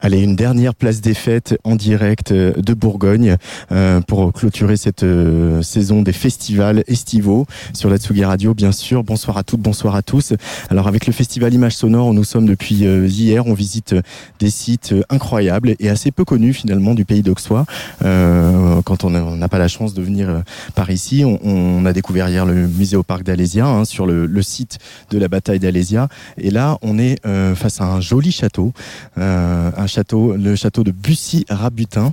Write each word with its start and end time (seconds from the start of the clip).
Allez, 0.00 0.20
une 0.20 0.36
dernière 0.36 0.74
place 0.74 1.00
des 1.00 1.14
fêtes 1.14 1.56
en 1.64 1.76
direct 1.76 2.30
euh, 2.30 2.52
de 2.56 2.74
Bourgogne 2.74 3.36
euh, 3.72 4.02
pour 4.02 4.34
clôturer 4.34 4.76
cette 4.76 5.02
euh, 5.02 5.62
saison 5.62 6.02
des 6.02 6.12
festivals 6.12 6.84
estivaux 6.88 7.46
sur 7.72 7.88
la 7.88 7.96
Tsugi 7.96 8.22
Radio, 8.22 8.52
bien 8.52 8.72
sûr. 8.72 9.02
Bonsoir 9.02 9.38
à 9.38 9.44
toutes, 9.44 9.62
bonsoir 9.62 9.94
à 9.94 10.02
tous. 10.02 10.34
Alors 10.68 10.88
avec 10.88 11.06
le 11.06 11.12
festival 11.14 11.54
Images 11.54 11.76
Sonores, 11.76 12.12
nous 12.12 12.24
sommes 12.24 12.44
depuis 12.44 12.74
hier. 12.74 13.46
On 13.46 13.54
visite 13.54 13.94
des 14.40 14.50
sites 14.50 14.94
incroyables 15.08 15.74
et 15.78 15.88
assez 15.88 16.10
peu 16.10 16.26
connus 16.26 16.52
finalement 16.52 16.94
du 16.94 17.06
pays 17.06 17.22
d'Auxois. 17.22 17.64
quand 18.00 19.04
on 19.04 19.10
n'a 19.10 19.48
pas 19.48 19.58
la 19.58 19.68
chance 19.68 19.94
de 19.94 20.02
venir 20.02 20.42
par 20.74 20.90
ici, 20.90 21.24
on, 21.24 21.86
a 21.86 21.92
découvert 21.92 22.28
hier 22.28 22.44
le 22.44 22.66
musée 22.66 22.96
au 22.96 23.02
parc 23.02 23.22
d'Alésia 23.22 23.66
hein, 23.66 23.84
sur 23.84 24.06
le, 24.06 24.26
le, 24.26 24.42
site 24.42 24.78
de 25.10 25.18
la 25.18 25.28
bataille 25.28 25.60
d'Alésia. 25.60 26.08
Et 26.36 26.50
là, 26.50 26.78
on 26.82 26.98
est 26.98 27.16
face 27.54 27.80
à 27.80 27.84
un 27.84 28.00
joli 28.00 28.32
château, 28.32 28.72
un 29.16 29.86
château, 29.94 30.34
le 30.36 30.56
château 30.56 30.82
de 30.82 30.90
Bussy-Rabutin. 30.90 32.12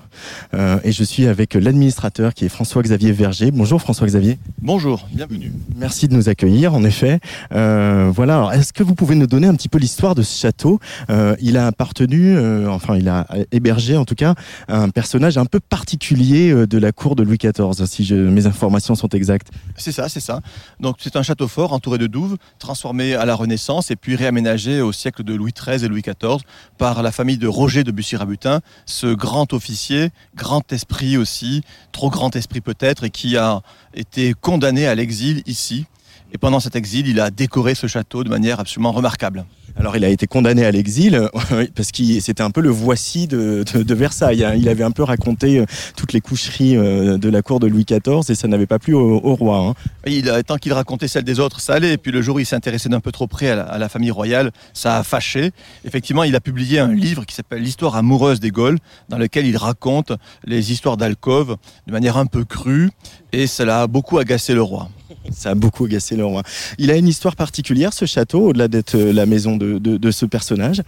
Euh, 0.54 0.80
et 0.84 0.92
je 0.92 1.04
suis 1.04 1.26
avec 1.26 1.56
l'administrateur 1.56 2.34
qui 2.34 2.46
est 2.46 2.50
François-Xavier 2.50 3.12
Verger. 3.12 3.50
Bonjour 3.50 3.82
François-Xavier. 3.82 4.38
Bonjour, 4.62 5.08
bienvenue. 5.12 5.52
Merci 5.76 6.08
de 6.08 6.16
nous 6.16 6.30
accueillir, 6.30 6.76
en 6.76 6.84
effet. 6.84 7.20
Euh, 7.54 8.12
voilà, 8.14 8.52
est-ce 8.54 8.72
que 8.72 8.84
vous 8.84 8.94
pouvez 8.94 9.16
nous 9.16 9.26
donner 9.26 9.48
un 9.48 9.56
petit 9.56 9.68
peu 9.68 9.80
l'histoire 9.80 10.14
de 10.14 10.22
ce 10.22 10.40
château? 10.40 10.80
Euh, 11.10 11.36
Il 11.42 11.58
a 11.58 11.66
appartenu, 11.68 12.38
enfin 12.68 12.96
il 12.98 13.10
a 13.10 13.26
hébergé 13.52 13.98
en 13.98 14.06
tout 14.06 14.16
cas, 14.16 14.36
un 14.68 14.90
personnage 14.90 15.38
un 15.38 15.46
peu 15.46 15.60
particulier 15.60 16.54
de 16.68 16.78
la 16.78 16.92
cour 16.92 17.16
de 17.16 17.24
Louis 17.24 17.38
XIV, 17.38 17.86
si 17.88 18.06
je, 18.06 18.16
mes 18.16 18.46
informations 18.46 18.94
sont 18.94 19.10
exactes. 19.10 19.48
C'est 19.76 19.92
ça, 19.92 20.08
c'est 20.08 20.20
ça. 20.20 20.42
Donc 20.80 20.98
c'est 21.00 21.16
un 21.16 21.24
château 21.24 21.48
fort 21.48 21.74
entouré 21.74 21.98
de 21.98 22.08
douves, 22.08 22.38
transformé 22.60 23.16
à 23.16 23.26
la 23.26 23.34
Renaissance 23.34 23.90
et 23.90 23.96
puis 23.96 24.16
réaménagé 24.16 24.82
au 24.82 24.92
siècle 24.92 25.24
de 25.24 25.34
Louis 25.34 25.54
XIII 25.54 25.84
et 25.84 25.88
Louis 25.88 26.04
XIV 26.04 26.42
par 26.78 27.02
la 27.02 27.12
famille 27.12 27.38
de 27.38 27.48
Roger 27.62 27.84
de 27.84 27.92
Bussy-Rabutin, 27.92 28.62
ce 28.88 29.14
grand 29.14 29.54
officier, 29.54 30.10
grand 30.36 30.74
esprit 30.74 31.16
aussi, 31.16 31.62
trop 31.92 32.10
grand 32.10 32.36
esprit 32.36 32.60
peut-être, 32.60 33.04
et 33.04 33.12
qui 33.12 33.38
a 33.38 33.62
été 33.94 34.34
condamné 34.34 34.88
à 34.88 34.96
l'exil 34.96 35.44
ici. 35.46 35.86
Et 36.34 36.38
pendant 36.38 36.60
cet 36.60 36.76
exil, 36.76 37.08
il 37.08 37.20
a 37.20 37.30
décoré 37.30 37.76
ce 37.76 37.88
château 37.88 38.24
de 38.24 38.30
manière 38.30 38.60
absolument 38.60 38.92
remarquable. 38.92 39.46
Alors 39.78 39.96
il 39.96 40.04
a 40.04 40.10
été 40.10 40.28
condamné 40.28 40.66
à 40.66 40.72
l'exil 40.72 41.30
parce 41.76 41.92
que 41.92 42.20
c'était 42.20 42.44
un 42.44 42.52
peu 42.52 42.62
le 42.62 42.70
voici 42.70 43.28
de, 43.28 43.64
Versailles. 43.94 44.44
Hein. 44.44 44.54
Il 44.56 44.70
avait 44.70 44.84
un 44.84 44.92
peu 44.92 45.04
raconté 45.04 45.60
euh, 45.60 45.66
toutes 45.96 46.14
les 46.14 46.22
coucheries 46.22 46.78
euh, 46.78 47.18
de 47.18 47.30
la 47.30 47.42
cour 47.42 47.60
de 47.60 47.68
Louis 47.68 47.86
XIV 47.86 48.30
et 48.30 48.36
ça 48.36 48.48
n'avait 48.48 48.66
pas 48.66 48.80
plu 48.80 48.94
au, 48.94 49.36
roi. 49.36 49.58
Hein. 49.58 49.74
Il, 50.06 50.32
tant 50.46 50.58
qu'il 50.58 50.74
racontait 50.74 51.08
celle 51.08 51.24
des 51.24 51.40
autres, 51.40 51.60
ça 51.60 51.74
allait. 51.74 51.94
Et 51.94 51.98
puis 51.98 52.12
le 52.12 52.22
jour 52.22 52.38
où 52.38 52.40
il 52.40 52.46
s'intéressait 52.46 52.90
d'un 52.90 53.00
peu 53.00 53.12
trop 53.12 53.28
près 53.28 53.50
à 53.50 53.78
la, 53.78 53.90
famille 53.90 54.12
royale, 54.12 54.52
ça 54.74 54.98
a 54.98 55.04
fâché. 55.04 55.52
Effectivement, 55.86 56.24
il 56.24 56.36
a 56.36 56.40
publié 56.40 56.80
un 56.80 56.94
livre 56.94 57.26
qui 57.26 57.36
s'appelle 57.36 57.62
L'histoire 57.62 57.96
amoureuse 57.96 58.40
des 58.40 58.52
Gaules, 58.52 58.78
dans 59.10 59.18
lequel 59.18 59.46
il 59.46 59.58
raconte 59.58 60.14
les 60.46 60.72
histoires 60.72 60.98
d'alcôve 60.98 61.58
de 61.88 61.92
manière 61.92 62.18
un 62.18 62.26
peu 62.26 62.44
crue. 62.46 62.90
Et 63.34 63.48
cela 63.48 63.84
a 63.84 63.88
beaucoup 63.88 64.18
agacé 64.18 64.54
le 64.54 64.62
roi. 64.62 64.90
Ça 65.30 65.52
a 65.52 65.56
beaucoup 65.56 65.86
agacé 65.86 66.16
le 66.16 66.26
roi. 66.26 66.44
Il 66.78 66.90
a 66.92 66.98
une 66.98 67.08
histoire 67.08 67.36
particulière, 67.36 67.94
ce 67.94 68.06
château, 68.06 68.48
au-delà 68.48 68.68
d'être 68.68 68.96
euh, 68.96 69.14
la 69.14 69.26
maison 69.26 69.56
de, 69.58 70.12
ce 70.12 70.26
personnage 70.26 70.82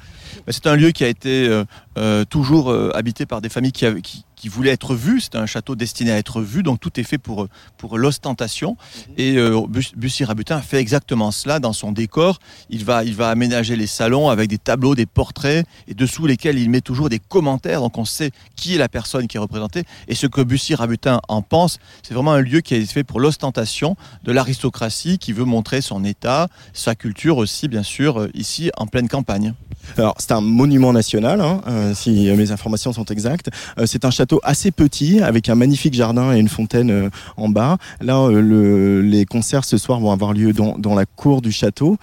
C'est 0.47 0.67
un 0.67 0.75
lieu 0.75 0.91
qui 0.91 1.03
a 1.03 1.07
été 1.07 1.47
euh, 1.47 1.63
euh, 1.97 2.25
toujours 2.25 2.73
habité 2.95 3.25
par 3.25 3.41
des 3.41 3.49
familles 3.49 3.71
qui, 3.71 3.85
qui, 4.01 4.23
qui 4.43 4.49
voulait 4.49 4.71
être 4.71 4.93
vu. 4.93 5.21
C'était 5.21 5.37
un 5.37 5.45
château 5.45 5.73
destiné 5.77 6.11
à 6.11 6.17
être 6.17 6.41
vu, 6.41 6.63
donc 6.63 6.81
tout 6.81 6.99
est 6.99 7.03
fait 7.03 7.17
pour, 7.17 7.47
pour 7.77 7.97
l'ostentation. 7.97 8.71
Mhm. 8.71 9.13
Et 9.17 9.37
euh, 9.37 9.61
Bussy 9.95 10.25
Rabutin 10.25 10.59
fait 10.59 10.79
exactement 10.79 11.31
cela 11.31 11.59
dans 11.59 11.71
son 11.71 11.93
décor. 11.93 12.39
Il 12.69 12.83
va, 12.83 13.05
il 13.05 13.15
va 13.15 13.29
aménager 13.29 13.77
les 13.77 13.87
salons 13.87 14.27
avec 14.27 14.49
des 14.49 14.57
tableaux, 14.57 14.95
des 14.95 15.05
portraits, 15.05 15.65
et 15.87 15.93
dessous 15.93 16.27
lesquels 16.27 16.59
il 16.59 16.69
met 16.69 16.81
toujours 16.81 17.07
des 17.07 17.19
commentaires. 17.19 17.79
Donc 17.79 17.97
on 17.97 18.03
sait 18.03 18.31
qui 18.57 18.75
est 18.75 18.77
la 18.77 18.89
personne 18.89 19.27
qui 19.27 19.37
est 19.37 19.39
représentée. 19.39 19.85
Et 20.09 20.15
ce 20.15 20.27
que 20.27 20.41
Bussy 20.41 20.75
Rabutin 20.75 21.21
en 21.29 21.41
pense, 21.41 21.79
c'est 22.05 22.13
vraiment 22.13 22.33
un 22.33 22.41
lieu 22.41 22.59
qui 22.59 22.75
est 22.75 22.85
fait 22.85 23.05
pour 23.05 23.21
l'ostentation 23.21 23.95
de 24.25 24.33
l'aristocratie 24.33 25.19
qui 25.19 25.31
veut 25.31 25.45
montrer 25.45 25.79
son 25.79 26.03
état, 26.03 26.49
sa 26.73 26.95
culture 26.95 27.37
aussi, 27.37 27.69
bien 27.69 27.83
sûr, 27.83 28.19
euh, 28.19 28.29
ici 28.33 28.71
en 28.75 28.87
pleine 28.87 29.07
campagne. 29.07 29.53
Alors 29.97 30.15
c'est 30.17 30.31
un 30.31 30.41
monument 30.41 30.91
national, 30.91 31.39
hein, 31.41 31.61
euh, 31.67 31.93
si 31.93 32.29
mes 32.31 32.51
informations 32.51 32.91
sont 32.93 33.05
exactes. 33.05 33.49
Euh, 33.77 33.85
c'est 33.85 34.05
un 34.05 34.11
château 34.11 34.32
assez 34.43 34.71
petit 34.71 35.21
avec 35.21 35.49
un 35.49 35.55
magnifique 35.55 35.93
jardin 35.93 36.35
et 36.35 36.39
une 36.39 36.49
fontaine 36.49 36.91
euh, 36.91 37.09
en 37.37 37.49
bas. 37.49 37.77
Là, 38.01 38.29
le, 38.29 39.01
les 39.01 39.25
concerts 39.25 39.65
ce 39.65 39.77
soir 39.77 39.99
vont 39.99 40.11
avoir 40.11 40.33
lieu 40.33 40.53
dans, 40.53 40.77
dans 40.77 40.95
la 40.95 41.05
cour 41.05 41.41
du 41.41 41.51
château. 41.51 41.97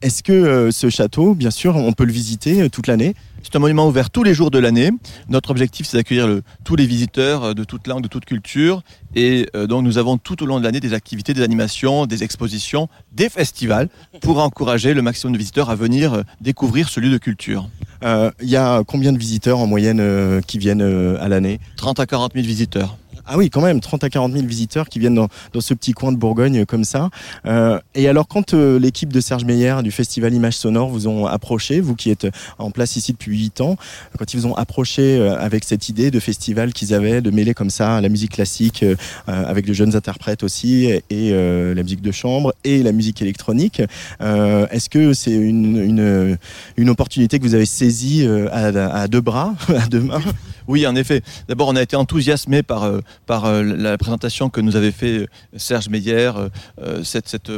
Est-ce 0.00 0.22
que 0.22 0.70
ce 0.70 0.90
château, 0.90 1.34
bien 1.34 1.50
sûr, 1.50 1.76
on 1.76 1.92
peut 1.92 2.04
le 2.04 2.12
visiter 2.12 2.70
toute 2.70 2.86
l'année? 2.86 3.14
C'est 3.42 3.56
un 3.56 3.60
monument 3.60 3.88
ouvert 3.88 4.10
tous 4.10 4.24
les 4.24 4.34
jours 4.34 4.50
de 4.50 4.58
l'année. 4.58 4.90
Notre 5.28 5.50
objectif, 5.50 5.86
c'est 5.86 5.96
d'accueillir 5.96 6.40
tous 6.64 6.76
les 6.76 6.86
visiteurs 6.86 7.44
euh, 7.44 7.54
de 7.54 7.64
toute 7.64 7.86
langue, 7.86 8.02
de 8.02 8.08
toute 8.08 8.24
culture. 8.24 8.82
Et 9.14 9.48
euh, 9.54 9.66
donc, 9.66 9.84
nous 9.84 9.98
avons 9.98 10.18
tout 10.18 10.42
au 10.42 10.46
long 10.46 10.58
de 10.58 10.64
l'année 10.64 10.80
des 10.80 10.92
activités, 10.92 11.34
des 11.34 11.42
animations, 11.42 12.06
des 12.06 12.24
expositions, 12.24 12.88
des 13.12 13.28
festivals 13.28 13.88
pour 14.20 14.38
encourager 14.38 14.92
le 14.92 15.02
maximum 15.02 15.32
de 15.32 15.38
visiteurs 15.38 15.70
à 15.70 15.76
venir 15.76 16.12
euh, 16.12 16.22
découvrir 16.40 16.88
ce 16.88 17.00
lieu 17.00 17.10
de 17.10 17.18
culture. 17.18 17.68
Il 18.02 18.48
y 18.48 18.54
a 18.54 18.84
combien 18.86 19.12
de 19.12 19.18
visiteurs 19.18 19.58
en 19.58 19.66
moyenne 19.66 20.40
qui 20.46 20.58
viennent 20.58 21.16
à 21.20 21.26
l'année? 21.26 21.58
30 21.76 21.98
à 21.98 22.06
40 22.06 22.34
000 22.34 22.46
visiteurs. 22.46 22.96
Ah 23.30 23.36
oui, 23.36 23.50
quand 23.50 23.60
même, 23.60 23.80
30 23.80 24.04
à 24.04 24.08
40 24.08 24.32
000 24.32 24.46
visiteurs 24.46 24.88
qui 24.88 24.98
viennent 24.98 25.14
dans, 25.14 25.28
dans 25.52 25.60
ce 25.60 25.74
petit 25.74 25.92
coin 25.92 26.12
de 26.12 26.16
Bourgogne 26.16 26.64
comme 26.64 26.84
ça. 26.84 27.10
Euh, 27.44 27.78
et 27.94 28.08
alors, 28.08 28.26
quand 28.26 28.54
euh, 28.54 28.78
l'équipe 28.78 29.12
de 29.12 29.20
Serge 29.20 29.44
Meyer 29.44 29.76
du 29.82 29.90
Festival 29.90 30.32
Images 30.32 30.56
Sonores 30.56 30.88
vous 30.88 31.08
ont 31.08 31.26
approché, 31.26 31.80
vous 31.80 31.94
qui 31.94 32.10
êtes 32.10 32.26
en 32.58 32.70
place 32.70 32.96
ici 32.96 33.12
depuis 33.12 33.32
8 33.36 33.60
ans, 33.60 33.76
quand 34.18 34.32
ils 34.32 34.40
vous 34.40 34.46
ont 34.46 34.54
approché 34.54 35.18
euh, 35.18 35.38
avec 35.38 35.64
cette 35.64 35.90
idée 35.90 36.10
de 36.10 36.20
festival 36.20 36.72
qu'ils 36.72 36.94
avaient, 36.94 37.20
de 37.20 37.30
mêler 37.30 37.52
comme 37.52 37.68
ça 37.68 38.00
la 38.00 38.08
musique 38.08 38.32
classique 38.32 38.82
euh, 38.82 38.96
avec 39.26 39.66
de 39.66 39.74
jeunes 39.74 39.94
interprètes 39.94 40.42
aussi, 40.42 40.90
et 41.10 41.30
la 41.30 41.82
musique 41.82 42.00
de 42.00 42.12
chambre 42.12 42.54
et 42.64 42.82
la 42.82 42.92
musique 42.92 43.20
électronique, 43.20 43.82
est-ce 44.20 44.88
que 44.88 45.12
c'est 45.12 45.32
une, 45.32 45.76
une, 45.76 46.38
une, 46.76 46.90
opportunité 46.90 47.38
que 47.38 47.44
vous 47.44 47.54
avez 47.54 47.66
saisie 47.66 48.26
à, 48.50 48.66
à 48.66 49.08
deux 49.08 49.20
bras, 49.20 49.54
à 49.68 49.86
deux 49.86 50.00
mains? 50.00 50.22
Oui, 50.68 50.86
en 50.86 50.94
effet. 50.94 51.22
D'abord, 51.48 51.68
on 51.68 51.76
a 51.76 51.82
été 51.82 51.96
enthousiasmé 51.96 52.62
par 52.62 52.88
par 53.26 53.44
euh, 53.44 53.62
la 53.62 53.96
présentation 53.98 54.50
que 54.50 54.60
nous 54.60 54.76
avait 54.76 54.92
fait 54.92 55.18
euh, 55.18 55.26
Serge 55.56 55.88
Meyer, 55.88 56.32
euh, 56.80 57.04
cette, 57.04 57.50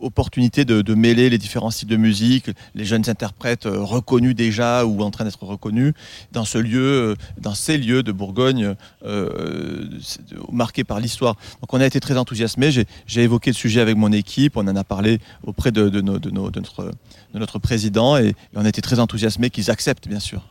opportunité 0.00 0.64
de, 0.64 0.94
mêler 0.94 1.28
les 1.28 1.38
différents 1.38 1.72
styles 1.72 1.88
de 1.88 1.96
musique, 1.96 2.50
les 2.76 2.84
jeunes 2.84 3.10
interprètes 3.10 3.64
reconnus 3.64 4.36
déjà 4.36 4.86
ou 4.86 5.02
en 5.02 5.10
train 5.10 5.24
d'être 5.24 5.42
reconnus 5.42 5.92
dans 6.30 6.44
ce 6.44 6.56
lieu, 6.56 7.16
dans 7.36 7.56
ces 7.56 7.76
lieux 7.76 8.04
de 8.04 8.12
Bourgogne 8.12 8.76
marqués 10.52 10.84
par 10.84 11.00
l'histoire. 11.00 11.34
Donc 11.60 11.74
on 11.74 11.80
a 11.80 11.84
été 11.84 11.98
très 11.98 12.16
enthousiasmés. 12.16 12.70
J'ai 13.08 13.22
évoqué 13.24 13.50
le 13.50 13.56
sujet 13.56 13.80
avec 13.80 13.96
mon 13.96 14.12
équipe, 14.12 14.56
on 14.56 14.68
en 14.68 14.76
a 14.76 14.84
parlé 14.84 15.18
auprès 15.42 15.72
de, 15.72 16.00
notre, 16.00 17.58
président 17.58 18.16
et 18.16 18.36
on 18.54 18.64
a 18.64 18.68
été 18.68 18.80
très 18.80 19.00
enthousiasmés 19.00 19.50
qu'ils 19.50 19.68
acceptent 19.68 20.06
bien 20.06 20.20
sûr. 20.20 20.44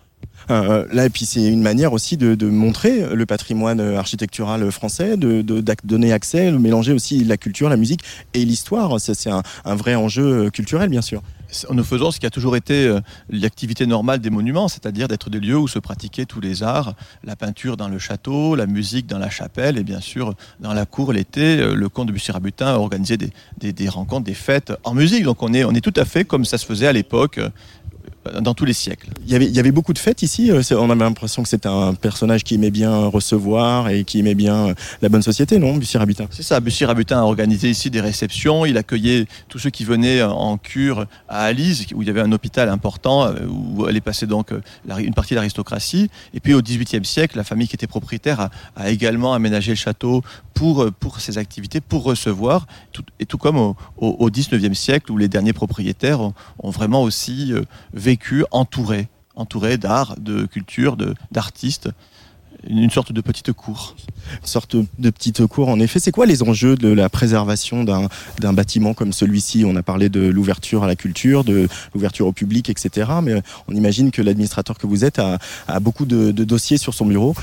Euh, 0.50 0.86
là, 0.94 1.06
et 1.06 1.10
puis 1.10 1.25
c'est 1.25 1.46
une 1.46 1.62
manière 1.62 1.94
aussi 1.94 2.16
de, 2.16 2.46
montrer 2.48 3.14
le 3.14 3.25
patrimoine 3.25 3.81
architectural 3.81 4.72
français, 4.72 5.18
de, 5.18 5.42
donner 5.84 6.14
accès, 6.14 6.52
de 6.52 6.58
mélanger 6.58 6.94
aussi 6.94 7.24
la 7.24 7.38
culture, 7.38 7.69
la 7.69 7.78
musique 7.78 8.02
et 8.34 8.46
l'histoire. 8.46 9.00
C'est 9.00 9.30
un, 9.30 9.44
vrai 9.66 9.96
enjeu 9.96 10.50
culturel, 10.50 10.90
bien 10.90 11.02
sûr. 11.02 11.22
Nous 11.72 11.84
faisons 11.84 12.12
ce 12.12 12.19
qui 12.19 12.25
a 12.25 12.30
toujours 12.30 12.58
été 12.58 12.88
euh, 12.88 13.00
l'activité 13.30 13.86
normale 13.86 14.19
des 14.19 14.30
monuments, 14.30 14.68
c'est-à-dire 14.68 15.08
d'être 15.08 15.30
des 15.30 15.40
lieux 15.40 15.58
où 15.58 15.68
se 15.68 15.80
pratiquaient 15.80 16.25
tous 16.25 16.42
les 16.42 16.62
arts, 16.62 16.94
la 17.24 17.38
peinture 17.38 17.78
dans 17.78 17.88
le 17.88 18.00
château, 18.00 18.56
la 18.56 18.66
musique 18.66 19.08
dans 19.08 19.18
la 19.18 19.30
chapelle 19.30 19.78
et 19.78 19.84
bien 19.84 20.02
sûr 20.02 20.34
dans 20.60 20.74
la 20.74 20.86
cour 20.86 21.14
l'été, 21.14 21.60
euh, 21.60 21.74
le 21.74 21.88
comte 21.88 22.08
de 22.08 22.12
Bussy-Rabutin 22.12 22.68
a 22.68 22.75
organisé 22.75 23.18
des, 23.18 23.90
rencontres, 23.90 24.25
des 24.25 24.34
fêtes 24.34 24.74
en 24.84 24.94
musique. 24.94 25.24
Donc 25.24 25.42
on 25.42 25.54
est 25.54 25.81
tout 25.81 25.94
à 25.96 26.04
fait 26.04 26.25
comme 26.25 26.44
ça 26.44 26.58
se 26.58 26.66
faisait 26.66 26.88
à 26.88 26.94
l'époque 26.94 27.40
dans 28.41 28.53
tous 28.53 28.65
les 28.65 28.74
siècles. 28.74 29.09
Il 29.25 29.31
y 29.31 29.35
avait, 29.35 29.45
il 29.45 29.56
y 29.56 29.59
avait 29.59 29.71
beaucoup 29.71 29.94
de 29.94 30.00
fêtes 30.00 30.21
ici. 30.21 30.51
On 30.71 30.89
avait 30.89 31.03
l'impression 31.03 31.44
que 31.44 31.50
c'était 31.50 31.68
un 31.68 31.94
personnage 31.94 32.44
qui 32.44 32.56
aimait 32.56 32.71
bien 32.71 33.07
recevoir 33.07 33.89
et 33.89 34.03
qui 34.03 34.19
aimait 34.19 34.35
bien 34.35 34.74
la 35.01 35.09
bonne 35.09 35.21
société, 35.21 35.59
non, 35.59 35.75
Bussy 35.75 35.97
Rabutin 35.97 36.27
C'est 36.31 36.44
ça. 36.44 36.59
Bussy 36.59 36.85
Rabutin 36.85 37.19
a 37.19 37.24
organisé 37.24 37.69
ici 37.69 37.89
des 37.89 38.01
réceptions. 38.01 38.65
Il 38.65 38.77
accueillait 38.77 39.25
tous 39.50 39.59
ceux 39.59 39.69
qui 39.69 39.83
venaient 39.83 40.21
en 40.24 40.57
cure 40.57 41.06
à 41.27 41.44
Alise, 41.44 41.85
où 41.94 42.01
il 42.01 42.07
y 42.07 42.12
avait 42.12 42.21
un 42.21 42.31
hôpital 42.31 42.69
important, 42.69 43.33
où 43.50 43.85
allait 43.85 44.01
passer 44.01 44.27
donc 44.27 44.51
une 44.97 45.13
partie 45.13 45.33
de 45.33 45.35
l'aristocratie. 45.35 46.09
Et 46.33 46.39
puis 46.39 46.53
au 46.53 46.62
XVIIIe 46.62 47.06
siècle, 47.06 47.38
la 47.38 47.44
famille 47.44 47.68
qui 47.68 47.75
était 47.75 47.88
propriétaire 47.88 48.50
a, 48.75 48.89
également 48.89 49.33
aménagé 49.33 49.71
le 49.71 49.77
château 49.77 50.23
pour, 50.53 50.91
pour 51.00 51.19
ses 51.19 51.38
activités, 51.38 51.81
pour 51.81 52.03
recevoir. 52.03 52.68
et 53.19 53.25
tout 53.25 53.38
comme 53.38 53.57
au, 53.57 53.75
au, 53.97 54.30
XIXe 54.30 54.77
siècle, 54.77 55.12
où 55.12 55.18
les 55.18 55.27
derniers 55.27 55.53
propriétaires 55.53 56.21
ont, 56.21 56.69
vraiment 56.69 57.01
aussi 57.03 57.53
euh, 57.53 57.62
entourés 58.52 59.78
d'art, 59.78 60.16
de 60.18 60.46
culture, 60.46 60.98
d'artistes 61.31 61.90
une 62.68 62.90
sorte 62.90 63.12
de 63.12 63.22
petite 63.22 63.52
cour. 63.52 63.96
Une 64.42 64.48
sorte 64.48 64.75
de 64.75 65.10
petite 65.10 65.46
cour, 65.46 65.69
en 65.69 65.80
effet. 65.80 66.00
C'est 66.00 66.12
quoi 66.12 66.25
les 66.25 66.44
enjeux 66.44 66.75
de 66.75 66.90
la 66.90 67.10
préservation 67.10 67.84
d'un 67.84 68.54
bâtiment 68.54 68.94
comme 68.94 69.14
celui-ci? 69.14 69.64
On 69.66 69.75
a 69.75 69.84
parlé 69.84 70.10
de 70.10 70.22
l'ouverture 70.22 70.84
à 70.84 70.88
la 70.88 70.96
culture, 70.96 71.44
de 71.44 71.68
l'ouverture 71.94 72.28
au 72.28 72.31
public, 72.31 72.69
etc. 72.69 73.12
Mais 73.22 73.42
on 73.68 73.75
imagine 73.75 74.12
que 74.12 74.22
l'administrateur 74.22 74.78
que 74.78 74.88
vous 74.88 75.06
êtes 75.06 75.19
a, 75.19 75.80
beaucoup 75.80 76.06
de 76.06 76.31
dossiers 76.31 76.78
sur 76.78 76.94
son 76.94 77.06
bureau. 77.06 77.36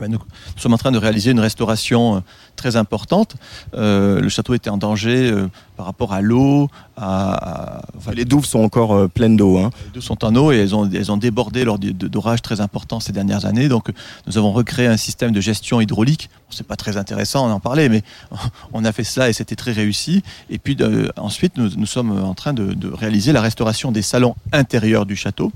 Ben, 0.00 0.10
nous, 0.10 0.18
sommes 0.56 0.74
en 0.74 0.78
train 0.78 0.90
de 0.90 0.98
réaliser 0.98 1.30
une 1.30 1.40
restauration 1.40 2.16
euh, 2.16 2.20
très 2.56 2.74
importante. 2.74 3.36
Euh, 3.74 4.20
le 4.20 4.28
château 4.28 4.54
était 4.54 4.70
en 4.70 4.76
danger 4.76 5.30
euh, 5.30 5.48
par 5.76 5.86
rapport 5.86 6.12
à 6.12 6.20
l'eau. 6.20 6.68
À, 6.96 7.82
les 8.12 8.24
douves 8.24 8.44
sont 8.44 8.60
encore 8.60 9.08
pleines 9.10 9.36
d'eau. 9.36 9.58
Hein. 9.58 9.70
Les 9.86 9.90
douves 9.92 10.02
sont 10.02 10.24
en 10.24 10.34
eau 10.34 10.50
et 10.50 10.58
elles 10.58 10.74
ont, 10.74 10.90
elles 10.90 11.12
ont 11.12 11.16
débordé 11.16 11.64
lors 11.64 11.78
d'orages 11.78 12.42
très 12.42 12.60
importants 12.60 12.98
ces 12.98 13.12
dernières 13.12 13.46
années. 13.46 13.68
Donc 13.68 13.90
nous 14.26 14.36
avons 14.36 14.52
recréé 14.52 14.88
un 14.88 14.96
système 14.96 15.30
de 15.30 15.40
gestion 15.40 15.80
hydraulique. 15.80 16.28
C'est 16.50 16.66
pas 16.66 16.76
très 16.76 16.96
intéressant, 16.96 17.48
on 17.48 17.50
en 17.50 17.60
parlait, 17.60 17.88
mais 17.88 18.02
on 18.72 18.84
a 18.84 18.92
fait 18.92 19.04
cela 19.04 19.28
et 19.28 19.32
c'était 19.32 19.56
très 19.56 19.72
réussi. 19.72 20.22
Et 20.50 20.58
puis 20.58 20.76
ensuite, 21.16 21.56
nous, 21.56 21.70
nous, 21.76 21.86
sommes 21.86 22.22
en 22.22 22.34
train 22.34 22.52
de, 22.52 22.74
de 22.74 22.88
réaliser 22.88 23.32
la 23.32 23.40
restauration 23.40 23.90
des 23.90 24.02
salons 24.02 24.36
intérieurs 24.52 25.06
du 25.06 25.16
château 25.16 25.52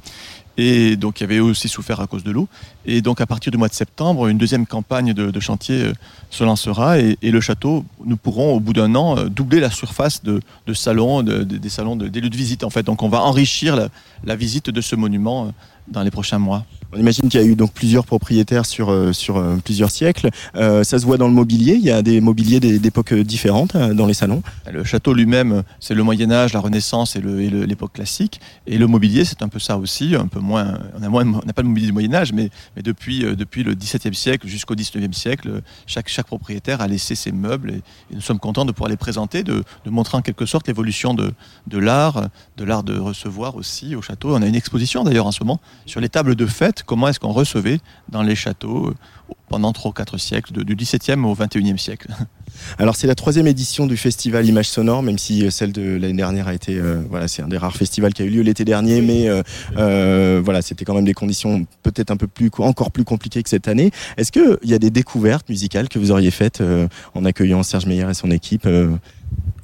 et 0.58 0.96
donc 0.96 1.20
il 1.20 1.22
y 1.22 1.24
avait 1.24 1.38
aussi 1.38 1.68
souffert 1.68 2.00
à 2.00 2.06
cause 2.08 2.24
de 2.24 2.32
l'eau. 2.32 2.48
Et 2.84 3.00
donc 3.00 3.20
à 3.20 3.26
partir 3.26 3.52
du 3.52 3.56
mois 3.56 3.68
de 3.68 3.74
septembre, 3.74 4.26
une 4.26 4.38
deuxième 4.38 4.66
campagne 4.66 5.14
de, 5.14 5.40
chantier 5.40 5.84
euh, 5.84 5.92
se 6.30 6.42
lancera 6.42 6.98
et, 6.98 7.16
le 7.22 7.40
château, 7.40 7.84
nous 8.04 8.16
pourrons 8.16 8.54
au 8.54 8.60
bout 8.60 8.72
d'un 8.72 8.94
an 8.96 9.16
euh, 9.16 9.28
doubler 9.28 9.60
la 9.60 9.70
surface 9.70 10.24
de, 10.24 10.42
salons, 10.74 11.22
des 11.22 11.68
salons, 11.68 11.94
des 11.94 12.20
lieux 12.20 12.28
de 12.28 12.36
visite 12.36 12.64
en 12.64 12.70
fait. 12.70 12.82
Donc 12.82 13.04
on 13.04 13.08
va 13.08 13.22
enrichir 13.22 13.88
la, 14.24 14.36
visite 14.36 14.68
de 14.68 14.80
ce 14.80 14.96
monument 14.96 15.46
euh, 15.46 15.50
dans 15.86 16.02
les 16.02 16.10
prochains 16.10 16.40
mois. 16.40 16.64
On 16.90 16.98
imagine 16.98 17.28
qu'il 17.28 17.38
y 17.38 17.44
a 17.44 17.46
eu 17.46 17.54
donc 17.54 17.72
plusieurs 17.72 18.06
propriétaires 18.06 18.64
sur, 18.64 18.88
euh, 18.88 19.12
euh, 19.28 19.56
plusieurs 19.62 19.90
siècles. 19.90 20.30
Euh, 20.56 20.84
ça 20.84 20.98
se 20.98 21.04
voit 21.04 21.18
dans 21.18 21.28
le 21.28 21.34
mobilier. 21.34 21.74
Il 21.74 21.84
y 21.84 21.90
a 21.90 22.00
des 22.00 22.22
mobiliers 22.22 22.60
d'époques 22.60 23.12
différentes 23.12 23.76
dans 23.76 24.06
les 24.06 24.14
salons. 24.14 24.42
Le 24.72 24.84
château 24.84 25.12
lui-même, 25.12 25.64
c'est 25.80 25.94
le 25.94 26.02
Moyen 26.02 26.30
Âge, 26.30 26.54
la 26.54 26.60
Renaissance 26.60 27.14
et 27.14 27.20
l'époque 27.20 27.92
classique. 27.92 28.40
Et 28.66 28.78
le 28.78 28.86
mobilier, 28.86 29.26
c'est 29.26 29.42
un 29.42 29.48
peu 29.48 29.58
ça 29.58 29.76
aussi. 29.76 30.14
On 30.16 30.24
n'a 30.24 31.52
pas 31.52 31.62
de 31.62 31.68
mobilier 31.68 31.88
du 31.88 31.92
Moyen 31.92 32.14
Âge, 32.14 32.32
mais, 32.32 32.48
depuis, 32.82 33.20
depuis 33.20 33.64
le 33.64 33.74
XVIIe 33.74 34.14
siècle 34.14 34.48
jusqu'au 34.48 34.74
XIXe 34.74 35.14
siècle, 35.16 35.60
chaque, 35.86 36.08
propriétaire 36.26 36.80
a 36.80 36.88
laissé 36.88 37.14
ses 37.14 37.32
meubles 37.32 37.70
et, 37.70 37.82
nous 38.14 38.20
sommes 38.20 38.38
contents 38.38 38.64
de 38.64 38.72
pouvoir 38.72 38.88
les 38.88 38.96
présenter, 38.96 39.42
de, 39.42 39.62
montrer 39.86 40.16
en 40.16 40.22
quelque 40.22 40.46
sorte 40.46 40.66
l'évolution 40.68 41.14
de 41.14 41.32
l'art, 41.78 42.28
de 42.56 42.64
l'art 42.64 42.82
de 42.82 42.98
recevoir 42.98 43.56
aussi 43.56 43.94
au 43.94 44.00
château. 44.00 44.34
On 44.34 44.42
a 44.42 44.46
une 44.46 44.54
exposition 44.54 45.04
d'ailleurs 45.04 45.26
en 45.26 45.32
ce 45.32 45.42
moment 45.42 45.60
sur 45.84 46.00
les 46.00 46.08
tables 46.08 46.34
de 46.34 46.46
fête, 46.46 46.77
comment 46.84 47.08
est-ce 47.08 47.20
qu'on 47.20 47.32
recevait 47.32 47.80
dans 48.08 48.22
les 48.22 48.34
châteaux 48.34 48.88
euh, 48.88 48.94
pendant 49.48 49.72
3 49.72 49.90
ou 49.90 49.94
4 49.94 50.18
siècles, 50.18 50.64
du 50.64 50.76
XVIIe 50.76 51.18
au 51.24 51.34
XXIe 51.34 51.78
siècle? 51.78 52.08
Alors 52.78 52.96
c'est 52.96 53.06
la 53.06 53.14
troisième 53.14 53.46
édition 53.46 53.86
du 53.86 53.96
festival 53.96 54.44
Images 54.46 54.68
Sonores, 54.68 55.02
même 55.02 55.18
si 55.18 55.44
euh, 55.44 55.50
celle 55.50 55.72
de 55.72 55.96
l'année 55.96 56.14
dernière 56.14 56.48
a 56.48 56.54
été, 56.54 56.76
euh, 56.76 57.02
voilà, 57.08 57.28
c'est 57.28 57.42
un 57.42 57.48
des 57.48 57.58
rares 57.58 57.76
festivals 57.76 58.12
qui 58.12 58.22
a 58.22 58.24
eu 58.24 58.30
lieu 58.30 58.42
l'été 58.42 58.64
dernier, 58.64 59.00
mais 59.00 59.28
voilà, 60.40 60.62
c'était 60.62 60.84
quand 60.84 60.94
même 60.94 61.04
des 61.04 61.14
conditions 61.14 61.66
peut-être 61.82 62.10
un 62.10 62.16
peu 62.16 62.26
plus, 62.26 62.50
encore 62.58 62.90
plus 62.90 63.04
compliquées 63.04 63.42
que 63.42 63.48
cette 63.48 63.68
année. 63.68 63.90
Est-ce 64.16 64.32
qu'il 64.32 64.58
y 64.64 64.74
a 64.74 64.78
des 64.78 64.90
découvertes 64.90 65.48
musicales 65.48 65.88
que 65.88 65.98
vous 65.98 66.10
auriez 66.10 66.30
faites 66.30 66.62
en 67.14 67.24
accueillant 67.24 67.62
Serge 67.62 67.86
Meyer 67.86 68.08
et 68.10 68.14
son 68.14 68.30
équipe 68.30 68.66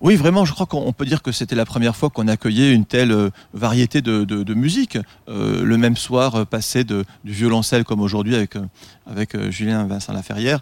oui, 0.05 0.17
vraiment, 0.17 0.45
je 0.45 0.53
crois 0.53 0.67
qu'on 0.67 0.93
peut 0.93 1.07
dire 1.07 1.23
que 1.23 1.33
c'était 1.33 1.55
la 1.55 1.65
première 1.65 1.97
fois 1.97 2.11
qu'on 2.11 2.29
accueillait 2.29 2.75
une 2.75 2.85
telle 2.85 3.11
euh, 3.11 3.31
variété 3.55 4.03
de, 4.03 4.55
musique. 4.55 4.99
Euh, 5.31 5.65
le 5.65 5.79
même 5.79 5.97
soir, 5.97 6.35
euh, 6.35 6.45
passer 6.45 6.85
du 6.85 7.05
violoncelle 7.25 7.85
comme 7.85 8.03
aujourd'hui 8.03 8.37
avec, 8.37 8.59
avec 9.07 9.37
Julien 9.51 9.85
Vincent 9.85 10.13
Laferrière, 10.13 10.61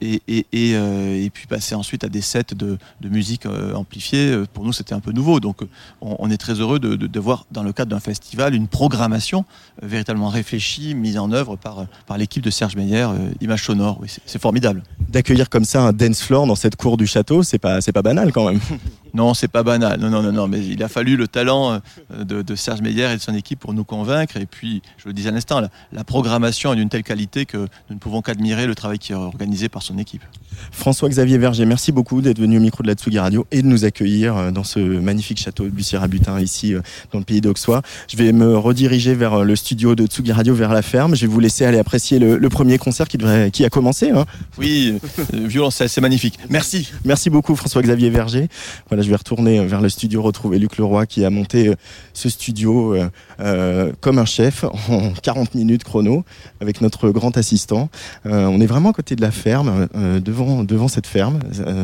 et, 0.00 0.20
et, 0.28 1.30
puis 1.32 1.46
passer 1.46 1.74
ensuite 1.74 2.02
à 2.02 2.08
des 2.08 2.20
sets 2.20 2.54
de, 2.54 2.78
musique 3.02 3.46
amplifiée. 3.74 4.42
Pour 4.52 4.64
nous, 4.64 4.72
c'était 4.72 4.94
un 4.94 5.00
peu 5.00 5.12
nouveau. 5.12 5.40
Donc, 5.40 5.58
on, 6.00 6.30
est 6.30 6.36
très 6.36 6.54
heureux 6.54 6.78
de, 6.78 7.20
voir, 7.20 7.46
dans 7.52 7.62
le 7.62 7.72
cadre 7.72 7.90
d'un 7.90 8.00
festival, 8.00 8.54
une 8.54 8.68
programmation 8.68 9.44
véritablement 9.82 10.28
réfléchie, 10.28 10.94
mise 10.94 11.18
en 11.18 11.30
œuvre 11.32 11.56
par, 11.56 11.86
par 12.06 12.18
l'équipe 12.18 12.42
de 12.42 12.50
Serge 12.50 12.76
Meyer, 12.76 13.06
Image 13.40 13.64
Sonore. 13.64 13.98
Oui, 14.00 14.08
c'est 14.26 14.40
formidable. 14.40 14.82
D'accueillir 15.08 15.48
comme 15.48 15.64
ça 15.64 15.82
un 15.82 15.92
dance 15.92 16.22
floor 16.22 16.46
dans 16.46 16.56
cette 16.56 16.76
cour 16.76 16.96
du 16.96 17.06
château, 17.06 17.42
c'est 17.42 17.58
pas, 17.58 17.80
pas 17.80 18.02
banal 18.02 18.32
quand 18.32 18.48
même. 18.50 18.60
Non, 19.18 19.34
c'est 19.34 19.48
pas 19.48 19.64
banal. 19.64 19.98
Non, 19.98 20.10
non, 20.10 20.22
non, 20.22 20.30
non, 20.30 20.46
mais 20.46 20.64
il 20.64 20.80
a 20.80 20.88
fallu 20.88 21.16
le 21.16 21.26
talent 21.26 21.80
euh, 22.12 22.24
de, 22.24 22.54
Serge 22.54 22.82
Meyer 22.82 23.10
et 23.10 23.16
de 23.16 23.20
son 23.20 23.34
équipe 23.34 23.58
pour 23.58 23.74
nous 23.74 23.82
convaincre. 23.82 24.36
Et 24.36 24.46
puis, 24.46 24.80
je 24.96 25.08
le 25.08 25.12
disais 25.12 25.30
à 25.30 25.32
l'instant, 25.32 25.60
la, 25.92 26.04
programmation 26.04 26.72
est 26.72 26.76
d'une 26.76 26.88
telle 26.88 27.02
qualité 27.02 27.44
que 27.44 27.56
nous 27.56 27.94
ne 27.94 27.98
pouvons 27.98 28.22
qu'admirer 28.22 28.68
le 28.68 28.76
travail 28.76 29.00
qui 29.00 29.10
est 29.10 29.16
organisé 29.16 29.68
par 29.68 29.82
son 29.82 29.98
équipe. 29.98 30.22
François-Xavier 30.72 31.38
Verger, 31.38 31.64
merci 31.64 31.92
beaucoup 31.92 32.20
d'être 32.20 32.38
venu 32.38 32.58
au 32.58 32.60
micro 32.60 32.82
de 32.82 32.88
la 32.88 32.94
Tsugi 32.94 33.18
Radio 33.18 33.46
et 33.50 33.62
de 33.62 33.66
nous 33.66 33.84
accueillir 33.84 34.36
euh, 34.36 34.50
dans 34.50 34.64
ce 34.64 34.78
magnifique 34.78 35.38
château 35.38 35.64
de 35.64 35.70
Bussière-Rabutin 35.70 36.40
ici 36.40 36.74
euh, 36.74 36.80
dans 37.12 37.18
le 37.18 37.24
pays 37.24 37.40
d'Auxois. 37.40 37.82
Je 38.08 38.16
vais 38.16 38.32
me 38.32 38.56
rediriger 38.56 39.14
vers 39.14 39.44
le 39.44 39.56
studio 39.56 39.94
de 39.94 40.06
Tsugi 40.06 40.32
Radio, 40.32 40.54
vers 40.54 40.72
la 40.72 40.82
ferme. 40.82 41.14
Je 41.14 41.22
vais 41.22 41.32
vous 41.32 41.40
laisser 41.40 41.64
aller 41.64 41.78
apprécier 41.78 42.18
le, 42.18 42.48
premier 42.48 42.78
concert 42.78 43.08
qui, 43.08 43.18
devrait, 43.18 43.50
qui 43.50 43.64
a 43.64 43.70
commencé. 43.70 44.10
Hein. 44.10 44.24
Oui, 44.56 44.98
violoncelle, 45.32 45.88
c'est 45.88 46.00
magnifique. 46.00 46.38
Merci. 46.48 46.90
Merci 47.04 47.30
beaucoup 47.30 47.54
François-Xavier 47.56 48.10
Verger. 48.10 48.48
Voilà, 48.88 49.02
je 49.02 49.10
vais 49.10 49.16
retourner 49.16 49.64
vers 49.66 49.80
le 49.80 49.88
studio 49.88 50.22
retrouver 50.22 50.58
Luc 50.58 50.78
Leroy 50.78 51.06
qui 51.06 51.24
a 51.24 51.30
monté 51.30 51.68
euh, 51.68 51.74
ce 52.12 52.28
studio 52.28 52.96
euh, 53.40 53.58
euh, 53.58 53.92
comme 54.00 54.18
un 54.18 54.24
chef 54.24 54.64
en 54.88 55.12
40 55.22 55.54
minutes 55.54 55.84
chrono 55.84 56.24
avec 56.60 56.80
notre 56.80 57.10
grand 57.10 57.36
assistant. 57.36 57.88
on 58.24 58.60
est 58.60 58.66
vraiment 58.66 58.90
à 58.90 58.92
côté 58.92 59.16
de 59.16 59.20
la 59.20 59.30
ferme, 59.30 59.88
devant, 59.94 60.64
devant 60.64 60.88
cette 60.88 61.06
ferme 61.06 61.38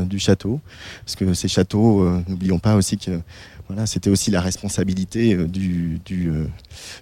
du 0.06 0.18
château. 0.18 0.60
Parce 1.04 1.16
que 1.16 1.34
ces 1.34 1.48
châteaux, 1.48 2.08
n'oublions 2.28 2.58
pas 2.58 2.74
aussi 2.74 2.96
que 2.96 3.20
voilà, 3.68 3.86
c'était 3.86 4.10
aussi 4.10 4.30
la 4.30 4.40
responsabilité 4.40 5.34
du, 5.36 6.00
du, 6.04 6.30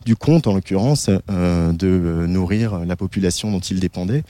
du 0.05 0.17
comte, 0.17 0.47
en 0.47 0.55
l'occurrence, 0.55 1.11
de 1.29 2.27
nourrir 2.27 2.81
la 2.85 2.97
population 2.97 3.51
dont 3.51 3.61
il 3.61 3.81
dépendait, 3.81 4.23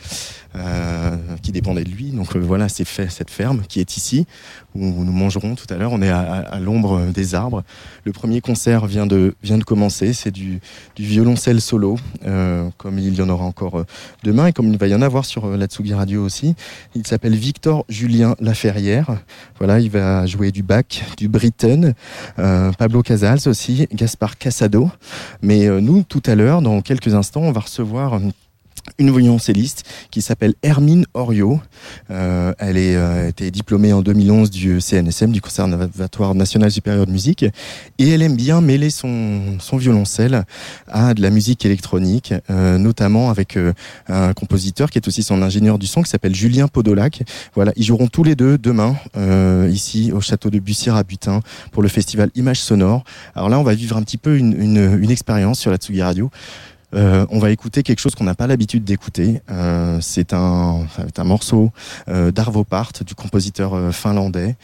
qui 1.43 1.53
dépendait 1.53 1.85
de 1.85 1.91
lui. 1.91 2.11
Donc 2.11 2.37
voilà, 2.37 2.69
c'est 2.69 2.85
fait 2.85 3.11
cette 3.11 3.31
ferme 3.31 3.63
qui 3.69 3.81
est 3.81 3.97
ici, 3.97 4.27
où 4.75 4.81
nous 4.81 5.13
mangerons 5.13 5.55
tout 5.55 5.67
à 5.71 5.77
l'heure. 5.77 5.93
On 5.93 6.03
est 6.03 6.11
à, 6.11 6.59
l'ombre 6.61 7.07
des 7.13 7.35
arbres. 7.35 7.63
Le 8.05 8.13
premier 8.13 8.41
concert 8.41 8.87
vient 8.87 9.07
de, 9.07 9.35
vient 9.43 9.59
de 9.59 9.65
commencer. 9.65 10.13
C'est 10.13 10.31
du, 10.31 10.61
du, 10.97 11.05
violoncelle 11.05 11.61
solo, 11.61 11.99
euh, 12.27 12.69
comme 12.79 12.99
il 12.99 13.15
y 13.15 13.23
en 13.23 13.29
aura 13.29 13.45
encore 13.45 13.81
euh, 13.81 13.87
demain 14.23 14.47
et 14.47 14.53
comme 14.53 14.69
il 14.69 14.79
va 14.79 14.87
y 14.87 14.95
en 14.95 15.03
avoir 15.03 15.25
sur 15.25 15.47
euh, 15.47 15.57
la 15.57 15.67
Tsugi 15.67 15.95
Radio 15.95 16.25
aussi. 16.25 16.55
Il 16.95 17.07
s'appelle 17.07 17.35
Victor 17.35 17.85
Julien 17.89 18.37
Laferrière. 18.41 19.07
Voilà, 19.59 19.81
il 19.81 19.91
va 19.91 20.27
jouer 20.27 20.53
du 20.53 20.63
Bach, 20.63 20.85
du 21.17 21.29
Britten, 21.29 21.95
Pablo 22.37 23.03
Casals 23.03 23.47
aussi, 23.47 23.87
Gaspard 23.93 24.39
Casado. 24.39 24.91
Mais 25.43 25.69
nous, 25.81 26.03
tout 26.03 26.23
à 26.27 26.35
l'heure, 26.35 26.63
dans 26.63 26.81
quelques 26.81 27.15
instants, 27.15 27.43
on 27.43 27.53
va 27.53 27.61
recevoir 27.61 28.21
une 28.99 29.11
violoncelliste 29.17 29.85
qui 30.11 30.23
s'appelle 30.23 30.55
Hermine 30.63 31.07
Orio. 31.15 31.61
Euh, 32.11 32.53
elle 32.59 32.77
est, 32.77 32.97
euh, 32.97 33.27
a 33.27 33.29
été 33.29 33.51
diplômée 33.51 33.93
en 33.93 34.03
2011 34.03 34.51
du 34.51 34.81
CNSM, 34.81 35.33
du 35.33 35.41
Conservatoire 35.41 36.35
national 36.35 36.71
supérieur 36.71 37.07
de 37.07 37.13
musique, 37.13 37.45
et 37.99 38.09
elle 38.09 38.23
aime 38.23 38.37
bien 38.37 38.61
mêler 38.61 38.91
son, 38.91 39.59
son 39.61 39.77
violoncelle 39.77 40.45
à 40.89 41.15
de 41.15 41.23
la 41.23 41.31
musique 41.31 41.65
électronique, 41.65 42.35
euh, 42.51 42.79
notamment 42.79 43.31
avec 43.31 43.59
un 44.09 44.33
compositeur 44.35 44.91
qui 44.91 44.99
est 44.99 45.09
aussi 45.09 45.23
son 45.23 45.43
ingénieur 45.43 45.79
du 45.79 45.87
son, 45.87 46.03
qui 46.03 46.11
s'appelle 46.11 46.35
Julien 46.35 46.69
Podolac. 46.69 47.23
Voilà, 47.55 47.73
ils 47.77 47.85
joueront 47.85 48.09
tous 48.09 48.25
les 48.25 48.35
deux 48.35 48.59
demain 48.59 48.97
ici 49.71 50.13
au 50.13 50.21
château 50.21 50.51
de 50.51 50.59
Bussière 50.59 50.97
à 50.97 51.03
Butin 51.03 51.41
pour 51.71 51.83
le 51.83 51.89
festival 51.89 52.31
Images 52.35 52.61
Sonores. 52.61 53.05
Alors 53.35 53.49
là, 53.49 53.59
on 53.59 53.63
va 53.63 53.75
vivre 53.75 53.97
un 53.97 54.03
petit 54.03 54.19
peu 54.19 54.37
une, 54.37 54.61
une, 54.61 54.99
une 55.01 55.11
expérience 55.11 55.59
sur 55.59 55.71
la 55.71 55.77
Tsugi 55.77 56.03
Radio. 56.03 56.31
Euh, 56.95 57.27
on 57.31 57.39
va 57.39 57.51
écouter 57.51 57.83
quelque 57.83 58.01
chose 58.01 58.15
qu'on 58.15 58.25
n'a 58.25 58.35
pas 58.35 58.47
l'habitude 58.47 58.85
d'écouter. 58.85 59.41
Euh, 59.51 59.99
c'est 60.01 60.33
un, 60.33 60.87
morceau 61.25 61.71
euh, 62.09 62.31
d'Arvo 62.31 62.65
Part, 62.65 62.93
du 63.07 63.15
compositeur 63.15 63.75
euh, 63.75 63.93
finlandais, 63.93 64.57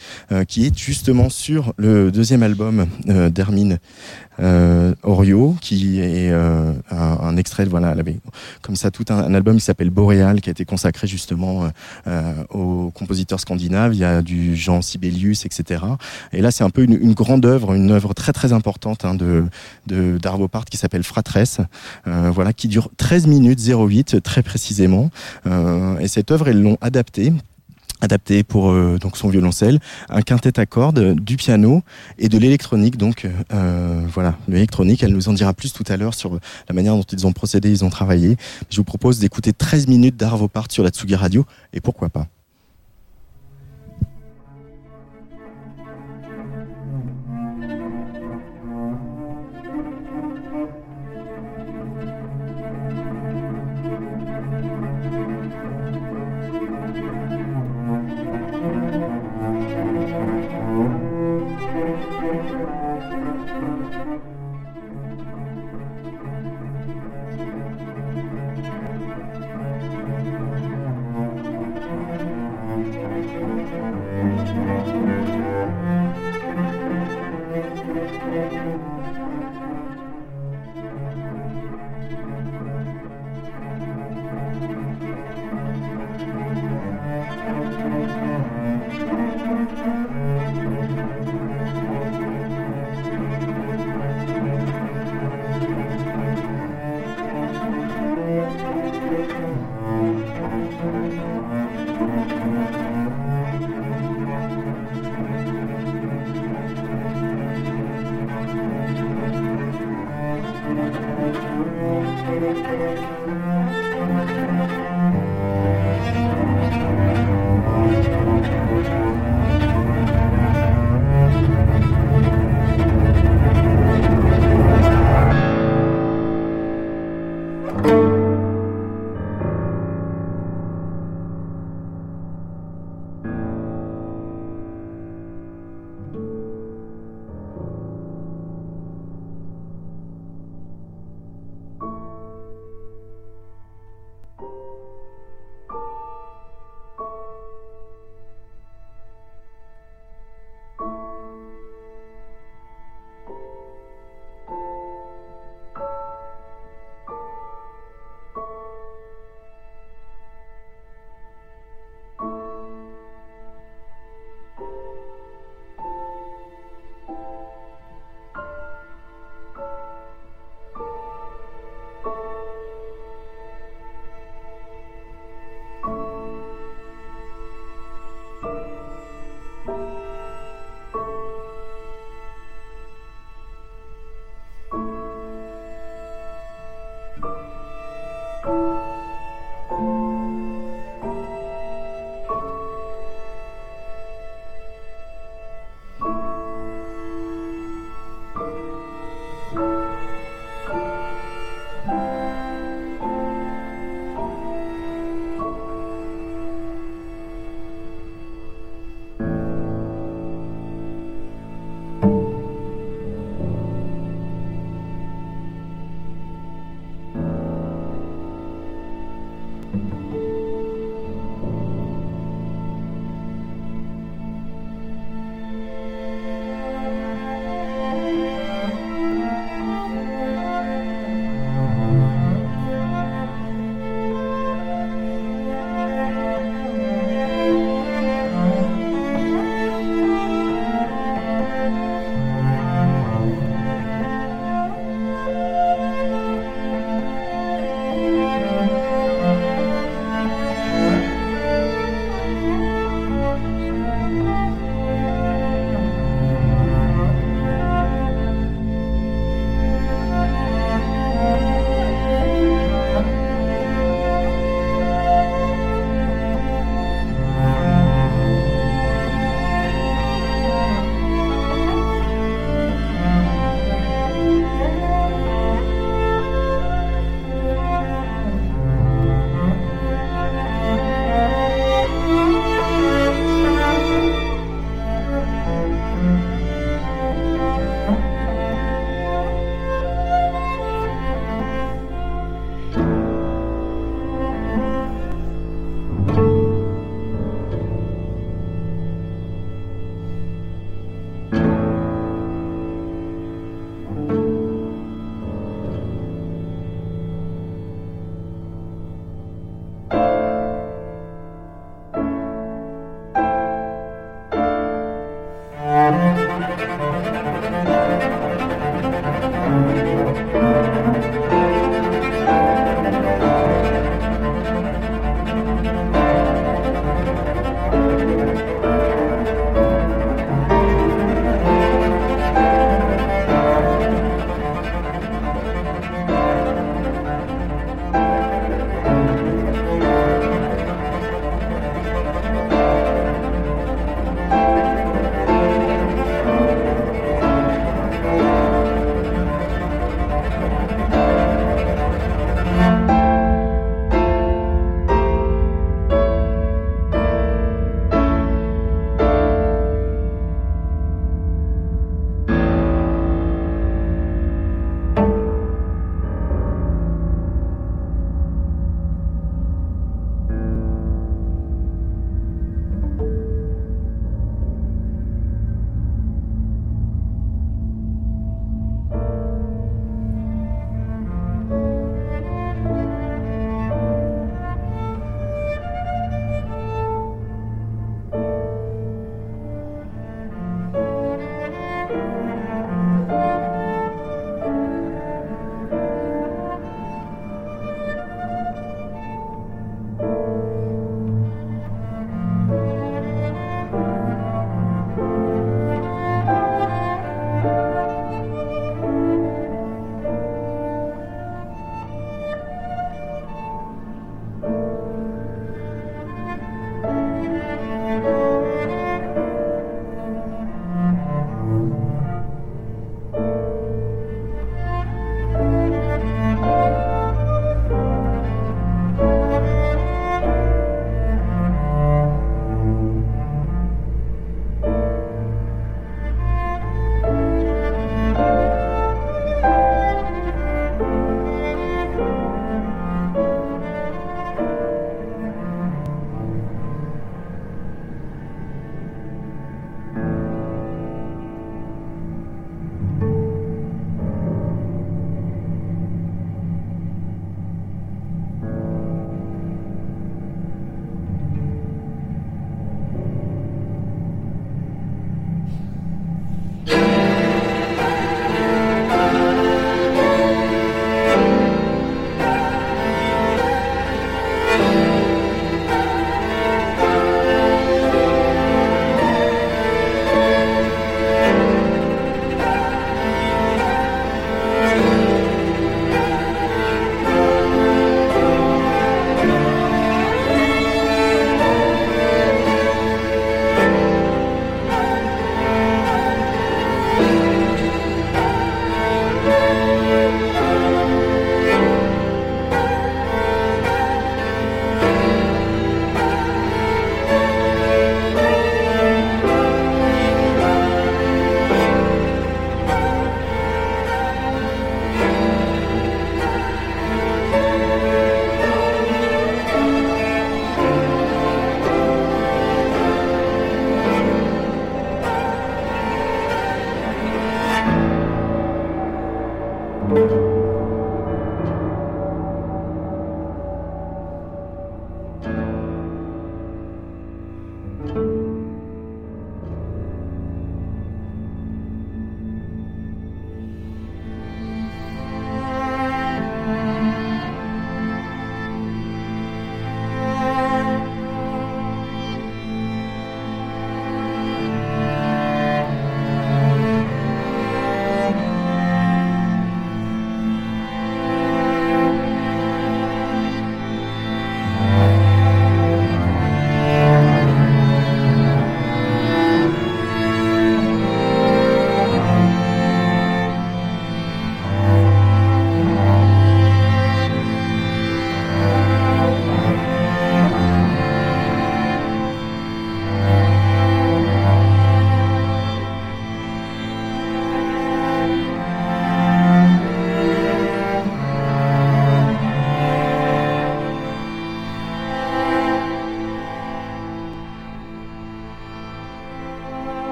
qui 0.47 0.65
est 0.65 0.77
justement 0.77 1.29
sur 1.29 1.73
le 1.77 2.11
deuxième 2.11 2.43
album 2.43 2.87
d'Hermine 3.05 3.79
euh, 4.39 4.93
Orio, 5.03 5.55
qui 5.61 5.99
est 5.99 6.31
euh, 6.31 6.73
un, 6.91 7.37
extrait, 7.37 7.65
voilà, 7.65 7.91
elle 7.91 7.99
avait 7.99 8.17
comme 8.61 8.75
ça 8.75 8.91
tout 8.91 9.05
un, 9.09 9.17
un 9.17 9.33
album 9.33 9.55
qui 9.57 9.63
s'appelle 9.63 9.89
Boréal, 9.89 10.41
qui 10.41 10.49
a 10.49 10.51
été 10.51 10.65
consacré 10.65 11.07
justement 11.07 11.69
euh, 12.07 12.33
aux 12.49 12.91
compositeurs 12.91 13.39
scandinaves. 13.39 13.93
Il 13.93 13.99
y 13.99 14.05
a 14.05 14.21
du 14.21 14.55
Jean 14.55 14.81
Sibelius, 14.81 15.45
etc. 15.45 15.83
Et 16.33 16.41
là, 16.41 16.51
c'est 16.51 16.63
un 16.63 16.69
peu 16.69 16.83
une, 16.83 16.93
une, 16.93 17.13
grande 17.13 17.45
œuvre, 17.45 17.73
une 17.73 17.91
œuvre 17.91 18.13
très 18.13 18.33
très 18.33 18.53
importante 18.53 19.05
hein, 19.05 19.15
de 19.15 19.45
d'Arvo 19.87 20.47
Part 20.47 20.65
qui 20.65 20.77
s'appelle 20.77 21.03
Fratress, 21.03 21.59
euh, 22.07 22.31
voilà, 22.33 22.53
qui 22.53 22.67
dure 22.67 22.89
13 22.97 23.27
minutes 23.27 23.59
08 23.59 24.21
très 24.23 24.43
précisément. 24.43 25.09
Euh, 25.47 25.97
et 25.99 26.07
cette 26.07 26.31
œuvre, 26.31 26.49
ils 26.49 26.61
l'ont 26.61 26.77
adaptée 26.81 27.33
adapté 28.01 28.43
pour 28.43 28.71
euh, 28.71 28.97
donc 28.97 29.17
son 29.17 29.29
violoncelle, 29.29 29.79
un 30.09 30.21
quintet 30.21 30.59
à 30.59 30.65
cordes, 30.65 31.15
du 31.15 31.37
piano 31.37 31.81
et 32.17 32.29
de 32.29 32.37
l'électronique. 32.37 32.97
Donc 32.97 33.27
euh, 33.53 34.01
voilà, 34.07 34.37
l'électronique, 34.47 35.03
elle 35.03 35.13
nous 35.13 35.29
en 35.29 35.33
dira 35.33 35.53
plus 35.53 35.73
tout 35.73 35.83
à 35.87 35.97
l'heure 35.97 36.13
sur 36.13 36.39
la 36.67 36.75
manière 36.75 36.95
dont 36.95 37.03
ils 37.03 37.27
ont 37.27 37.33
procédé, 37.33 37.69
ils 37.69 37.85
ont 37.85 37.89
travaillé. 37.89 38.37
Je 38.69 38.77
vous 38.77 38.83
propose 38.83 39.19
d'écouter 39.19 39.53
13 39.53 39.87
minutes 39.87 40.15
d'Arvo 40.15 40.47
Part 40.47 40.67
sur 40.71 40.83
la 40.83 40.89
Tsugi 40.89 41.15
Radio 41.15 41.45
et 41.73 41.81
pourquoi 41.81 42.09
pas. 42.09 42.27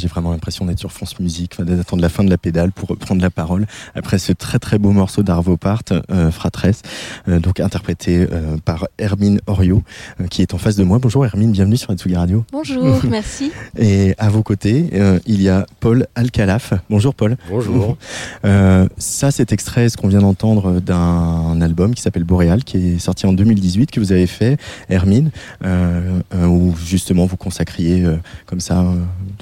J'ai 0.00 0.08
vraiment 0.08 0.30
l'impression 0.32 0.64
d'être 0.64 0.78
sur 0.78 0.90
France 0.92 1.18
Musique, 1.20 1.60
d'attendre 1.60 2.02
la 2.02 2.08
fin 2.08 2.24
de 2.24 2.30
la 2.30 2.38
pédale 2.38 2.72
pour 2.72 2.88
reprendre 2.88 3.20
la 3.22 3.30
parole 3.30 3.66
après 3.94 4.18
ce 4.18 4.32
très 4.32 4.58
très 4.58 4.78
beau 4.78 4.90
morceau 4.92 5.22
d'Arvo 5.22 5.56
Part, 5.56 5.82
euh, 6.10 6.30
Fratresse, 6.30 6.82
euh, 7.28 7.38
donc 7.38 7.60
interprété 7.60 8.26
euh, 8.32 8.56
par 8.64 8.86
Hermine 8.98 9.40
Orio, 9.46 9.82
euh, 10.20 10.26
qui 10.26 10.42
est 10.42 10.54
en 10.54 10.58
face 10.58 10.76
de 10.76 10.84
moi. 10.84 10.98
Bonjour 10.98 11.24
Hermine, 11.24 11.52
bienvenue 11.52 11.76
sur 11.76 11.90
Atsugi 11.90 12.16
Radio. 12.16 12.44
Bonjour, 12.52 13.00
merci. 13.08 13.52
Et 13.76 14.14
à 14.18 14.28
vos 14.30 14.42
côtés, 14.42 14.90
euh, 14.94 15.18
il 15.26 15.42
y 15.42 15.48
a 15.48 15.66
Paul 15.80 16.06
Alcalaf. 16.14 16.72
Bonjour 16.88 17.14
Paul. 17.14 17.36
Bonjour. 17.48 17.96
Euh, 18.44 18.88
ça, 18.96 19.30
cet 19.30 19.52
extrait, 19.52 19.88
ce 19.90 19.96
qu'on 19.98 20.08
vient 20.08 20.20
d'entendre 20.20 20.80
d'un 20.80 21.60
album 21.60 21.94
qui 21.94 22.00
s'appelle 22.02 22.24
Boréal, 22.24 22.64
qui 22.64 22.76
est 22.94 22.98
sorti 22.98 23.26
en 23.26 23.32
2018, 23.34 23.90
que 23.90 24.00
vous 24.00 24.12
avez 24.12 24.26
fait, 24.26 24.56
Hermine, 24.88 25.30
euh, 25.64 26.20
euh, 26.34 26.46
où 26.46 26.74
justement 26.82 27.26
vous 27.26 27.36
consacriez 27.36 28.04
euh, 28.04 28.16
comme 28.46 28.60
ça 28.60 28.80
euh, 28.80 28.94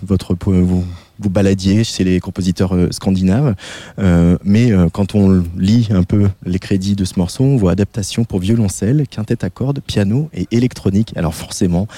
votre 0.03 0.35
po- 0.35 0.48
vous, 0.53 0.85
vous 1.19 1.31
baladiez 1.31 1.85
chez 1.85 2.05
les 2.05 2.21
compositeurs 2.21 2.75
euh, 2.75 2.89
scandinaves. 2.91 3.55
Euh, 3.99 4.37
mais 4.45 4.73
euh, 4.73 4.89
quand 4.89 5.15
on 5.15 5.45
lit 5.57 5.89
un 5.91 6.03
peu 6.03 6.29
les 6.45 6.59
crédits 6.59 6.95
de 6.95 7.05
ce 7.05 7.19
morceau, 7.19 7.45
on 7.45 7.57
voit 7.57 7.73
adaptation 7.73 8.25
pour 8.25 8.41
violoncelle, 8.41 9.07
quintette 9.11 9.45
à 9.45 9.51
cordes, 9.51 9.81
piano 9.81 10.31
et 10.35 10.47
électronique. 10.51 11.13
Alors 11.17 11.35
forcément, 11.35 11.89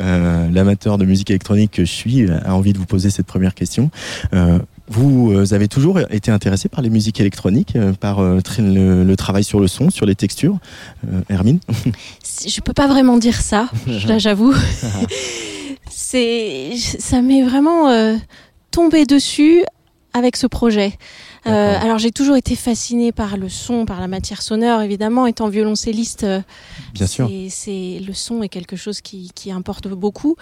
euh, 0.00 0.48
l'amateur 0.50 0.98
de 0.98 1.04
musique 1.04 1.30
électronique 1.30 1.72
que 1.72 1.84
je 1.84 1.92
suis 1.92 2.30
a 2.30 2.54
envie 2.54 2.72
de 2.72 2.78
vous 2.78 2.86
poser 2.86 3.10
cette 3.10 3.26
première 3.26 3.54
question. 3.54 3.90
Euh, 4.32 4.58
vous 4.90 5.30
euh, 5.30 5.54
avez 5.54 5.68
toujours 5.68 6.00
été 6.10 6.32
intéressé 6.32 6.68
par 6.68 6.82
les 6.82 6.90
musiques 6.90 7.20
électroniques, 7.20 7.76
euh, 7.76 7.92
par 7.92 8.18
euh, 8.18 8.40
le, 8.58 9.04
le 9.04 9.16
travail 9.16 9.44
sur 9.44 9.60
le 9.60 9.68
son, 9.68 9.88
sur 9.88 10.04
les 10.04 10.16
textures, 10.16 10.58
euh, 11.06 11.20
Hermine? 11.28 11.60
Je 12.46 12.60
peux 12.60 12.72
pas 12.72 12.88
vraiment 12.88 13.16
dire 13.16 13.40
ça, 13.40 13.68
là 13.86 14.18
j'avoue. 14.18 14.52
C'est, 16.02 16.72
ça 16.76 17.20
m'est 17.20 17.42
vraiment 17.42 17.90
euh, 17.90 18.16
tombé 18.70 19.04
dessus 19.04 19.62
avec 20.14 20.34
ce 20.36 20.46
projet. 20.46 20.94
Euh, 21.46 21.76
alors 21.78 21.98
j'ai 21.98 22.10
toujours 22.10 22.36
été 22.36 22.56
fascinée 22.56 23.12
par 23.12 23.36
le 23.36 23.50
son, 23.50 23.84
par 23.84 24.00
la 24.00 24.08
matière 24.08 24.40
sonore, 24.40 24.80
évidemment, 24.80 25.26
étant 25.26 25.48
violoncelliste. 25.48 26.24
euh, 26.24 26.40
Bien 26.94 27.06
sûr. 27.06 27.30
c'est- 27.50 28.00
le 28.00 28.14
son 28.14 28.42
est 28.42 28.48
quelque 28.48 28.76
chose 28.76 29.02
qui, 29.02 29.30
qui 29.34 29.52
importe 29.52 29.88
beaucoup. 29.88 30.36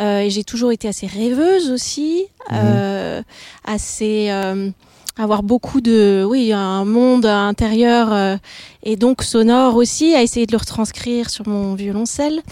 Euh, 0.00 0.20
et 0.20 0.30
j'ai 0.30 0.44
toujours 0.44 0.72
été 0.72 0.88
assez 0.88 1.06
rêveuse 1.06 1.70
aussi, 1.70 2.24
Mhm. 2.50 3.22
assez 3.66 4.30
avoir 5.18 5.42
beaucoup 5.42 5.80
de, 5.82 6.24
oui, 6.28 6.52
un 6.52 6.84
monde 6.86 7.26
intérieur 7.26 8.38
et 8.82 8.96
donc 8.96 9.22
sonore 9.22 9.76
aussi, 9.76 10.14
à 10.14 10.22
essayer 10.22 10.46
de 10.46 10.52
le 10.52 10.58
retranscrire 10.58 11.28
sur 11.30 11.46
mon 11.48 11.74
violoncelle. 11.74 12.42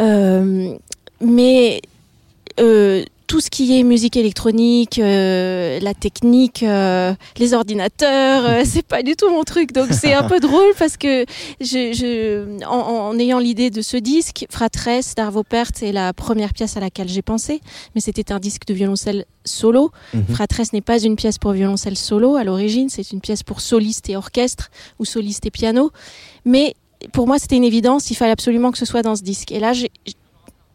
Euh, 0.00 0.74
mais 1.20 1.80
euh, 2.60 3.04
tout 3.28 3.40
ce 3.40 3.50
qui 3.50 3.78
est 3.78 3.82
musique 3.82 4.16
électronique, 4.16 4.98
euh, 4.98 5.78
la 5.80 5.92
technique, 5.92 6.62
euh, 6.62 7.12
les 7.36 7.52
ordinateurs, 7.52 8.46
euh, 8.46 8.62
c'est 8.64 8.84
pas 8.84 9.02
du 9.02 9.16
tout 9.16 9.28
mon 9.28 9.44
truc. 9.44 9.72
Donc 9.72 9.88
c'est 9.92 10.14
un 10.14 10.22
peu 10.28 10.40
drôle 10.40 10.72
parce 10.78 10.96
que 10.96 11.26
je, 11.60 11.92
je, 11.92 12.64
en, 12.64 13.10
en 13.10 13.18
ayant 13.18 13.38
l'idée 13.38 13.68
de 13.68 13.82
ce 13.82 13.98
disque, 13.98 14.46
Fratresse 14.50 15.14
d'Arvo 15.14 15.42
Pärt 15.44 15.82
est 15.82 15.92
la 15.92 16.14
première 16.14 16.54
pièce 16.54 16.78
à 16.78 16.80
laquelle 16.80 17.08
j'ai 17.08 17.20
pensé, 17.20 17.60
mais 17.94 18.00
c'était 18.00 18.32
un 18.32 18.40
disque 18.40 18.66
de 18.66 18.72
violoncelle 18.72 19.26
solo. 19.44 19.92
Mhm. 20.14 20.24
Fratresse 20.34 20.72
n'est 20.72 20.80
pas 20.80 20.98
une 20.98 21.14
pièce 21.14 21.36
pour 21.36 21.52
violoncelle 21.52 21.98
solo 21.98 22.36
à 22.36 22.44
l'origine, 22.44 22.88
c'est 22.88 23.12
une 23.12 23.20
pièce 23.20 23.42
pour 23.42 23.60
soliste 23.60 24.08
et 24.08 24.16
orchestre 24.16 24.70
ou 24.98 25.04
soliste 25.04 25.44
et 25.44 25.50
piano. 25.50 25.90
Mais 26.46 26.74
pour 27.12 27.26
moi, 27.26 27.38
c'était 27.38 27.56
une 27.56 27.64
évidence, 27.64 28.10
il 28.10 28.14
fallait 28.14 28.32
absolument 28.32 28.72
que 28.72 28.78
ce 28.78 28.86
soit 28.86 29.02
dans 29.02 29.16
ce 29.16 29.22
disque. 29.22 29.52
Et 29.52 29.60
là, 29.60 29.74
j'ai 29.74 29.90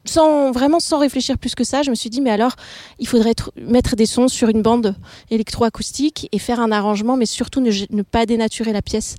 sans 0.06 0.52
vraiment 0.52 0.80
sans 0.80 1.00
réfléchir 1.00 1.38
plus 1.38 1.56
que 1.56 1.64
ça, 1.64 1.82
je 1.84 1.90
me 1.90 1.96
suis 1.96 2.10
dit 2.10 2.20
mais 2.22 2.30
alors 2.30 2.52
il 3.00 3.08
faudrait 3.08 3.32
tr- 3.32 3.50
mettre 3.62 3.96
des 3.96 4.06
sons 4.06 4.28
sur 4.28 4.50
une 4.50 4.62
bande 4.62 4.96
électroacoustique 5.30 6.28
et 6.32 6.40
faire 6.40 6.60
un 6.60 6.72
arrangement, 6.72 7.16
mais 7.18 7.26
surtout 7.26 7.62
ne, 7.62 7.72
ne 7.90 8.02
pas 8.02 8.26
dénaturer 8.26 8.74
la 8.74 8.82
pièce. 8.82 9.16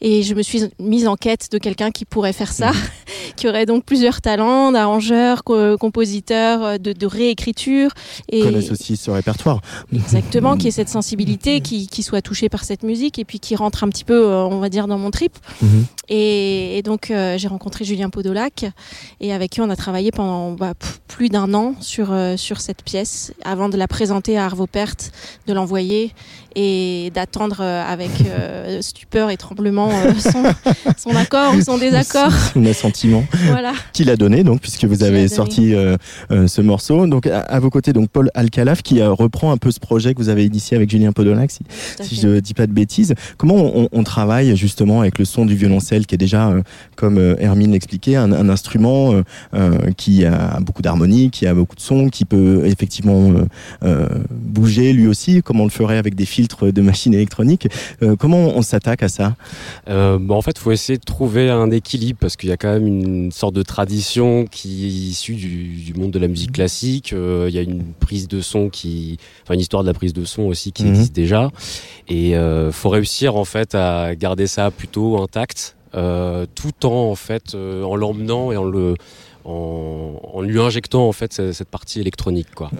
Et 0.00 0.22
je 0.22 0.34
me 0.34 0.42
suis 0.42 0.62
mise 0.78 1.06
en 1.08 1.16
quête 1.16 1.48
de 1.50 1.58
quelqu'un 1.58 1.90
qui 1.90 2.04
pourrait 2.04 2.32
faire 2.32 2.52
ça, 2.52 2.72
qui 3.36 3.48
aurait 3.48 3.66
donc 3.66 3.84
plusieurs 3.84 4.20
talents 4.20 4.72
d'arrangeur, 4.72 5.44
co- 5.44 5.76
compositeur, 5.78 6.62
euh, 6.64 6.78
de, 6.78 6.92
de 6.92 7.06
réécriture 7.06 7.90
et 8.30 8.40
Connaissent 8.42 8.70
aussi 8.70 8.96
ce 8.96 9.10
répertoire. 9.10 9.60
exactement 9.92 10.56
qui 10.56 10.68
ait 10.68 10.70
cette 10.82 10.88
sensibilité, 10.88 11.60
qui, 11.60 11.86
qui 11.88 12.02
soit 12.02 12.22
touché 12.22 12.48
par 12.48 12.64
cette 12.64 12.82
musique 12.82 13.18
et 13.18 13.24
puis 13.24 13.40
qui 13.40 13.56
rentre 13.56 13.84
un 13.84 13.88
petit 13.88 14.04
peu, 14.04 14.26
euh, 14.26 14.42
on 14.44 14.58
va 14.58 14.68
dire, 14.68 14.86
dans 14.86 14.98
mon 14.98 15.10
trip. 15.10 15.32
Mhm. 15.60 15.84
Et, 16.08 16.78
et 16.78 16.82
donc, 16.82 17.10
euh, 17.10 17.38
j'ai 17.38 17.48
rencontré 17.48 17.84
Julien 17.84 18.10
Podolac 18.10 18.64
et 19.20 19.32
avec 19.32 19.50
qui 19.50 19.60
on 19.60 19.70
a 19.70 19.76
travaillé 19.76 20.10
pendant 20.10 20.21
bah, 20.58 20.74
plus 21.08 21.28
d'un 21.28 21.52
an 21.54 21.74
sur, 21.80 22.08
euh, 22.10 22.36
sur 22.36 22.60
cette 22.60 22.82
pièce 22.82 23.32
avant 23.44 23.68
de 23.68 23.76
la 23.76 23.86
présenter 23.86 24.38
à 24.38 24.46
Arvo 24.46 24.66
Pärt, 24.66 25.12
de 25.46 25.52
l'envoyer 25.52 26.12
et 26.54 27.10
d'attendre 27.14 27.58
euh, 27.60 27.82
avec 27.84 28.10
euh, 28.26 28.80
stupeur 28.82 29.30
et 29.30 29.36
tremblement 29.36 29.90
son, 30.18 30.42
son 30.96 31.16
accord 31.16 31.54
ou 31.54 31.60
son 31.60 31.78
désaccord. 31.78 32.32
Son 32.52 32.64
assentiment 32.66 33.24
voilà. 33.48 33.72
qu'il 33.92 34.10
a 34.10 34.16
donné, 34.16 34.44
donc, 34.44 34.60
puisque 34.60 34.84
vous 34.84 35.02
avez 35.02 35.28
sorti 35.28 35.74
ce 36.30 36.60
morceau. 36.60 37.06
Donc, 37.06 37.26
à, 37.26 37.40
à 37.40 37.60
vos 37.60 37.70
côtés, 37.70 37.92
donc 37.92 38.10
Paul 38.10 38.30
Alcalaf, 38.34 38.82
qui 38.82 39.02
reprend 39.02 39.52
un 39.52 39.56
peu 39.56 39.70
ce 39.70 39.80
projet 39.80 40.12
que 40.14 40.18
vous 40.18 40.28
avez 40.28 40.44
initié 40.44 40.76
avec 40.76 40.90
Julien 40.90 41.12
Podolac, 41.12 41.50
si, 41.50 41.64
je 42.02 42.28
ne 42.28 42.40
dis 42.40 42.54
pas 42.54 42.66
de 42.66 42.72
bêtises. 42.72 43.14
Comment 43.38 43.56
on, 43.56 43.88
on 43.90 44.04
travaille 44.04 44.54
justement 44.56 45.00
avec 45.00 45.18
le 45.18 45.24
son 45.24 45.46
du 45.46 45.54
violoncelle, 45.54 46.06
qui 46.06 46.14
est 46.14 46.18
déjà, 46.18 46.52
comme 46.96 47.36
Hermine 47.38 47.72
l'expliquait, 47.72 48.16
un, 48.16 48.32
un 48.32 48.48
instrument 48.48 49.22
euh, 49.54 49.90
qui 50.12 50.24
a 50.24 50.60
beaucoup 50.60 50.82
d'harmonie, 50.82 51.30
qui 51.30 51.46
a 51.46 51.54
beaucoup 51.54 51.76
de 51.76 51.80
sons, 51.80 52.08
qui 52.08 52.24
peut 52.24 52.66
effectivement 52.66 53.30
euh, 53.32 53.44
euh, 53.84 54.08
bouger 54.30 54.92
lui 54.92 55.06
aussi, 55.06 55.42
comme 55.42 55.60
on 55.60 55.64
le 55.64 55.70
ferait 55.70 55.96
avec 55.98 56.14
des 56.14 56.26
filtres 56.26 56.72
de 56.72 56.82
machines 56.82 57.14
électroniques. 57.14 57.68
Euh, 58.02 58.16
comment 58.16 58.38
on 58.56 58.62
s'attaque 58.62 59.02
à 59.02 59.08
ça? 59.08 59.34
Bah, 59.86 60.18
en 60.34 60.42
fait, 60.42 60.52
il 60.56 60.60
faut 60.60 60.72
essayer 60.72 60.98
de 60.98 61.04
trouver 61.04 61.50
un 61.50 61.70
équilibre 61.70 62.18
parce 62.20 62.36
qu'il 62.36 62.48
y 62.48 62.52
a 62.52 62.56
quand 62.56 62.72
même 62.72 62.86
une 62.86 63.32
sorte 63.32 63.54
de 63.54 63.62
tradition 63.62 64.46
qui 64.50 64.84
est 64.86 64.88
issue 65.12 65.34
du, 65.34 65.68
du 65.86 65.94
monde 65.94 66.10
de 66.10 66.18
la 66.18 66.28
musique 66.28 66.52
classique. 66.52 67.12
Euh, 67.12 67.46
Il 67.48 67.54
y 67.54 67.58
a 67.58 67.62
une 67.62 67.82
prise 68.00 68.28
de 68.28 68.40
son 68.40 68.68
qui, 68.68 69.18
enfin 69.42 69.54
une 69.54 69.60
histoire 69.60 69.82
de 69.82 69.88
la 69.88 69.94
prise 69.94 70.12
de 70.12 70.24
son 70.24 70.42
aussi 70.42 70.72
qui 70.72 70.82
Mhm. 70.84 70.90
existe 70.90 71.14
déjà. 71.14 71.50
Et 72.08 72.36
euh, 72.36 72.72
faut 72.72 72.88
réussir 72.88 73.36
en 73.36 73.44
fait 73.44 73.74
à 73.74 74.14
garder 74.14 74.46
ça 74.46 74.70
plutôt 74.70 75.20
intact, 75.22 75.76
euh, 75.94 76.46
tout 76.54 76.86
en 76.86 77.10
en 77.10 77.14
fait 77.14 77.54
euh, 77.54 77.82
en 77.84 77.96
l'emmenant 77.96 78.50
et 78.52 78.56
en 78.56 78.64
le 78.64 78.94
en, 79.44 80.20
en 80.22 80.40
lui 80.40 80.60
injectant 80.60 81.06
en 81.08 81.12
fait 81.12 81.32
cette, 81.32 81.52
cette 81.52 81.68
partie 81.68 82.00
électronique 82.00 82.54
quoi. 82.54 82.70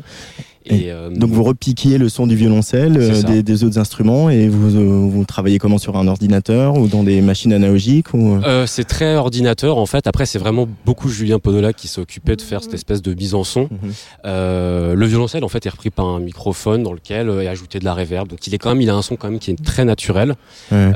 Et, 0.65 0.93
euh, 0.93 1.11
Donc 1.11 1.31
vous 1.31 1.43
repiquiez 1.43 1.99
le 1.99 2.09
son 2.09 2.29
du 2.29 2.37
violoncelle, 2.37 2.97
euh, 2.97 3.23
des, 3.23 3.43
des 3.43 3.65
autres 3.65 3.79
instruments, 3.79 4.31
et 4.31 4.49
vous, 4.49 4.77
euh, 4.77 5.09
vous 5.11 5.25
travaillez 5.25 5.59
comment 5.59 5.79
sur 5.79 5.97
un 5.97 6.07
ordinateur 6.07 6.77
ou 6.77 6.87
dans 6.87 7.03
des 7.03 7.21
machines 7.21 7.53
analogiques 7.53 8.15
ou... 8.15 8.39
C'est 8.67 8.85
très 8.85 9.17
ordinateur 9.17 9.77
en 9.77 9.87
fait. 9.87 10.07
Après, 10.07 10.25
c'est 10.25 10.39
vraiment 10.39 10.69
beaucoup 10.87 11.09
Julien 11.09 11.41
Podola 11.41 11.73
qui 11.73 11.89
s'occupait 11.89 12.37
de 12.37 12.43
faire 12.43 12.63
cette 12.63 12.75
espèce 12.75 13.03
de 13.03 13.13
mise 13.13 13.35
en 13.35 13.43
son. 13.43 13.63
Mhm. 13.63 13.93
Le 14.25 15.05
violoncelle 15.07 15.43
en 15.43 15.49
fait 15.49 15.67
est 15.67 15.71
repris 15.71 15.91
par 15.91 16.07
un 16.07 16.21
microphone 16.21 16.85
dans 16.85 16.93
lequel 16.93 17.29
est 17.29 17.49
ajouté 17.49 17.81
de 17.81 17.85
la 17.85 17.95
reverb. 17.95 18.29
Donc 18.29 18.47
il 18.47 18.55
est 18.55 18.59
quand 18.59 18.69
même, 18.69 18.81
il 18.81 18.91
a 18.91 18.95
un 18.95 19.03
son 19.03 19.17
quand 19.17 19.29
même 19.31 19.41
qui 19.41 19.51
est 19.51 19.65
très 19.65 19.85
naturel. 19.85 20.37
Ouais. 20.71 20.93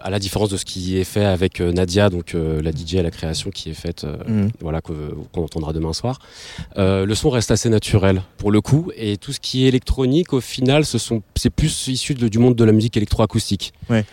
Euh, 0.00 0.06
à 0.06 0.10
la 0.10 0.18
différence 0.18 0.48
de 0.50 0.56
ce 0.56 0.64
qui 0.64 0.98
est 0.98 1.04
fait 1.04 1.24
avec 1.24 1.60
euh, 1.60 1.72
Nadia, 1.72 2.10
donc 2.10 2.34
euh, 2.34 2.60
la 2.62 2.72
DJ 2.72 2.96
à 2.96 3.02
la 3.02 3.10
création 3.10 3.50
qui 3.50 3.70
est 3.70 3.74
faite, 3.74 4.04
euh, 4.04 4.16
Mhm. 4.26 4.50
voilà 4.60 4.80
qu'on 4.80 4.94
entendra 5.42 5.72
demain 5.72 5.92
soir. 5.92 6.18
Euh, 6.78 7.04
le 7.06 7.14
son 7.14 7.30
reste 7.30 7.50
assez 7.50 7.68
naturel 7.68 8.22
pour 8.38 8.50
le 8.50 8.60
coup, 8.60 8.90
et 8.96 9.16
tout 9.16 9.32
ce 9.32 9.40
qui 9.40 9.64
est 9.64 9.68
électronique, 9.68 10.32
au 10.32 10.40
final, 10.40 10.84
ce 10.84 10.98
c'est 11.36 11.50
plus 11.50 11.88
issu 11.88 12.14
de- 12.14 12.28
du 12.28 12.38
monde 12.38 12.54
de 12.56 12.64
la 12.64 12.72
musique 12.72 12.96
électroacoustique. 12.96 13.72
Ouais. 13.88 14.04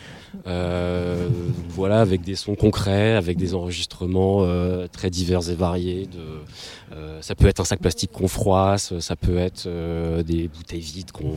Euh, 0.46 1.28
voilà, 1.70 2.02
avec 2.02 2.22
des 2.22 2.36
sons 2.36 2.56
concrets, 2.56 3.14
avec 3.14 3.38
des 3.38 3.54
enregistrements 3.54 4.40
euh, 4.42 4.88
très 4.92 5.10
divers 5.10 5.50
et 5.50 5.56
variés. 5.56 6.06
De, 6.06 6.96
euh, 6.96 7.22
ça 7.22 7.36
peut 7.36 7.48
être 7.48 7.60
un 7.60 7.66
sac 7.66 7.80
plastique 7.80 8.12
qu'on 8.12 8.28
froisse, 8.28 8.98
ça 9.00 9.16
peut 9.16 9.38
être 9.38 9.66
euh, 9.68 10.24
des 10.24 10.48
bouteilles 10.48 10.80
vides 10.82 11.12
qu'on 11.12 11.36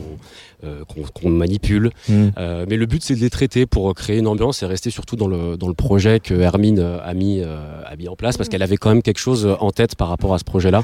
euh, 0.63 0.83
qu'on 0.85 1.03
qu'on 1.03 1.29
manipule. 1.29 1.91
Euh, 2.09 2.65
mais 2.69 2.77
le 2.77 2.85
but, 2.85 3.03
c'est 3.03 3.15
de 3.15 3.19
les 3.19 3.29
traiter 3.29 3.65
pour 3.65 3.93
créer 3.95 4.17
une 4.19 4.27
ambiance 4.27 4.63
et 4.63 4.65
rester 4.65 4.89
surtout 4.89 5.15
dans 5.15 5.27
le, 5.27 5.57
dans 5.57 5.67
le 5.67 5.73
projet 5.73 6.19
que 6.19 6.33
Hermine 6.33 6.79
a 6.79 7.13
mis, 7.13 7.41
euh, 7.41 7.81
a 7.85 7.95
mis 7.95 8.07
en 8.07 8.15
place, 8.15 8.37
parce 8.37 8.49
qu'elle 8.49 8.63
avait 8.63 8.77
quand 8.77 8.89
même 8.89 9.01
quelque 9.01 9.19
chose 9.19 9.47
en 9.59 9.71
tête 9.71 9.95
par 9.95 10.09
rapport 10.09 10.33
à 10.33 10.39
ce 10.39 10.43
projet-là. 10.43 10.83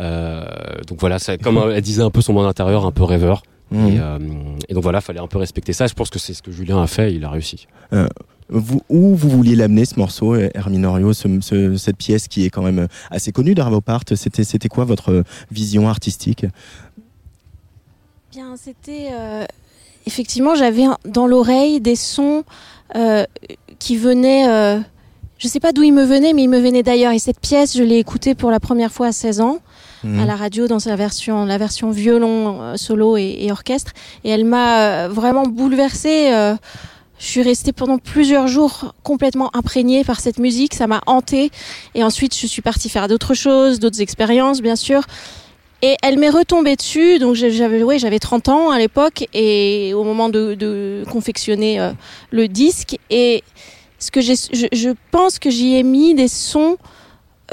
Euh, 0.00 0.44
donc 0.86 1.00
voilà, 1.00 1.18
c'est 1.18 1.40
comme 1.42 1.58
elle 1.74 1.80
disait 1.82 2.02
un 2.02 2.10
peu 2.10 2.20
son 2.20 2.32
monde 2.32 2.46
intérieur, 2.46 2.84
un 2.84 2.92
peu 2.92 3.04
rêveur. 3.04 3.42
Mhm. 3.70 3.88
Et, 3.88 3.98
euh, 4.00 4.18
et 4.68 4.74
donc 4.74 4.82
voilà, 4.82 5.00
fallait 5.00 5.20
un 5.20 5.26
peu 5.26 5.38
respecter 5.38 5.72
ça. 5.72 5.86
Je 5.86 5.94
pense 5.94 6.10
que 6.10 6.18
c'est 6.18 6.34
ce 6.34 6.42
que 6.42 6.52
Julien 6.52 6.80
a 6.82 6.86
fait, 6.86 7.12
il 7.14 7.24
a 7.24 7.30
réussi. 7.30 7.66
Vous, 8.48 8.80
où 8.88 9.16
vous 9.16 9.28
vouliez 9.28 9.56
l'amener 9.56 9.84
ce 9.84 9.98
morceau, 9.98 10.34
euh, 10.34 10.48
Herminorio, 10.54 11.12
ce, 11.12 11.26
ce- 11.40 11.76
cette 11.76 11.96
pièce 11.96 12.28
qui 12.28 12.44
est 12.44 12.50
quand 12.50 12.62
même 12.62 12.86
assez 13.10 13.32
connue 13.32 13.56
d'Arvo 13.56 13.80
Part 13.80 14.02
C'était, 14.14 14.44
c'était 14.44 14.68
quoi 14.68 14.84
votre 14.84 15.24
vision 15.50 15.88
artistique? 15.88 16.46
Bien, 18.30 18.56
c'était 18.56 19.08
euh, 19.12 19.44
effectivement, 20.06 20.54
j'avais 20.54 20.84
dans 21.04 21.26
l'oreille 21.26 21.80
des 21.80 21.96
sons 21.96 22.44
euh, 22.94 23.24
qui 23.78 23.96
venaient. 23.96 24.48
euh, 24.48 24.78
je 25.38 25.48
sais 25.48 25.60
pas 25.60 25.72
d'où 25.72 25.82
ils 25.82 25.92
me 25.92 26.04
venaient, 26.04 26.32
mais 26.32 26.44
ils 26.44 26.48
me 26.48 26.60
venaient 26.60 26.82
d'ailleurs. 26.82 27.12
Et 27.12 27.18
cette 27.18 27.40
pièce, 27.40 27.76
je 27.76 27.82
l'ai 27.82 27.96
écoutée 27.98 28.34
pour 28.34 28.50
la 28.50 28.60
première 28.60 28.92
fois 28.92 29.08
à 29.08 29.12
16 29.12 29.40
ans. 29.40 29.58
Mhm. 30.06 30.20
à 30.20 30.26
la 30.26 30.36
radio 30.36 30.66
dans 30.68 30.78
sa 30.78 30.96
version, 30.96 31.44
la 31.44 31.58
version 31.58 31.90
violon, 31.90 32.62
euh, 32.62 32.76
solo 32.76 33.16
et, 33.16 33.36
et 33.40 33.52
orchestre. 33.52 33.92
Et 34.24 34.30
elle 34.30 34.44
m'a 34.44 34.80
euh, 34.80 35.08
vraiment 35.08 35.44
bouleversée. 35.44 36.32
euh, 36.32 36.54
je 37.18 37.24
suis 37.26 37.42
restée 37.42 37.72
pendant 37.72 37.96
plusieurs 37.96 38.46
jours 38.46 38.94
complètement 39.02 39.50
imprégnée 39.56 40.04
par 40.04 40.20
cette 40.20 40.38
musique, 40.38 40.74
ça 40.74 40.86
m'a 40.86 41.00
hantée. 41.06 41.50
Et 41.94 42.04
ensuite, 42.04 42.36
je 42.36 42.46
suis 42.46 42.60
partie 42.60 42.90
faire 42.90 43.08
d'autres 43.08 43.32
choses, 43.34 43.80
d'autres 43.80 44.02
expériences, 44.02 44.60
bien 44.60 44.76
sûr. 44.76 45.00
Et 45.80 45.96
elle 46.02 46.18
m'est 46.18 46.30
retombée 46.30 46.76
dessus, 46.76 47.18
donc 47.18 47.34
j'avais 47.34 47.82
ouais, 47.82 47.98
j'avais 47.98 48.18
30 48.18 48.48
ans 48.50 48.70
à 48.70 48.78
l'époque, 48.78 49.26
et 49.32 49.92
au 49.94 50.04
moment 50.04 50.28
de, 50.28 50.54
de 50.54 51.04
confectionner 51.10 51.80
euh, 51.80 51.92
le 52.30 52.48
disque. 52.48 52.98
Et 53.08 53.42
ce 53.98 54.10
que 54.10 54.20
j'ai, 54.20 54.34
je, 54.36 54.66
je 54.72 54.90
pense 55.10 55.38
que 55.38 55.48
j'y 55.48 55.76
ai 55.76 55.82
mis 55.82 56.14
des 56.14 56.28
sons. 56.28 56.76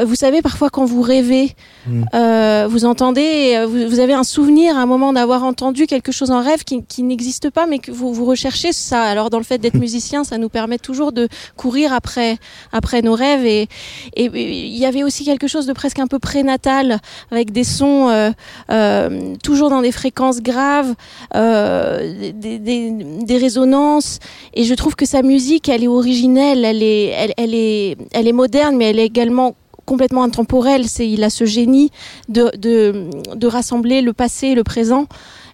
Vous 0.03 0.15
savez, 0.15 0.41
parfois 0.41 0.69
quand 0.69 0.85
vous 0.85 1.01
rêvez, 1.01 1.55
Mm. 1.85 2.05
euh, 2.13 2.67
vous 2.69 2.85
entendez, 2.85 3.55
euh, 3.57 3.67
vous, 3.67 3.89
vous 3.89 3.99
avez 3.99 4.13
un 4.13 4.23
souvenir 4.23 4.77
à 4.77 4.81
un 4.81 4.85
moment 4.85 5.11
d'avoir 5.11 5.43
entendu 5.43 5.85
quelque 5.85 6.11
chose 6.13 6.31
en 6.31 6.41
rêve 6.41 6.63
qui, 6.63 6.83
qui 6.83 7.03
n'existe 7.03 7.49
pas, 7.49 7.65
mais 7.65 7.79
que 7.79 7.91
vous, 7.91 8.13
vous 8.13 8.25
recherchez 8.25 8.71
ça. 8.71 9.03
Alors 9.03 9.29
dans 9.29 9.37
le 9.37 9.43
fait 9.43 9.57
d'être 9.57 9.73
musicien, 9.79 10.23
ça 10.23 10.37
nous 10.37 10.49
permet 10.49 10.77
toujours 10.77 11.11
de 11.11 11.27
courir 11.57 11.91
après, 11.91 12.37
après 12.71 13.01
nos 13.01 13.13
rêves. 13.15 13.45
Et 13.45 13.67
il 14.15 14.77
y 14.77 14.85
avait 14.85 15.03
aussi 15.03 15.25
quelque 15.25 15.47
chose 15.47 15.65
de 15.65 15.73
presque 15.73 15.99
un 15.99 16.07
peu 16.07 16.19
prénatal, 16.19 16.99
avec 17.31 17.51
des 17.51 17.65
sons 17.65 18.09
euh, 18.09 18.31
euh, 18.71 19.35
toujours 19.43 19.69
dans 19.69 19.81
des 19.81 19.91
fréquences 19.91 20.41
graves, 20.41 20.93
euh, 21.35 22.31
des, 22.33 22.59
des, 22.59 22.91
des 22.91 23.37
résonances. 23.37 24.19
Et 24.53 24.63
je 24.63 24.73
trouve 24.73 24.95
que 24.95 25.05
sa 25.05 25.21
musique, 25.21 25.67
elle 25.67 25.83
est 25.83 25.87
originelle, 25.87 26.63
elle 26.63 26.81
est, 26.81 27.07
elle, 27.07 27.33
elle 27.37 27.53
est, 27.55 27.97
elle 28.13 28.27
est 28.27 28.33
moderne, 28.33 28.77
mais 28.77 28.85
elle 28.89 28.99
est 28.99 29.05
également 29.05 29.55
complètement 29.85 30.23
intemporelle. 30.23 30.87
C'est, 30.87 31.09
il 31.09 31.23
a 31.23 31.29
ce 31.29 31.45
génie 31.45 31.91
de, 32.29 32.51
de, 32.57 33.09
de 33.35 33.47
rassembler 33.47 34.01
le 34.01 34.13
passé 34.13 34.47
et 34.47 34.55
le 34.55 34.63
présent. 34.63 35.07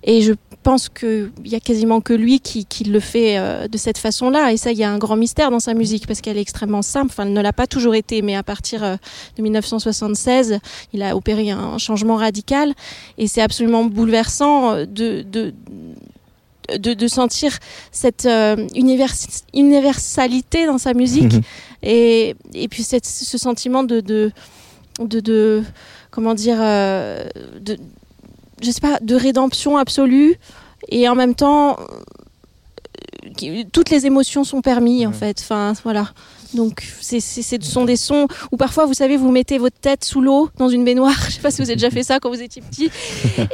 Et 0.03 0.21
je 0.21 0.33
pense 0.63 0.87
qu'il 0.87 1.31
y 1.45 1.55
a 1.55 1.59
quasiment 1.59 1.99
que 1.99 2.13
lui 2.13 2.39
qui, 2.39 2.65
qui 2.65 2.85
le 2.85 2.99
fait 3.01 3.37
euh, 3.37 3.67
de 3.67 3.77
cette 3.77 3.97
façon-là. 3.97 4.53
Et 4.53 4.57
ça, 4.57 4.71
il 4.71 4.77
y 4.77 4.83
a 4.83 4.89
un 4.91 4.97
grand 4.97 5.17
mystère 5.17 5.51
dans 5.51 5.59
sa 5.59 5.73
musique 5.73 6.07
parce 6.07 6.21
qu'elle 6.21 6.37
est 6.37 6.41
extrêmement 6.41 6.81
simple. 6.81 7.07
Enfin, 7.11 7.25
elle 7.25 7.33
ne 7.33 7.41
l'a 7.41 7.51
pas 7.53 7.67
toujours 7.67 7.95
été, 7.95 8.21
mais 8.21 8.35
à 8.35 8.43
partir 8.43 8.83
euh, 8.83 8.95
de 9.37 9.41
1976, 9.43 10.59
il 10.93 11.03
a 11.03 11.15
opéré 11.17 11.51
un 11.51 11.77
changement 11.77 12.15
radical. 12.15 12.73
Et 13.17 13.27
c'est 13.27 13.41
absolument 13.41 13.83
bouleversant 13.85 14.71
euh, 14.73 14.85
de, 14.85 15.21
de, 15.23 15.53
de, 16.93 17.07
sentir 17.07 17.57
cette 17.91 18.25
euh, 18.25 18.55
univers- 18.75 19.13
universalité 19.53 20.65
dans 20.65 20.77
sa 20.77 20.93
musique. 20.93 21.33
Mhm. 21.33 21.41
Et, 21.83 22.35
et 22.53 22.67
puis 22.67 22.83
cette, 22.83 23.05
ce 23.05 23.37
sentiment 23.37 23.83
de, 23.83 23.99
de, 24.01 24.31
de, 24.99 25.19
de- 25.19 25.63
comment 26.11 26.33
dire, 26.33 26.57
euh, 26.59 27.23
de, 27.61 27.77
je 28.61 28.71
sais 28.71 28.81
pas, 28.81 28.99
de 29.01 29.15
rédemption 29.15 29.77
absolue 29.77 30.35
et 30.89 31.07
en 31.07 31.15
même 31.15 31.35
temps, 31.35 31.77
euh, 31.79 33.63
toutes 33.71 33.89
les 33.89 34.05
émotions 34.05 34.43
sont 34.43 34.61
permis 34.61 35.05
en 35.05 35.13
fait. 35.13 35.37
Enfin, 35.41 35.73
voilà. 35.83 36.09
Donc, 36.53 36.83
ce 37.01 37.19
sont 37.61 37.85
des 37.85 37.95
sons 37.95 38.27
où 38.51 38.57
parfois, 38.57 38.85
vous 38.85 38.93
savez, 38.93 39.17
vous 39.17 39.31
mettez 39.31 39.57
votre 39.57 39.79
tête 39.79 40.03
sous 40.03 40.21
l'eau 40.21 40.49
dans 40.57 40.69
une 40.69 40.83
baignoire. 40.83 41.13
Je 41.27 41.33
sais 41.35 41.41
pas 41.41 41.51
si 41.51 41.61
vous 41.61 41.69
avez 41.69 41.75
déjà 41.75 41.89
fait 41.91 42.03
ça 42.03 42.19
quand 42.19 42.29
vous 42.29 42.41
étiez 42.41 42.61
petit. 42.61 42.89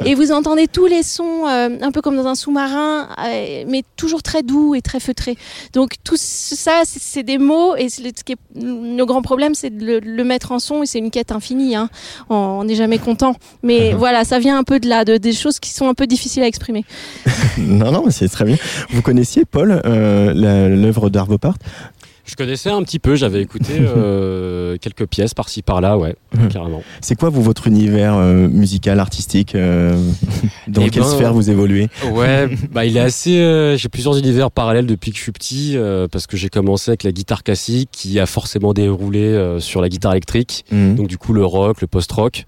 et 0.04 0.14
vous 0.14 0.32
entendez 0.32 0.66
tous 0.66 0.86
les 0.86 1.02
sons, 1.02 1.46
euh, 1.46 1.68
un 1.80 1.90
peu 1.92 2.00
comme 2.00 2.16
dans 2.16 2.26
un 2.26 2.34
sous-marin, 2.34 3.08
euh, 3.26 3.64
mais 3.68 3.82
toujours 3.96 4.22
très 4.22 4.42
doux 4.42 4.74
et 4.74 4.80
très 4.82 5.00
feutrés. 5.00 5.36
Donc, 5.72 5.94
tout 6.04 6.16
ça, 6.16 6.82
c'est, 6.84 7.22
des 7.22 7.38
mots. 7.38 7.76
Et 7.76 7.84
le, 7.84 8.10
ce 8.16 8.24
qui 8.24 8.32
est- 8.32 8.36
le 8.54 9.04
grand 9.04 9.22
problème, 9.22 9.54
c'est 9.54 9.70
de 9.70 9.84
le, 9.84 10.00
le 10.00 10.24
mettre 10.24 10.52
en 10.52 10.58
son. 10.58 10.82
Et 10.82 10.86
c'est 10.86 10.98
une 10.98 11.10
quête 11.10 11.32
infinie. 11.32 11.76
Hein. 11.76 11.88
On- 12.30 12.64
n'est 12.64 12.74
jamais 12.74 12.98
content. 12.98 13.36
Mais 13.62 13.92
voilà, 13.98 14.24
ça 14.24 14.38
vient 14.38 14.58
un 14.58 14.64
peu 14.64 14.80
de 14.80 14.88
là, 14.88 15.04
de, 15.04 15.16
des 15.18 15.32
choses 15.32 15.60
qui 15.60 15.70
sont 15.70 15.88
un 15.88 15.94
peu 15.94 16.06
difficiles 16.06 16.42
à 16.42 16.46
exprimer. 16.46 16.84
Non, 17.58 17.90
non, 17.90 18.02
mais 18.04 18.12
c'est 18.12 18.28
très 18.28 18.44
bien. 18.44 18.56
Vous 18.90 19.00
connaissiez, 19.00 19.44
Paul, 19.46 19.80
euh, 19.86 20.68
l'œuvre 20.68 21.08
d'Arvo 21.08 21.38
Part 21.38 21.56
Je 22.26 22.34
connaissais 22.34 22.70
un 22.70 22.82
petit 22.82 22.98
peu, 22.98 23.14
j'avais 23.14 23.40
écouté 23.40 23.74
euh, 23.80 24.76
quelques 24.80 25.06
pièces 25.06 25.32
par-ci 25.32 25.62
par-là, 25.62 25.96
ouais, 25.96 26.16
Mhm. 26.36 26.48
carrément. 26.48 26.82
C'est 27.00 27.14
quoi, 27.14 27.28
vous, 27.30 27.40
votre 27.42 27.66
univers 27.68 28.14
euh, 28.16 28.48
musical, 28.48 28.98
artistique 29.00 29.54
euh, 29.54 29.96
Dans 30.68 30.82
Eh 30.82 30.90
quelle 30.90 31.04
ben, 31.04 31.08
sphère 31.08 31.32
vous 31.32 31.50
évoluez? 31.50 31.88
Ouais, 32.12 32.48
bah 32.72 32.84
il 32.84 32.96
est 32.96 33.00
assez. 33.00 33.38
euh, 33.38 33.76
j'ai 33.76 33.88
plusieurs 33.88 34.18
univers 34.18 34.50
parallèles 34.50 34.86
depuis 34.86 35.12
que 35.12 35.16
je 35.16 35.22
suis 35.22 35.32
petit, 35.32 35.76
euh, 35.76 36.08
parce 36.10 36.26
que 36.26 36.36
j'ai 36.36 36.48
commencé 36.48 36.90
avec 36.90 37.04
la 37.04 37.12
guitare 37.12 37.42
classique, 37.44 37.88
qui 37.92 38.18
a 38.18 38.26
forcément 38.26 38.72
déroulé 38.72 39.20
euh, 39.20 39.60
sur 39.60 39.80
la 39.80 39.88
guitare 39.88 40.12
électrique. 40.12 40.64
Mhm. 40.72 40.96
Donc 40.96 41.06
du 41.06 41.18
coup 41.18 41.32
le 41.32 41.44
rock, 41.44 41.80
le 41.80 41.86
post-rock. 41.86 42.44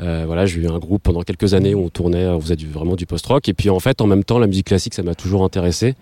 Euh, 0.00 0.24
voilà, 0.26 0.44
j'ai 0.46 0.60
eu 0.60 0.66
un 0.68 0.78
groupe 0.78 1.02
pendant 1.04 1.22
quelques 1.22 1.54
années 1.54 1.74
où 1.74 1.84
on 1.84 1.88
tournait, 1.88 2.26
on 2.26 2.40
faisait 2.40 2.56
du, 2.56 2.66
vraiment 2.66 2.96
du 2.96 3.06
post-rock. 3.06 3.48
Et 3.48 3.54
puis 3.54 3.70
en 3.70 3.78
fait, 3.80 4.00
en 4.00 4.06
même 4.06 4.24
temps, 4.24 4.38
la 4.40 4.48
musique 4.48 4.66
classique, 4.66 4.94
ça 4.94 5.02
m'a 5.04 5.14
toujours 5.14 5.44
intéressé. 5.44 5.94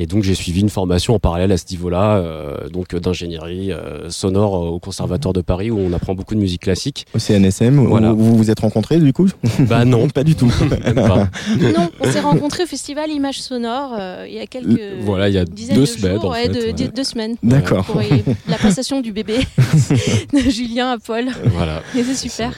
Et 0.00 0.06
donc 0.06 0.22
j'ai 0.22 0.36
suivi 0.36 0.60
une 0.60 0.68
formation 0.68 1.14
en 1.16 1.18
parallèle 1.18 1.50
à 1.50 1.56
ce 1.56 1.64
niveau-là, 1.70 2.18
euh, 2.18 2.68
donc 2.68 2.94
euh, 2.94 3.00
d'ingénierie 3.00 3.72
euh, 3.72 4.08
sonore 4.10 4.52
au 4.52 4.78
Conservatoire 4.78 5.32
de 5.32 5.40
Paris, 5.40 5.72
où 5.72 5.78
on 5.80 5.92
apprend 5.92 6.14
beaucoup 6.14 6.36
de 6.36 6.40
musique 6.40 6.62
classique. 6.62 7.04
Au 7.14 7.18
CNSM, 7.18 7.80
où 7.80 7.88
Voilà. 7.88 8.12
vous 8.12 8.36
vous 8.36 8.48
êtes 8.50 8.60
rencontrés, 8.60 8.98
du 9.00 9.12
coup? 9.12 9.28
Bah 9.58 9.84
non, 9.84 10.08
Pas 10.14 10.22
du 10.22 10.36
tout. 10.36 10.46
pas. 10.94 11.28
Non, 11.58 11.90
on 12.00 12.10
s'est 12.12 12.20
rencontrés 12.20 12.62
au 12.62 12.66
festival 12.66 13.10
Images 13.10 13.40
Sonores 13.40 13.94
euh, 13.98 14.24
il 14.28 14.34
y 14.34 14.38
a 14.38 14.46
quelques 14.46 14.80
Voilà, 15.00 15.28
il 15.28 15.34
y 15.34 15.38
a 15.38 15.44
deux 15.44 15.80
de 15.80 15.84
semaines, 15.84 16.14
jours, 16.14 16.26
en 16.26 16.30
ouais, 16.32 16.48
de- 16.48 16.86
deux 16.86 17.04
semaines. 17.04 17.34
D'accord. 17.42 17.84
Pour 17.84 18.00
la 18.46 18.56
passation 18.56 19.00
du 19.00 19.12
bébé 19.12 19.38
de 20.32 20.38
Julien 20.50 20.90
à 20.92 20.98
Paul. 20.98 21.26
voilà. 21.46 21.82
Et 21.96 22.04
c'est 22.04 22.14
super. 22.28 22.52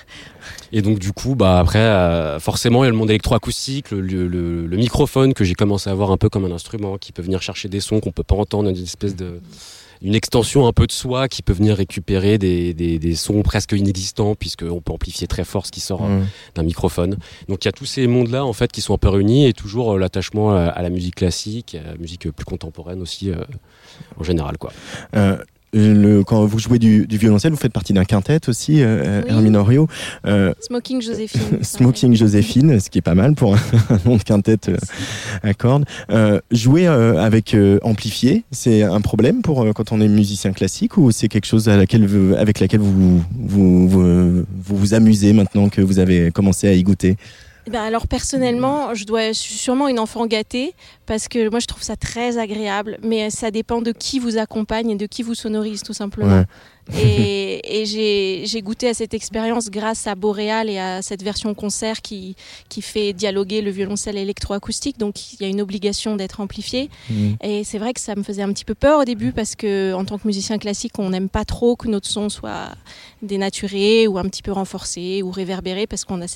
Et 0.72 0.82
donc 0.82 0.98
du 0.98 1.12
coup, 1.12 1.34
bah 1.34 1.58
après, 1.58 1.78
euh, 1.78 2.38
forcément, 2.40 2.82
il 2.84 2.86
y 2.86 2.88
a 2.88 2.90
le 2.92 2.96
monde 2.96 3.10
électroacoustique, 3.10 3.90
le, 3.90 4.00
le, 4.00 4.26
le- 4.28 4.66
le 4.66 4.76
microphone 4.76 5.34
que 5.34 5.44
j'ai 5.44 5.54
commencé 5.54 5.90
à 5.90 5.94
voir 5.94 6.10
un 6.10 6.16
peu 6.16 6.28
comme 6.28 6.44
un 6.44 6.52
instrument 6.52 6.98
qui 6.98 7.12
peut 7.12 7.22
venir 7.22 7.42
chercher 7.42 7.68
des 7.68 7.80
sons 7.80 8.00
qu'on 8.00 8.12
peut 8.12 8.22
pas 8.22 8.36
entendre, 8.36 8.68
une 8.70 8.76
espèce 8.82 9.16
de 9.16 9.40
une 10.02 10.14
extension 10.14 10.66
un 10.66 10.72
peu 10.72 10.86
de 10.86 10.92
soi 10.92 11.28
qui 11.28 11.42
peut 11.42 11.52
venir 11.52 11.76
récupérer 11.76 12.38
des, 12.38 12.72
des, 12.72 12.98
des 12.98 13.14
sons 13.14 13.42
presque 13.42 13.72
inexistants 13.72 14.34
puisqu'on 14.34 14.80
peut 14.80 14.92
amplifier 14.94 15.26
très 15.26 15.44
fort 15.44 15.66
ce 15.66 15.70
qui 15.70 15.80
sort 15.80 16.02
euh, 16.04 16.08
Mhm. 16.20 16.26
d'un 16.54 16.62
microphone. 16.62 17.18
Donc 17.50 17.62
il 17.64 17.68
y 17.68 17.68
a 17.68 17.72
tous 17.72 17.84
ces 17.84 18.06
mondes-là 18.06 18.46
en 18.46 18.54
fait 18.54 18.72
qui 18.72 18.80
sont 18.80 18.94
un 18.94 18.98
peu 18.98 19.10
réunis 19.10 19.44
et 19.46 19.52
toujours 19.52 19.92
euh, 19.92 19.98
l'attachement 19.98 20.52
à, 20.52 20.60
à 20.68 20.80
la 20.80 20.88
musique 20.88 21.16
classique, 21.16 21.76
à 21.78 21.90
la 21.90 21.96
musique 21.98 22.30
plus 22.30 22.46
contemporaine 22.46 23.02
aussi 23.02 23.30
euh, 23.30 23.34
en 24.18 24.24
général 24.24 24.56
quoi. 24.56 24.72
Euh, 25.76 25.94
le, 25.94 26.24
quand 26.24 26.44
vous 26.44 26.58
jouez 26.58 26.78
du, 26.78 27.06
du 27.06 27.16
violoncelle, 27.16 27.52
vous 27.52 27.58
faites 27.58 27.72
partie 27.72 27.92
d'un 27.92 28.04
quintet 28.04 28.48
aussi, 28.48 28.82
euh, 28.82 29.22
Oui. 29.24 29.30
Hermine 29.30 29.56
Oriot. 29.56 29.88
Euh, 30.26 30.52
Smoking 30.60 31.00
Joséphine. 31.00 31.40
Smoking 31.62 32.14
Joséphine, 32.14 32.80
ce 32.80 32.90
qui 32.90 32.98
est 32.98 33.02
pas 33.02 33.14
mal 33.14 33.34
pour 33.34 33.54
un, 33.90 33.98
nom 34.04 34.16
de 34.16 34.22
quintet 34.22 34.58
euh, 34.68 34.76
à 35.42 35.54
cordes. 35.54 35.84
Euh, 36.10 36.40
jouer 36.50 36.88
euh, 36.88 37.20
avec 37.22 37.54
euh, 37.54 37.78
amplifié, 37.82 38.44
c'est 38.50 38.82
un 38.82 39.00
problème 39.00 39.42
pour 39.42 39.62
euh, 39.62 39.72
quand 39.72 39.92
on 39.92 40.00
est 40.00 40.08
musicien 40.08 40.52
classique 40.52 40.96
ou 40.96 41.10
c'est 41.12 41.28
quelque 41.28 41.46
chose 41.46 41.68
à 41.68 41.76
laquelle 41.76 42.08
avec 42.36 42.60
laquelle 42.60 42.80
vous 42.80 43.22
vous, 43.38 43.88
vous 43.88 43.88
vous 43.88 44.76
vous 44.76 44.94
amusez 44.94 45.32
maintenant 45.32 45.68
que 45.68 45.80
vous 45.80 45.98
avez 45.98 46.30
commencé 46.30 46.68
à 46.68 46.72
y 46.72 46.82
goûter? 46.82 47.16
Ben 47.68 47.82
alors 47.82 48.06
personnellement, 48.06 48.94
je 48.94 49.04
dois 49.04 49.28
je 49.28 49.38
suis 49.38 49.54
sûrement 49.54 49.88
une 49.88 49.98
enfant 49.98 50.26
gâtée 50.26 50.74
parce 51.06 51.28
que 51.28 51.48
moi 51.50 51.60
je 51.60 51.66
trouve 51.66 51.82
ça 51.82 51.96
très 51.96 52.38
agréable, 52.38 52.98
mais 53.02 53.30
ça 53.30 53.50
dépend 53.50 53.82
de 53.82 53.92
qui 53.92 54.18
vous 54.18 54.38
accompagne 54.38 54.90
et 54.90 54.96
de 54.96 55.06
qui 55.06 55.22
vous 55.22 55.34
sonorise 55.34 55.82
tout 55.82 55.92
simplement. 55.92 56.38
Ouais. 56.38 56.46
Et, 56.98 57.82
et 57.82 58.46
j'ai 58.46 58.62
goûté 58.62 58.88
à 58.88 58.94
cette 58.94 59.14
expérience 59.14 59.70
grâce 59.70 60.06
à 60.06 60.14
Boréal 60.14 60.68
et 60.68 60.78
à 60.78 61.02
cette 61.02 61.22
version 61.22 61.54
concert 61.54 62.02
qui, 62.02 62.34
qui 62.68 62.82
fait 62.82 63.12
dialoguer 63.12 63.60
le 63.62 63.70
violoncelle 63.70 64.16
électroacoustique. 64.16 64.98
Donc 64.98 65.32
il 65.32 65.42
y 65.42 65.44
a 65.44 65.48
une 65.48 65.60
obligation 65.60 66.16
d'être 66.16 66.40
amplifié. 66.40 66.90
Mhm. 67.08 67.36
Et 67.42 67.64
c'est 67.64 67.78
vrai 67.78 67.92
que 67.92 68.00
ça 68.00 68.16
me 68.16 68.22
faisait 68.22 68.42
un 68.42 68.52
petit 68.52 68.64
peu 68.64 68.74
peur 68.74 69.00
au 69.00 69.04
début 69.04 69.32
parce 69.32 69.54
que 69.54 69.92
en 69.94 70.04
tant 70.04 70.18
que 70.18 70.26
musicien 70.26 70.58
classique, 70.58 70.98
on 70.98 71.10
n'aime 71.10 71.28
pas 71.28 71.44
trop 71.44 71.76
que 71.76 71.88
notre 71.88 72.08
son 72.08 72.28
soit 72.28 72.70
dénaturé 73.22 74.08
ou 74.08 74.18
un 74.18 74.24
petit 74.24 74.42
peu 74.42 74.52
renforcé 74.52 75.22
ou 75.22 75.30
réverbéré 75.30 75.86
parce 75.86 76.04
qu'on 76.04 76.22
a, 76.22 76.26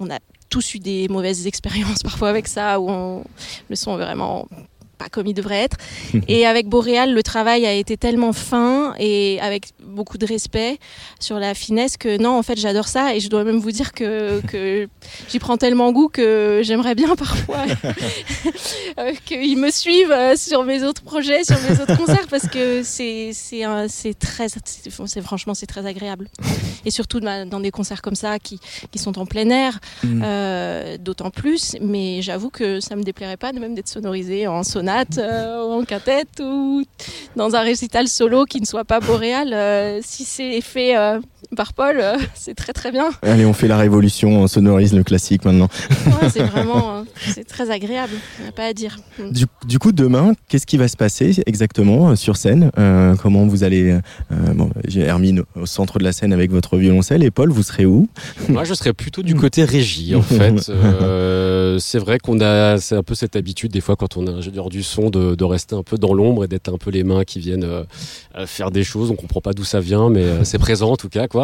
on 0.00 0.10
a 0.10 0.18
tous 0.54 0.74
eu 0.74 0.78
des 0.78 1.08
mauvaises 1.08 1.46
expériences 1.48 2.02
parfois 2.10 2.28
avec 2.28 2.46
ça 2.46 2.78
où 2.78 2.88
on- 2.88 3.24
le 3.68 3.74
son 3.76 3.98
est 3.98 4.02
vraiment 4.04 4.46
pas 4.94 5.08
comme 5.08 5.26
il 5.26 5.34
devrait 5.34 5.62
être. 5.62 5.76
Et 6.28 6.46
avec 6.46 6.68
Boréal, 6.68 7.12
le 7.14 7.22
travail 7.22 7.66
a 7.66 7.72
été 7.72 7.96
tellement 7.96 8.32
fin 8.32 8.94
et 8.98 9.38
avec 9.40 9.68
beaucoup 9.82 10.18
de 10.18 10.26
respect 10.26 10.78
sur 11.20 11.38
la 11.38 11.54
finesse 11.54 11.96
que 11.96 12.16
non, 12.20 12.36
en 12.38 12.42
fait, 12.42 12.58
j'adore 12.58 12.88
ça 12.88 13.14
et 13.14 13.20
je 13.20 13.28
dois 13.28 13.44
même 13.44 13.58
vous 13.58 13.72
dire 13.72 13.92
que, 13.92 14.40
que 14.46 14.88
j'y 15.28 15.38
prends 15.38 15.56
tellement 15.56 15.92
goût 15.92 16.08
que 16.08 16.60
j'aimerais 16.64 16.94
bien 16.94 17.16
parfois 17.16 17.64
euh, 18.98 19.12
qu'ils 19.24 19.58
me 19.58 19.70
suivent 19.70 20.12
euh, 20.12 20.36
sur 20.36 20.64
mes 20.64 20.82
autres 20.82 21.02
projets, 21.02 21.44
sur 21.44 21.56
mes 21.68 21.80
autres 21.80 21.96
concerts 21.96 22.26
parce 22.28 22.48
que 22.48 22.82
c'est 22.82 23.32
très 24.18 24.46
c'est 25.04 25.22
franchement 25.22 25.54
c'est 25.54 25.66
très 25.66 25.86
agréable 25.86 26.28
et 26.84 26.90
surtout 26.90 27.20
dans 27.20 27.48
dans 27.48 27.60
des 27.60 27.70
concerts 27.70 28.02
comme 28.02 28.14
ça 28.14 28.38
qui 28.38 28.60
qui 28.90 28.98
sont 28.98 29.18
en 29.18 29.26
plein 29.26 29.50
air 29.50 29.80
Mhm. 30.02 30.22
euh, 30.24 30.98
d'autant 30.98 31.30
plus 31.30 31.76
mais 31.80 32.22
j'avoue 32.22 32.50
que 32.50 32.80
ça 32.80 32.96
me 32.96 33.02
déplairait 33.02 33.36
pas 33.36 33.52
de 33.52 33.58
même 33.58 33.74
d'être 33.74 33.88
sonorisé 33.88 34.46
en 34.46 34.62
sonate 34.84 35.18
euh, 35.18 35.62
en 35.62 35.84
quintette 35.84 36.40
ou 36.40 36.84
dans 37.36 37.54
un 37.54 37.60
récital 37.60 38.06
solo 38.06 38.44
qui 38.44 38.60
ne 38.60 38.66
soit 38.66 38.84
pas 38.84 39.00
boréal 39.00 39.52
euh, 39.52 40.00
si 40.02 40.24
c'est 40.24 40.60
fait 40.60 40.96
euh, 40.96 41.20
par 41.56 41.72
Paul, 41.72 41.96
euh, 42.00 42.16
c'est 42.34 42.54
très 42.54 42.72
très 42.72 42.90
bien. 42.92 43.10
Allez, 43.22 43.44
on 43.46 43.52
fait 43.52 43.68
la 43.68 43.76
révolution, 43.76 44.42
on 44.42 44.46
sonorise 44.46 44.92
le 44.94 45.02
classique 45.04 45.44
maintenant. 45.44 45.68
Ouais, 46.06 46.28
c'est 46.30 46.42
vraiment, 46.52 46.98
euh, 46.98 47.02
c'est 47.32 47.44
très 47.46 47.70
agréable, 47.70 48.12
il 48.38 48.42
n'y 48.44 48.48
a 48.48 48.52
pas 48.52 48.66
à 48.66 48.72
dire. 48.72 48.96
Du, 49.30 49.46
du 49.66 49.78
coup, 49.78 49.92
demain, 49.92 50.32
qu'est-ce 50.48 50.66
qui 50.66 50.76
va 50.76 50.88
se 50.88 50.96
passer 50.96 51.42
exactement 51.46 52.10
euh, 52.10 52.16
sur 52.16 52.36
scène 52.36 52.70
Euh, 52.78 53.14
Comment 53.22 53.46
vous 53.46 53.64
allez... 53.64 53.92
euh, 53.92 54.36
bon, 54.54 54.70
J'ai 54.86 55.00
Hermine 55.02 55.42
au 55.54 55.66
centre 55.66 55.98
de 55.98 56.04
la 56.04 56.12
scène 56.12 56.32
avec 56.32 56.50
votre 56.50 56.76
violoncelle 56.76 57.22
et 57.22 57.30
Paul, 57.30 57.50
vous 57.50 57.62
serez 57.62 57.86
où? 57.86 58.08
Moi, 58.48 58.64
je 58.64 58.74
serais 58.74 58.92
plutôt 58.92 59.22
du 59.22 59.34
côté 59.34 59.64
régie, 59.64 60.14
en 60.14 60.22
fait. 60.22 60.68
Euh, 60.70 61.78
c'est 61.78 61.98
vrai 61.98 62.18
qu'on 62.18 62.40
a, 62.40 62.78
c'est 62.78 62.96
un 62.96 63.02
peu 63.02 63.14
cette 63.14 63.36
habitude, 63.36 63.72
des 63.72 63.80
fois, 63.80 63.96
quand 63.96 64.16
on 64.16 64.26
est 64.26 64.30
ingénieur 64.30 64.68
du 64.68 64.82
son, 64.82 65.10
de, 65.10 65.34
de 65.34 65.44
rester 65.44 65.74
un 65.74 65.82
peu 65.82 65.98
dans 65.98 66.14
l'ombre 66.14 66.44
et 66.44 66.48
d'être 66.48 66.72
un 66.72 66.78
peu 66.78 66.90
les 66.90 67.04
mains 67.04 67.24
qui 67.24 67.38
viennent 67.40 67.66
faire 68.46 68.70
des 68.70 68.84
choses. 68.84 69.10
On 69.10 69.16
comprend 69.16 69.40
pas 69.40 69.52
d'où 69.52 69.64
ça 69.64 69.80
vient, 69.80 70.08
mais 70.10 70.22
euh, 70.22 70.44
c'est 70.44 70.58
présent, 70.58 70.90
en 70.90 70.96
tout 70.96 71.08
cas, 71.08 71.28
quoi. 71.28 71.43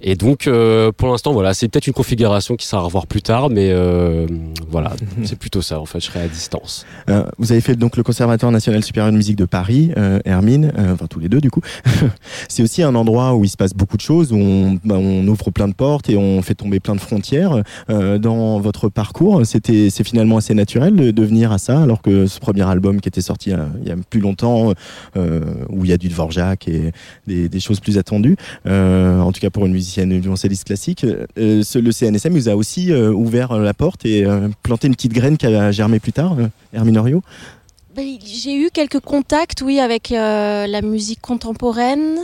Et 0.00 0.14
donc, 0.16 0.46
euh, 0.46 0.90
pour 0.92 1.08
l'instant, 1.08 1.32
voilà, 1.32 1.54
c'est 1.54 1.68
peut-être 1.68 1.86
une 1.86 1.92
configuration 1.92 2.56
qui 2.56 2.66
sera 2.66 2.82
à 2.82 2.84
revoir 2.84 3.06
plus 3.06 3.22
tard, 3.22 3.50
mais 3.50 3.70
euh, 3.70 4.26
voilà, 4.68 4.92
c'est 5.24 5.38
plutôt 5.38 5.62
ça, 5.62 5.80
en 5.80 5.86
fait. 5.86 6.00
Je 6.00 6.06
serai 6.06 6.22
à 6.22 6.28
distance. 6.28 6.84
Euh, 7.08 7.24
Vous 7.38 7.52
avez 7.52 7.60
fait 7.60 7.76
donc 7.76 7.96
le 7.96 8.02
Conservatoire 8.02 8.50
national 8.52 8.82
supérieur 8.82 9.12
de 9.12 9.16
musique 9.16 9.36
de 9.36 9.44
Paris, 9.44 9.92
euh, 9.96 10.18
Hermine, 10.24 10.72
euh, 10.76 10.94
enfin 10.94 11.06
tous 11.06 11.20
les 11.20 11.28
deux 11.28 11.40
du 11.40 11.50
coup. 11.50 11.60
C'est 12.48 12.62
aussi 12.62 12.82
un 12.82 12.94
endroit 12.94 13.34
où 13.34 13.44
il 13.44 13.48
se 13.48 13.56
passe 13.56 13.74
beaucoup 13.74 13.96
de 13.96 14.02
choses, 14.02 14.32
où 14.32 14.36
on, 14.36 14.78
bah, 14.84 14.96
on 14.98 15.26
ouvre 15.28 15.50
plein 15.50 15.68
de 15.68 15.74
portes 15.74 16.10
et 16.10 16.16
on 16.16 16.42
fait 16.42 16.54
tomber 16.54 16.80
plein 16.80 16.94
de 16.94 17.00
frontières. 17.00 17.62
Euh, 17.90 18.18
dans 18.18 18.58
votre 18.60 18.88
parcours, 18.88 19.46
c'était 19.46 19.88
c'est 19.90 20.04
finalement 20.04 20.36
assez 20.38 20.54
naturel 20.54 20.96
de, 20.96 21.10
de 21.10 21.22
venir 21.22 21.52
à 21.52 21.58
ça, 21.58 21.80
alors 21.82 22.02
que 22.02 22.26
ce 22.26 22.40
premier 22.40 22.62
album 22.62 23.00
qui 23.00 23.08
était 23.08 23.20
sorti 23.20 23.50
il 23.50 23.52
y 23.52 23.56
a, 23.56 23.68
il 23.82 23.88
y 23.88 23.92
a 23.92 23.96
plus 24.10 24.20
longtemps, 24.20 24.72
euh, 25.16 25.40
où 25.68 25.84
il 25.84 25.90
y 25.90 25.94
a 25.94 25.96
du 25.98 26.08
Dvorak 26.08 26.68
et 26.68 26.92
des, 27.26 27.48
des 27.48 27.60
choses 27.60 27.80
plus 27.80 27.98
attendues, 27.98 28.36
euh, 28.66 29.21
en 29.24 29.32
tout 29.32 29.40
cas 29.40 29.50
pour 29.50 29.66
une 29.66 29.72
musicienne, 29.72 30.12
une 30.12 30.20
violoncelliste 30.20 30.64
classique, 30.64 31.04
euh, 31.04 31.26
le 31.74 31.90
CNSM 31.90 32.32
vous 32.32 32.48
a 32.48 32.56
aussi 32.56 32.92
euh, 32.92 33.12
ouvert 33.12 33.56
la 33.58 33.74
porte 33.74 34.04
et 34.04 34.24
euh, 34.24 34.48
planté 34.62 34.88
une 34.88 34.94
petite 34.94 35.12
graine 35.12 35.36
qui 35.36 35.46
a 35.46 35.72
germé 35.72 36.00
plus 36.00 36.12
tard, 36.12 36.36
euh, 36.38 36.48
Hermine 36.72 36.98
Oriot 36.98 37.22
Ben, 37.94 38.18
J'ai 38.24 38.56
eu 38.56 38.70
quelques 38.72 39.00
contacts, 39.00 39.62
oui, 39.62 39.80
avec 39.80 40.12
euh, 40.12 40.66
la 40.66 40.82
musique 40.82 41.20
contemporaine, 41.20 42.18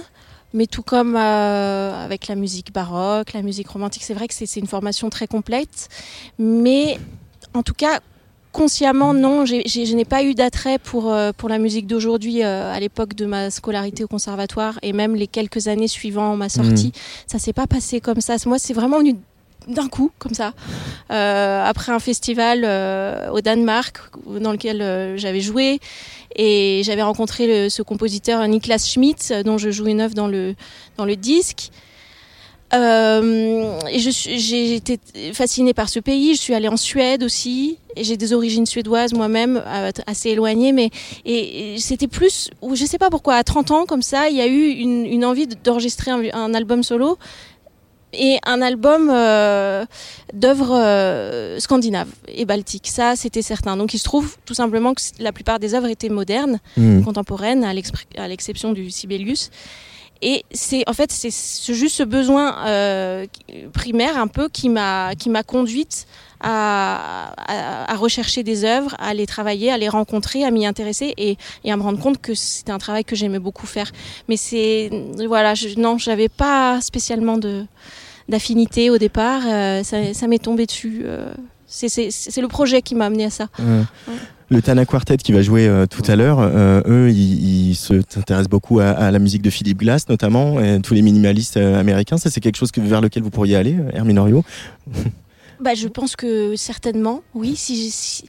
mais 0.54 0.66
tout 0.66 0.82
comme 0.82 1.16
euh, 1.16 2.04
avec 2.04 2.28
la 2.28 2.34
musique 2.34 2.72
baroque, 2.72 3.32
la 3.32 3.42
musique 3.42 3.68
romantique. 3.68 4.02
C'est 4.04 4.14
vrai 4.14 4.28
que 4.28 4.34
c'est 4.34 4.56
une 4.56 4.66
formation 4.66 5.10
très 5.10 5.26
complète, 5.26 5.88
mais 6.38 6.98
en 7.54 7.62
tout 7.62 7.74
cas, 7.74 8.00
consciemment, 8.62 9.14
non, 9.14 9.46
je 9.46 9.94
n'ai 9.94 10.04
pas 10.04 10.22
eu 10.24 10.34
d'attrait 10.34 10.78
pour, 10.78 11.12
euh, 11.12 11.30
pour 11.36 11.48
la 11.48 11.58
musique 11.58 11.86
d'aujourd'hui 11.86 12.42
euh, 12.42 12.72
à 12.72 12.78
l'époque 12.80 13.14
de 13.14 13.24
ma 13.24 13.50
scolarité 13.50 14.02
au 14.04 14.08
conservatoire 14.08 14.78
et 14.82 14.92
même 14.92 15.14
les 15.14 15.28
quelques 15.28 15.68
années 15.68 15.86
suivant 15.88 16.36
ma 16.36 16.48
sortie. 16.48 16.92
Ça 17.26 17.38
s'est 17.38 17.52
pas 17.52 17.66
passé 17.68 18.00
comme 18.00 18.20
ça. 18.20 18.34
Moi, 18.46 18.58
c'est 18.58 18.74
vraiment 18.74 18.98
venu 18.98 19.14
d'un 19.68 19.88
coup, 19.88 20.10
comme 20.18 20.34
ça, 20.34 20.54
euh, 21.10 21.64
après 21.64 21.92
un 21.92 21.98
festival 21.98 22.62
euh, 22.64 23.30
au 23.30 23.40
Danemark 23.40 23.98
dans 24.40 24.52
lequel 24.52 24.80
euh, 24.82 25.16
j'avais 25.18 25.40
joué 25.40 25.78
et 26.36 26.82
j'avais 26.84 27.02
rencontré 27.02 27.46
le- 27.46 27.68
ce 27.68 27.82
compositeur 27.82 28.46
Niklas 28.48 28.84
Schmidt 28.92 29.42
dont 29.44 29.58
je 29.58 29.70
joue 29.70 29.86
une 29.86 30.00
œuvre 30.00 30.14
dans 30.14 30.26
le, 30.28 30.54
dans 30.96 31.04
le 31.04 31.16
disque. 31.16 31.70
Euh, 32.74 33.78
j'ai 33.96 34.74
été 34.74 34.98
fascinée 35.32 35.72
par 35.74 35.88
ce 35.88 36.00
pays. 36.00 36.34
Je 36.34 36.40
suis 36.40 36.54
allée 36.54 36.68
en 36.68 36.76
Suède 36.76 37.22
aussi. 37.22 37.78
J'ai 37.96 38.16
des 38.16 38.32
origines 38.32 38.66
suédoises 38.66 39.12
moi-même, 39.14 39.62
euh, 39.66 39.90
assez 40.06 40.30
éloignées. 40.30 40.72
Mais 40.72 40.90
et, 41.24 41.74
et 41.74 41.78
c'était 41.78 42.08
plus, 42.08 42.50
ou 42.60 42.76
je 42.76 42.84
sais 42.84 42.98
pas 42.98 43.10
pourquoi, 43.10 43.36
à 43.36 43.44
30 43.44 43.70
ans 43.70 43.86
comme 43.86 44.02
ça, 44.02 44.28
il 44.28 44.36
y 44.36 44.40
a 44.40 44.46
eu 44.46 44.68
une, 44.68 45.06
une 45.06 45.24
envie 45.24 45.46
d'enregistrer 45.46 46.10
un, 46.10 46.22
un 46.34 46.54
album 46.54 46.82
solo 46.82 47.16
et 48.14 48.38
un 48.46 48.62
album 48.62 49.10
euh, 49.12 49.84
d'œuvres 50.32 50.74
euh, 50.74 51.58
scandinaves 51.60 52.08
et 52.28 52.44
baltiques. 52.44 52.88
Ça, 52.88 53.16
c'était 53.16 53.42
certain. 53.42 53.76
Donc, 53.76 53.92
il 53.94 53.98
se 53.98 54.04
trouve 54.04 54.36
tout 54.46 54.54
simplement 54.54 54.94
que 54.94 55.02
la 55.20 55.32
plupart 55.32 55.58
des 55.58 55.74
œuvres 55.74 55.88
étaient 55.88 56.08
modernes, 56.08 56.58
Hmm. 56.76 57.02
contemporaines, 57.02 57.64
à 57.64 58.28
l'exception 58.28 58.72
du 58.72 58.90
Sibelius. 58.90 59.50
Et 60.22 60.44
c'est 60.50 60.82
en 60.88 60.92
fait 60.92 61.12
c'est 61.12 61.30
ce- 61.30 61.72
juste 61.72 61.96
ce 61.96 62.02
besoin 62.02 62.66
euh, 62.66 63.26
primaire 63.72 64.18
un 64.18 64.26
peu 64.26 64.48
qui 64.48 64.68
m'a 64.68 65.14
qui 65.14 65.30
m'a 65.30 65.42
conduite 65.44 66.06
à, 66.40 67.34
à, 67.92 67.96
rechercher 67.96 68.42
des 68.42 68.64
œuvres, 68.64 68.94
à 68.98 69.12
les 69.14 69.26
travailler, 69.26 69.70
à 69.72 69.78
les 69.78 69.88
rencontrer, 69.88 70.44
à 70.44 70.50
m'y 70.50 70.66
intéresser 70.66 71.14
et, 71.16 71.36
à 71.70 71.76
me 71.76 71.82
rendre 71.82 71.98
compte 72.00 72.20
que 72.20 72.34
c'était 72.34 72.70
un 72.72 72.78
travail 72.78 73.04
que 73.04 73.16
j'aimais 73.16 73.38
beaucoup 73.40 73.66
faire. 73.66 73.90
Mais 74.28 74.36
c'est 74.36 74.90
voilà, 75.26 75.54
je, 75.54 75.68
non, 75.78 75.98
j'avais 75.98 76.28
pas 76.28 76.80
spécialement 76.80 77.38
d'affinité 78.28 78.90
au 78.90 78.98
départ. 78.98 79.42
euh, 79.46 79.82
ça 79.82 80.14
ça 80.14 80.26
m'est 80.26 80.42
tombé 80.42 80.66
dessus. 80.66 81.02
euh, 81.04 81.32
c'est- 81.68 81.88
c'est 81.88 82.10
c'est 82.10 82.40
le 82.40 82.48
projet 82.48 82.82
qui 82.82 82.94
m'a 82.96 83.06
amené 83.06 83.26
à 83.26 83.30
ça. 83.30 83.48
Le 84.50 84.62
Tana 84.62 84.86
Quartet 84.86 85.18
qui 85.18 85.32
va 85.32 85.42
jouer 85.42 85.68
euh, 85.68 85.84
tout 85.86 86.02
à 86.10 86.16
l'heure, 86.16 86.38
euh, 86.40 86.80
eux, 86.86 87.10
ils, 87.10 87.68
ils 87.70 87.74
se 87.76 88.00
s'intéressent 88.08 88.48
beaucoup 88.48 88.80
à, 88.80 88.86
à 88.88 89.10
la 89.10 89.18
musique 89.18 89.42
de 89.42 89.50
Philip 89.50 89.76
Glass 89.78 90.08
notamment, 90.08 90.58
et 90.58 90.80
tous 90.80 90.94
les 90.94 91.02
minimalistes 91.02 91.58
euh, 91.58 91.78
américains. 91.78 92.16
Ça, 92.16 92.30
c'est 92.30 92.40
quelque 92.40 92.56
chose 92.56 92.70
que, 92.72 92.80
vers 92.80 93.02
lequel 93.02 93.22
vous 93.22 93.28
pourriez 93.30 93.56
aller, 93.56 93.76
Hermine 93.92 94.18
Oriot? 94.18 94.44
Bah, 95.60 95.74
je 95.74 95.88
pense 95.88 96.14
que 96.14 96.54
certainement, 96.54 97.22
oui. 97.34 97.56
Si, 97.56 97.90
si- 97.90 98.24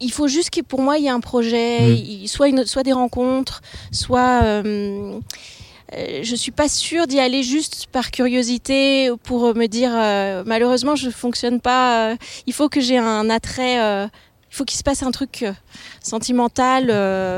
Il 0.00 0.10
faut 0.10 0.26
juste 0.26 0.48
que 0.48 0.62
pour 0.62 0.80
moi, 0.80 0.96
il 0.96 1.04
y 1.04 1.06
ait 1.06 1.10
un 1.10 1.20
projet, 1.20 1.80
Mm. 1.82 2.26
soit, 2.26 2.48
une, 2.48 2.64
soit 2.64 2.82
des 2.82 2.94
rencontres, 2.94 3.60
soit. 3.92 4.62
Euh, 5.94 6.20
je 6.22 6.34
suis 6.36 6.52
pas 6.52 6.68
sûre 6.68 7.06
d'y 7.06 7.18
aller 7.20 7.42
juste 7.42 7.86
par 7.90 8.10
curiosité 8.10 9.10
pour 9.24 9.54
me 9.54 9.66
dire 9.66 9.90
euh, 9.94 10.42
malheureusement 10.46 10.94
je 10.96 11.10
fonctionne 11.10 11.60
pas. 11.60 12.10
euh, 12.12 12.16
il 12.46 12.52
faut 12.52 12.68
que 12.68 12.80
j'ai 12.80 12.98
un 12.98 13.28
attrait. 13.30 13.76
il 13.76 14.56
faut 14.56 14.64
qu'il 14.64 14.78
se 14.78 14.82
passe 14.84 15.02
un 15.02 15.10
truc 15.10 15.44
sentimental 16.02 16.92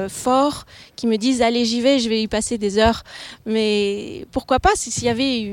fort 0.09 0.64
qui 0.96 1.07
me 1.07 1.16
dise 1.16 1.42
allez 1.42 1.64
j'y 1.64 1.80
vais, 1.80 1.98
je 1.98 2.09
vais 2.09 2.22
y 2.22 2.28
passer 2.28 2.59
des 2.59 2.78
heures. 2.78 3.03
Mais 3.46 4.26
pourquoi 4.32 4.61
pas 4.61 4.70
si- 4.74 4.90
s'il 4.90 5.05
y 5.05 5.09
avait 5.09 5.53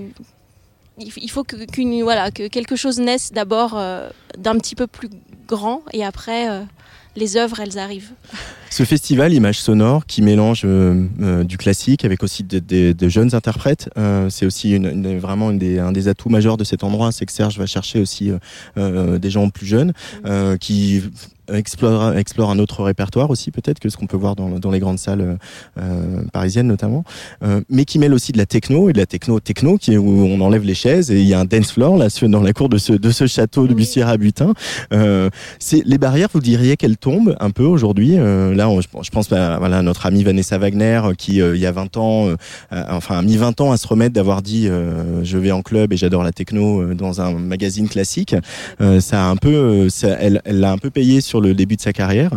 il 1.01 1.31
faut 1.31 1.45
que, 1.45 1.55
voilà, 2.03 2.29
que 2.31 2.47
quelque 2.47 2.75
chose 2.75 2.99
naisse 2.99 3.31
d'abord 3.31 3.79
d'un 4.37 4.57
petit 4.57 4.75
peu 4.75 4.85
plus 4.87 5.09
grand 5.47 5.81
et 5.93 6.03
après 6.03 6.47
les 7.15 7.37
œuvres 7.37 7.59
elles 7.59 7.77
arrivent. 7.77 8.11
Ce 8.69 8.83
festival 8.83 9.33
Images 9.33 9.59
sonores 9.59 10.05
qui 10.05 10.21
mélange 10.21 10.61
euh, 10.63 11.05
euh, 11.21 11.43
du 11.43 11.57
classique 11.57 12.05
avec 12.05 12.23
aussi 12.23 12.43
de, 12.43 12.59
de- 12.59 12.91
de 12.93 13.09
jeunes 13.09 13.33
interprètes, 13.33 13.89
euh, 13.97 14.29
c'est 14.29 14.45
aussi 14.45 14.71
une, 14.71 14.85
une- 14.85 15.17
vraiment 15.19 15.49
une 15.51 15.57
des, 15.57 15.79
un 15.79 15.91
des 15.91 16.07
atouts 16.07 16.29
majeurs 16.29 16.55
de 16.57 16.63
cet 16.63 16.83
endroit, 16.83 17.11
c'est 17.11 17.25
que 17.25 17.31
Serge 17.31 17.57
va 17.57 17.65
chercher 17.65 17.99
aussi 17.99 18.31
des 18.77 19.29
gens 19.29 19.49
plus 19.49 19.65
jeunes 19.65 19.93
qui 20.59 21.01
explorent, 21.53 22.15
explorent 22.17 22.51
un 22.51 22.59
autre 22.59 22.83
répertoire 22.83 23.29
aussi 23.29 23.51
peut-être 23.51 23.79
que 23.79 23.89
ce 23.89 23.97
qu'on 23.97 24.07
peut 24.07 24.17
voir 24.17 24.35
dans, 24.35 24.49
dans 24.59 24.71
les 24.71 24.79
grandes 24.79 24.99
salles 24.99 25.21
euh, 25.21 25.35
euh, 25.79 26.21
parisiennes 26.33 26.67
notamment, 26.67 27.03
euh, 27.43 27.61
mais 27.69 27.85
qui 27.85 27.99
mêle 27.99 28.13
aussi 28.13 28.31
de 28.31 28.37
la 28.37 28.45
techno 28.45 28.89
et 28.89 28.93
de 28.93 28.97
la 28.99 29.05
techno 29.05 29.39
techno 29.39 29.77
qui 29.77 29.93
est 29.93 29.97
où 29.97 30.09
on 30.25 30.39
enlève 30.41 30.63
les 30.63 30.73
chaises 30.75 31.11
et 31.11 31.19
il 31.19 31.27
y 31.27 31.33
a 31.33 31.39
un 31.39 31.45
dance 31.45 31.71
floor 31.71 31.97
là 31.97 32.07
dans 32.23 32.41
la 32.41 32.53
cour 32.53 32.69
de 32.69 32.77
ce, 32.77 32.93
de 32.93 33.11
ce 33.11 33.27
château 33.27 33.63
de 33.63 33.69
Oui. 33.69 33.75
Bussière-à-Butin. 33.75 34.53
Euh, 34.93 35.29
c'est 35.59 35.81
les 35.85 35.97
barrières, 35.97 36.27
vous 36.33 36.41
diriez 36.41 36.75
qu'elles 36.75 36.97
tombent 36.97 37.35
un 37.39 37.49
peu 37.51 37.63
aujourd'hui. 37.63 38.15
Euh, 38.17 38.53
là, 38.53 38.67
on- 38.69 38.81
je, 38.81 38.87
je 39.03 39.09
pense 39.09 39.31
à 39.31 39.57
voilà, 39.57 39.81
notre 39.81 40.05
amie 40.05 40.23
Vanessa 40.23 40.57
Wagner 40.57 41.01
euh, 41.03 41.13
qui, 41.13 41.41
euh, 41.41 41.55
il 41.55 41.61
y 41.61 41.65
a 41.65 41.71
20 41.71 41.97
ans, 41.97 42.27
euh, 42.27 42.35
enfin, 42.89 43.17
a 43.19 43.21
mis 43.21 43.37
20 43.37 43.61
ans 43.61 43.71
à 43.71 43.77
se 43.77 43.87
remettre 43.87 44.13
d'avoir 44.13 44.41
dit 44.41 44.67
euh, 44.67 45.23
je 45.23 45.37
vais 45.37 45.51
en 45.51 45.61
club 45.61 45.93
et 45.93 45.97
j'adore 45.97 46.23
la 46.23 46.31
techno 46.31 46.81
euh, 46.81 46.93
dans 46.93 47.21
un 47.21 47.33
magazine 47.33 47.87
classique. 47.87 48.35
Euh, 48.81 48.99
ça 48.99 49.25
a 49.25 49.29
un 49.29 49.35
peu, 49.37 49.87
ça- 49.89 50.17
elle 50.19 50.41
elle 50.45 50.59
l'a 50.59 50.71
un 50.71 50.77
peu 50.77 50.89
payé 50.89 51.21
sur 51.21 51.38
le 51.41 51.53
début 51.53 51.75
de 51.75 51.81
sa 51.81 51.93
carrière. 51.93 52.31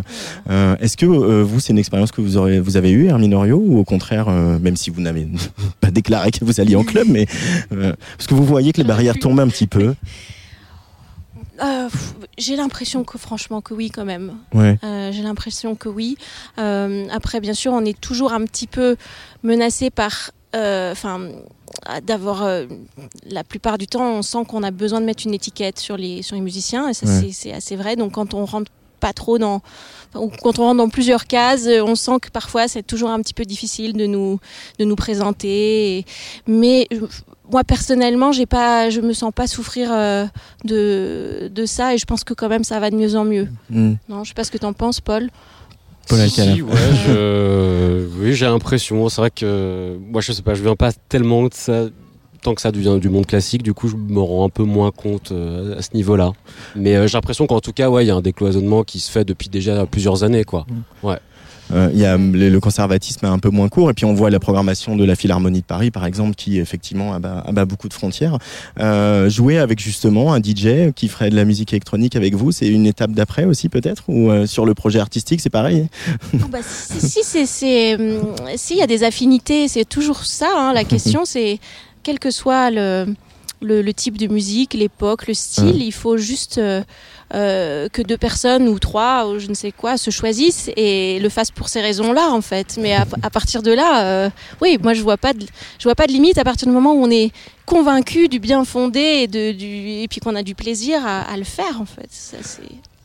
Euh, 0.50 0.76
Est-ce 0.80 0.96
que 0.96 1.06
euh, 1.06 1.42
vous, 1.42 1.60
c'est 1.60 1.72
une 1.72 1.78
expérience 1.78 2.12
que 2.12 2.20
vous, 2.20 2.36
aurez, 2.36 2.60
vous 2.60 2.76
avez 2.76 2.90
eue, 2.90 3.06
Hermine 3.06 3.34
Oriot, 3.34 3.62
ou 3.64 3.78
au 3.78 3.84
contraire, 3.84 4.26
euh, 4.28 4.58
même 4.58 4.76
si 4.76 4.90
vous 4.90 5.00
n'avez 5.00 5.26
pas 5.80 5.90
déclaré 5.90 6.30
que 6.30 6.44
vous 6.44 6.60
alliez 6.60 6.76
en 6.76 6.84
club, 6.84 7.06
mais 7.08 7.26
parce 7.70 8.26
que 8.28 8.34
vous 8.34 8.44
voyez 8.44 8.72
que 8.72 8.78
les 8.78 8.86
barrières 8.86 9.18
tombent 9.18 9.40
un 9.40 9.48
petit 9.48 9.66
peu. 9.66 9.94
J'ai 12.38 12.56
l'impression 12.56 13.04
que 13.04 13.18
franchement 13.18 13.60
que 13.60 13.72
oui 13.74 13.90
quand 13.90 14.04
même. 14.04 14.32
Ouais. 14.52 14.78
J'ai 14.82 15.22
l'impression 15.22 15.74
que 15.76 15.88
oui. 15.88 16.16
Après 16.56 17.40
bien 17.40 17.54
sûr 17.54 17.72
on 17.72 17.84
est 17.84 18.00
toujours 18.00 18.32
un 18.32 18.44
petit 18.44 18.66
peu 18.66 18.96
menacé 19.44 19.90
par, 19.90 20.32
enfin 20.54 21.28
d'avoir 22.04 22.42
euh, 22.42 22.66
la 23.30 23.44
plupart 23.44 23.78
du 23.78 23.86
temps 23.86 24.04
on 24.18 24.22
sent 24.22 24.44
qu'on 24.48 24.62
a 24.62 24.70
besoin 24.70 25.00
de 25.00 25.06
mettre 25.06 25.26
une 25.26 25.34
étiquette 25.34 25.78
sur 25.78 25.96
les 25.96 26.22
sur 26.22 26.36
les 26.36 26.42
musiciens 26.42 26.88
et 26.88 26.94
ça 26.94 27.06
Ouais. 27.06 27.30
c'est 27.32 27.52
assez 27.52 27.76
vrai. 27.76 27.96
Donc 27.96 28.12
quand 28.12 28.34
on 28.34 28.44
rentre 28.44 28.70
pas 29.06 29.12
trop 29.12 29.36
dans 29.38 29.60
quand 30.42 30.58
on 30.58 30.64
rentre 30.64 30.76
dans 30.76 30.90
plusieurs 30.90 31.24
cases, 31.26 31.66
euh, 31.66 31.80
on 31.82 31.94
sent 31.94 32.18
que 32.20 32.28
parfois 32.30 32.68
c'est 32.68 32.82
toujours 32.82 33.08
un 33.10 33.20
petit 33.22 33.32
peu 33.32 33.44
difficile 33.54 33.94
de 33.94 34.06
nous 34.06 34.38
de 34.78 34.84
nous 34.84 34.96
présenter. 34.96 35.98
Et- 35.98 36.04
mais 36.46 36.86
euh, 36.92 37.06
moi 37.50 37.64
personnellement, 37.64 38.30
j'ai 38.36 38.44
pas, 38.46 38.90
je 38.90 39.00
me 39.00 39.14
sens 39.14 39.32
pas 39.34 39.46
souffrir 39.46 39.88
euh, 39.90 40.26
de 40.64 41.50
de 41.58 41.64
ça 41.66 41.94
et 41.94 41.98
je 41.98 42.04
pense 42.04 42.24
que 42.24 42.34
quand 42.34 42.50
même 42.50 42.64
ça 42.64 42.78
va 42.78 42.90
de 42.90 42.96
mieux 42.96 43.14
en 43.16 43.24
mieux. 43.24 43.48
Hmm. 43.70 43.94
Non, 44.10 44.22
je 44.24 44.28
sais 44.28 44.34
pas 44.34 44.44
ce 44.44 44.50
que 44.50 44.58
t'en 44.58 44.74
penses, 44.74 45.00
Paul. 45.00 45.30
Paul 46.08 46.18
Si, 46.18 46.40
Alcala. 46.40 46.54
si, 46.56 46.62
ouais, 46.62 46.72
je... 47.06 48.06
oui, 48.20 48.34
j'ai 48.34 48.46
l'impression. 48.46 49.08
C'est 49.08 49.20
vrai 49.22 49.30
que 49.30 49.96
moi, 50.12 50.20
je 50.20 50.32
sais 50.32 50.42
pas, 50.42 50.52
je 50.54 50.62
viens 50.62 50.76
pas 50.76 50.92
tellement 51.08 51.44
de 51.44 51.54
ça 51.54 51.84
tant 52.42 52.54
que 52.54 52.60
ça 52.60 52.70
du, 52.72 52.82
du 53.00 53.08
monde 53.08 53.26
classique, 53.26 53.62
du 53.62 53.72
coup 53.72 53.88
je 53.88 53.96
me 53.96 54.20
rends 54.20 54.44
un 54.44 54.50
peu 54.50 54.64
moins 54.64 54.90
compte 54.90 55.32
euh, 55.32 55.78
à 55.78 55.82
ce 55.82 55.90
niveau-là. 55.94 56.32
Mais 56.76 56.96
euh, 56.96 57.06
j'ai 57.06 57.16
l'impression 57.16 57.46
qu'en 57.46 57.60
tout 57.60 57.72
cas, 57.72 57.88
ouais, 57.88 58.04
il 58.04 58.08
y 58.08 58.10
a 58.10 58.16
un 58.16 58.20
décloisonnement 58.20 58.82
qui 58.84 58.98
se 59.00 59.10
fait 59.10 59.24
depuis 59.24 59.48
déjà 59.48 59.86
plusieurs 59.86 60.24
années, 60.24 60.44
quoi. 60.44 60.66
Ouais. 61.02 61.18
Euh, 61.72 61.88
il 61.92 61.98
y 61.98 62.04
a 62.04 62.18
le, 62.18 62.50
le 62.50 62.60
conservatisme 62.60 63.24
est 63.24 63.28
un 63.28 63.38
peu 63.38 63.48
moins 63.48 63.68
court 63.68 63.88
et 63.88 63.94
puis 63.94 64.04
on 64.04 64.12
voit 64.12 64.28
la 64.28 64.40
programmation 64.40 64.94
de 64.94 65.04
la 65.04 65.14
Philharmonie 65.14 65.60
de 65.60 65.64
Paris 65.64 65.90
par 65.90 66.04
exemple 66.04 66.34
qui 66.34 66.58
effectivement 66.58 67.14
abat, 67.14 67.42
abat 67.46 67.64
beaucoup 67.64 67.88
de 67.88 67.94
frontières. 67.94 68.36
Euh, 68.80 69.30
jouer 69.30 69.58
avec 69.58 69.78
justement 69.78 70.34
un 70.34 70.40
DJ 70.40 70.92
qui 70.94 71.08
ferait 71.08 71.30
de 71.30 71.36
la 71.36 71.44
musique 71.46 71.72
électronique 71.72 72.14
avec 72.16 72.34
vous, 72.34 72.52
c'est 72.52 72.66
une 72.66 72.84
étape 72.84 73.12
d'après 73.12 73.44
aussi 73.44 73.68
peut-être? 73.70 74.02
Ou 74.08 74.30
euh, 74.30 74.44
sur 74.46 74.66
le 74.66 74.74
projet 74.74 74.98
artistique 74.98 75.40
c'est 75.40 75.50
pareil? 75.50 75.86
Oh, 76.34 76.48
bah, 76.50 76.58
si, 76.62 77.00
si, 77.00 77.20
c'est, 77.22 77.46
c'est, 77.46 77.94
hum, 77.94 78.34
si, 78.56 78.74
il 78.74 78.78
y 78.80 78.82
a 78.82 78.86
des 78.86 79.04
affinités, 79.04 79.68
c'est 79.68 79.88
toujours 79.88 80.24
ça. 80.26 80.48
hein, 80.54 80.72
la 80.74 80.84
question, 80.92 81.24
c'est 81.24 81.58
quel 82.02 82.18
que 82.18 82.30
soit 82.30 82.70
le, 82.70 83.14
le, 83.60 83.82
le 83.82 83.94
type 83.94 84.18
de 84.18 84.26
musique, 84.26 84.74
l'époque, 84.74 85.26
le 85.26 85.34
style, 85.34 85.82
il 85.82 85.92
faut 85.92 86.16
juste 86.16 86.58
euh, 86.58 86.82
euh, 87.34 87.88
que 87.88 88.02
deux 88.02 88.18
personnes 88.18 88.68
ou 88.68 88.78
trois 88.78 89.28
ou 89.28 89.38
je 89.38 89.46
ne 89.48 89.54
sais 89.54 89.72
quoi 89.72 89.96
se 89.96 90.10
choisissent 90.10 90.70
et 90.76 91.18
le 91.20 91.28
fassent 91.28 91.50
pour 91.50 91.68
ces 91.68 91.80
raisons-là 91.80 92.30
en 92.30 92.40
fait. 92.40 92.78
Mais 92.80 92.94
à, 92.94 93.06
à 93.22 93.30
partir 93.30 93.62
de 93.62 93.70
là, 93.70 94.04
euh, 94.04 94.30
oui, 94.60 94.78
moi 94.82 94.94
je 94.94 95.02
vois 95.02 95.16
pas 95.16 95.32
de, 95.32 95.46
je 95.78 95.84
vois 95.84 95.94
pas 95.94 96.06
de 96.06 96.12
limite 96.12 96.38
à 96.38 96.44
partir 96.44 96.66
du 96.68 96.74
moment 96.74 96.92
où 96.92 97.04
on 97.04 97.10
est 97.10 97.30
convaincu 97.64 98.28
du 98.28 98.38
bien 98.38 98.64
fondé 98.64 99.00
et, 99.00 99.26
de, 99.28 99.52
du, 99.52 99.66
et 100.02 100.08
puis 100.08 100.20
qu'on 100.20 100.34
a 100.34 100.42
du 100.42 100.54
plaisir 100.54 101.06
à, 101.06 101.22
à 101.22 101.36
le 101.36 101.44
faire 101.44 101.80
en 101.80 101.86
fait. 101.86 102.08
Ça. 102.10 102.36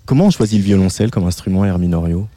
Comment 0.06 0.26
on 0.26 0.32
choisit 0.32 0.58
le 0.58 0.66
violoncelle 0.66 1.12
comme 1.12 1.28
instrument 1.28 1.64
Herminorio 1.66 2.28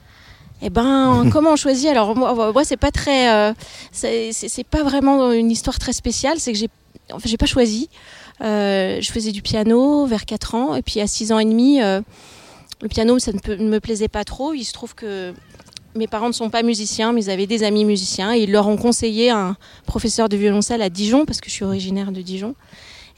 Eh 0.62 0.70
ben, 0.70 1.28
comment 1.32 1.50
on 1.52 1.56
choisit? 1.56 1.88
Alors 1.88 2.16
moi, 2.16 2.52
moi 2.52 2.64
c'est 2.64 2.76
pas 2.76 2.90
très, 2.90 3.32
euh, 3.32 3.52
c'est 3.92 4.66
pas 4.68 4.82
vraiment 4.82 5.32
une 5.32 5.50
histoire 5.50 5.78
très 5.78 5.92
spéciale. 5.92 6.38
C'est 6.38 6.52
que 6.52 6.58
j'ai, 6.58 6.68
enfin, 7.12 7.28
j'ai 7.28 7.36
pas 7.36 7.46
choisi. 7.46 7.88
Euh, 8.42 8.98
je 9.00 9.12
faisais 9.12 9.32
du 9.32 9.42
piano 9.42 10.06
vers 10.06 10.24
4 10.24 10.54
ans 10.54 10.74
et 10.74 10.82
puis 10.82 11.00
à 11.00 11.06
6 11.06 11.30
ans 11.32 11.38
et 11.38 11.44
demi, 11.44 11.82
euh, 11.82 12.00
le 12.80 12.88
piano 12.88 13.18
ça 13.18 13.32
ne, 13.32 13.38
peut- 13.38 13.56
ne 13.56 13.68
me 13.68 13.80
plaisait 13.80 14.08
pas 14.08 14.24
trop. 14.24 14.54
Il 14.54 14.64
se 14.64 14.72
trouve 14.72 14.94
que 14.94 15.34
mes 15.94 16.06
parents 16.06 16.28
ne 16.28 16.32
sont 16.32 16.50
pas 16.50 16.62
musiciens, 16.62 17.12
mais 17.12 17.24
ils 17.24 17.30
avaient 17.30 17.46
des 17.46 17.64
amis 17.64 17.84
musiciens 17.84 18.34
et 18.34 18.40
ils 18.44 18.52
leur 18.52 18.66
ont 18.68 18.76
conseillé 18.76 19.28
un 19.30 19.56
professeur 19.86 20.28
de 20.28 20.36
violoncelle 20.36 20.80
à 20.82 20.88
Dijon 20.88 21.26
parce 21.26 21.40
que 21.40 21.48
je 21.50 21.54
suis 21.54 21.64
originaire 21.64 22.12
de 22.12 22.22
Dijon. 22.22 22.54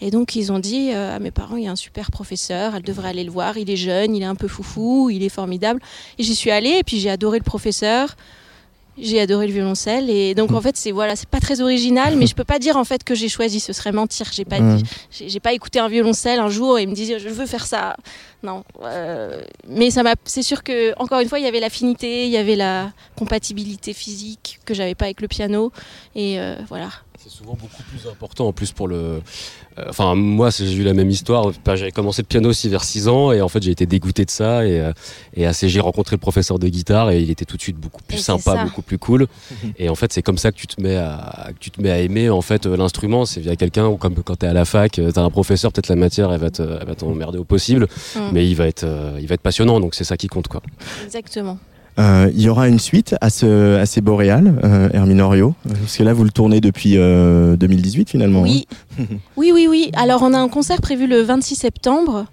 Et 0.02 0.10
donc 0.10 0.34
ils 0.34 0.50
ont 0.50 0.58
dit 0.58 0.90
euh, 0.92 1.14
à 1.14 1.20
mes 1.20 1.30
parents, 1.30 1.56
il 1.56 1.62
y 1.62 1.68
a 1.68 1.70
un 1.70 1.76
super 1.76 2.10
professeur, 2.10 2.74
elle 2.74 2.82
devrait 2.82 3.08
aller 3.08 3.22
le 3.22 3.30
voir, 3.30 3.56
il 3.56 3.70
est 3.70 3.76
jeune, 3.76 4.16
il 4.16 4.22
est 4.22 4.26
un 4.26 4.34
peu 4.34 4.48
foufou, 4.48 5.10
il 5.10 5.22
est 5.22 5.28
formidable. 5.28 5.80
Et 6.18 6.24
j'y 6.24 6.34
suis 6.34 6.50
allée 6.50 6.78
et 6.80 6.82
puis 6.82 6.98
j'ai 6.98 7.08
adoré 7.08 7.38
le 7.38 7.44
professeur. 7.44 8.16
J'ai 8.98 9.20
adoré 9.20 9.46
le 9.46 9.54
violoncelle. 9.54 10.10
Et 10.10 10.34
donc 10.34 10.50
en 10.52 10.60
fait 10.60 10.76
c'est 10.76 10.90
voilà 10.90 11.14
c'est 11.14 11.28
pas 11.28 11.38
très 11.38 11.60
original 11.60 12.16
mais 12.16 12.26
je 12.26 12.34
peux 12.34 12.44
pas 12.44 12.58
dire 12.58 12.76
en 12.76 12.84
fait 12.84 13.04
que 13.04 13.14
j'ai 13.14 13.28
choisi. 13.28 13.60
Ce 13.60 13.72
serait 13.72 13.92
mentir. 13.92 14.26
J'ai 14.32 14.44
pas 14.44 14.58
j'ai 15.12 15.40
pas 15.40 15.52
écouté 15.52 15.78
un 15.78 15.88
violoncelle 15.88 16.40
un 16.40 16.48
jour 16.48 16.80
et 16.80 16.86
me 16.86 16.94
disait 16.94 17.20
je 17.20 17.28
veux 17.28 17.46
faire 17.46 17.64
ça. 17.64 17.96
Non 18.42 18.64
euh, 18.82 19.40
mais 19.68 19.92
ça 19.92 20.02
m'a 20.02 20.16
c'est 20.24 20.42
sûr 20.42 20.64
que 20.64 20.98
encore 20.98 21.20
une 21.20 21.28
fois 21.28 21.38
il 21.38 21.44
y 21.44 21.48
avait 21.48 21.60
l'affinité 21.60 22.26
il 22.26 22.32
y 22.32 22.36
avait 22.36 22.56
la 22.56 22.92
compatibilité 23.16 23.92
physique 23.92 24.58
que 24.64 24.74
j'avais 24.74 24.96
pas 24.96 25.04
avec 25.04 25.20
le 25.20 25.28
piano. 25.28 25.70
Et 26.16 26.40
euh, 26.40 26.56
voilà 26.68 26.90
C'est 27.22 27.30
souvent 27.30 27.52
beaucoup 27.54 27.82
plus 27.84 28.08
important 28.10 28.48
en 28.48 28.52
plus 28.52 28.72
pour 28.72 28.88
le. 28.88 28.96
euh, 28.96 29.20
Enfin, 29.88 30.14
moi, 30.16 30.50
j'ai 30.50 30.72
eu 30.74 30.82
la 30.82 30.92
même 30.92 31.08
histoire. 31.08 31.52
J'avais 31.66 31.92
commencé 31.92 32.20
le 32.22 32.26
piano 32.26 32.48
aussi 32.50 32.68
vers 32.68 32.82
6 32.82 33.06
ans 33.08 33.30
et 33.32 33.40
en 33.40 33.48
fait, 33.48 33.62
j'ai 33.62 33.70
été 33.70 33.86
dégoûté 33.86 34.24
de 34.24 34.30
ça. 34.30 34.66
Et, 34.66 34.80
euh, 34.80 34.92
et 35.34 35.46
assez, 35.46 35.68
j'ai 35.68 35.78
rencontré 35.80 36.16
le 36.16 36.20
professeur 36.20 36.58
de 36.58 36.66
guitare 36.68 37.10
et 37.10 37.20
il 37.20 37.30
était 37.30 37.44
tout 37.44 37.56
de 37.56 37.62
suite 37.62 37.76
beaucoup 37.76 38.02
plus 38.02 38.18
Et 38.18 38.20
sympa, 38.20 38.64
beaucoup 38.64 38.82
plus 38.82 38.98
cool. 38.98 39.28
et 39.78 39.88
en 39.88 39.94
fait, 39.94 40.12
c'est 40.12 40.22
comme 40.22 40.36
ça 40.38 40.50
que 40.50 40.56
tu 40.56 40.66
te 40.66 40.80
mets 40.82 40.96
à, 40.96 41.50
que 41.54 41.58
tu 41.60 41.70
te 41.70 41.80
mets 41.80 41.90
à 41.90 42.00
aimer 42.00 42.28
en 42.28 42.42
fait 42.42 42.66
euh, 42.66 42.76
l'instrument. 42.76 43.24
C'est 43.24 43.40
via 43.40 43.54
quelqu'un 43.54 43.86
ou 43.86 43.96
comme 43.96 44.14
quand 44.16 44.36
t'es 44.36 44.48
à 44.48 44.52
la 44.52 44.64
fac, 44.64 45.00
t'as 45.14 45.22
un 45.22 45.30
professeur, 45.30 45.72
peut-être 45.72 45.88
la 45.88 45.96
matière, 45.96 46.32
elle 46.32 46.40
va 46.40 46.50
te- 46.50 46.62
elle 46.62 46.86
va 46.86 46.94
t'emmerder 46.96 47.38
au 47.38 47.44
possible, 47.44 47.86
Mm. 48.16 48.20
mais 48.32 48.48
il 48.48 48.54
va 48.56 48.66
être, 48.66 48.84
euh, 48.84 49.16
il 49.20 49.26
va 49.28 49.34
être 49.36 49.40
passionnant. 49.42 49.78
Donc 49.80 49.94
c'est 49.94 50.04
ça 50.04 50.16
qui 50.16 50.26
compte, 50.26 50.48
quoi. 50.48 50.60
exactement 51.04 51.58
Euh, 51.98 52.30
Il 52.34 52.40
y 52.40 52.48
aura 52.48 52.68
une 52.68 52.78
suite 52.78 53.14
à, 53.20 53.28
ce, 53.30 53.76
à 53.78 53.86
ces 53.86 54.00
boréales, 54.00 54.54
euh, 54.64 54.88
Herminorio 54.92 55.54
Euh, 55.66 55.74
Parce 55.80 55.96
que 55.96 56.02
là, 56.02 56.12
vous 56.14 56.24
le 56.24 56.30
tournez 56.30 56.60
depuis 56.60 56.96
euh, 56.96 57.56
2018 57.56 58.08
finalement. 58.10 58.42
Oui. 58.42 58.66
oui, 59.36 59.52
oui, 59.52 59.66
oui. 59.68 59.90
Alors, 59.94 60.22
on 60.22 60.32
a 60.32 60.38
un 60.38 60.48
concert 60.48 60.80
prévu 60.80 61.06
le 61.06 61.20
26 61.22 61.54
septembre. 61.56 62.26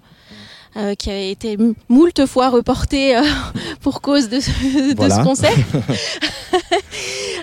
euh, 0.76 0.94
qui 0.94 1.10
a 1.10 1.18
été 1.18 1.58
moult 1.88 2.24
fois 2.26 2.48
reporté 2.48 3.16
euh, 3.16 3.22
pour 3.80 4.00
cause 4.00 4.28
de, 4.28 4.38
ce- 4.38 4.50
de 4.92 4.96
Voilà. 4.96 5.16
ce 5.16 5.22
concert. 5.24 5.50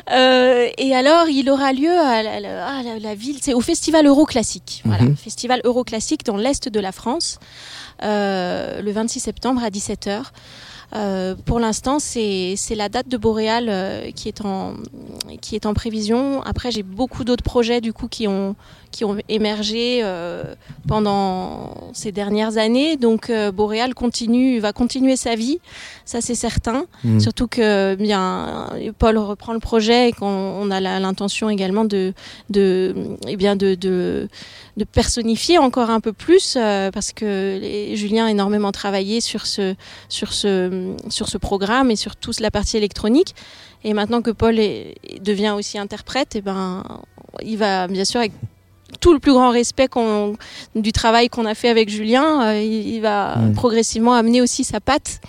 Euh, 0.09 0.70
et 0.78 0.95
alors, 0.95 1.28
il 1.28 1.49
aura 1.49 1.74
lieu 1.74 1.91
à 1.91 2.24
la, 2.24 2.39
la- 2.39 2.65
à 2.65 2.82
la- 2.84 2.97
la 2.99 3.13
ville, 3.15 3.38
c'est 3.41 3.53
au 3.53 3.59
Festival 3.59 4.05
Euroclassique. 4.05 4.82
Voilà, 4.86 5.03
Mhm. 5.03 5.18
Festival 5.18 5.59
Euroclassique 5.65 6.24
dans 6.26 6.38
l'est 6.38 6.70
de 6.70 6.80
la 6.80 6.93
France, 6.93 7.39
euh, 8.03 8.82
le 8.82 8.91
26 8.93 9.20
septembre 9.20 9.61
à 9.65 9.70
17h. 9.70 10.32
Euh, 10.95 11.35
pour 11.45 11.59
l'instant, 11.59 11.99
c'est 11.99 12.55
la 12.75 12.89
date 12.89 13.07
de 13.07 13.17
Boréal 13.17 13.67
euh, 13.69 14.11
qui, 14.11 14.27
est 14.27 14.41
en, 14.43 14.75
qui 15.41 15.55
est 15.55 15.65
en 15.65 15.73
prévision. 15.73 16.41
Après, 16.43 16.71
j'ai 16.71 16.83
beaucoup 16.83 17.23
d'autres 17.23 17.43
projets 17.43 17.81
du 17.81 17.93
coup 17.93 18.07
qui 18.07 18.27
ont, 18.27 18.55
qui 18.98 19.06
ont 19.06 19.16
émergé 19.30 20.00
euh, 20.02 20.43
pendant 20.88 21.91
ces 21.93 22.12
dernières 22.12 22.58
années. 22.58 22.98
Donc, 22.98 23.30
euh, 23.30 23.52
Boréal 23.52 23.93
continue, 23.93 24.58
va 24.60 24.74
continuer 24.74 25.16
sa 25.16 25.36
vie, 25.36 25.60
ça 26.04 26.20
c'est 26.20 26.34
certain. 26.34 26.86
Mm. 27.04 27.20
Surtout 27.20 27.48
que 27.48 27.93
bien 27.95 28.70
Paul 28.98 29.20
reprend 29.20 29.54
le 29.54 29.60
projet 29.60 30.10
et 30.10 30.12
qu'on 30.14 30.26
on 30.62 30.72
a 30.72 30.80
l'intention 31.00 31.48
également 31.52 31.86
de 31.86 32.14
de 32.50 32.95
eh 33.28 33.36
bien 33.36 33.56
de, 33.56 33.76
de 33.76 34.28
de 34.78 34.84
personnifier 34.84 35.58
encore 35.60 35.89
un 35.91 36.00
peu 36.00 36.14
plus 36.14 36.56
euh, 36.56 36.89
parce 36.91 37.12
que 37.12 37.60
les- 37.62 37.95
Julien 37.95 38.26
a 38.26 38.32
énormément 38.32 38.72
travaillé 38.72 39.22
sur 39.22 39.45
ce 39.45 39.76
sur 40.10 40.34
ce 40.34 40.93
sur 41.10 41.28
ce 41.30 41.38
programme 41.38 41.91
et 41.91 41.95
sur 41.95 42.16
toute 42.16 42.39
la 42.39 42.50
partie 42.50 42.78
électronique 42.78 43.36
et 43.84 43.93
maintenant 43.93 44.22
que 44.24 44.32
Paul 44.32 44.58
est- 44.60 44.95
devient 45.22 45.54
aussi 45.56 45.78
interprète 45.78 46.36
et 46.36 46.41
ben 46.41 46.84
il 47.45 47.58
va 47.58 47.88
bien 47.88 48.06
sûr 48.06 48.20
avec 48.22 48.32
tout 49.01 49.13
le 49.13 49.19
plus 49.19 49.33
grand 49.33 49.49
respect 49.49 49.89
du 50.75 50.91
travail 50.91 51.29
qu'on 51.29 51.45
a 51.45 51.53
fait 51.55 51.69
avec 51.69 51.89
Julien, 51.89 52.47
euh, 52.47 52.61
il, 52.61 52.88
il 52.95 53.01
va 53.01 53.35
Mm. 53.38 53.53
progressivement 53.53 54.13
amener 54.13 54.41
aussi 54.41 54.63
sa 54.63 54.79
patte. 54.79 55.19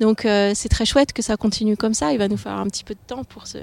Donc 0.00 0.24
euh, 0.24 0.52
c'est 0.54 0.68
très 0.68 0.84
chouette 0.86 1.12
que 1.12 1.22
ça 1.22 1.36
continue 1.36 1.76
comme 1.76 1.94
ça. 1.94 2.12
Il 2.12 2.18
va 2.18 2.28
nous 2.28 2.36
faire 2.36 2.52
un 2.52 2.66
petit 2.66 2.84
peu 2.84 2.94
de 2.94 3.00
temps 3.06 3.24
pour 3.24 3.46
se 3.46 3.58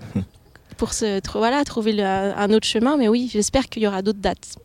pour 0.76 0.92
se 0.92 1.20
voilà 1.38 1.64
trouver 1.64 1.92
le- 1.92 2.04
un 2.04 2.50
autre 2.52 2.66
chemin. 2.66 2.96
Mais 2.96 3.08
oui, 3.08 3.28
j'espère 3.32 3.68
qu'il 3.68 3.82
y 3.82 3.86
aura 3.86 4.02
d'autres 4.02 4.20
dates. 4.20 4.56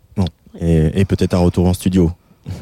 Et, 0.60 1.00
et 1.00 1.06
peut-être 1.06 1.34
un 1.34 1.40
retour 1.40 1.66
en 1.68 1.74
studio. 1.74 2.12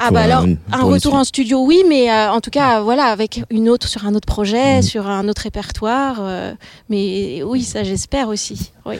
Ah 0.00 0.10
bah 0.10 0.22
alors 0.22 0.44
un 0.72 0.82
retour 0.82 1.14
en 1.14 1.22
studio 1.22 1.64
oui, 1.64 1.84
mais 1.88 2.10
euh, 2.10 2.28
en 2.32 2.40
tout 2.40 2.50
cas 2.50 2.80
voilà 2.80 3.04
avec 3.04 3.44
une 3.48 3.68
autre 3.68 3.86
sur 3.86 4.04
un 4.06 4.16
autre 4.16 4.26
projet, 4.26 4.78
Mhm. 4.78 4.82
sur 4.82 5.06
un 5.08 5.28
autre 5.28 5.42
répertoire. 5.42 6.20
mais 6.88 7.44
oui, 7.44 7.62
ça 7.62 7.84
j'espère 7.84 8.26
aussi. 8.26 8.72
Oui. 8.86 8.96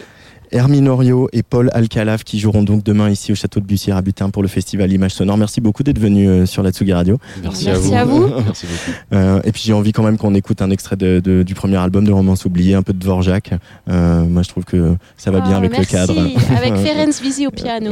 Herminorio 0.55 1.29
et 1.33 1.43
Paul 1.43 1.69
Alcalaf 1.73 2.25
qui 2.25 2.39
joueront 2.39 2.63
donc 2.63 2.83
demain 2.85 3.11
ici 3.11 3.33
au 3.33 3.35
château 3.35 3.61
de 3.61 3.67
Bussière-Rabutin 3.67 4.31
pour 4.31 4.43
le 4.43 4.49
festival 4.49 4.93
Image 4.93 5.13
Sonore. 5.13 5.37
Merci 5.37 5.61
beaucoup 5.61 5.83
d'être 5.83 5.99
venu 5.99 6.29
euh, 6.29 6.47
sur 6.47 6.63
la 6.63 6.71
Tsugi 6.71 6.93
Radio. 6.93 7.19
Merci, 7.43 7.67
Merci 7.67 7.95
à 7.95 8.01
à 8.01 8.05
vous. 8.05 8.29
vous. 8.29 8.35
Merci 8.45 8.67
beaucoup. 8.67 8.97
Euh, 9.13 9.41
et 9.45 9.53
puis 9.53 9.63
j'ai 9.65 9.73
envie 9.73 9.93
quand 9.93 10.03
même 10.05 10.17
qu'on 10.17 10.35
écoute 10.35 10.63
un 10.63 10.71
extrait 10.71 10.97
de, 10.97 11.21
de- 11.21 11.43
du 11.43 11.55
premier 11.55 11.77
album 11.77 12.05
de 12.07 12.13
Romance 12.13 12.45
oubliée, 12.45 12.75
un 12.75 12.83
peu 12.83 12.93
de 12.93 12.99
Dvorak. 12.99 13.51
Euh, 13.89 14.25
moi 14.25 14.43
je 14.43 14.49
trouve 14.49 14.65
que 14.65 14.97
ça 15.17 15.31
va 15.31 15.41
bien 15.41 15.55
Ah, 15.55 15.59
avec 15.59 15.73
merci. 15.73 15.93
le 15.93 15.99
cadre. 15.99 16.21
Avec 16.57 16.77
Ferenc 16.87 17.21
Visi 17.23 17.47
au 17.47 17.51
piano. 17.51 17.91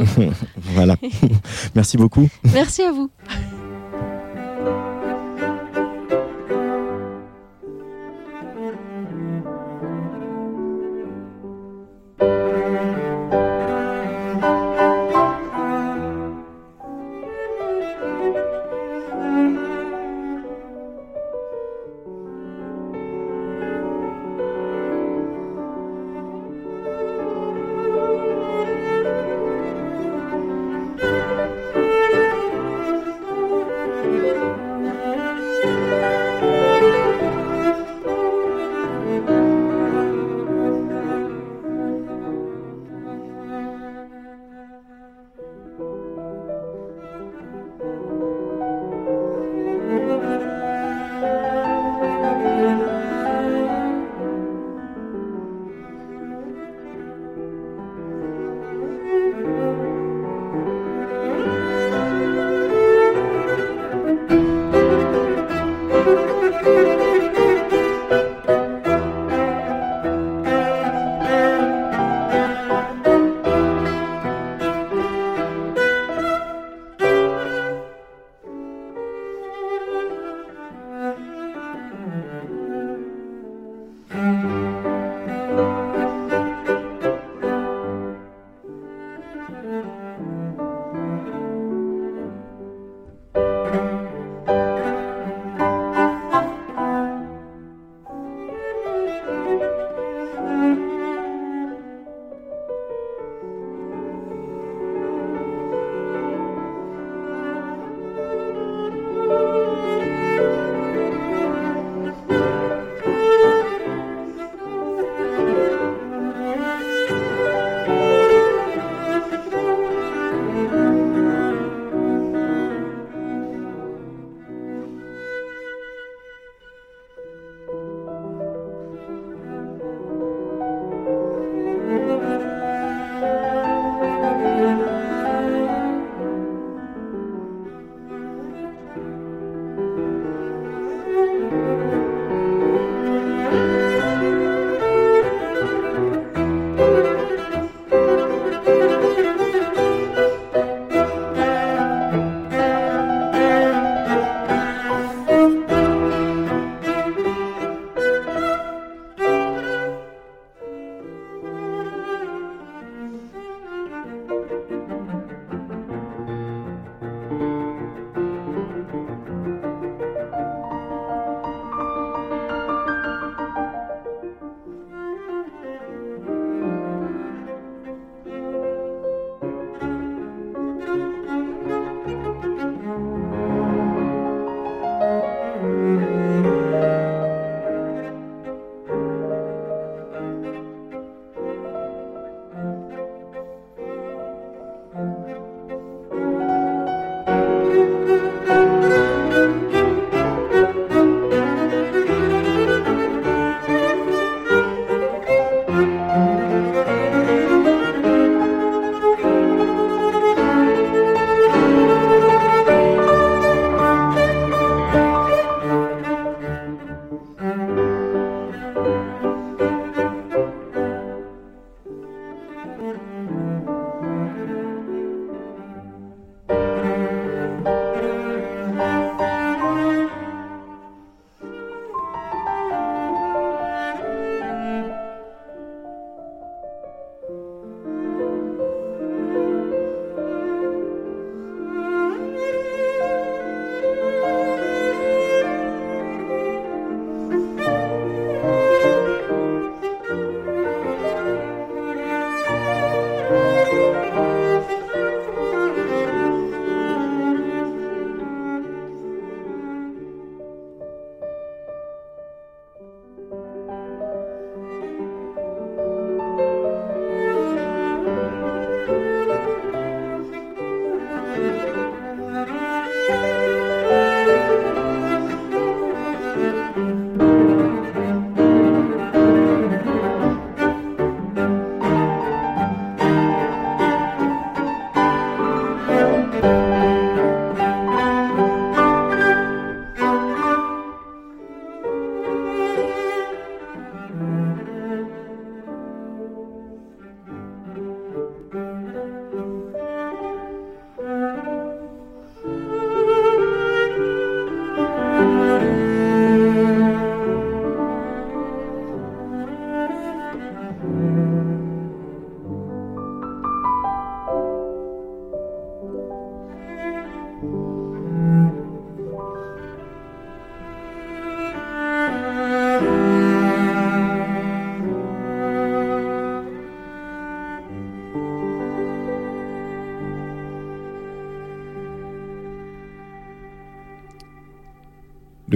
voilà. 0.73 0.95
Merci 1.75 1.97
beaucoup. 1.97 2.29
Merci 2.53 2.81
à 2.83 2.91
vous. 2.91 3.09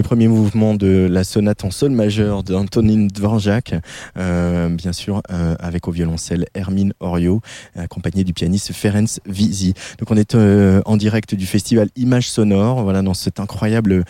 Premier 0.08 0.30
mouvement 0.30 0.74
de 0.74 1.05
la 1.12 1.26
sonate 1.26 1.66
en 1.66 1.70
sol 1.70 1.91
majeur 1.91 2.41
d'Antonin 2.41 3.08
Dvorak, 3.08 3.76
euh, 4.18 4.70
bien 4.70 4.93
sûr 4.93 5.22
euh, 5.34 5.53
avec 5.60 5.89
au 5.89 5.91
violoncelle 5.91 6.45
Hermine 6.53 6.93
Orio, 7.01 7.41
accompagné 7.76 8.24
du 8.24 8.32
pianiste 8.32 8.72
Ferenc 8.72 9.20
Vizi. 9.26 9.74
Donc 9.99 10.10
on 10.10 10.16
est 10.16 10.34
euh, 10.34 10.82
en 10.86 10.95
direct 10.95 11.36
du 11.36 11.45
festival 11.45 11.89
Images 11.97 12.30
Sonores, 12.30 12.84
voilà 12.84 13.01
dans 13.01 13.14
cet 13.14 13.41
incroyable 13.41 14.05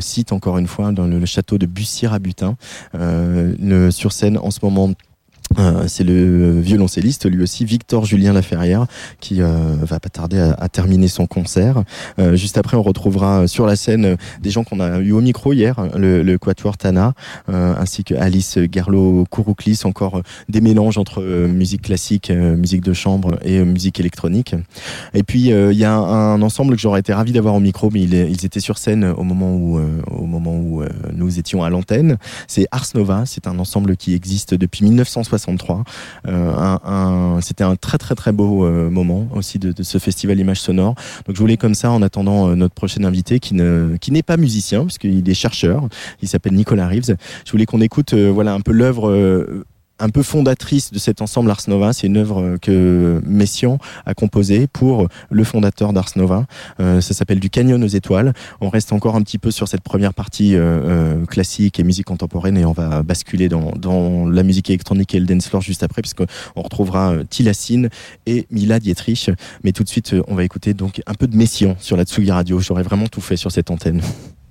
site 0.00 0.32
encore 0.32 0.58
une 0.58 0.66
fois 0.66 0.90
dans 0.90 1.06
le, 1.06 1.24
château 1.24 1.56
de 1.56 1.66
Bussy-Rabutin, 1.66 2.56
sur 3.90 4.10
scène 4.10 4.38
en 4.38 4.50
ce 4.50 4.58
moment 4.60 4.90
euh, 5.58 5.84
c'est 5.86 6.04
le 6.04 6.60
violoncelliste, 6.60 7.30
lui 7.30 7.42
aussi, 7.42 7.64
Victor 7.64 8.04
Julien 8.04 8.32
Laferrière, 8.32 8.86
qui 9.20 9.42
euh, 9.42 9.76
va 9.82 10.00
pas 10.00 10.08
tarder 10.08 10.38
à, 10.38 10.68
terminer 10.68 11.08
son 11.08 11.26
concert. 11.26 11.82
Euh, 12.18 12.36
juste 12.36 12.58
après, 12.58 12.76
on 12.76 12.82
retrouvera 12.82 13.46
sur 13.46 13.66
la 13.66 13.76
scène 13.76 14.16
des 14.40 14.50
gens 14.50 14.64
qu'on 14.64 14.80
a 14.80 14.98
eu 14.98 15.12
au 15.12 15.20
micro 15.20 15.52
hier, 15.52 15.76
le, 15.96 16.22
le 16.22 16.38
Quatuor 16.38 16.76
Tana, 16.76 17.14
ainsi 17.48 18.04
que 18.04 18.14
Alice 18.14 18.58
Garlo 18.58 19.24
Kourouklis, 19.30 19.80
encore 19.84 20.22
des 20.48 20.60
mélanges 20.60 20.98
entre 20.98 21.22
musique 21.22 21.82
classique, 21.82 22.30
musique 22.30 22.82
de 22.82 22.92
chambre 22.92 23.38
et 23.42 23.62
musique 23.64 24.00
électronique. 24.00 24.54
Et 25.14 25.22
puis, 25.22 25.48
il 25.50 25.76
y 25.76 25.84
a 25.84 25.94
un, 25.94 26.40
ensemble 26.42 26.74
que 26.74 26.80
j'aurais 26.80 27.00
été 27.00 27.12
ravi 27.12 27.32
d'avoir 27.32 27.54
au 27.54 27.60
micro, 27.60 27.90
mais 27.90 28.02
ils 28.02 28.46
étaient 28.46 28.60
sur 28.60 28.78
scène 28.78 29.04
au 29.04 29.24
moment 29.24 29.54
où, 29.54 29.80
au 30.10 30.26
moment 30.26 30.56
où 30.56 30.82
nous 31.14 31.38
étions 31.38 31.62
à 31.62 31.70
l'antenne. 31.70 32.16
C'est 32.48 32.66
Ars 32.70 32.86
Nova, 32.94 33.24
c'est 33.26 33.46
un 33.46 33.58
ensemble 33.58 33.96
qui 33.96 34.14
existe 34.14 34.54
depuis 34.54 34.84
1960 34.84 35.41
euh, 36.28 37.40
c'était 37.40 37.64
un 37.64 37.76
très 37.76 37.98
très 37.98 38.14
très 38.14 38.32
beau 38.32 38.64
euh, 38.64 38.90
moment 38.90 39.28
aussi 39.34 39.58
de, 39.58 39.82
ce 39.82 39.98
festival 39.98 40.38
Images 40.38 40.60
Sonores. 40.60 40.94
Donc 41.26 41.36
je 41.36 41.40
voulais 41.40 41.56
comme 41.56 41.74
ça, 41.74 41.90
en 41.90 42.02
attendant 42.02 42.48
euh, 42.48 42.54
notre 42.54 42.74
prochain 42.74 43.04
invité, 43.04 43.40
qui 43.40 43.54
ne 43.54 43.96
qui 44.00 44.12
n'est 44.12 44.22
pas 44.22 44.36
musicien, 44.36 44.84
puisqu'il 44.84 45.28
est 45.28 45.34
chercheur, 45.34 45.88
il 46.20 46.28
s'appelle 46.28 46.54
Nicolas 46.54 46.88
Reeves. 46.88 47.16
Je 47.44 47.50
voulais 47.50 47.66
qu'on 47.66 47.80
écoute 47.80 48.14
voilà 48.14 48.54
un 48.54 48.60
peu 48.60 48.72
l'œuvre 48.72 49.64
un 50.02 50.08
peu 50.08 50.22
fondatrice 50.22 50.90
de 50.90 50.98
cet 50.98 51.22
ensemble 51.22 51.50
Ars 51.50 51.62
Nova. 51.68 51.92
C'est 51.92 52.08
une 52.08 52.16
œuvre 52.16 52.56
que 52.60 53.22
Messian 53.24 53.78
a 54.04 54.14
composée 54.14 54.66
pour 54.66 55.08
le 55.30 55.44
fondateur 55.44 55.92
d'Ars 55.92 56.10
Nova. 56.16 56.46
Euh, 56.80 57.00
ça 57.00 57.14
s'appelle 57.14 57.40
Du 57.40 57.50
Canyon 57.50 57.82
aux 57.82 57.88
étoiles. 57.88 58.32
On 58.60 58.68
reste 58.68 58.92
encore 58.92 59.14
un 59.14 59.22
petit 59.22 59.38
peu 59.38 59.50
sur 59.50 59.68
cette 59.68 59.82
première 59.82 60.12
partie 60.12 60.56
euh, 60.56 60.60
euh, 60.60 61.26
classique 61.26 61.78
et 61.78 61.84
musique 61.84 62.06
contemporaine 62.06 62.58
et 62.58 62.64
on 62.64 62.72
va 62.72 63.02
basculer 63.02 63.48
dans, 63.48 63.72
dans 63.72 64.26
la 64.28 64.42
musique 64.42 64.68
électronique 64.70 65.14
et 65.14 65.20
le 65.20 65.26
dance 65.26 65.48
floor 65.48 65.62
juste 65.62 65.82
après 65.84 66.02
puisqu'on 66.02 66.26
retrouvera 66.56 67.14
Tilassine 67.30 67.88
et 68.26 68.46
Mila 68.50 68.80
Dietrich. 68.80 69.30
Mais 69.62 69.72
tout 69.72 69.84
de 69.84 69.88
suite, 69.88 70.14
on 70.26 70.34
va 70.34 70.44
écouter 70.44 70.74
donc 70.74 71.00
un 71.06 71.14
peu 71.14 71.28
de 71.28 71.36
Messian 71.36 71.76
sur 71.78 71.96
la 71.96 72.04
Tsugi 72.04 72.32
Radio. 72.32 72.58
J'aurais 72.58 72.82
vraiment 72.82 73.06
tout 73.06 73.20
fait 73.20 73.36
sur 73.36 73.52
cette 73.52 73.70
antenne. 73.70 74.02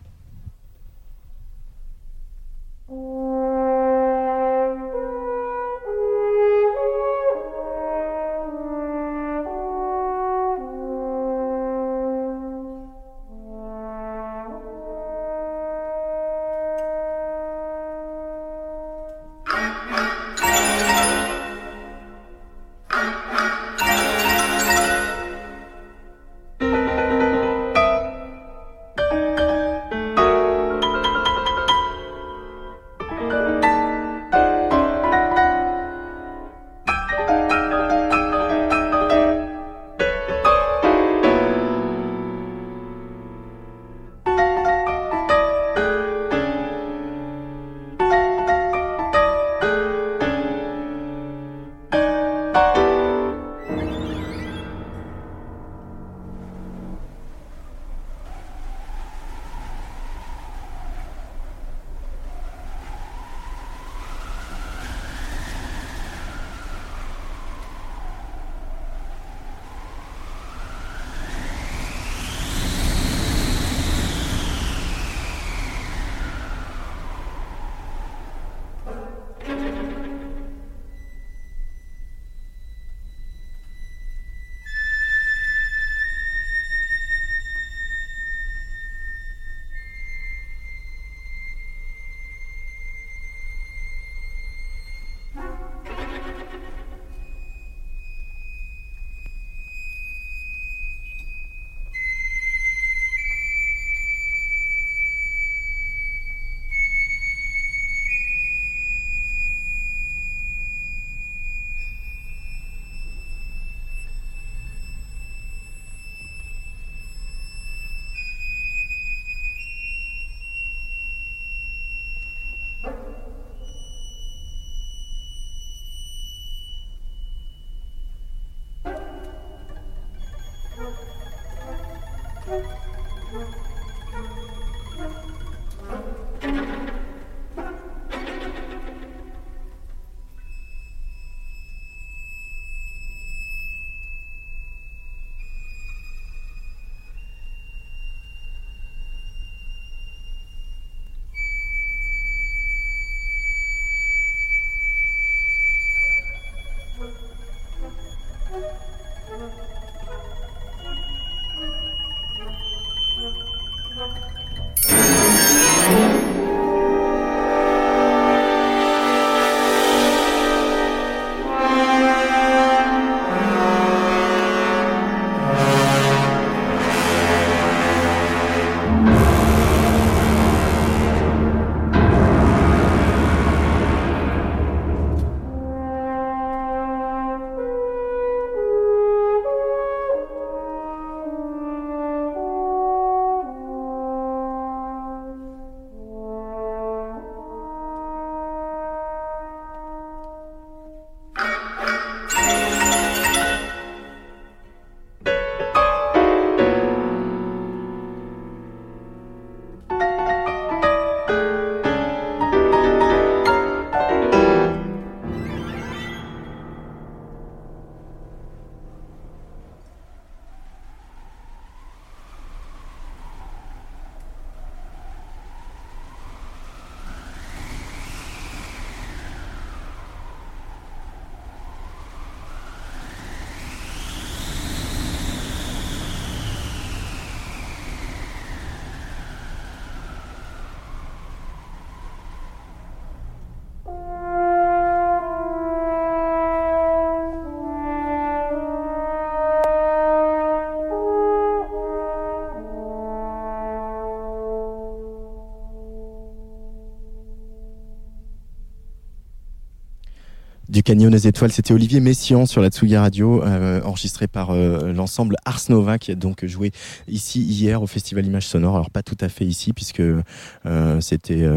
Étoiles. 260.91 261.53
C'était 261.53 261.73
Olivier 261.73 262.01
Messiaen 262.01 262.45
sur 262.45 262.61
la 262.61 262.67
Tsugi 262.67 262.97
Radio, 262.97 263.41
euh, 263.43 263.81
enregistré 263.83 264.27
par 264.27 264.49
euh, 264.49 264.91
l'ensemble 264.91 265.37
Ars 265.45 265.61
Nova 265.69 265.97
qui 265.97 266.11
a 266.11 266.15
donc 266.15 266.45
joué 266.45 266.71
ici 267.07 267.41
hier 267.41 267.81
au 267.81 267.87
Festival 267.87 268.25
Image 268.25 268.45
Sonore. 268.45 268.75
Alors 268.75 268.89
pas 268.89 269.01
tout 269.01 269.15
à 269.21 269.29
fait 269.29 269.45
ici 269.45 269.71
puisque 269.71 270.01
euh, 270.01 270.99
c'était 270.99 271.47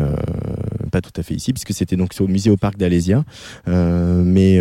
pas 0.94 1.00
tout 1.00 1.18
à 1.20 1.22
fait 1.22 1.34
ici 1.34 1.52
puisque 1.52 1.72
c'était 1.72 1.96
donc 1.96 2.12
au 2.20 2.28
musée 2.28 2.50
au 2.50 2.56
parc 2.56 2.76
d'Alésia. 2.76 3.24
mais 3.66 4.56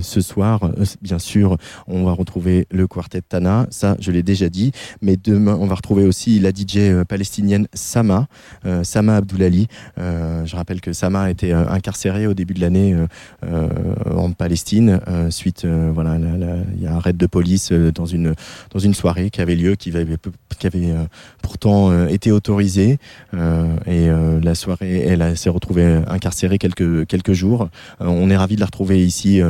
ce 0.00 0.20
soir, 0.20 0.70
bien 1.02 1.18
sûr, 1.18 1.56
on 1.86 2.04
va 2.04 2.12
retrouver 2.12 2.66
le 2.70 2.86
quartet 2.86 3.20
Tana. 3.20 3.66
Ça, 3.70 3.96
je 3.98 4.10
l'ai 4.12 4.22
déjà 4.22 4.48
dit. 4.48 4.70
Mais 5.02 5.16
demain, 5.16 5.56
on 5.60 5.66
va 5.66 5.74
retrouver 5.74 6.04
aussi 6.04 6.38
la 6.38 6.50
DJ 6.50 7.04
palestinienne 7.08 7.66
Sama, 7.74 8.26
Sama 8.82 9.16
Abdoulali. 9.16 9.66
je 9.96 10.56
rappelle 10.56 10.80
que 10.80 10.92
Sama 10.92 11.22
a 11.22 11.30
été 11.30 11.52
incarcéré 11.52 12.26
au 12.26 12.34
début 12.34 12.54
de 12.54 12.60
l'année 12.60 12.94
euh, 13.44 13.68
en 14.14 14.32
Palestine 14.32 15.00
euh, 15.08 15.30
suite 15.30 15.64
euh, 15.64 15.90
voilà 15.92 16.16
il 16.16 16.82
y 16.82 16.86
a 16.86 16.94
un 16.94 16.98
raid 16.98 17.16
de 17.16 17.26
police 17.26 17.72
dans 17.72 18.06
une 18.06 18.34
dans 18.70 18.78
une 18.78 18.94
soirée 18.94 19.30
qui 19.30 19.40
avait 19.40 19.54
lieu 19.54 19.74
qui 19.74 19.94
avait 19.96 20.16
qui 20.58 20.66
avait 20.66 20.94
pourtant 21.42 22.06
été 22.06 22.30
autorisée 22.30 22.98
et 23.86 24.08
la 24.42 24.54
soirée 24.54 25.00
elle 25.00 25.22
s'est 25.34 25.50
retrouvée 25.50 26.00
incarcérée 26.06 26.58
quelques 26.58 27.06
quelques 27.06 27.32
jours. 27.32 27.68
On 28.00 28.30
est 28.30 28.36
ravi 28.36 28.54
de 28.56 28.60
la 28.60 28.66
retrouver 28.66 29.04
ici 29.04 29.40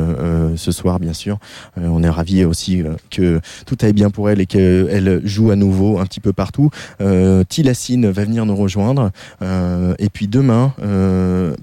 ce 0.55 0.71
soir 0.71 0.99
bien 0.99 1.13
sûr. 1.13 1.37
On 1.77 2.03
est 2.03 2.09
ravi 2.09 2.43
aussi 2.45 2.83
que 3.11 3.39
tout 3.65 3.77
aille 3.81 3.93
bien 3.93 4.09
pour 4.09 4.29
elle 4.29 4.41
et 4.41 4.45
qu'elle 4.45 5.21
joue 5.23 5.51
à 5.51 5.55
nouveau 5.55 5.99
un 5.99 6.05
petit 6.05 6.19
peu 6.19 6.33
partout. 6.33 6.69
Tilassine 7.49 8.09
va 8.09 8.23
venir 8.23 8.45
nous 8.45 8.55
rejoindre. 8.55 9.11
Et 9.41 10.09
puis 10.09 10.27
demain 10.27 10.73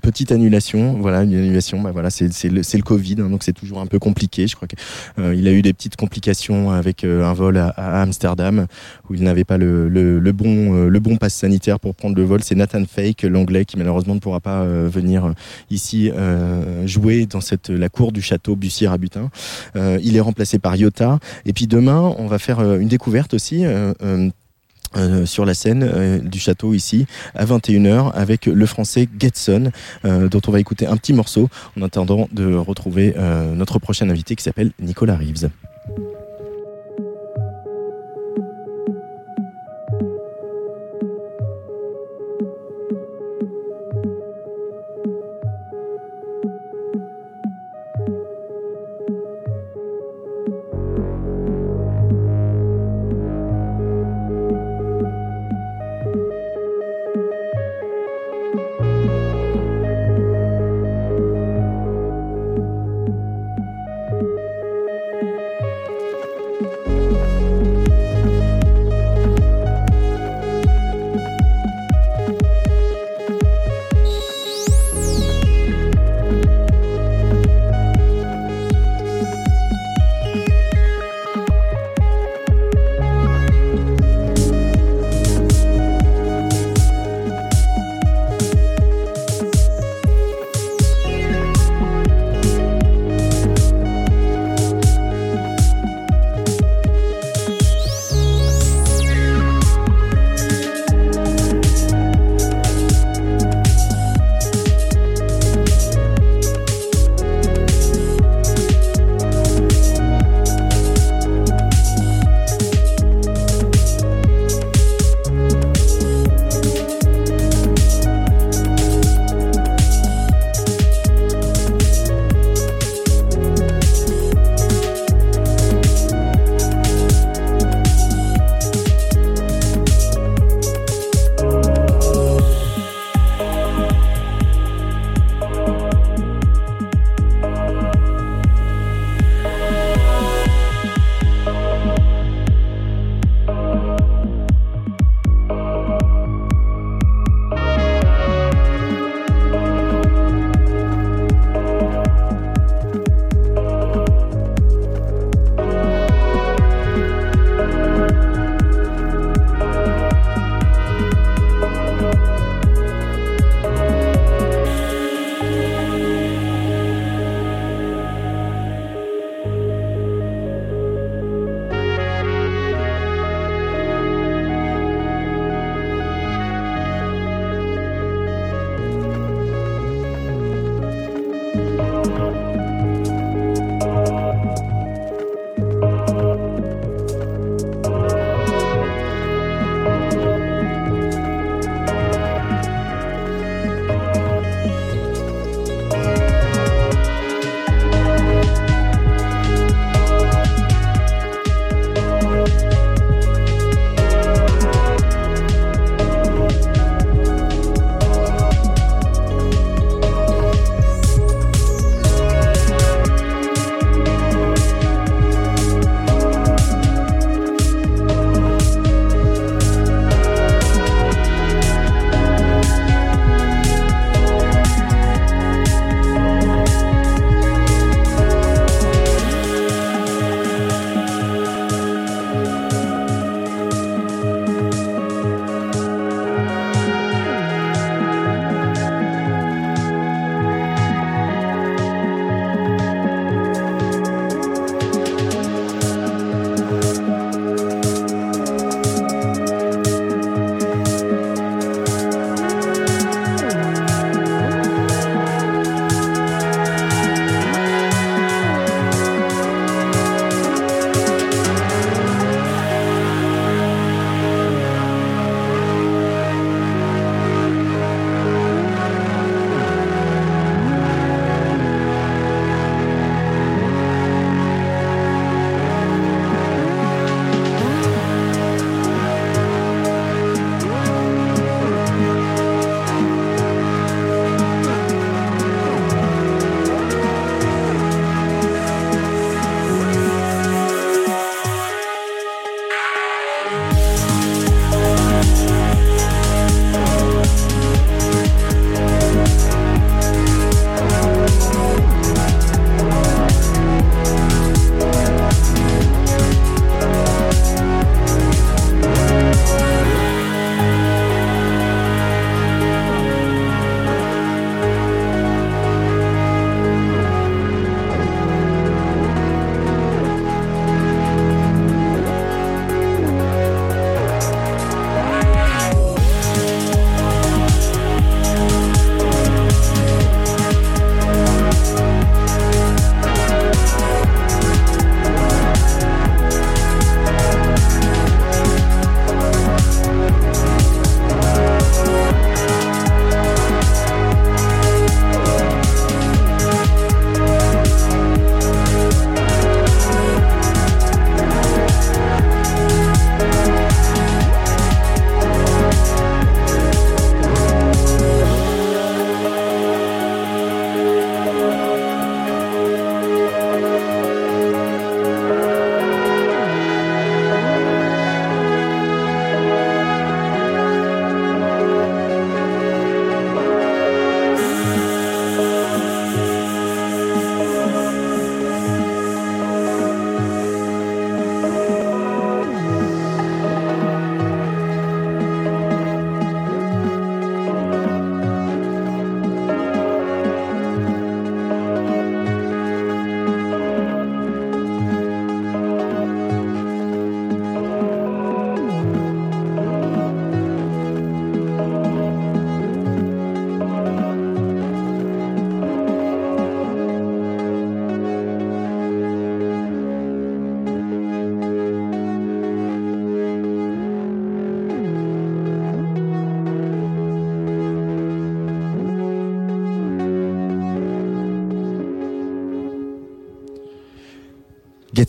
petite 0.02 0.32
annulation. 0.32 0.96
Voilà 1.00 1.22
une 1.22 1.34
annulation 1.34 1.80
bah 1.80 1.90
voilà 1.92 2.10
c'est 2.10 2.28
le, 2.44 2.60
le, 2.60 2.82
Covid, 2.82 3.16
hein, 3.20 3.30
donc 3.30 3.42
c'est 3.42 3.52
toujours 3.52 3.80
un 3.80 3.86
peu 3.86 3.98
compliqué. 3.98 4.46
Je 4.46 4.56
crois 4.56 4.68
qu'il 4.68 4.78
euh, 5.18 5.30
a 5.30 5.52
eu 5.52 5.62
des 5.62 5.72
petites 5.72 5.96
complications 5.96 6.70
avec 6.70 7.04
euh, 7.04 7.24
un 7.24 7.32
vol 7.32 7.56
à, 7.56 8.02
Amsterdam 8.02 8.66
où 9.08 9.14
il 9.14 9.22
n'avait 9.22 9.44
pas 9.44 9.58
le, 9.58 9.88
le, 9.88 10.32
bon, 10.32 10.74
euh, 10.74 10.88
le 10.88 11.00
bon 11.00 11.16
pass 11.16 11.34
sanitaire 11.34 11.80
pour 11.80 11.94
prendre 11.94 12.16
le 12.16 12.24
vol. 12.24 12.42
C'est 12.42 12.54
Nathan 12.54 12.82
Fake, 12.84 13.22
l'anglais, 13.22 13.64
qui 13.64 13.78
malheureusement 13.78 14.01
ne 14.07 14.18
pourra 14.18 14.40
pas 14.40 14.64
venir 14.64 15.34
ici 15.70 16.11
jouer 16.84 17.26
dans 17.26 17.40
la 17.68 17.88
cour 17.88 18.12
du 18.12 18.22
château 18.22 18.57
Bussy-Rabutin. 18.57 19.30
il 19.74 20.16
est 20.16 20.20
remplacé 20.20 20.59
par 20.59 20.76
Iota. 20.76 21.18
Et 21.46 21.53
puis 21.53 21.66
demain, 21.66 22.14
on 22.18 22.26
va 22.26 22.38
faire 22.38 22.61
une 22.74 22.88
découverte 22.88 23.34
aussi. 23.34 23.64
Euh, 24.94 25.24
sur 25.24 25.46
la 25.46 25.55
scène 25.55 25.84
euh, 25.90 26.18
du 26.18 26.38
château 26.38 26.74
ici 26.74 27.07
à 27.34 27.46
21h 27.46 28.12
avec 28.12 28.44
le 28.44 28.66
français 28.66 29.09
Getson 29.18 29.70
euh, 30.05 30.28
dont 30.28 30.42
on 30.46 30.50
va 30.50 30.61
écouter 30.61 30.86
un 30.86 30.98
petit 30.98 31.14
morceau 31.14 31.48
en 31.78 31.82
attendant 31.82 32.28
de 32.32 32.55
retrouver 32.55 33.14
notre 33.55 33.78
prochain 33.78 34.09
invité 34.11 34.36
qui 34.36 34.42
s'appelle 34.42 34.72
Nicolas 34.80 35.16
Reeves. 35.16 35.48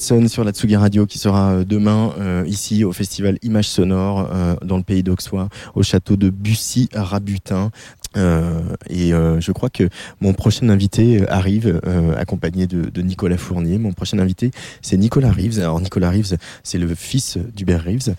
Sur 0.04 0.44
la 0.44 0.52
Tsugi 0.52 0.76
Radio 0.76 1.06
qui 1.06 1.18
sera 1.18 1.64
demain 1.64 2.12
ici 2.46 2.84
au 2.84 2.92
festival 2.92 3.38
Images 3.42 3.70
Sonores 3.70 4.30
dans 4.62 4.76
le 4.76 4.84
pays 4.84 5.02
d'Auxois 5.02 5.48
au 5.76 5.82
château 5.82 6.18
de 6.18 6.30
Bussy-Rabutin. 6.30 7.72
Euh, 8.18 8.62
et 8.90 9.14
euh, 9.14 9.40
je 9.40 9.52
crois 9.52 9.70
que 9.70 9.90
mon 10.22 10.34
prochain 10.34 10.70
invité 10.70 11.22
euh, 11.22 11.26
arrive 11.30 11.82
accompagné 12.18 12.68
de, 12.68 12.90
de, 12.90 13.02
Nicolas 13.02 13.38
Fournier. 13.38 13.78
Mon 13.78 13.92
prochain 13.92 14.20
invité, 14.20 14.52
c'est 14.82 14.98
Nicolas 14.98 15.32
Reeves. 15.32 15.60
Alors 15.60 15.80
Nicolas 15.82 16.10
Reeves, 16.10 16.38
c'est 16.64 16.78
le 16.78 16.94
fils 16.96 17.38
d'Hubert 17.56 17.84
Reeves. 17.84 18.16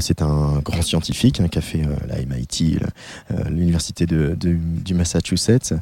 c'est 0.00 0.22
un 0.22 0.60
grand 0.64 0.82
scientifique 0.82 1.40
hein, 1.40 1.48
qui 1.48 1.58
a 1.58 1.60
fait 1.60 1.82
la 2.08 2.16
MIT, 2.16 2.78
l'université 3.50 4.06
de, 4.06 4.36
de, 4.38 4.56
du 4.84 4.94
Massachusetts. 4.94 5.74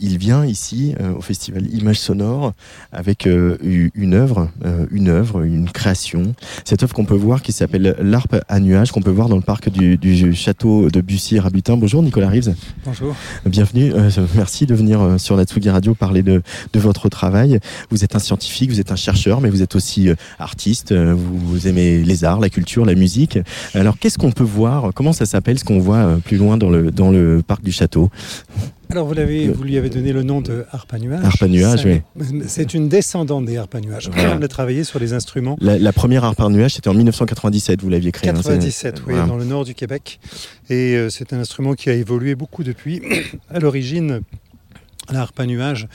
il 0.00 0.18
vient 0.18 0.44
ici 0.44 0.94
au 1.16 1.20
festival 1.20 1.66
Images 1.72 2.00
Sonores 2.00 2.52
avec 2.92 3.26
une 3.26 4.14
œuvre, 4.14 4.50
une 4.90 5.08
œuvre, 5.08 5.42
une 5.42 5.70
création. 5.70 6.34
Cette 6.64 6.82
œuvre 6.82 6.94
qu'on 6.94 7.04
peut 7.04 7.14
voir 7.14 7.42
qui 7.42 7.52
s'appelle 7.52 7.96
l'Arpe 8.00 8.36
à 8.48 8.60
nuages 8.60 8.92
qu'on 8.92 9.02
peut 9.02 9.10
voir 9.10 9.28
dans 9.28 9.36
le 9.36 9.42
parc 9.42 9.68
du, 9.70 9.96
du 9.96 10.34
château 10.34 10.90
de 10.90 11.00
Bussy-Rabutin. 11.00 11.76
Bonjour 11.76 12.02
Nicolas 12.02 12.28
Reeves. 12.28 12.54
Bonjour. 12.86 13.16
Bienvenue. 13.44 13.92
Euh, 13.92 14.10
merci 14.36 14.64
de 14.64 14.72
venir 14.72 15.00
euh, 15.00 15.18
sur 15.18 15.34
la 15.34 15.42
Tsugi 15.42 15.68
Radio 15.70 15.96
parler 15.96 16.22
de, 16.22 16.40
votre 16.76 17.08
travail. 17.08 17.58
Vous 17.90 18.04
êtes 18.04 18.14
un 18.14 18.20
scientifique, 18.20 18.70
vous 18.70 18.78
êtes 18.78 18.92
un 18.92 18.96
chercheur, 18.96 19.40
mais 19.40 19.50
vous 19.50 19.60
êtes 19.60 19.74
aussi 19.74 20.08
euh, 20.08 20.14
artiste. 20.38 20.94
Vous, 20.94 21.66
aimez 21.66 22.04
les 22.04 22.24
arts, 22.24 22.38
la 22.38 22.48
culture, 22.48 22.84
la 22.84 22.94
musique. 22.94 23.40
Alors, 23.74 23.98
qu'est-ce 23.98 24.18
qu'on 24.18 24.30
peut 24.30 24.44
voir? 24.44 24.92
Comment 24.94 25.12
ça 25.12 25.26
s'appelle 25.26 25.58
ce 25.58 25.64
qu'on 25.64 25.80
voit 25.80 26.18
plus 26.24 26.36
loin 26.36 26.56
dans 26.56 26.70
le 26.70 27.42
parc 27.42 27.64
du 27.64 27.72
château? 27.72 28.08
Alors, 28.90 29.06
vous, 29.06 29.14
l'avez, 29.14 29.48
vous 29.48 29.64
lui 29.64 29.76
avez 29.76 29.90
donné 29.90 30.12
le 30.12 30.22
nom 30.22 30.40
de 30.40 30.64
harpanuage. 30.70 31.24
Harpanuage, 31.24 31.84
oui. 31.84 32.02
C'est 32.46 32.74
une 32.74 32.88
descendante 32.88 33.44
des 33.44 33.56
harpanuages. 33.56 34.10
On 34.16 34.42
a 34.42 34.48
travaillé 34.48 34.84
sur 34.84 34.98
les 34.98 35.12
instruments. 35.12 35.56
La, 35.60 35.92
première 35.92 36.24
harpanuage, 36.24 36.74
c'était 36.74 36.88
en 36.88 36.94
1997, 36.94 37.82
vous 37.82 37.88
l'aviez 37.88 38.12
créé. 38.12 38.32
97, 38.32 38.98
hein, 38.98 39.02
oui, 39.06 39.14
dans 39.26 39.36
le 39.36 39.44
nord 39.44 39.64
du 39.64 39.74
Québec. 39.74 40.20
Et 40.70 40.96
c'est 41.10 41.32
un 41.32 41.40
instrument 41.40 41.74
qui 41.74 41.90
a 41.90 41.94
évolué 41.94 42.34
beaucoup 42.34 42.64
depuis. 42.64 43.02
à 43.50 43.58
l'origine, 43.58 44.22
la 45.12 45.20
harpe 45.20 45.40
nuage 45.40 45.88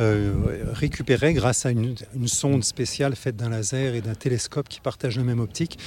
euh, 0.00 0.32
récupérait, 0.72 1.32
grâce 1.32 1.66
à 1.66 1.70
une, 1.70 1.96
sonde 2.26 2.64
spéciale 2.64 3.14
faite 3.14 3.36
d'un 3.36 3.50
laser 3.50 3.94
et 3.94 4.00
d'un 4.00 4.14
télescope 4.14 4.68
qui 4.68 4.80
partagent 4.80 5.16
la 5.16 5.24
même 5.24 5.40
optique, 5.40 5.78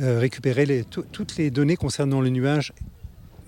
euh, 0.00 0.18
récupérait 0.18 0.66
les, 0.66 0.84
toutes 0.84 1.36
les 1.36 1.50
données 1.50 1.76
concernant 1.76 2.20
le 2.20 2.30
nuage, 2.30 2.72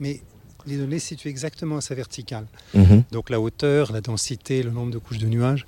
mais 0.00 0.20
les 0.66 0.76
données 0.76 0.98
situées 0.98 1.30
exactement 1.30 1.78
à 1.78 1.80
sa 1.80 1.94
verticale. 1.94 2.46
Mhm. 2.74 3.04
Donc 3.10 3.30
la 3.30 3.40
hauteur, 3.40 3.92
la 3.92 4.00
densité, 4.00 4.62
le 4.62 4.70
nombre 4.70 4.90
de 4.90 4.98
couches 4.98 5.18
de 5.18 5.26
nuages. 5.26 5.66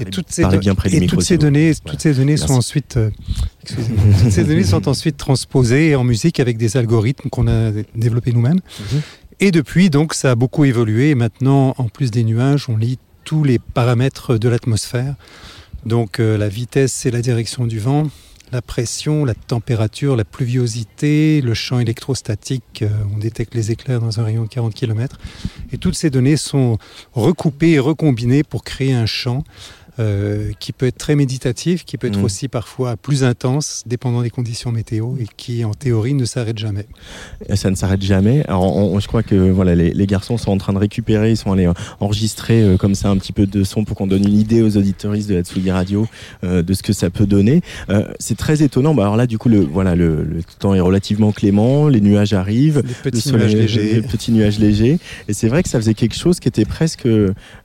et 0.00 0.04
toutes 0.04 0.30
ces, 0.30 0.44
bien 0.58 0.74
près 0.74 0.92
et 0.94 1.06
toutes 1.06 1.22
ces 1.22 1.38
données, 1.38 1.72
toutes 1.84 2.00
ces 2.00 2.14
données 2.14 2.36
sont 2.36 2.54
ensuite, 2.54 2.96
euh, 2.96 3.10
toutes 3.66 4.30
ces 4.30 4.44
données 4.44 4.64
sont 4.64 4.88
ensuite 4.88 5.16
transposées 5.16 5.94
en 5.96 6.04
musique 6.04 6.40
avec 6.40 6.56
des 6.56 6.76
algorithmes 6.76 7.28
qu'on 7.30 7.48
a 7.48 7.72
développés 7.94 8.32
nous-mêmes. 8.32 8.60
Mhm. 8.80 9.02
Et 9.40 9.50
depuis, 9.50 9.88
donc, 9.88 10.14
ça 10.14 10.32
a 10.32 10.34
beaucoup 10.34 10.64
évolué. 10.64 11.10
Et 11.10 11.14
maintenant, 11.14 11.74
en 11.78 11.88
plus 11.88 12.10
des 12.10 12.24
nuages, 12.24 12.68
on 12.68 12.76
lit 12.76 12.98
tous 13.24 13.44
les 13.44 13.58
paramètres 13.58 14.36
de 14.36 14.48
l'atmosphère. 14.48 15.14
Donc, 15.86 16.18
euh, 16.18 16.36
la 16.36 16.48
vitesse 16.48 17.06
et 17.06 17.10
la 17.10 17.22
direction 17.22 17.66
du 17.66 17.78
vent, 17.78 18.10
la 18.52 18.62
pression, 18.62 19.24
la 19.24 19.34
température, 19.34 20.16
la 20.16 20.24
pluviosité, 20.24 21.40
le 21.40 21.54
champ 21.54 21.78
électrostatique, 21.78 22.82
euh, 22.82 22.88
on 23.14 23.18
détecte 23.18 23.54
les 23.54 23.70
éclairs 23.70 24.00
dans 24.00 24.20
un 24.20 24.24
rayon 24.24 24.44
de 24.44 24.48
40 24.48 24.74
km. 24.74 25.18
Et 25.72 25.78
toutes 25.78 25.94
ces 25.94 26.10
données 26.10 26.36
sont 26.36 26.78
recoupées 27.12 27.72
et 27.72 27.78
recombinées 27.78 28.42
pour 28.42 28.64
créer 28.64 28.92
un 28.92 29.06
champ 29.06 29.44
euh, 30.00 30.52
qui 30.58 30.72
peut 30.72 30.86
être 30.86 30.98
très 30.98 31.14
méditatif, 31.14 31.84
qui 31.84 31.98
peut 31.98 32.06
être 32.06 32.20
mm. 32.20 32.24
aussi 32.24 32.48
parfois 32.48 32.96
plus 32.96 33.24
intense, 33.24 33.82
dépendant 33.86 34.22
des 34.22 34.30
conditions 34.30 34.72
météo, 34.72 35.14
et 35.20 35.26
qui 35.36 35.64
en 35.64 35.74
théorie 35.74 36.14
ne 36.14 36.24
s'arrête 36.24 36.58
jamais. 36.58 36.86
ça 37.54 37.70
ne 37.70 37.74
s'arrête 37.74 38.02
jamais. 38.02 38.44
Alors, 38.46 39.00
je 39.00 39.06
crois 39.08 39.22
que 39.22 39.34
voilà, 39.50 39.74
les, 39.74 40.06
garçons 40.06 40.38
sont 40.38 40.52
en 40.52 40.56
train 40.56 40.72
de 40.72 40.78
récupérer, 40.78 41.30
ils 41.30 41.36
sont 41.36 41.52
allés 41.52 41.68
enregistrer 42.00 42.62
euh, 42.62 42.76
comme 42.76 42.94
ça 42.94 43.10
un 43.10 43.16
petit 43.16 43.32
peu 43.32 43.46
de 43.46 43.64
son 43.64 43.84
pour 43.84 43.96
qu'on 43.96 44.06
donne 44.06 44.26
une 44.26 44.38
idée 44.38 44.62
aux 44.62 44.76
auditoristes 44.76 45.28
de 45.28 45.34
la 45.34 45.42
Tsugi 45.42 45.70
Radio 45.70 46.06
euh, 46.44 46.62
de 46.62 46.72
ce 46.72 46.82
que 46.82 46.92
ça 46.92 47.10
peut 47.10 47.26
donner. 47.26 47.60
c'est 48.18 48.36
très 48.36 48.62
étonnant. 48.62 48.94
Bah, 48.94 49.02
alors 49.02 49.16
là, 49.16 49.26
du 49.26 49.38
coup, 49.38 49.48
le, 49.48 49.60
voilà, 49.60 49.94
le, 49.94 50.42
temps 50.58 50.74
est 50.74 50.80
relativement 50.80 51.32
clément, 51.32 51.88
les 51.88 52.00
nuages 52.00 52.32
arrivent, 52.32 52.82
les 52.84 53.10
petits 53.10 53.32
nuages 53.32 53.54
légers, 53.54 53.94
les 53.94 54.02
petits 54.02 54.32
nuages 54.32 54.58
légers. 54.58 54.98
Et 55.28 55.32
c'est 55.32 55.48
vrai 55.48 55.62
que 55.62 55.68
ça 55.68 55.78
faisait 55.78 55.94
quelque 55.94 56.16
chose 56.16 56.40
qui 56.40 56.48
était 56.48 56.64
presque. 56.64 57.06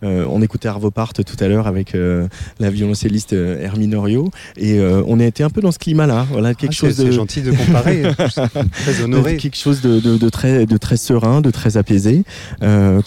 on 0.01 0.41
écoutait 0.41 0.67
Arvo 0.67 0.91
Part 0.91 1.13
tout 1.13 1.37
à 1.39 1.47
l'heure 1.47 1.67
avec 1.67 1.95
euh, 1.95 2.22
la 2.59 2.69
violoncelliste 2.69 3.33
euh, 3.33 3.61
Hermine 3.61 3.95
Orio. 3.95 4.29
Et 4.57 4.79
euh, 4.79 5.03
on 5.07 5.19
a 5.19 5.25
été 5.25 5.43
un 5.43 5.49
peu 5.49 5.61
dans 5.61 5.71
ce 5.71 5.79
climat-là. 5.79 6.27
Voilà, 6.31 6.53
quelque 6.53 6.73
ah, 6.73 6.87
chose 6.87 6.97
de. 6.97 7.11
gentil 7.11 7.41
de 7.41 7.51
comparer. 7.51 8.03
très 8.17 9.03
honoré. 9.03 9.37
Quelque 9.37 9.57
chose 9.57 9.81
de, 9.81 10.29
très, 10.29 10.65
de 10.65 10.77
très 10.77 10.97
serein, 10.97 11.41
de 11.41 11.51
très 11.51 11.77
apaisé. 11.77 12.23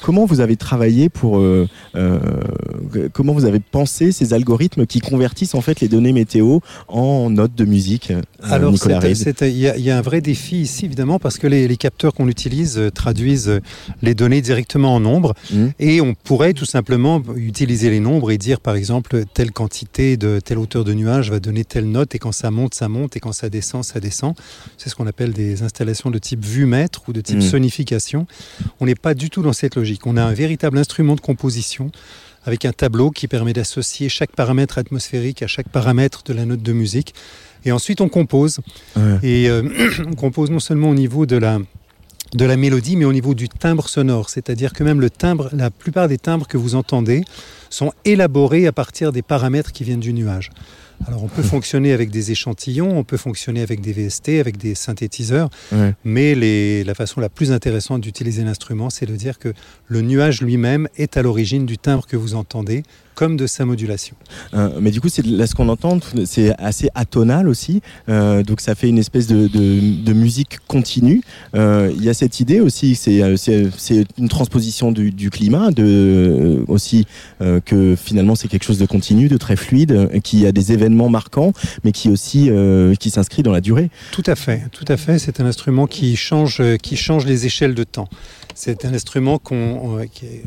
comment 0.03 0.27
vous 0.27 0.41
avez 0.41 0.57
travaillé 0.57 1.09
pour. 1.09 1.43
comment 3.13 3.33
vous 3.33 3.45
avez 3.45 3.61
pensé 3.61 4.13
ces 4.13 4.33
algorithmes 4.33 4.87
qui 4.87 5.01
convertissent 5.01 5.55
en 5.55 5.61
fait 5.61 5.81
les 5.81 5.89
données 5.89 6.13
météo 6.13 6.59
en 6.89 7.31
notes 7.31 7.55
de 7.55 7.65
musique 7.65 8.13
Alors, 8.43 8.75
il 8.75 9.59
y, 9.59 9.91
a 9.91 9.99
un 9.99 10.03
vrai 10.03 10.21
défi 10.21 10.57
ici, 10.57 10.87
évidemment, 10.87 11.19
parce 11.19 11.39
que 11.39 11.47
les, 11.47 11.77
capteurs 11.77 12.15
qu'on 12.15 12.29
utilise 12.29 12.81
traduisent 12.95 13.61
les 14.03 14.15
données 14.15 14.41
directement 14.41 14.95
en 14.95 15.01
nombres. 15.01 15.35
Mmh. 15.53 15.67
Et 15.79 16.01
on 16.01 16.15
pourrait 16.15 16.55
tout 16.55 16.65
simplement 16.65 17.23
utiliser 17.37 17.91
les 17.91 18.01
nombres 18.01 18.31
et 18.31 18.39
dire, 18.39 18.61
par 18.61 18.77
exemple, 18.77 19.06
telle 19.09 19.53
quantité 19.53 20.17
de 20.17 20.41
telle 20.41 20.59
hauteur 20.59 20.85
de 20.85 20.93
nuage 20.93 21.31
va 21.31 21.41
donner 21.41 21.65
telle 21.65 21.91
note 21.91 22.15
et 22.15 22.19
quand 22.19 22.33
ça 22.33 22.51
monte, 22.51 22.75
ça 22.75 22.89
monte 22.89 23.17
et 23.17 23.21
quand 23.21 23.33
ça 23.33 23.49
descend, 23.49 23.85
ça 23.85 24.01
descend. 24.01 24.35
C'est 24.77 24.89
ce 24.89 24.95
qu'on 24.95 25.07
appelle 25.07 25.33
des 25.33 25.63
installations 25.63 26.11
de 26.11 26.19
type 26.19 26.45
vue-mètre 26.45 27.03
ou 27.09 27.13
de 27.13 27.21
type 27.21 27.39
mm. 27.39 27.43
sonification. 27.43 28.27
On 28.81 28.87
n'est 28.87 28.95
pas 28.95 29.15
du 29.15 29.31
tout 29.31 29.43
dans 29.43 29.53
cette 29.53 29.77
logique. 29.77 30.07
On 30.07 30.17
a 30.17 30.23
un 30.23 30.33
véritable 30.33 30.79
instrument 30.79 31.15
de 31.15 31.21
composition 31.21 31.91
avec 32.45 32.65
un 32.65 32.73
tableau 32.73 33.11
qui 33.11 33.29
permet 33.29 33.53
d'associer 33.53 34.09
chaque 34.09 34.31
paramètre 34.31 34.79
atmosphérique 34.79 35.43
à 35.43 35.47
chaque 35.47 35.69
paramètre 35.69 36.23
de 36.25 36.33
la 36.33 36.45
note 36.45 36.63
de 36.63 36.73
musique. 36.73 37.15
Et 37.65 37.73
ensuite, 37.73 38.01
on 38.01 38.09
compose. 38.09 38.61
Et 39.23 39.49
euh, 39.51 39.69
on 40.07 40.15
compose 40.15 40.51
non 40.51 40.61
seulement 40.61 40.91
au 40.91 40.95
niveau 40.95 41.27
de 41.27 41.37
la, 41.37 41.59
de 42.35 42.45
la 42.45 42.57
mélodie, 42.57 42.97
mais 42.97 43.05
au 43.05 43.13
niveau 43.13 43.35
du 43.35 43.49
timbre 43.49 43.89
sonore. 43.89 44.31
C'est-à-dire 44.31 44.73
que 44.73 44.85
même 44.85 45.01
le 45.01 45.11
timbre, 45.11 45.51
la 45.53 45.71
plupart 45.71 46.07
des 46.07 46.19
timbres 46.19 46.47
que 46.47 46.57
vous 46.57 46.77
entendez 46.77 47.25
sont 47.71 47.93
élaborés 48.05 48.67
à 48.67 48.73
partir 48.73 49.13
des 49.13 49.23
paramètres 49.23 49.73
qui 49.73 49.85
viennent 49.85 50.01
du 50.01 50.13
nuage. 50.13 50.51
Alors 51.07 51.23
on 51.23 51.29
peut 51.29 51.43
fonctionner 51.43 51.93
avec 51.93 52.11
des 52.11 52.31
échantillons, 52.31 52.99
on 52.99 53.05
peut 53.05 53.19
fonctionner 53.19 53.61
avec 53.61 53.81
des 53.81 53.93
VST, 53.93 54.41
avec 54.41 54.57
des 54.57 54.75
synthétiseurs, 54.75 55.51
mais 56.05 56.35
la 56.85 56.95
façon 56.95 57.21
la 57.21 57.29
plus 57.29 57.53
intéressante 57.53 58.01
d'utiliser 58.01 58.45
l'instrument, 58.45 58.89
c'est 58.89 59.07
de 59.07 59.15
dire 59.15 59.39
que 59.39 59.53
le 59.89 60.01
nuage 60.01 60.41
lui-même 60.41 60.89
est 60.97 61.17
à 61.17 61.23
l'origine 61.23 61.67
du 61.67 61.77
timbre 61.77 62.07
que 62.07 62.17
vous 62.17 62.35
entendez, 62.35 62.83
comme 63.17 63.37
de 63.37 63.49
sa 63.49 63.65
modulation. 63.65 64.15
Euh, 64.55 64.69
mais 64.81 64.93
du 64.93 65.01
coup, 65.01 65.09
c'est 65.09 65.27
là 65.27 65.49
ce 65.49 65.55
qu'on 65.55 65.69
entend, 65.69 65.99
c'est 66.27 66.55
assez 66.59 66.89
atonal 66.95 67.49
aussi, 67.49 67.81
euh, 68.09 68.45
donc 68.45 68.61
ça 68.61 68.77
fait 68.77 68.89
une 68.89 68.99
espèce 68.99 69.27
de, 69.27 70.13
musique 70.13 70.59
continue. 70.69 71.23
Euh, 71.55 71.93
il 71.97 72.05
y 72.05 72.09
a 72.09 72.15
cette 72.15 72.41
idée 72.41 72.61
aussi, 72.61 72.95
c'est 72.95 73.21
une 74.19 74.29
transposition 74.29 74.93
du, 74.93 75.31
climat, 75.31 75.71
de, 75.71 76.63
aussi 76.69 77.07
que 77.65 77.97
finalement 77.97 78.35
c'est 78.35 78.49
quelque 78.49 78.65
chose 78.65 78.79
de 78.79 78.87
continu, 78.87 79.29
de 79.29 79.37
très 79.37 79.57
fluide, 79.57 80.21
qui 80.23 80.47
a 80.47 80.53
des 80.53 80.73
événements 80.73 81.09
marquants, 81.09 81.53
mais 81.85 81.93
qui 81.93 82.11
aussi 82.11 82.51
qui 83.01 83.11
s'inscrit 83.11 83.43
dans 83.43 83.53
la 83.53 83.63
durée. 83.63 83.91
Tout 84.13 84.25
à 84.27 84.37
fait, 84.37 84.63
tout 84.73 84.85
à 84.89 84.97
fait. 84.99 85.19
C'est 85.19 85.41
un 85.41 85.47
instrument 85.47 85.87
qui 85.87 86.17
change, 86.17 86.63
qui 86.83 86.97
change 86.97 87.25
les 87.25 87.47
échelles 87.47 87.75
de 87.75 87.85
temps. 87.85 88.09
C'est 88.55 88.85
un 88.85 88.95
instrument 88.95 89.39
qu'on, 89.39 90.07
qui 90.13 90.27
est 90.27 90.45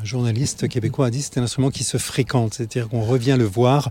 un, 0.00 0.04
journaliste 0.04 0.68
québécois 0.68 1.06
a 1.06 1.10
dit 1.10 1.18
que 1.18 1.24
c'est 1.24 1.38
un 1.38 1.44
instrument 1.44 1.70
qui 1.70 1.84
se 1.84 1.98
fréquente, 1.98 2.54
c'est-à-dire 2.54 2.88
qu'on 2.88 3.02
revient 3.02 3.36
le 3.38 3.44
voir 3.44 3.90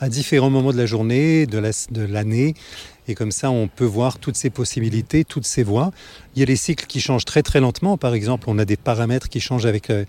à 0.00 0.08
différents 0.08 0.50
moments 0.50 0.72
de 0.72 0.78
la 0.78 0.86
journée, 0.86 1.46
de 1.46 2.02
l'année, 2.02 2.54
et 3.08 3.14
comme 3.14 3.32
ça 3.32 3.50
on 3.50 3.68
peut 3.68 3.84
voir 3.84 4.18
toutes 4.18 4.36
ces 4.36 4.50
possibilités, 4.50 5.24
toutes 5.24 5.46
ces 5.46 5.62
voies. 5.62 5.90
Il 6.34 6.40
y 6.40 6.42
a 6.42 6.46
les 6.46 6.56
cycles 6.56 6.86
qui 6.86 7.00
changent 7.00 7.24
très 7.24 7.42
très 7.42 7.60
lentement, 7.60 7.96
par 7.96 8.14
exemple 8.14 8.48
on 8.48 8.58
a 8.58 8.64
des 8.64 8.76
paramètres 8.76 9.28
qui 9.28 9.40
changent 9.40 9.66
avec, 9.66 9.90
euh, 9.90 10.04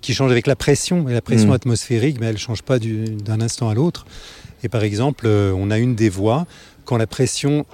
qui 0.00 0.14
changent 0.14 0.32
avec 0.32 0.46
la 0.46 0.56
pression, 0.56 1.08
et 1.08 1.12
la 1.12 1.22
pression 1.22 1.48
mm. 1.48 1.52
atmosphérique, 1.52 2.20
mais 2.20 2.26
elle 2.26 2.34
ne 2.34 2.38
change 2.38 2.62
pas 2.62 2.78
d'un 2.78 3.40
instant 3.40 3.68
à 3.68 3.74
l'autre. 3.74 4.06
Et 4.62 4.68
par 4.68 4.82
exemple, 4.82 5.26
euh, 5.26 5.52
on 5.56 5.70
a 5.70 5.78
une 5.78 5.94
des 5.94 6.08
voies, 6.08 6.46
quand 6.84 6.96
la 6.96 7.06
pression 7.06 7.66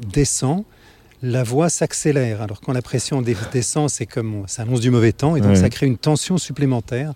descend, 0.00 0.64
la 1.22 1.42
voix 1.42 1.68
s'accélère. 1.68 2.42
Alors 2.42 2.60
quand 2.60 2.72
la 2.72 2.82
pression 2.82 3.22
descend, 3.22 3.90
c'est 3.90 4.06
comme 4.06 4.44
ça 4.46 4.62
annonce 4.62 4.80
du 4.80 4.90
mauvais 4.90 5.12
temps 5.12 5.36
et 5.36 5.40
donc 5.40 5.56
ça 5.56 5.70
crée 5.70 5.86
une 5.86 5.98
tension 5.98 6.38
supplémentaire 6.38 7.12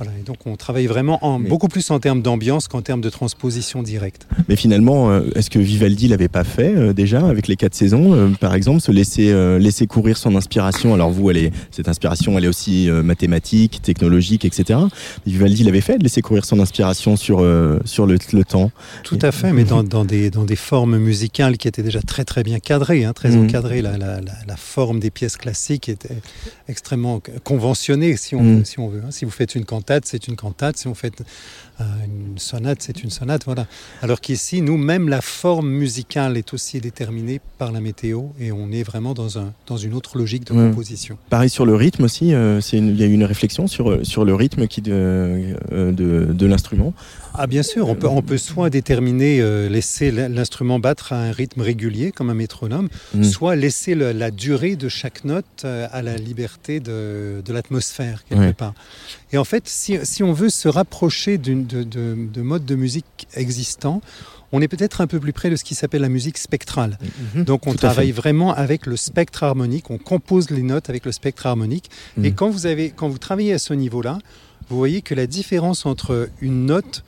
Voilà, 0.00 0.16
et 0.18 0.22
donc 0.22 0.38
on 0.46 0.56
travaille 0.56 0.86
vraiment 0.86 1.22
en, 1.26 1.38
beaucoup 1.38 1.68
plus 1.68 1.90
en 1.90 2.00
termes 2.00 2.22
d'ambiance 2.22 2.68
qu'en 2.68 2.80
termes 2.80 3.02
de 3.02 3.10
transposition 3.10 3.82
directe. 3.82 4.26
Mais 4.48 4.56
finalement, 4.56 5.10
euh, 5.10 5.28
est-ce 5.34 5.50
que 5.50 5.58
Vivaldi 5.58 6.08
l'avait 6.08 6.28
pas 6.28 6.42
fait 6.42 6.74
euh, 6.74 6.94
déjà 6.94 7.26
avec 7.26 7.48
les 7.48 7.56
quatre 7.56 7.74
saisons, 7.74 8.14
euh, 8.14 8.28
par 8.40 8.54
exemple, 8.54 8.80
se 8.80 8.90
laisser 8.92 9.30
euh, 9.30 9.58
laisser 9.58 9.86
courir 9.86 10.16
son 10.16 10.36
inspiration? 10.36 10.94
Alors 10.94 11.10
vous, 11.10 11.28
elle 11.28 11.36
est, 11.36 11.52
cette 11.70 11.86
inspiration, 11.86 12.38
elle 12.38 12.46
est 12.46 12.48
aussi 12.48 12.88
mathématique, 12.90 13.82
technologique, 13.82 14.46
etc. 14.46 14.78
Vivaldi 15.26 15.64
l'avait 15.64 15.82
fait, 15.82 15.98
de 15.98 16.02
laisser 16.02 16.22
courir 16.22 16.46
son 16.46 16.60
inspiration 16.60 17.16
sur 17.16 17.44
sur 17.84 18.06
le, 18.06 18.16
le 18.32 18.44
temps. 18.44 18.70
Tout 19.04 19.18
à 19.20 19.32
fait, 19.32 19.52
mais 19.52 19.64
dans, 19.64 19.82
dans 19.82 20.06
des, 20.06 20.30
dans 20.30 20.44
des 20.44 20.56
formes 20.56 20.96
musicales 20.96 21.58
qui 21.58 21.68
étaient 21.68 21.82
déjà 21.82 22.00
très 22.00 22.24
très 22.24 22.42
bien 22.42 22.58
cadrées, 22.58 23.04
hein, 23.04 23.12
très 23.12 23.30
Mhm. 23.32 23.44
encadrées. 23.44 23.82
La, 23.82 23.98
la, 23.98 24.20
la, 24.22 24.32
la 24.48 24.56
forme 24.56 24.98
des 24.98 25.10
pièces 25.10 25.36
classiques 25.36 25.88
était 25.90 26.16
extrêmement 26.68 27.20
conventionnée, 27.44 28.16
si 28.16 28.34
on, 28.34 28.42
Mhm. 28.42 28.58
veut, 28.60 28.64
si 28.64 28.78
on 28.78 28.88
veut. 28.88 29.02
hein. 29.06 29.10
Si 29.10 29.24
vous 29.26 29.30
faites 29.30 29.54
une 29.54 29.64
cantate, 29.64 29.89
c'est 30.04 30.28
une 30.28 30.36
cantate. 30.36 30.76
Si 30.76 30.88
on 30.88 30.94
fait 30.94 31.22
une 32.06 32.38
sonate, 32.38 32.78
c'est 32.82 33.02
une 33.02 33.10
sonate. 33.10 33.44
Voilà. 33.44 33.66
Alors 34.02 34.20
qu'ici, 34.20 34.62
nous, 34.62 34.76
même 34.76 35.08
la 35.08 35.20
forme 35.20 35.68
musicale 35.70 36.36
est 36.36 36.52
aussi 36.54 36.80
déterminée 36.80 37.40
par 37.58 37.72
la 37.72 37.80
météo 37.80 38.22
et 38.38 38.52
on 38.52 38.70
est 38.70 38.82
vraiment 38.82 39.14
dans, 39.14 39.38
un, 39.38 39.52
dans 39.66 39.76
une 39.76 39.94
autre 39.94 40.16
logique 40.18 40.44
de 40.46 40.52
composition. 40.52 41.18
Pareil 41.28 41.50
sur 41.50 41.66
le 41.66 41.74
rythme 41.74 42.04
aussi. 42.04 42.34
euh, 42.34 42.60
il 42.72 42.96
y 42.98 43.02
a 43.02 43.06
eu 43.06 43.12
une 43.12 43.24
réflexion 43.24 43.66
sur 43.66 43.90
euh, 43.90 44.04
sur 44.04 44.24
le 44.24 44.34
rythme 44.34 44.66
qui 44.66 44.80
de 44.82 44.92
euh, 44.92 45.92
de, 45.92 46.32
de 46.32 46.46
l'instrument. 46.46 46.94
Ah 47.34 47.46
bien 47.46 47.62
sûr, 47.62 47.88
on 47.88 47.94
peut, 47.94 48.08
on 48.08 48.22
peut 48.22 48.38
soit 48.38 48.70
déterminer, 48.70 49.40
euh, 49.40 49.68
laisser 49.68 50.10
l'instrument 50.10 50.80
battre 50.80 51.12
à 51.12 51.22
un 51.22 51.30
rythme 51.30 51.60
régulier 51.60 52.10
comme 52.10 52.28
un 52.28 52.34
métronome, 52.34 52.88
Mm. 53.14 53.22
soit 53.22 53.54
laisser 53.56 53.94
le- 53.94 54.10
la 54.12 54.30
durée 54.32 54.74
de 54.74 54.88
chaque 54.88 55.24
note 55.24 55.44
euh, 55.64 55.86
à 55.92 56.02
la 56.02 56.16
liberté 56.16 56.80
de, 56.80 57.40
de 57.44 57.52
l'atmosphère 57.52 58.24
quelque 58.28 58.40
Ouais. 58.40 58.52
part. 58.52 58.74
Et 59.32 59.38
en 59.38 59.44
fait, 59.44 59.68
si, 59.68 59.98
si 60.02 60.24
on 60.24 60.32
veut 60.32 60.48
se 60.50 60.66
rapprocher 60.68 61.38
d'une- 61.38 61.66
de, 61.70 61.82
de, 61.82 62.16
de 62.32 62.42
modes 62.42 62.64
de 62.64 62.74
musique 62.74 63.26
existants, 63.34 64.00
on 64.52 64.60
est 64.60 64.68
peut-être 64.68 65.00
un 65.00 65.06
peu 65.06 65.20
plus 65.20 65.32
près 65.32 65.48
de 65.50 65.56
ce 65.56 65.62
qui 65.64 65.74
s'appelle 65.74 66.02
la 66.02 66.08
musique 66.08 66.36
spectrale. 66.38 66.98
Donc 67.34 67.66
on 67.66 67.72
Tout 67.72 67.78
travaille 67.78 68.10
vraiment 68.12 68.52
avec 68.54 68.86
le 68.86 68.96
spectre 68.96 69.44
harmonique, 69.44 69.90
on 69.90 69.98
compose 69.98 70.50
les 70.50 70.62
notes 70.62 70.90
avec 70.90 71.04
le 71.04 71.12
spectre 71.12 71.46
harmonique. 71.46 71.88
Et 72.22 72.30
Mm. 72.30 72.34
quand 72.34 72.50
vous, 72.50 72.66
avez, 72.66 72.90
quand 72.90 73.08
vous 73.08 73.18
travaillez 73.18 73.52
à 73.52 73.58
ce 73.58 73.74
niveau-là, 73.74 74.18
vous 74.68 74.76
voyez 74.76 75.02
que 75.02 75.14
la 75.14 75.26
différence 75.26 75.86
entre 75.86 76.28
une 76.40 76.66
note, 76.66 77.04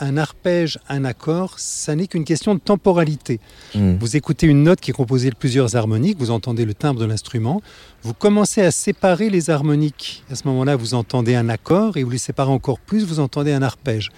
un 0.00 0.16
arpège, 0.16 0.78
un 0.88 1.04
accord, 1.04 1.58
ça 1.58 1.94
n'est 1.94 2.06
qu'une 2.06 2.24
question 2.24 2.54
de 2.54 2.60
temporalité. 2.60 3.40
Mm. 3.74 3.96
Vous 3.96 4.16
écoutez 4.16 4.46
une 4.46 4.62
note 4.62 4.80
qui 4.80 4.90
est 4.90 4.94
composée 4.94 5.30
de 5.30 5.34
plusieurs 5.36 5.76
harmoniques, 5.76 6.18
vous 6.18 6.30
entendez 6.30 6.64
le 6.64 6.74
timbre 6.74 7.00
de 7.00 7.04
l'instrument, 7.04 7.60
vous 8.02 8.14
commencez 8.14 8.62
à 8.62 8.70
séparer 8.70 9.30
les 9.30 9.50
harmoniques. 9.50 10.24
À 10.30 10.34
ce 10.34 10.46
moment-là, 10.48 10.76
vous 10.76 10.94
entendez 10.94 11.34
un 11.34 11.48
accord 11.48 11.96
et 11.96 12.04
vous 12.04 12.10
les 12.10 12.18
séparez 12.18 12.50
encore 12.50 12.78
plus, 12.80 13.04
vous 13.04 13.20
entendez 13.20 13.52
un 13.52 13.62
arpège. 13.62 14.10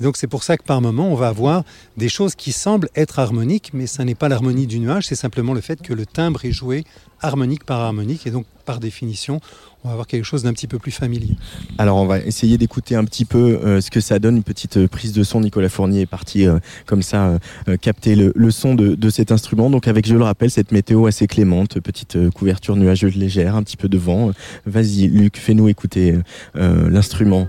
Et 0.00 0.04
donc 0.04 0.16
c'est 0.16 0.26
pour 0.26 0.42
ça 0.42 0.56
que 0.56 0.64
par 0.64 0.80
moment, 0.80 1.08
on 1.08 1.14
va 1.14 1.28
avoir 1.28 1.64
des 1.96 2.08
choses 2.08 2.34
qui 2.34 2.52
semblent 2.52 2.88
être 2.96 3.18
harmoniques, 3.18 3.70
mais 3.72 3.86
ça 3.86 4.04
n'est 4.04 4.14
pas 4.14 4.28
l'harmonie 4.28 4.66
du 4.66 4.78
nuage, 4.78 5.06
c'est 5.06 5.14
simplement 5.14 5.54
le 5.54 5.60
fait 5.60 5.80
que 5.82 5.92
le 5.92 6.06
timbre 6.06 6.44
est 6.44 6.52
joué 6.52 6.84
harmonique 7.22 7.64
par 7.64 7.80
harmonique, 7.80 8.26
et 8.26 8.30
donc 8.30 8.44
par 8.64 8.78
définition, 8.78 9.40
on 9.82 9.88
va 9.88 9.92
avoir 9.92 10.06
quelque 10.06 10.24
chose 10.24 10.44
d'un 10.44 10.52
petit 10.52 10.68
peu 10.68 10.78
plus 10.78 10.92
familier. 10.92 11.34
Alors 11.78 11.96
on 11.96 12.06
va 12.06 12.20
essayer 12.20 12.58
d'écouter 12.58 12.94
un 12.94 13.04
petit 13.04 13.24
peu 13.24 13.38
euh, 13.64 13.80
ce 13.80 13.90
que 13.90 14.00
ça 14.00 14.18
donne, 14.18 14.36
une 14.36 14.42
petite 14.42 14.76
euh, 14.76 14.88
prise 14.88 15.12
de 15.12 15.24
son. 15.24 15.40
Nicolas 15.40 15.68
Fournier 15.68 16.02
est 16.02 16.06
parti 16.06 16.46
euh, 16.46 16.58
comme 16.86 17.02
ça 17.02 17.38
capter 17.80 18.14
le, 18.14 18.50
son 18.50 18.74
de, 18.74 18.94
de 18.94 19.10
cet 19.10 19.32
instrument. 19.32 19.70
Donc 19.70 19.88
avec, 19.88 20.06
je 20.06 20.14
le 20.14 20.22
rappelle, 20.22 20.50
cette 20.50 20.72
météo 20.72 21.06
assez 21.06 21.26
clémente, 21.26 21.80
petite 21.80 22.30
couverture 22.30 22.76
nuageuse 22.76 23.16
légère, 23.16 23.56
un 23.56 23.62
petit 23.62 23.76
peu 23.76 23.88
de 23.88 23.98
vent. 23.98 24.30
Vas-y 24.66 25.08
Luc, 25.08 25.36
fais-nous 25.38 25.68
écouter 25.68 26.16
l'instrument. 26.54 27.48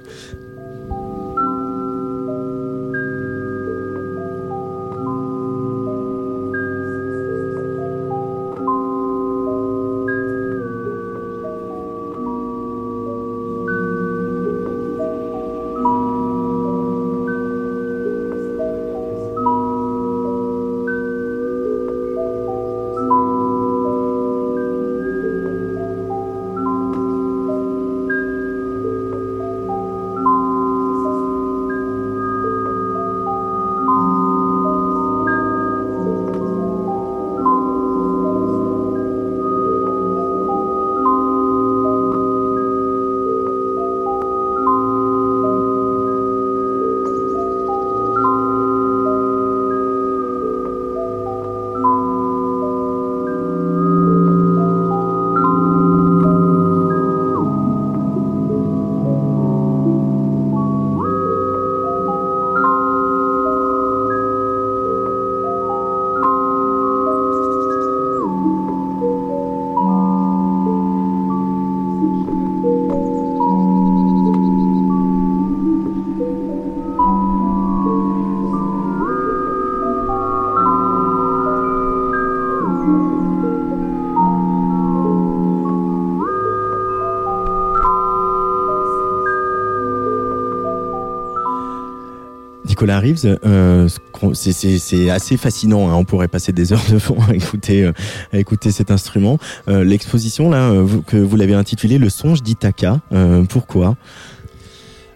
Nicolas 92.84 93.00
Reeves, 93.00 93.40
euh, 93.46 93.88
c'est- 94.34 95.10
assez 95.10 95.38
fascinant. 95.38 95.90
hein. 95.90 95.96
On 95.96 96.04
pourrait 96.04 96.28
passer 96.28 96.52
des 96.52 96.74
heures 96.74 96.84
de 96.92 97.00
fond 97.00 97.18
à 97.30 97.34
écouter, 97.34 97.84
euh, 97.86 97.94
à 98.34 98.40
écouter 98.40 98.72
cet 98.72 98.92
instrument. 98.92 99.38
Euh, 99.70 99.86
L'exposition 99.86 100.50
là, 100.50 100.70
vous- 100.74 101.02
que 101.02 101.16
vous 101.16 101.36
l'avez 101.38 101.54
intitulée 101.54 101.98
Le 101.98 102.10
songe 102.10 102.44
d'Ithaca. 102.44 103.00
Pourquoi? 103.48 103.96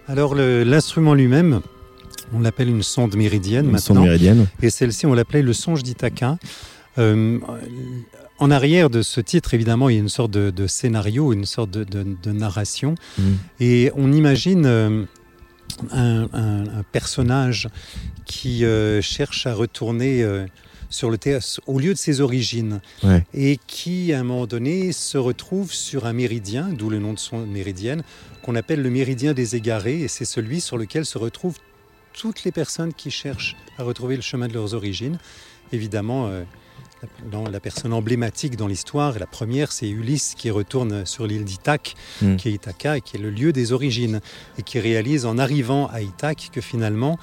Alors 0.08 0.34
l'instrument 0.34 1.12
lui-même, 1.12 1.60
on 2.32 2.40
l'appelle 2.40 2.70
une 2.70 2.82
sonde 2.82 3.14
méridienne 3.16 3.66
Une 3.66 3.72
maintenant. 3.72 3.96
sonde 3.96 4.04
méridienne. 4.04 4.46
Et 4.62 4.70
celle-ci, 4.70 5.04
on 5.04 5.12
l'appelait 5.12 5.42
le 5.42 5.52
songe 5.52 5.82
d'Ithaca. 5.82 6.38
En 8.40 8.50
arrière 8.52 8.88
de 8.88 9.02
ce 9.02 9.20
titre, 9.20 9.52
évidemment, 9.52 9.88
il 9.90 9.94
y 9.96 9.98
a 9.98 10.00
une 10.00 10.08
sorte 10.08 10.30
de, 10.30 10.48
de 10.50 10.66
scénario, 10.68 11.32
une 11.34 11.44
sorte 11.44 11.70
de, 11.70 11.84
de- 11.84 12.16
de 12.22 12.32
narration. 12.32 12.94
Mm. 13.18 13.22
Et 13.60 13.90
on 13.96 14.10
imagine 14.12 15.06
un, 15.92 16.28
un- 16.32 16.78
un 16.78 16.82
personnage 16.92 17.68
qui 18.24 18.64
euh, 18.64 19.00
cherche 19.02 19.46
à 19.46 19.54
retourner 19.54 20.22
euh, 20.22 20.46
sur 20.90 21.10
le 21.10 21.18
terre- 21.18 21.40
au 21.66 21.78
lieu 21.78 21.92
de 21.92 21.98
ses 21.98 22.20
origines 22.20 22.80
Ouais. 23.02 23.24
et 23.34 23.58
qui, 23.66 24.12
à 24.12 24.20
un 24.20 24.22
moment 24.22 24.46
donné, 24.46 24.92
se 24.92 25.18
retrouve 25.18 25.72
sur 25.72 26.06
un 26.06 26.12
méridien, 26.12 26.68
d'où 26.68 26.88
le 26.90 26.98
nom 26.98 27.12
de 27.12 27.18
son 27.18 27.46
méridienne, 27.46 28.02
qu'on 28.42 28.54
appelle 28.54 28.82
le 28.82 28.90
méridien 28.90 29.34
des 29.34 29.56
égarés. 29.56 30.00
Et 30.00 30.08
c'est 30.08 30.24
celui 30.24 30.60
sur 30.60 30.78
lequel 30.78 31.04
se 31.04 31.18
retrouvent 31.18 31.58
toutes 32.14 32.44
les 32.44 32.52
personnes 32.52 32.92
qui 32.94 33.10
cherchent 33.10 33.54
à 33.78 33.82
retrouver 33.82 34.16
le 34.16 34.22
chemin 34.22 34.48
de 34.48 34.54
leurs 34.54 34.74
origines. 34.74 35.18
Évidemment, 35.72 36.28
euh, 36.28 36.42
dans- 37.30 37.48
la 37.48 37.60
personne 37.60 37.92
emblématique 37.92 38.56
dans 38.56 38.66
l'histoire, 38.66 39.18
la 39.18 39.26
première, 39.26 39.72
c'est 39.72 39.88
Ulysse 39.88 40.34
qui 40.36 40.50
retourne 40.50 41.06
sur 41.06 41.26
l'île 41.26 41.44
d'Ithaque, 41.44 41.94
Mm. 42.22 42.36
qui 42.36 42.48
est 42.48 42.52
Ithaca 42.52 42.96
et 42.96 43.00
qui 43.00 43.16
est 43.16 43.20
le 43.20 43.30
lieu 43.30 43.52
des 43.52 43.72
origines, 43.72 44.20
et 44.58 44.62
qui 44.62 44.78
réalise 44.80 45.24
en 45.26 45.38
arrivant 45.38 45.86
à 45.88 46.00
Ithaque 46.02 46.50
que 46.52 46.60
finalement, 46.60 47.18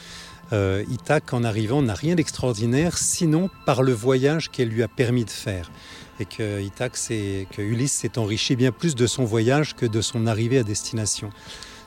euh, 0.54 0.84
Ithaque, 0.92 1.34
en 1.34 1.44
arrivant, 1.44 1.82
n'a 1.82 1.96
rien 1.96 2.16
d'extraordinaire, 2.16 2.98
sinon 2.98 3.50
par 3.66 3.82
le 3.84 3.94
voyage 3.94 4.50
qu'elle 4.52 4.70
lui 4.70 4.84
a 4.84 4.88
permis 4.88 5.26
de 5.26 5.30
faire. 5.32 5.72
Et 6.20 6.26
que 6.26 6.62
Ithaque, 6.62 6.96
c'est 6.98 7.46
que 7.52 7.62
Ulysse 7.62 7.92
s'est 7.94 8.18
enrichi 8.18 8.56
bien 8.56 8.72
plus 8.72 8.96
de 8.96 9.06
son 9.08 9.26
voyage 9.26 9.76
que 9.76 9.86
de 9.86 10.02
son 10.02 10.28
arrivée 10.28 10.60
à 10.60 10.64
destination. 10.64 11.30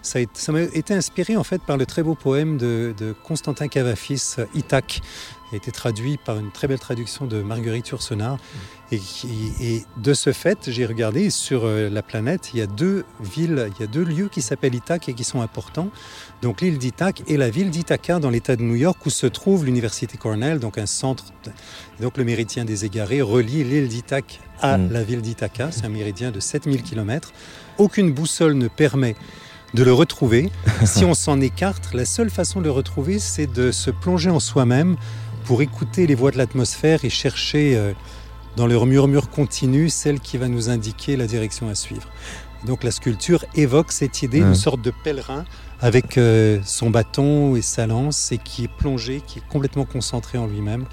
ça 0.03 0.53
m'a 0.53 0.63
été 0.63 0.95
inspiré 0.95 1.37
en 1.37 1.45
fait 1.45 1.61
par 1.63 1.77
le 1.77 1.85
très 1.85 2.03
beau 2.03 2.15
poème 2.15 2.57
de, 2.57 2.95
Constantin 3.25 3.69
Cavafis, 3.69 4.37
Ithac, 4.55 5.01
a 5.53 5.57
été 5.57 5.73
traduit 5.73 6.17
par 6.17 6.39
une 6.39 6.51
très 6.51 6.69
belle 6.69 6.79
traduction 6.79 7.27
de 7.27 7.43
Marguerite 7.43 7.89
Yourcenar. 7.89 8.35
Mm. 8.35 8.39
Et, 8.91 9.01
et, 9.61 9.85
de 9.99 10.15
ce 10.15 10.33
fait, 10.33 10.71
j'ai 10.71 10.87
regardé 10.87 11.31
sur 11.31 11.65
euh, 11.65 11.91
la 11.91 12.03
planète, 12.03 12.51
il 12.55 12.61
y 12.61 12.63
a 12.63 12.67
deux 12.67 13.05
villes, 13.21 13.71
il 13.77 13.81
y 13.81 13.85
a 13.85 13.87
deux 13.87 14.05
lieux 14.05 14.29
qui 14.29 14.41
s'appellent 14.41 14.75
Ithac 14.75 15.09
et 15.09 15.15
qui 15.15 15.25
sont 15.25 15.43
importants. 15.43 15.91
Donc 16.41 16.61
l'île 16.61 16.79
d'Ithac 16.79 17.23
et 17.27 17.37
la 17.37 17.51
ville 17.51 17.71
d'Ithaca 17.71 18.19
dans 18.19 18.31
l'État 18.31 18.57
de 18.57 18.63
New 18.63 18.77
York 18.77 19.05
où 19.05 19.11
se 19.11 19.27
trouve 19.27 19.67
l'université 19.67 20.17
Cornell, 20.17 20.59
donc 20.59 20.79
un 20.79 20.87
centre. 20.87 21.25
donc 22.01 22.17
le 22.17 22.25
méridien 22.25 22.65
des 22.65 22.85
égarés 22.85 23.21
relie 23.21 23.65
l'île 23.65 23.89
d'Ithac 23.89 24.41
à 24.61 24.79
mm. 24.79 24.93
la 24.93 25.03
ville 25.03 25.21
d'Ithaca. 25.21 25.71
C'est 25.71 25.85
un 25.85 25.91
méridien 25.91 26.31
de 26.31 26.41
7000 26.41 26.83
km. 26.83 27.33
Aucune 27.77 28.13
boussole 28.13 28.55
ne 28.55 28.69
permet 28.69 29.17
de 29.75 29.85
le 29.85 29.93
retrouver. 29.93 30.51
si 30.85 31.05
on 31.05 31.15
s'en 31.15 31.41
écarte, 31.41 31.93
la 31.95 32.05
seule 32.05 32.31
façon 32.31 32.61
de 32.61 32.65
le 32.65 32.71
retrouver, 32.71 33.19
c'est 33.19 33.47
de 33.47 33.71
se 33.71 33.91
plonger 33.91 34.31
en 34.31 34.41
soi-même 34.41 34.97
pour 35.49 35.63
écouter 35.63 36.07
les 36.07 36.15
voix 36.15 36.31
de 36.31 36.37
l'atmosphère 36.37 37.07
et 37.07 37.09
chercher 37.09 37.75
euh, 37.75 37.95
dans 38.57 38.67
leur 38.67 38.85
murmure 38.85 39.31
continu 39.31 39.89
celle 39.89 40.21
qui 40.21 40.37
va 40.37 40.47
nous 40.47 40.69
indiquer 40.69 41.17
la 41.17 41.27
direction 41.27 41.71
à 41.71 41.75
suivre. 41.75 42.07
Donc 42.67 42.85
la 42.85 42.91
sculpture 42.91 43.47
évoque 43.55 43.91
cette 43.91 44.21
idée 44.21 44.41
d'une 44.41 44.55
sorte 44.55 44.83
de 44.83 44.93
pèlerin 45.03 45.47
avec 45.81 46.19
euh, 46.19 46.61
son 46.67 46.91
bâton 46.91 47.57
et 47.57 47.63
sa 47.63 47.87
lance 47.87 48.31
et 48.31 48.37
qui 48.37 48.65
est 48.65 48.71
plongé, 48.71 49.23
qui 49.27 49.39
est 49.39 49.49
complètement 49.49 49.87
concentré 49.87 50.37
en 50.37 50.47
lui-même, 50.47 50.85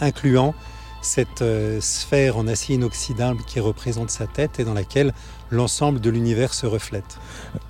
incluant 0.00 0.56
cette 1.02 1.42
euh, 1.42 1.80
sphère 1.80 2.36
en 2.36 2.48
acier 2.48 2.74
inoxydable 2.74 3.42
qui 3.46 3.60
représente 3.60 4.10
sa 4.10 4.26
tête 4.26 4.58
et 4.58 4.64
dans 4.64 4.74
laquelle 4.74 5.14
l'ensemble 5.50 6.00
de 6.00 6.10
l'univers 6.10 6.54
se 6.54 6.66
reflète. 6.66 7.18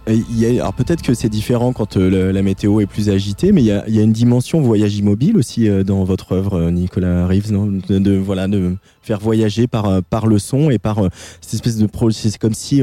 alors 0.06 0.74
peut-être 0.74 1.02
que 1.02 1.14
c'est 1.14 1.28
différent 1.28 1.72
quand 1.72 1.96
euh, 1.96 2.32
la 2.32 2.42
météo 2.42 2.80
est 2.80 2.86
plus 2.86 3.08
agitée, 3.08 3.52
mais 3.52 3.62
il 3.62 3.66
y 3.66 3.72
a, 3.72 4.02
une 4.02 4.12
dimension 4.12 4.60
voyage 4.60 4.96
immobile 4.96 5.36
aussi 5.36 5.68
euh, 5.68 5.82
dans 5.82 6.04
votre 6.04 6.32
œuvre, 6.32 6.54
euh, 6.54 6.70
Nicolas 6.70 7.26
Reeves, 7.26 7.50
de, 7.50 8.16
voilà, 8.16 8.48
de 8.48 8.76
faire 9.02 9.18
voyager 9.18 9.66
par, 9.66 10.02
par 10.02 10.26
le 10.26 10.38
son 10.38 10.70
et 10.70 10.78
par 10.78 11.00
cette 11.40 11.54
espèce 11.54 11.78
de 11.78 11.88
C'est 12.10 12.38
comme 12.38 12.54
si 12.54 12.82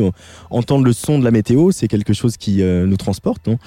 entendre 0.49 0.83
le 0.83 0.93
son 0.93 1.19
de 1.19 1.23
la 1.23 1.31
météo, 1.31 1.71
c'est 1.71 1.87
quelque 1.87 2.13
chose 2.13 2.37
qui 2.37 2.63
nous 2.63 2.97
transporte, 2.97 3.47
non? 3.47 3.57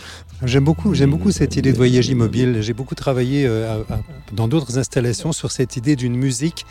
J'aime 0.45 0.65
beaucoup, 0.65 0.95
j'aime 0.95 1.11
beaucoup 1.11 1.31
cette 1.31 1.57
idée 1.57 1.73
de 1.73 1.77
voyage 1.77 2.09
immobile. 2.09 2.59
J'ai 2.61 2.73
beaucoup 2.73 2.95
travaillé 2.95 3.49
dans 4.33 4.49
d'autres 4.49 4.79
installations 4.79 5.33
sur 5.33 5.53
cette 5.53 5.77
idée 5.77 5.97
d'une 5.97 6.17
musique 6.17 6.67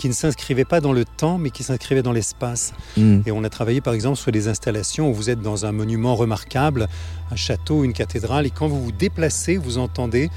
qui 0.00 0.08
ne 0.08 0.14
s'inscrivait 0.14 0.64
pas 0.64 0.80
dans 0.80 0.94
le 0.94 1.04
temps, 1.04 1.36
mais 1.36 1.50
qui 1.50 1.62
s'inscrivait 1.62 2.02
dans 2.02 2.12
l'espace. 2.12 2.72
Hmm. 2.96 3.20
Et 3.26 3.32
on 3.32 3.44
a 3.44 3.50
travaillé 3.50 3.82
par 3.82 3.92
exemple 3.92 4.16
sur 4.16 4.32
des 4.32 4.48
installations 4.48 5.10
où 5.10 5.12
vous 5.12 5.28
êtes 5.28 5.42
dans 5.42 5.66
un 5.66 5.72
monument 5.72 6.16
remarquable, 6.16 6.88
un 7.30 7.36
château, 7.36 7.84
une 7.84 7.92
cathédrale, 7.92 8.46
et 8.46 8.50
quand 8.50 8.66
vous 8.66 8.82
vous 8.82 8.92
déplacez, 8.92 9.58
vous 9.58 9.76
entendez 9.76 10.30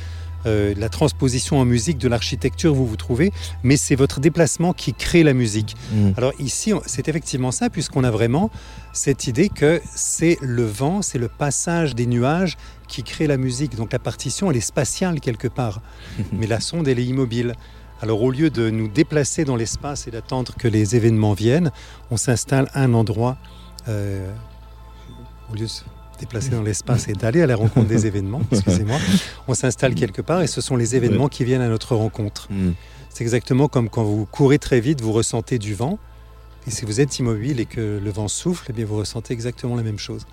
euh, 0.46 0.74
la 0.78 0.90
transposition 0.90 1.60
en 1.60 1.64
musique 1.64 1.98
de 1.98 2.10
l'architecture 2.10 2.74
où 2.74 2.76
vous 2.76 2.88
vous 2.88 2.98
trouvez, 2.98 3.32
mais 3.64 3.78
c'est 3.78 3.96
votre 3.96 4.20
déplacement 4.20 4.74
qui 4.74 4.94
crée 4.94 5.24
la 5.24 5.34
musique. 5.34 5.78
Hmm. 5.94 6.12
Alors 6.18 6.34
ici, 6.40 6.74
c'est 6.86 7.08
effectivement 7.08 7.52
ça, 7.52 7.70
puisqu'on 7.70 8.04
a 8.04 8.12
vraiment 8.12 8.52
cette 8.92 9.28
idée 9.28 9.48
que 9.48 9.80
c'est 9.96 10.38
le 10.42 10.66
vent, 10.66 11.02
c'est 11.02 11.20
le 11.20 11.30
passage 11.30 11.96
des 11.96 12.06
nuages 12.06 12.58
qui 12.90 13.04
crée 13.04 13.28
la 13.28 13.38
musique. 13.38 13.78
Donc 13.78 13.94
la 13.94 14.00
partition, 14.00 14.52
elle 14.52 14.58
est 14.58 14.60
spatiale 14.60 15.22
quelque 15.22 15.48
part, 15.48 15.82
mais 16.34 16.48
la 16.48 16.60
sonde, 16.60 16.90
elle 16.90 17.00
est 17.00 17.06
immobile. 17.06 17.54
Alors 18.04 18.22
au 18.22 18.32
lieu 18.32 18.50
de 18.50 18.70
nous 18.70 18.90
déplacer 18.90 19.46
dans 19.46 19.56
l'espace 19.56 20.08
et 20.08 20.12
d'attendre 20.12 20.56
que 20.60 20.68
les 20.68 20.98
événements 20.98 21.32
viennent, 21.32 21.72
on 22.12 22.18
s'installe 22.18 22.68
à 22.74 22.84
un 22.84 22.94
endroit, 22.94 23.38
euh, 23.88 24.30
au 25.50 25.54
lieu 25.56 25.62
de 25.62 25.68
se 25.68 25.84
déplacer 26.20 26.50
dans 26.50 26.64
l'espace 26.64 27.08
et 27.08 27.14
d'aller 27.14 27.42
à 27.42 27.48
la 27.48 27.56
rencontre 27.56 27.88
des 27.88 28.06
événements, 28.06 28.42
excusez-moi, 28.52 28.98
on 29.48 29.54
s'installe 29.54 29.96
quelque 29.96 30.22
part 30.22 30.42
et 30.42 30.48
ce 30.48 30.60
sont 30.60 30.76
les 30.76 30.98
événements 30.98 31.30
qui 31.30 31.46
viennent 31.46 31.62
à 31.62 31.70
notre 31.70 31.96
rencontre. 31.96 32.50
Mm. 32.52 32.72
C'est 33.10 33.24
exactement 33.24 33.70
comme 33.70 33.88
quand 33.88 34.04
vous 34.04 34.26
courez 34.26 34.60
très 34.60 34.82
vite, 34.82 35.00
vous 35.00 35.14
ressentez 35.14 35.58
du 35.58 35.74
vent. 35.74 35.98
Et 36.68 36.72
si 36.72 36.86
vous 36.86 37.02
êtes 37.02 37.20
immobile 37.20 37.60
et 37.60 37.66
que 37.66 38.00
le 38.04 38.12
vent 38.12 38.28
souffle, 38.28 38.68
eh 38.70 38.74
bien 38.74 38.86
vous 38.86 38.98
ressentez 38.98 39.34
exactement 39.34 39.76
la 39.76 39.84
même 39.84 40.00
chose. 40.00 40.26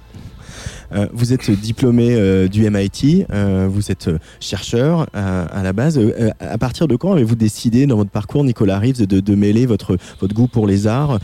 Euh, 0.93 1.07
vous 1.12 1.32
êtes 1.32 1.51
diplômé 1.51 2.15
euh, 2.15 2.48
du 2.48 2.69
MIT, 2.69 3.27
euh, 3.31 3.69
vous 3.70 3.90
êtes 3.90 4.11
chercheur 4.40 5.07
à 5.12 5.62
la 5.62 5.73
base. 5.73 6.01
à 6.40 6.59
partir 6.59 6.89
de 6.89 6.97
quand 6.97 7.12
avez-vous 7.12 7.35
décidé 7.35 7.86
dans 7.86 7.97
votre 7.97 8.11
parcours, 8.11 8.44
Nicolas 8.44 8.78
Reeves, 8.78 9.07
de, 9.07 9.35
mêler 9.35 9.66
votre, 9.66 9.97
votre 10.20 10.35
goût 10.35 10.48
pour 10.48 10.66
les 10.66 10.86
arts, 10.86 11.19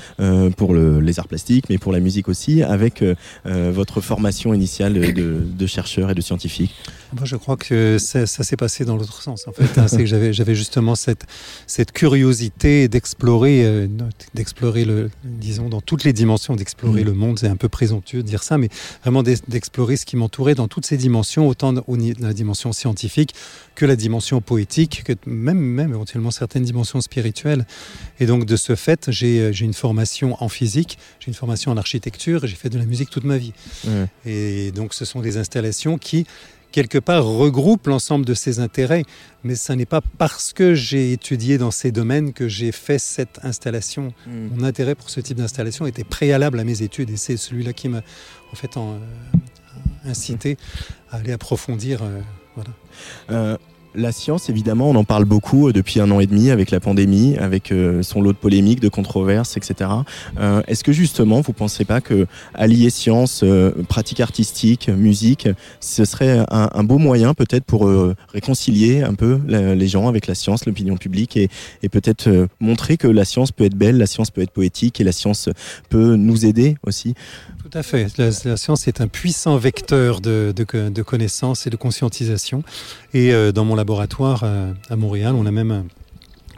pour 0.57 0.75
les 0.75 1.19
arts 1.19 1.29
plastiques, 1.29 1.67
mais 1.69 1.79
pour 1.79 1.93
la 1.93 2.01
musique 2.01 2.29
aussi, 2.29 2.63
avec 2.63 3.05
votre 3.45 4.01
formation 4.01 4.55
initiale 4.55 4.95
de, 4.95 5.67
chercheur 5.67 6.11
et 6.11 6.15
de 6.15 6.21
scientifique? 6.21 6.75
Moi, 7.13 7.25
Je 7.25 7.37
crois 7.37 7.57
que 7.57 7.99
ça, 7.99 8.27
s'est 8.27 8.57
passé 8.57 8.85
dans 8.85 8.97
l'autre 8.97 9.23
sens. 9.23 9.47
En 9.49 9.53
fait, 9.53 9.79
hein. 9.79 9.87
c'est 9.89 9.99
que 9.99 10.07
j'avais, 10.07 10.33
j'avais 10.33 10.55
justement 10.55 10.95
cette, 10.95 11.27
cette 11.67 11.93
curiosité 11.93 12.89
d'explorer, 12.89 13.89
d'explorer 14.35 14.85
le, 14.85 14.96
disons, 15.25 15.69
dans 15.69 15.81
toutes 15.81 16.05
les 16.05 16.13
dimensions, 16.13 16.57
d'explorer 16.57 17.03
mmh. 17.03 17.07
le 17.07 17.13
monde. 17.13 17.39
C'est 17.39 17.49
un 17.49 17.57
peu 17.57 17.69
présomptueux 17.69 18.23
de 18.23 18.29
dire 18.29 18.43
ça, 18.43 18.59
mais 18.59 18.69
vraiment 19.03 19.23
d'explorer 19.23 19.97
ce 19.97 20.07
qui 20.07 20.17
m'entourait 20.17 20.55
dans 20.55 20.69
toutes 20.69 20.87
ces 20.87 20.97
dimensions, 20.97 21.49
autant 21.49 21.73
dans 21.73 21.85
la 22.21 22.33
dimension 22.33 22.73
scientifique 22.73 23.35
que 23.75 23.85
la 23.85 23.97
dimension 23.97 24.41
poétique, 24.41 25.03
que 25.05 25.13
même, 25.27 25.59
même 25.59 25.91
éventuellement 25.91 26.31
certaines 26.31 26.65
dimensions 26.65 27.01
spirituelles. 27.01 27.67
Et 28.21 28.27
donc 28.27 28.47
de 28.47 28.57
ce 28.57 28.75
fait, 28.75 29.11
j'ai 29.11 29.41
euh, 29.41 29.53
une 29.53 29.75
formation 29.75 30.37
en 30.43 30.49
physique, 30.49 30.99
j'ai 31.21 31.29
une 31.29 31.35
formation 31.35 31.71
en 31.71 31.77
architecture, 31.77 32.47
j'ai 32.47 32.57
fait 32.57 32.71
de 32.71 32.79
la 32.79 32.87
musique 32.87 33.11
toute 33.11 33.25
ma 33.25 33.37
vie. 33.37 33.53
Et 34.25 34.73
donc 34.73 34.95
ce 34.95 35.05
sont 35.05 35.21
des 35.21 35.37
installations 35.37 35.99
qui 35.99 36.27
quelque 36.73 36.99
part 36.99 37.25
regroupe 37.25 37.87
l'ensemble 37.87 38.25
de 38.25 38.35
ces 38.35 38.61
intérêts. 38.61 39.05
Mais 39.45 39.55
ce 39.55 39.73
n'est 39.73 39.87
pas 39.87 40.01
parce 40.19 40.53
que 40.53 40.75
j'ai 40.75 41.13
étudié 41.13 41.59
dans 41.59 41.71
ces 41.71 41.93
domaines 41.93 42.33
que 42.33 42.49
j'ai 42.49 42.73
fait 42.73 42.99
cette 42.99 43.41
installation. 43.43 44.13
Hmm. 44.27 44.49
Mon 44.55 44.65
intérêt 44.65 44.95
pour 44.95 45.11
ce 45.11 45.21
type 45.21 45.39
d'installation 45.39 45.87
était 45.87 46.05
préalable 46.05 46.59
à 46.59 46.65
mes 46.65 46.83
études 46.83 47.11
et 47.11 47.17
c'est 47.17 47.37
celui-là 47.37 47.73
qui 47.73 47.89
m'a 47.89 48.03
en 48.53 48.57
fait 48.57 48.77
en, 48.77 48.95
euh, 48.95 48.99
incité 50.05 50.57
à 51.11 51.17
aller 51.17 51.33
approfondir. 51.33 52.03
Euh, 52.03 52.21
voilà. 52.55 52.71
Euh, 53.31 53.57
la 53.97 54.13
science, 54.13 54.49
évidemment, 54.49 54.91
on 54.91 54.95
en 54.95 55.05
parle 55.05 55.25
beaucoup 55.25 55.69
euh, 55.69 55.73
depuis 55.73 56.01
un 56.01 56.11
an 56.11 56.21
et 56.21 56.27
demi 56.27 56.51
avec 56.51 56.71
la 56.71 56.81
pandémie, 56.81 57.37
avec 57.39 57.73
euh, 57.73 58.03
son 58.03 58.21
lot 58.21 58.33
de 58.33 58.39
polémiques, 58.39 58.81
de 58.81 58.89
controverses, 58.89 59.57
etc. 59.57 59.91
Euh, 60.39 60.63
est-ce 60.69 60.85
que 60.85 60.93
justement, 60.93 61.41
vous 61.41 61.53
ne 61.53 61.59
pensez 61.59 61.85
pas 61.85 62.01
que 62.01 62.27
allier 62.55 62.91
science, 62.91 63.45
pratique 63.89 64.21
artistique, 64.21 64.89
musique, 64.89 65.49
ce 65.81 66.05
serait 66.05 66.45
un, 66.51 66.85
beau 66.85 66.99
moyen 66.99 67.35
peut-être 67.35 67.65
pour 67.65 67.91
réconcilier 68.33 69.03
un 69.03 69.15
peu 69.15 69.41
les 69.47 69.89
gens 69.89 70.09
avec 70.09 70.27
la 70.27 70.35
science, 70.35 70.67
l'opinion 70.67 70.97
publique 70.97 71.37
et, 71.37 71.49
peut-être 71.89 72.49
montrer 72.61 72.97
que 72.97 73.07
la 73.07 73.25
science 73.25 73.53
peut 73.53 73.65
être 73.65 73.75
belle, 73.75 73.97
la 73.97 74.07
science 74.07 74.31
peut 74.31 74.43
être 74.43 74.51
poétique 74.51 75.01
et 75.01 75.05
la 75.05 75.13
science 75.13 75.49
peut 75.89 76.17
nous 76.17 76.45
aider 76.45 76.77
aussi? 76.87 77.15
Tout 77.69 77.79
à 77.79 77.83
fait. 77.83 78.17
La, 78.17 78.57
science 78.57 78.87
est 78.87 79.01
un 79.01 79.09
puissant 79.09 79.57
vecteur 79.57 80.21
de, 80.21 80.55
de 80.57 81.03
connaissances 81.03 81.67
et 81.67 81.71
de 81.71 81.75
conscientisation. 81.75 82.63
Et 83.13 83.33
dans 83.53 83.65
mon 83.65 83.75
laboratoire 83.75 84.43
euh, 84.45 84.73
à 84.89 84.95
Montréal. 84.95 85.35
On 85.37 85.47
a 85.47 85.51
même 85.51 85.73
un 85.73 85.85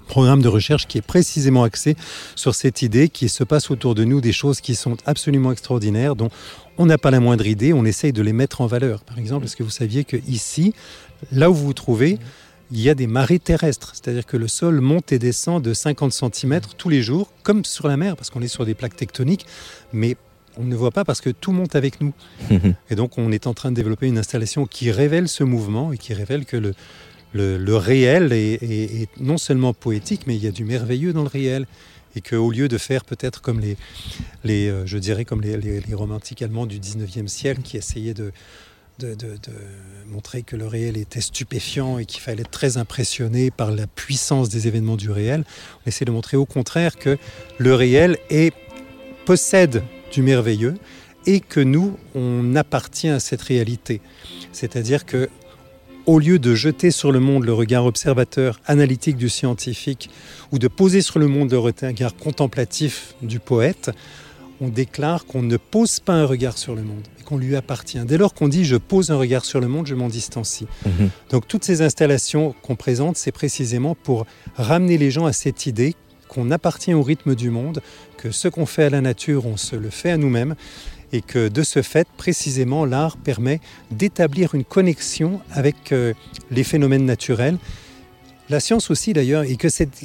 programme 0.06 0.43
de 0.43 0.48
recherche 0.48 0.86
qui 0.86 0.98
est 0.98 1.02
précisément 1.02 1.62
axé 1.62 1.97
sur 2.35 2.55
cette 2.55 2.82
idée 2.82 3.09
qui 3.09 3.30
se 3.30 3.43
passe 3.43 3.70
autour 3.70 3.94
de 3.94 4.05
nous 4.05 4.20
des 4.20 4.32
choses 4.32 4.60
qui 4.60 4.74
sont 4.74 4.98
absolument 5.06 5.51
extraordinaires, 5.51 6.14
dont 6.14 6.28
on 6.76 6.85
n'a 6.85 6.98
pas 6.98 7.10
la 7.10 7.20
moindre 7.20 7.47
idée, 7.47 7.72
on 7.72 7.86
essaye 7.86 8.12
de 8.12 8.20
les 8.20 8.35
mettre 8.35 8.60
en 8.60 8.66
valeur. 8.66 9.01
Par 9.01 9.18
exemple, 9.18 9.47
est-ce 9.47 9.56
que 9.56 9.62
vous 9.62 9.70
saviez 9.70 10.05
que 10.05 10.18
ici, 10.28 10.74
là 11.32 11.48
où 11.48 11.55
vous 11.55 11.64
vous 11.64 11.72
trouvez, 11.72 12.18
il 12.70 12.82
y 12.82 12.90
a 12.90 12.94
des 12.94 13.06
marées 13.06 13.39
terrestres, 13.39 13.93
c'est-à-dire 13.94 14.26
que 14.26 14.36
le 14.36 14.47
sol 14.47 14.82
monte 14.82 15.10
et 15.12 15.18
descend 15.18 15.62
de 15.62 15.72
50 15.72 16.12
cm 16.12 16.60
tous 16.76 16.90
les 16.90 17.01
jours, 17.01 17.32
comme 17.43 17.64
sur 17.64 17.89
la 17.89 17.97
mer, 17.97 18.14
parce 18.14 18.28
qu'on 18.28 18.43
est 18.43 18.48
sur 18.48 18.66
des 18.66 18.74
plaques 18.74 18.97
tectoniques, 18.97 19.47
mais 19.94 20.18
on 20.59 20.64
ne 20.64 20.74
voit 20.74 20.90
pas 20.90 21.05
parce 21.05 21.20
que 21.20 21.30
tout 21.30 21.52
monte 21.52 21.76
avec 21.76 22.01
nous. 22.01 22.12
et 22.90 22.94
donc 22.94 23.16
on 23.16 23.32
est 23.32 23.47
en 23.47 23.55
train 23.55 23.70
de 23.70 23.76
développer 23.76 24.06
une 24.06 24.18
installation 24.18 24.66
qui 24.66 24.90
révèle 24.90 25.28
ce 25.28 25.44
mouvement 25.44 25.93
et 25.93 25.98
qui 25.98 26.12
révèle 26.12 26.44
que 26.44 26.56
le, 26.56 26.74
le, 27.32 27.76
réel 27.76 28.32
est, 28.32 29.09
non 29.20 29.39
seulement 29.39 29.72
poétique, 29.72 30.22
mais 30.26 30.35
il 30.36 30.43
y 30.43 30.48
a 30.48 30.51
du 30.51 30.64
merveilleux 30.64 31.12
dans 31.12 31.22
le 31.22 31.28
réel. 31.28 31.66
Et 32.16 32.20
qu'au 32.20 32.51
lieu 32.51 32.68
de 32.68 32.78
faire 32.78 33.05
peut-être 33.05 33.43
comme 33.43 33.60
les, 33.60 33.76
les 34.43 34.68
euh, 34.68 34.86
je 34.86 34.98
dirais 34.98 35.24
comme 35.24 35.43
les, 35.43 35.80
romantiques 35.93 36.43
allemands 36.43 36.66
du 36.66 36.80
19e 36.80 37.28
siècle 37.28 37.60
qui 37.62 37.76
essayaient 37.76 38.14
de, 38.14 38.32
de, 38.98 39.14
montrer 40.06 40.43
que 40.43 40.56
le 40.56 40.66
réel 40.66 40.97
était 40.97 41.20
stupéfiant 41.20 41.98
et 41.98 42.06
qu'il 42.06 42.20
fallait 42.20 42.40
être 42.40 42.51
très 42.51 42.78
impressionné 42.78 43.51
par 43.51 43.70
la 43.70 43.86
puissance 43.86 44.48
des 44.48 44.66
événements 44.66 44.97
du 44.97 45.10
réel, 45.10 45.44
on 45.85 45.89
essaie 45.89 46.06
de 46.06 46.10
montrer 46.10 46.36
au 46.39 46.47
contraire 46.47 46.97
que 46.97 47.18
le 47.59 47.74
réel 47.74 48.16
est, 48.30 48.55
possède 49.26 49.85
du 50.12 50.22
merveilleux 50.22 50.74
et 51.26 51.40
que 51.40 51.60
nous, 51.60 51.97
on 52.14 52.55
appartient 52.56 53.09
à 53.09 53.20
cette 53.20 53.43
réalité. 53.43 54.01
C'est-à-dire 54.52 55.05
que 55.05 55.28
au 56.06 56.18
lieu 56.18 56.39
de 56.39 56.55
jeter 56.55 56.90
sur 56.90 57.12
le 57.12 57.20
monde 57.20 57.44
le 57.44 57.52
regard 57.52 57.85
observateur, 57.85 58.60
analytique 58.66 59.18
du 59.18 59.28
scientifique, 59.28 60.09
ou 60.52 60.59
de 60.59 60.66
poser 60.66 61.02
sur 61.02 61.18
le 61.18 61.28
monde 61.28 61.51
le 61.51 61.59
regard 61.59 62.16
contemplatif 62.16 63.14
du 63.20 63.40
poète, 63.40 63.90
on 64.62 64.68
déclare 64.68 65.26
qu'on 65.26 65.43
ne 65.43 65.59
pose 65.59 66.01
pas 66.01 66.14
un 66.14 66.24
regard 66.24 66.56
sur 66.56 66.74
le 66.74 66.82
monde, 66.82 67.06
et 67.20 67.22
qu'on 67.24 67.36
lui 67.36 67.55
appartient. 67.56 68.01
Dès 68.06 68.16
lors 68.16 68.32
qu'on 68.32 68.48
dit 68.48 68.64
je 68.64 68.76
pose 68.76 69.10
un 69.10 69.16
regard 69.16 69.44
sur 69.44 69.60
le 69.60 69.68
monde, 69.68 69.86
je 69.86 69.94
m'en 69.94 70.09
distancie. 70.09 70.66
Mhm. 70.86 71.10
Donc 71.28 71.47
toutes 71.47 71.64
ces 71.64 71.82
installations 71.82 72.55
qu'on 72.62 72.74
présente, 72.74 73.18
c'est 73.18 73.30
précisément 73.30 73.94
pour 73.94 74.24
ramener 74.56 74.97
les 74.97 75.10
gens 75.10 75.26
à 75.26 75.35
cette 75.35 75.66
idée 75.66 75.94
qu'on 76.28 76.50
appartient 76.50 76.94
au 76.94 77.02
rythme 77.02 77.34
du 77.34 77.50
monde, 77.50 77.82
que 78.16 78.30
ce 78.30 78.48
qu'on 78.48 78.66
fait 78.66 78.84
à 78.84 78.90
la 78.90 79.00
nature, 79.00 79.46
on 79.46 79.56
se 79.56 79.76
le 79.76 79.90
fait 79.90 80.10
à 80.10 80.16
nous-mêmes, 80.16 80.55
et 81.12 81.22
que 81.22 81.48
de 81.48 81.62
ce 81.62 81.82
fait, 81.82 82.06
précisément, 82.16 82.84
l'art 82.84 83.16
permet 83.16 83.60
d'établir 83.90 84.55
une 84.55 84.64
connexion 84.64 85.40
avec 85.50 85.92
euh, 85.92 86.12
les 86.50 86.64
phénomènes 86.64 87.06
naturels. 87.06 87.59
La 88.50 88.60
science 88.60 88.90
aussi 88.90 89.12
d'ailleurs, 89.12 89.42
et 89.42 89.56
que 89.56 89.68
cette, 89.68 89.98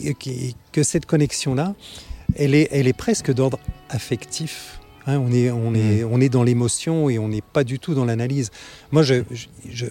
que 0.72 0.84
cette 0.84 1.06
connexion-là, 1.06 1.76
elle 2.36 2.56
est, 2.56 2.70
elle 2.72 2.88
est 2.88 2.98
presque 2.98 3.32
d'ordre 3.34 3.60
affectif. 3.90 4.80
Hein. 5.06 5.18
on, 5.20 5.32
est, 5.32 5.52
on, 5.52 5.76
est, 5.76 6.04
on 6.04 6.22
est 6.22 6.30
dans 6.30 6.44
l'émotion 6.44 7.10
et 7.10 7.20
on 7.20 7.28
n'est 7.28 7.42
pas 7.42 7.64
du 7.64 7.80
tout 7.80 7.94
dans 7.94 8.06
l'analyse. 8.06 8.52
Moi, 8.92 9.04
je, 9.04 9.24
je, 9.70 9.86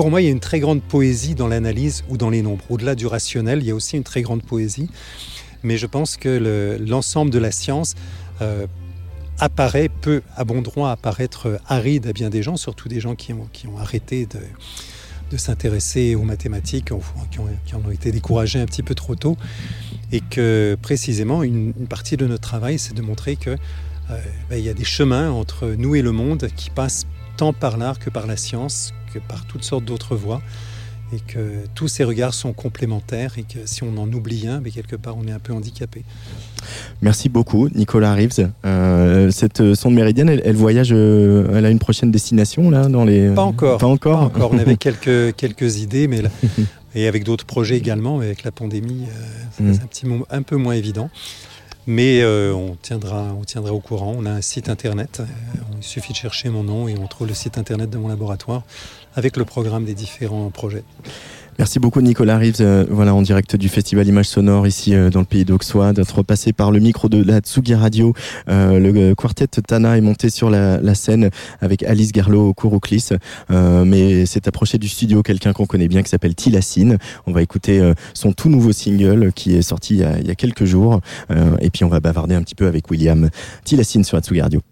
pour 0.00 0.08
moi, 0.08 0.22
il 0.22 0.24
y 0.24 0.28
a 0.28 0.30
une 0.30 0.40
très 0.40 0.60
grande 0.60 0.80
poésie 0.80 1.34
dans 1.34 1.46
l'analyse 1.46 2.04
ou 2.08 2.16
dans 2.16 2.30
les 2.30 2.40
nombres. 2.40 2.64
Au-delà 2.70 2.94
du 2.94 3.06
rationnel, 3.06 3.58
il 3.58 3.66
y 3.66 3.70
a 3.70 3.74
aussi 3.74 3.98
une 3.98 4.02
très 4.02 4.22
grande 4.22 4.42
poésie. 4.42 4.88
Mais 5.62 5.76
je 5.76 5.84
pense 5.84 6.16
que 6.16 6.78
l'ensemble 6.80 7.30
de 7.30 7.38
la 7.38 7.50
science 7.52 7.96
euh, 8.40 8.66
apparaît, 9.40 9.90
peut 9.90 10.22
à 10.34 10.44
bon 10.44 10.62
droit 10.62 10.90
apparaître 10.90 11.60
aride 11.66 12.06
à 12.06 12.14
bien 12.14 12.30
des 12.30 12.42
gens, 12.42 12.56
surtout 12.56 12.88
des 12.88 12.98
gens 12.98 13.14
qui 13.14 13.34
ont, 13.34 13.76
arrêté 13.78 14.26
de, 15.30 15.36
s'intéresser 15.36 16.14
aux 16.14 16.22
mathématiques, 16.22 16.86
qui 16.86 16.92
ont, 16.94 17.02
qui 17.66 17.74
ont, 17.74 17.90
été 17.90 18.10
découragés 18.10 18.58
un 18.58 18.64
petit 18.64 18.82
peu 18.82 18.94
trop 18.94 19.16
tôt, 19.16 19.36
et 20.12 20.22
que 20.22 20.78
précisément 20.80 21.42
une, 21.42 21.74
partie 21.90 22.16
de 22.16 22.26
notre 22.26 22.48
travail, 22.48 22.78
c'est 22.78 22.94
de 22.94 23.02
montrer 23.02 23.36
que 23.36 23.50
euh, 23.50 24.18
ben, 24.48 24.56
y 24.56 24.70
a 24.70 24.74
des 24.74 24.82
chemins 24.84 25.30
entre 25.30 25.74
nous 25.76 25.94
et 25.94 26.00
le 26.00 26.12
monde 26.12 26.48
qui 26.56 26.70
passent 26.70 27.04
tant 27.36 27.52
par 27.52 27.76
l'art 27.76 27.98
que 27.98 28.08
par 28.08 28.26
la 28.26 28.38
science, 28.38 28.94
que 29.12 29.18
par 29.18 29.44
toutes 29.46 29.64
sortes 29.64 29.84
d'autres 29.84 30.16
voies, 30.16 30.40
et 31.12 31.20
que 31.20 31.66
tous 31.74 31.88
ces 31.88 32.04
regards 32.04 32.34
sont 32.34 32.52
complémentaires 32.52 33.34
et 33.36 33.42
que 33.42 33.66
si 33.66 33.82
on 33.82 33.96
en 33.98 34.10
oublie 34.12 34.46
un, 34.46 34.60
mais 34.60 34.70
quelque 34.70 34.96
part 34.96 35.16
on 35.16 35.26
est 35.26 35.32
un 35.32 35.38
peu 35.38 35.52
handicapé. 35.52 36.04
Merci 37.02 37.28
beaucoup, 37.28 37.68
Nicolas 37.74 38.14
Reeves. 38.14 38.50
Euh, 38.64 39.30
cette 39.30 39.74
sonde 39.74 39.94
méridienne, 39.94 40.28
elle, 40.28 40.56
voyage, 40.56 40.90
euh, 40.92 41.56
elle 41.56 41.66
a 41.66 41.70
une 41.70 41.78
prochaine 41.78 42.10
destination 42.10 42.70
là 42.70 42.88
dans 42.88 43.04
les. 43.04 43.30
Pas 43.30 43.42
encore. 43.42 43.78
Pas 43.78 43.86
encore. 43.86 44.22
encore. 44.22 44.50
On 44.52 44.58
avait 44.58 44.76
quelques 44.76 45.34
quelques 45.36 45.78
idées, 45.78 46.06
mais 46.06 46.22
et 46.94 47.08
avec 47.08 47.24
d'autres 47.24 47.46
projets 47.46 47.76
également, 47.76 48.18
mais 48.18 48.26
avec 48.26 48.44
la 48.44 48.52
pandémie, 48.52 49.06
euh, 49.08 49.52
c'est 49.56 49.62
mm. 49.64 49.82
un 49.82 49.86
petit 49.86 50.06
un 50.30 50.42
peu 50.42 50.56
moins 50.56 50.74
évident. 50.74 51.10
Mais 51.86 52.24
on, 52.24 52.76
tiendra, 52.80 53.34
on 53.36 53.42
tiendra 53.42 53.72
au 53.72 53.80
courant. 53.80 54.14
On 54.16 54.24
a 54.24 54.30
un 54.30 54.42
site 54.42 54.68
internet. 54.68 55.22
il 55.76 55.82
suffit 55.82 56.12
de 56.12 56.18
chercher 56.18 56.48
mon 56.48 56.62
nom 56.62 56.86
et 56.86 56.94
on 56.96 57.08
trouve 57.08 57.26
le 57.26 57.34
site 57.34 57.58
internet 57.58 57.90
de 57.90 57.98
mon 57.98 58.06
laboratoire 58.06 58.62
avec 59.16 59.36
le 59.36 59.44
programme 59.44 59.84
des 59.84 59.94
différents 59.94 60.50
projets. 60.50 60.84
Merci 61.60 61.78
beaucoup 61.78 62.00
Nicolas 62.00 62.38
Reeves, 62.38 62.62
euh, 62.62 62.86
voilà 62.88 63.14
en 63.14 63.20
direct 63.20 63.54
du 63.54 63.68
Festival 63.68 64.08
Images 64.08 64.28
Sonores 64.28 64.66
ici 64.66 64.94
euh, 64.94 65.10
dans 65.10 65.20
le 65.20 65.26
pays 65.26 65.44
d'Auxois, 65.44 65.92
d'être 65.92 66.22
passé 66.22 66.54
par 66.54 66.70
le 66.70 66.78
micro 66.78 67.10
de 67.10 67.22
la 67.22 67.40
Tsugi 67.40 67.74
Radio. 67.74 68.14
Euh, 68.48 68.78
le 68.78 69.14
quartet 69.14 69.46
Tana 69.46 69.98
est 69.98 70.00
monté 70.00 70.30
sur 70.30 70.48
la, 70.48 70.94
scène 70.94 71.28
avec 71.60 71.82
Alice 71.82 72.12
Garlot 72.12 72.48
au 72.48 72.54
Kourouklis, 72.54 73.10
mais 73.50 74.24
c'est 74.24 74.48
approché 74.48 74.78
du 74.78 74.88
studio 74.88 75.22
quelqu'un 75.22 75.52
qu'on 75.52 75.66
connaît 75.66 75.88
bien 75.88 76.02
qui 76.02 76.08
s'appelle 76.08 76.34
Tilassine. 76.34 76.96
On 77.26 77.32
va 77.32 77.42
écouter 77.42 77.92
son 78.14 78.32
tout 78.32 78.48
nouveau 78.48 78.72
single 78.72 79.30
qui 79.34 79.54
est 79.54 79.62
sorti 79.62 79.96
il 79.96 80.00
y 80.00 80.04
a, 80.04 80.18
il 80.18 80.26
y 80.26 80.30
a 80.30 80.34
quelques 80.34 80.64
jours, 80.64 81.00
et 81.60 81.68
puis 81.68 81.84
on 81.84 81.88
va 81.88 82.00
bavarder 82.00 82.34
un 82.34 82.42
petit 82.42 82.54
peu 82.54 82.66
avec 82.66 82.90
William 82.90 83.28
Tilassine 83.64 84.02
sur 84.02 84.16
la 84.16 84.22
Tsugi 84.22 84.40
Radio. 84.40 84.62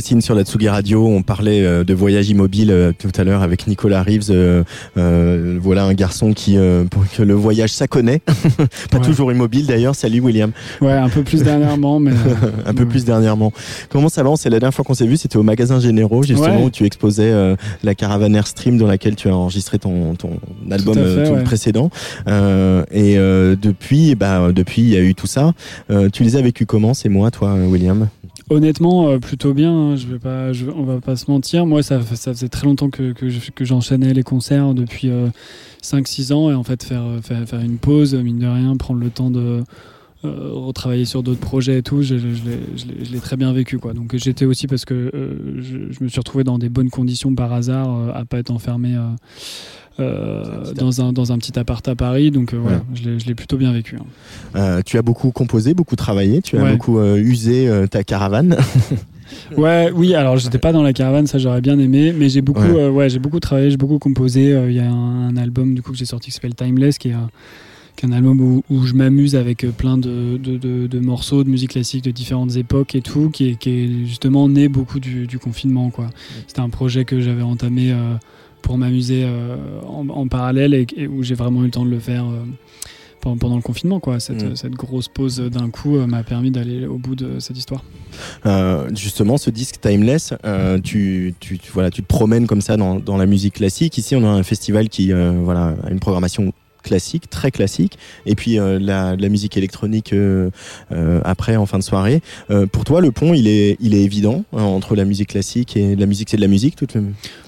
Sur 0.00 0.34
la 0.34 0.44
Tsugi 0.44 0.68
Radio, 0.68 1.06
on 1.06 1.22
parlait 1.22 1.62
euh, 1.62 1.84
de 1.84 1.92
voyage 1.92 2.30
immobile 2.30 2.70
euh, 2.70 2.90
tout 2.96 3.10
à 3.18 3.22
l'heure 3.22 3.42
avec 3.42 3.66
Nicolas 3.66 4.02
Reeves. 4.02 4.30
Euh, 4.30 4.64
voilà 5.60 5.84
un 5.84 5.92
garçon 5.92 6.32
qui, 6.32 6.56
pour 6.90 7.04
que 7.10 7.22
le 7.22 7.34
voyage, 7.34 7.70
ça 7.70 7.86
connaît. 7.86 8.22
Pas 8.90 8.98
toujours 8.98 9.30
immobile 9.30 9.66
d'ailleurs. 9.66 9.94
Salut 9.94 10.20
William. 10.20 10.52
Ouais, 10.80 10.92
un 10.92 11.10
peu 11.10 11.22
plus 11.22 11.42
dernièrement, 11.42 12.00
mais. 12.00 12.12
un 12.66 12.72
peu 12.72 12.86
plus 12.86 13.04
dernièrement. 13.04 13.52
Comment 13.90 14.08
ça 14.08 14.22
va? 14.22 14.30
C'est 14.36 14.48
la 14.48 14.58
dernière 14.58 14.74
fois 14.74 14.84
qu'on 14.84 14.94
s'est 14.94 15.06
vu, 15.06 15.18
c'était 15.18 15.36
au 15.36 15.42
magasin 15.42 15.80
Généraux, 15.80 16.22
justement, 16.22 16.64
où 16.64 16.70
tu 16.70 16.84
exposais 16.86 17.32
la 17.82 17.94
caravane 17.94 18.34
Airstream 18.34 18.78
dans 18.78 18.86
laquelle 18.86 19.16
tu 19.16 19.28
as 19.28 19.36
enregistré 19.36 19.78
ton, 19.78 20.14
ton 20.14 20.40
album 20.70 20.96
précédent. 21.44 21.90
et 22.26 23.16
depuis, 23.16 24.14
bah, 24.14 24.50
depuis, 24.52 24.82
il 24.82 24.88
y 24.88 24.96
a 24.96 25.00
eu 25.00 25.14
tout 25.14 25.26
ça. 25.26 25.52
tu 26.12 26.22
les 26.22 26.36
as 26.36 26.42
vécu 26.42 26.64
comment, 26.64 26.94
ces 26.94 27.10
mois, 27.10 27.30
toi, 27.30 27.54
William? 27.54 28.08
Honnêtement, 28.50 29.08
euh, 29.08 29.18
plutôt 29.18 29.54
bien. 29.54 29.72
Hein. 29.72 29.96
Je 29.96 30.08
vais 30.08 30.18
pas, 30.18 30.52
je, 30.52 30.66
on 30.66 30.82
va 30.82 31.00
pas 31.00 31.14
se 31.14 31.30
mentir. 31.30 31.66
Moi, 31.66 31.84
ça, 31.84 32.02
ça 32.02 32.32
faisait 32.32 32.48
très 32.48 32.66
longtemps 32.66 32.90
que, 32.90 33.12
que 33.12 33.64
j'enchaînais 33.64 34.12
les 34.12 34.24
concerts 34.24 34.74
depuis 34.74 35.08
5-6 35.82 36.32
euh, 36.32 36.34
ans 36.34 36.50
et 36.50 36.54
en 36.54 36.64
fait 36.64 36.82
faire, 36.82 37.04
faire, 37.22 37.48
faire, 37.48 37.60
une 37.60 37.78
pause, 37.78 38.16
mine 38.16 38.40
de 38.40 38.48
rien, 38.48 38.76
prendre 38.76 38.98
le 38.98 39.08
temps 39.08 39.30
de 39.30 39.62
euh, 40.24 40.50
retravailler 40.52 41.04
sur 41.04 41.22
d'autres 41.22 41.40
projets 41.40 41.78
et 41.78 41.82
tout, 41.82 42.02
je, 42.02 42.18
je, 42.18 43.12
l'ai 43.12 43.20
très 43.20 43.36
bien 43.36 43.52
vécu. 43.52 43.78
Quoi. 43.78 43.92
Donc 43.92 44.16
j'étais 44.16 44.46
aussi 44.46 44.66
parce 44.66 44.84
que 44.84 45.12
je, 45.60 46.02
me 46.02 46.08
suis 46.08 46.18
retrouvé 46.18 46.42
dans 46.42 46.58
des 46.58 46.68
bonnes 46.68 46.90
conditions 46.90 47.32
par 47.36 47.52
hasard, 47.52 48.16
à 48.16 48.24
pas 48.24 48.40
être 48.40 48.50
enfermé 48.50 48.96
euh, 50.00 50.72
dans, 50.74 51.00
un, 51.00 51.12
dans 51.12 51.32
un 51.32 51.38
petit 51.38 51.58
appart 51.58 51.86
à 51.88 51.94
Paris. 51.94 52.30
Donc 52.30 52.52
euh, 52.54 52.58
voilà, 52.58 52.82
je 52.94 53.26
l'ai 53.26 53.34
plutôt 53.34 53.56
bien 53.56 53.72
vécu. 53.72 53.96
Hein. 53.96 54.04
Euh, 54.56 54.82
tu 54.84 54.98
as 54.98 55.02
beaucoup 55.02 55.30
composé, 55.30 55.74
beaucoup 55.74 55.96
travaillé, 55.96 56.42
tu 56.42 56.58
as 56.58 56.70
beaucoup 56.70 57.00
usé 57.02 57.70
ta 57.90 58.04
caravane. 58.04 58.56
ouais, 59.56 59.90
oui. 59.94 60.14
Alors, 60.14 60.36
j'étais 60.38 60.58
pas 60.58 60.72
dans 60.72 60.82
la 60.82 60.92
caravane, 60.92 61.26
ça 61.26 61.38
j'aurais 61.38 61.60
bien 61.60 61.78
aimé, 61.78 62.12
mais 62.16 62.28
j'ai 62.28 62.40
beaucoup, 62.40 62.60
ouais. 62.60 63.08
j'ai 63.08 63.18
beaucoup 63.18 63.40
travaillé, 63.40 63.70
j'ai 63.70 63.76
beaucoup 63.76 63.98
composé. 63.98 64.56
Il 64.68 64.74
y 64.74 64.80
a 64.80 64.90
un, 64.90 65.36
album 65.36 65.74
du 65.74 65.82
coup 65.82 65.92
que 65.92 65.98
j'ai 65.98 66.04
sorti 66.04 66.30
qui 66.30 66.34
s'appelle 66.34 66.54
Timeless, 66.54 66.98
qui 66.98 67.08
est, 67.08 67.14
un 68.02 68.12
album 68.12 68.62
où, 68.68 68.86
je 68.86 68.94
m'amuse 68.94 69.36
avec 69.36 69.66
plein 69.76 69.98
de, 69.98 70.38
de, 70.38 70.86
de, 70.86 71.00
morceaux 71.00 71.44
de 71.44 71.50
musique 71.50 71.72
classique 71.72 72.02
de 72.04 72.10
différentes 72.10 72.56
époques 72.56 72.94
et 72.94 73.02
tout, 73.02 73.30
qui 73.30 73.50
est, 73.50 73.54
qui 73.56 73.70
est 73.70 74.06
justement 74.06 74.48
né 74.48 74.68
beaucoup 74.68 75.00
du, 75.00 75.26
du 75.26 75.38
confinement. 75.38 75.90
Quoi. 75.90 76.08
C'était 76.46 76.60
un 76.60 76.70
projet 76.70 77.04
que 77.04 77.20
j'avais 77.20 77.42
entamé 77.42 77.94
pour 78.62 78.78
m'amuser 78.78 79.24
euh, 79.24 79.56
en, 79.86 80.28
parallèle 80.28 80.74
et, 80.74 81.06
où 81.06 81.22
j'ai 81.22 81.34
vraiment 81.34 81.62
eu 81.62 81.66
le 81.66 81.70
temps 81.70 81.84
de 81.84 81.90
le 81.90 81.98
faire 81.98 82.24
euh, 82.24 82.44
pendant 83.20 83.56
le 83.56 83.62
confinement. 83.62 84.00
Quoi. 84.00 84.20
Cette, 84.20 84.44
mm. 84.44 84.56
cette 84.56 84.72
grosse 84.72 85.08
pause 85.08 85.40
d'un 85.40 85.70
coup 85.70 85.96
euh, 85.96 86.06
m'a 86.06 86.22
permis 86.22 86.50
d'aller 86.50 86.86
au 86.86 86.98
bout 86.98 87.14
de 87.14 87.38
cette 87.38 87.58
histoire. 87.58 87.84
justement, 88.94 89.38
ce 89.38 89.50
disque 89.50 89.80
Timeless, 89.80 90.34
tu, 90.84 91.34
tu, 91.40 91.58
voilà, 91.72 91.90
tu 91.90 92.02
te 92.02 92.06
promènes 92.06 92.46
comme 92.46 92.60
ça 92.60 92.76
dans, 92.76 92.96
dans, 92.96 93.16
la 93.16 93.26
musique 93.26 93.54
classique. 93.54 93.98
Ici, 93.98 94.16
on 94.16 94.24
a 94.24 94.28
un 94.28 94.42
festival 94.42 94.88
qui 94.88 95.12
voilà, 95.12 95.74
a 95.84 95.90
une 95.90 96.00
programmation 96.00 96.52
classique, 96.82 97.28
très 97.30 97.50
classique, 97.50 97.98
et 98.26 98.34
puis 98.34 98.56
la, 98.56 99.16
la, 99.16 99.28
musique 99.28 99.56
électronique 99.56 100.14
après 101.24 101.56
en 101.56 101.66
fin 101.66 101.78
de 101.78 101.82
soirée. 101.82 102.20
pour 102.72 102.84
toi, 102.84 103.00
le 103.00 103.10
pont, 103.12 103.34
il 103.34 103.48
est, 103.48 103.76
il 103.80 103.94
est 103.94 104.02
évident 104.02 104.44
hein, 104.52 104.62
entre 104.62 104.96
la 104.96 105.04
musique 105.04 105.30
classique 105.30 105.76
et 105.76 105.96
la 105.96 106.06
musique, 106.06 106.30
c'est 106.30 106.36
de 106.36 106.42
la 106.42 106.48
musique, 106.48 106.76
toute 106.76 106.96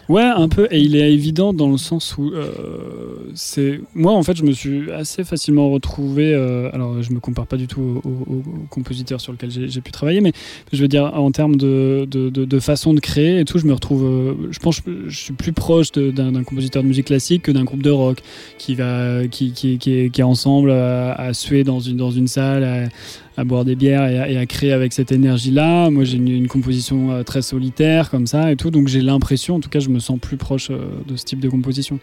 Ouais, 0.08 0.22
un 0.22 0.48
peu. 0.48 0.66
Et 0.70 0.80
il 0.80 0.96
est 0.96 1.12
évident 1.12 1.52
dans 1.54 1.70
le 1.70 1.76
sens 1.76 2.16
où 2.18 2.32
euh, 2.34 3.30
c'est. 3.34 3.80
Moi, 3.94 4.12
en 4.12 4.22
fait, 4.22 4.36
je 4.36 4.42
me 4.42 4.52
suis 4.52 4.90
assez 4.90 5.22
facilement 5.24 5.70
retrouvé. 5.70 6.34
Euh, 6.34 6.70
alors, 6.72 7.02
je 7.02 7.12
me 7.12 7.20
compare 7.20 7.46
pas 7.46 7.56
du 7.56 7.68
tout 7.68 8.00
aux, 8.04 8.42
compositeurs 8.68 9.20
sur 9.20 9.32
lesquels 9.32 9.50
j'ai 9.50 9.80
pu 9.80 9.92
travailler, 9.92 10.20
mais 10.20 10.32
je 10.72 10.82
veux 10.82 10.88
dire, 10.88 11.04
en 11.14 11.30
termes 11.30 11.56
de, 11.56 12.06
de, 12.10 12.28
de, 12.28 12.60
façon 12.60 12.94
de 12.94 13.00
créer 13.00 13.40
et 13.40 13.44
tout, 13.44 13.58
je 13.58 13.66
me 13.66 13.72
retrouve. 13.72 14.04
Euh, 14.04 14.34
je 14.50 14.58
pense 14.58 14.80
que 14.80 15.08
je 15.08 15.16
suis 15.16 15.32
plus 15.32 15.52
proche 15.52 15.92
d'un 15.92 16.42
compositeur 16.42 16.82
de 16.82 16.88
musique 16.88 17.06
classique 17.06 17.42
que 17.42 17.52
d'un 17.52 17.64
groupe 17.64 17.82
de 17.82 17.90
rock 17.90 18.18
qui, 18.58 18.74
va, 18.74 19.21
qui, 19.30 20.10
est, 20.14 20.22
ensemble 20.22 20.70
à, 20.70 21.12
à, 21.14 21.34
suer 21.34 21.64
dans 21.64 21.80
une, 21.80 22.26
salle, 22.26 22.90
à 23.36 23.44
boire 23.44 23.64
des 23.64 23.76
bières 23.76 24.06
et 24.06 24.36
à, 24.36 24.46
créer 24.46 24.72
avec 24.72 24.92
cette 24.92 25.12
énergie-là. 25.12 25.90
Moi, 25.90 26.04
j'ai 26.04 26.18
une, 26.18 26.48
composition 26.48 27.10
euh, 27.12 27.22
très 27.22 27.40
solitaire 27.40 28.10
comme 28.10 28.26
ça 28.26 28.52
et 28.52 28.56
tout, 28.56 28.70
donc 28.70 28.88
j'ai 28.88 29.00
l'impression, 29.00 29.56
en 29.56 29.60
tout 29.60 29.70
cas, 29.70 29.80
je 29.80 29.88
me 29.88 29.98
sens 29.98 30.18
plus 30.20 30.36
proche 30.36 30.68
euh, 30.70 30.78
de 31.06 31.16
ce 31.16 31.24
type 31.24 31.40
de 31.40 31.48
composition. 31.48 31.98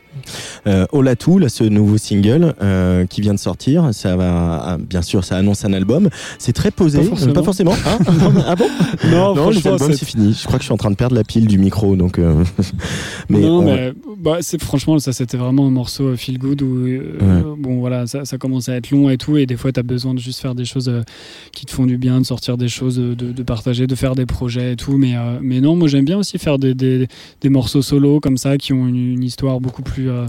Euh, 0.65 0.85
Olatu, 0.91 1.39
là, 1.39 1.49
ce 1.49 1.63
nouveau 1.63 1.97
single 1.97 2.53
euh, 2.61 3.05
qui 3.05 3.21
vient 3.21 3.33
de 3.33 3.39
sortir, 3.39 3.89
ça 3.93 4.15
va, 4.15 4.61
ah, 4.65 4.77
bien 4.77 5.01
sûr, 5.01 5.23
ça 5.23 5.37
annonce 5.37 5.65
un 5.65 5.73
album. 5.73 6.09
C'est 6.39 6.53
très 6.53 6.71
posé, 6.71 7.01
pas 7.33 7.43
forcément. 7.43 7.73
Hein 7.85 7.99
ah 8.47 8.55
bon 8.55 8.67
Non, 9.11 9.35
non 9.35 9.49
les 9.49 9.65
albums, 9.67 9.93
c'est 9.93 10.05
fini. 10.05 10.33
Je 10.33 10.45
crois 10.45 10.57
que 10.57 10.63
je 10.63 10.67
suis 10.67 10.73
en 10.73 10.77
train 10.77 10.91
de 10.91 10.95
perdre 10.95 11.15
la 11.15 11.23
pile 11.23 11.47
du 11.47 11.57
micro, 11.57 11.95
donc. 11.95 12.19
mais 13.29 13.39
non, 13.39 13.61
mais 13.61 13.93
bah, 14.17 14.37
c'est 14.41 14.61
franchement, 14.61 14.97
ça, 14.99 15.13
c'était 15.13 15.37
vraiment 15.37 15.67
un 15.67 15.71
morceau 15.71 16.15
feel 16.15 16.39
good 16.39 16.61
où, 16.61 16.87
bon, 17.57 17.79
voilà, 17.79 18.07
ça, 18.07 18.25
ça 18.25 18.37
commence 18.37 18.69
à 18.69 18.75
être 18.75 18.91
long 18.91 19.09
et 19.09 19.17
tout, 19.17 19.37
et 19.37 19.45
des 19.45 19.57
fois, 19.57 19.71
tu 19.71 19.79
as 19.79 19.83
besoin 19.83 20.13
de 20.13 20.19
juste 20.19 20.41
faire 20.41 20.55
des 20.55 20.65
choses 20.65 20.91
qui 21.51 21.65
te 21.65 21.71
font 21.71 21.85
du 21.85 21.97
bien, 21.97 22.21
de 22.21 22.25
sortir 22.25 22.57
des 22.57 22.67
choses, 22.67 22.97
de, 22.97 23.43
partager, 23.43 23.87
de 23.87 23.95
faire 23.95 24.15
des 24.15 24.25
projets 24.25 24.73
et 24.73 24.75
tout. 24.75 24.97
Mais, 24.97 25.15
euh, 25.15 25.39
mais 25.41 25.61
non, 25.61 25.75
moi 25.75 25.87
j'aime 25.87 26.05
bien 26.05 26.17
aussi 26.17 26.37
faire 26.37 26.59
des, 26.59 26.73
des, 26.73 27.07
morceaux 27.49 27.81
solo 27.81 28.19
comme 28.19 28.37
ça 28.37 28.57
qui 28.57 28.73
ont 28.73 28.87
une, 28.87 29.23
histoire 29.23 29.59
beaucoup 29.59 29.83
plus. 29.83 30.09
Euh, 30.09 30.25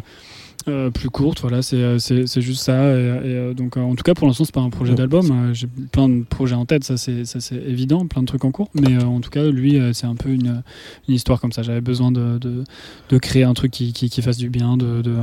euh, 0.68 0.90
plus 0.90 1.08
courte, 1.08 1.40
voilà, 1.40 1.62
c'est 1.62 2.40
juste 2.42 2.62
ça. 2.62 2.94
Et, 2.94 3.54
donc, 3.54 3.78
en 3.78 3.94
tout 3.94 4.02
cas, 4.02 4.12
pour 4.12 4.26
l'instant, 4.26 4.44
c'est 4.44 4.54
pas 4.54 4.60
un 4.60 4.68
projet 4.68 4.94
d'album. 4.94 5.54
J'ai 5.54 5.66
plein 5.90 6.06
de 6.06 6.22
projets 6.22 6.54
en 6.54 6.66
tête, 6.66 6.84
ça 6.84 6.98
c'est 6.98 7.24
évident, 7.66 8.06
plein 8.06 8.20
de 8.20 8.26
trucs 8.26 8.44
en 8.44 8.50
cours. 8.50 8.68
Mais 8.74 9.02
en 9.02 9.20
tout 9.20 9.30
cas, 9.30 9.44
lui, 9.44 9.80
c'est 9.94 10.06
un 10.06 10.16
peu 10.16 10.28
une, 10.28 10.62
une, 11.08 11.14
histoire 11.14 11.40
comme 11.40 11.52
ça. 11.52 11.62
J'avais 11.62 11.80
besoin 11.80 12.12
de, 12.12 12.36
de, 12.38 12.64
de, 13.08 13.18
créer 13.18 13.44
un 13.44 13.54
truc 13.54 13.70
qui, 13.70 13.94
qui, 13.94 14.22
fasse 14.22 14.36
du 14.36 14.50
bien, 14.50 14.76
de, 14.76 15.00
de, 15.00 15.16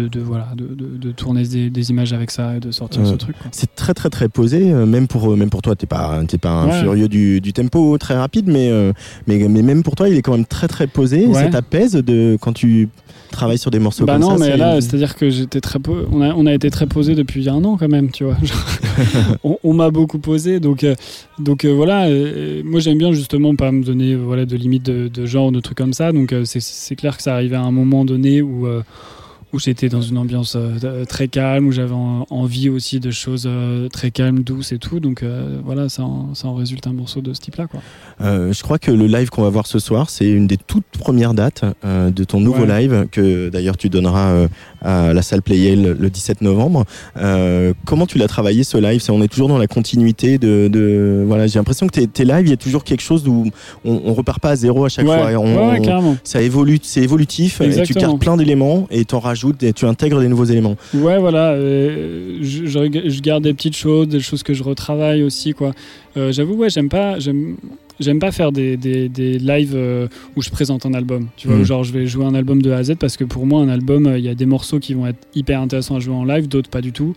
voilà, 0.00 0.48
de, 0.56 1.12
tourner 1.12 1.44
des, 1.44 1.90
images 1.90 2.12
avec 2.12 2.30
ça 2.30 2.56
et 2.56 2.60
de 2.60 2.70
sortir 2.70 3.06
ce 3.06 3.14
truc. 3.14 3.36
C'est 3.52 3.74
très 3.74 3.94
très 3.94 4.10
très 4.10 4.28
posé, 4.28 4.72
euh, 4.72 4.86
même 4.86 5.06
pour 5.06 5.32
euh, 5.32 5.36
même 5.36 5.50
pour 5.50 5.62
toi, 5.62 5.76
t'es 5.76 5.86
pas 5.86 6.22
pas 6.40 6.50
un 6.50 6.70
furieux 6.70 7.08
du, 7.08 7.52
tempo 7.52 7.96
très 7.98 8.16
rapide, 8.16 8.46
mais, 8.48 8.70
euh, 8.70 8.92
mais 9.26 9.38
mais 9.48 9.62
même 9.62 9.82
pour 9.82 9.94
toi, 9.94 10.08
il 10.08 10.16
est 10.16 10.22
quand 10.22 10.32
même 10.32 10.46
très 10.46 10.68
très 10.68 10.86
posé. 10.86 11.32
Ça 11.32 11.48
t'apaise 11.48 11.92
de 11.92 12.36
quand 12.40 12.52
tu 12.52 12.88
travailles 13.30 13.58
sur 13.58 13.72
des 13.72 13.80
morceaux 13.80 14.04
bah 14.04 14.14
comme 14.14 14.22
non, 14.22 14.38
ça. 14.38 14.44
mais 14.44 14.56
là, 14.56 14.80
c'est-à-dire 14.80 15.16
que 15.16 15.28
j'étais 15.28 15.60
très 15.60 15.80
on 16.12 16.22
a 16.22 16.32
on 16.34 16.46
a 16.46 16.54
été 16.54 16.70
très 16.70 16.86
posé 16.86 17.14
depuis 17.14 17.48
un 17.48 17.64
an 17.64 17.76
quand 17.76 17.88
même, 17.88 18.10
tu 18.10 18.24
vois. 18.24 18.36
on, 19.64 19.74
m'a 19.74 19.90
beaucoup 19.90 20.18
posé, 20.18 20.60
donc 20.60 20.86
donc 21.38 21.64
voilà. 21.64 22.08
moi, 22.64 22.80
j'aime 22.80 22.98
bien 22.98 23.12
justement 23.12 23.54
pas 23.54 23.72
me 23.72 23.82
donner 23.82 24.14
voilà 24.14 24.46
de 24.46 24.56
limites 24.56 24.84
de, 24.84 25.08
de 25.08 25.26
genre 25.26 25.50
de 25.52 25.60
trucs 25.60 25.78
comme 25.78 25.92
ça. 25.92 26.12
Donc 26.12 26.34
c'est 26.44 26.96
clair 26.96 27.16
que 27.16 27.22
ça 27.22 27.34
arrivait 27.34 27.56
à 27.56 27.62
un 27.62 27.72
moment 27.72 28.04
donné 28.04 28.42
où 28.42 28.66
où 29.54 29.58
j'étais 29.60 29.88
dans 29.88 30.02
une 30.02 30.18
ambiance 30.18 30.56
euh, 30.56 31.04
très 31.04 31.28
calme, 31.28 31.68
où 31.68 31.72
j'avais 31.72 31.94
envie 31.94 32.68
aussi 32.68 32.98
de 32.98 33.12
choses 33.12 33.44
euh, 33.46 33.88
très 33.88 34.10
calmes, 34.10 34.40
douces 34.40 34.72
et 34.72 34.78
tout. 34.78 34.98
Donc 34.98 35.22
euh, 35.22 35.60
voilà, 35.64 35.88
ça 35.88 36.02
en, 36.02 36.34
ça 36.34 36.48
en, 36.48 36.54
résulte 36.54 36.88
un 36.88 36.92
morceau 36.92 37.20
de 37.20 37.32
ce 37.32 37.40
type-là. 37.40 37.66
je 38.20 38.62
crois 38.62 38.78
que 38.78 38.90
le 38.90 39.06
live 39.06 39.30
qu'on 39.30 39.42
va 39.42 39.50
voir 39.50 39.66
ce 39.66 39.78
soir, 39.78 40.10
c'est 40.10 40.28
une 40.28 40.48
des 40.48 40.56
toutes 40.56 40.84
premières 40.98 41.34
dates 41.34 41.64
de 41.84 42.24
ton 42.24 42.40
nouveau 42.40 42.64
live, 42.64 43.06
que 43.10 43.48
d'ailleurs 43.48 43.76
tu 43.76 43.88
donneras 43.88 44.48
à 44.82 45.12
la 45.12 45.22
salle 45.22 45.42
Play 45.42 45.76
le 45.76 46.10
17 46.10 46.40
novembre. 46.40 46.84
comment 47.84 48.06
tu 48.06 48.18
l'as 48.18 48.28
travaillé 48.28 48.64
ce 48.64 48.76
live? 48.78 49.02
On 49.08 49.22
est 49.22 49.28
toujours 49.28 49.48
dans 49.48 49.58
la 49.58 49.66
continuité 49.66 50.38
de... 50.38 50.68
de 50.68 51.24
voilà, 51.26 51.46
J'ai 51.46 51.58
l'impression 51.58 51.86
que 51.86 51.92
tes, 51.92 52.08
tes 52.08 52.24
lives, 52.24 52.46
il 52.46 52.50
y 52.50 52.54
a 52.54 52.56
toujours 52.56 52.82
quelque 52.82 53.02
chose 53.02 53.28
où 53.28 53.44
on, 53.84 54.02
on 54.04 54.14
repart 54.14 54.40
pas 54.40 54.50
à 54.50 54.56
zéro 54.56 54.84
à 54.84 54.88
chaque 54.88 55.06
fois. 55.06 55.28
On, 55.36 56.16
ça 56.24 56.42
évolue, 56.42 56.80
c'est 56.82 57.02
évolutif, 57.02 57.60
et 57.60 57.82
tu 57.82 57.94
gardes 57.94 58.18
plein 58.18 58.36
d'éléments 58.36 58.86
et 58.90 59.04
t'en 59.04 59.20
rajoutes 59.20 59.43
et 59.60 59.72
tu 59.72 59.86
intègres 59.86 60.20
des 60.20 60.28
nouveaux 60.28 60.44
éléments. 60.44 60.76
Ouais, 60.94 61.18
voilà. 61.18 61.50
Euh, 61.52 62.38
je, 62.42 62.66
je, 62.66 63.20
garde 63.20 63.44
des 63.44 63.54
petites 63.54 63.76
choses, 63.76 64.08
des 64.08 64.20
choses 64.20 64.42
que 64.42 64.54
je 64.54 64.62
retravaille 64.62 65.22
aussi, 65.22 65.52
quoi. 65.52 65.72
Euh, 66.16 66.32
j'avoue, 66.32 66.54
ouais, 66.54 66.70
j'aime 66.70 66.88
pas, 66.88 67.18
j'aime, 67.18 67.56
j'aime 67.98 68.18
pas 68.18 68.30
faire 68.30 68.52
des, 68.52 68.76
des, 68.76 69.08
des 69.08 69.38
lives 69.38 69.74
euh, 69.74 70.06
où 70.36 70.42
je 70.42 70.50
présente 70.50 70.86
un 70.86 70.94
album. 70.94 71.28
Tu 71.36 71.48
vois, 71.48 71.56
mm. 71.56 71.64
genre 71.64 71.84
je 71.84 71.92
vais 71.92 72.06
jouer 72.06 72.24
un 72.24 72.34
album 72.34 72.62
de 72.62 72.70
A 72.70 72.78
à 72.78 72.82
Z 72.84 72.94
parce 72.98 73.16
que 73.16 73.24
pour 73.24 73.46
moi, 73.46 73.60
un 73.60 73.68
album, 73.68 74.12
il 74.16 74.24
y 74.24 74.28
a 74.28 74.34
des 74.34 74.46
morceaux 74.46 74.78
qui 74.78 74.94
vont 74.94 75.06
être 75.06 75.26
hyper 75.34 75.60
intéressants 75.60 75.96
à 75.96 76.00
jouer 76.00 76.14
en 76.14 76.24
live, 76.24 76.48
d'autres 76.48 76.70
pas 76.70 76.80
du 76.80 76.92
tout. 76.92 77.14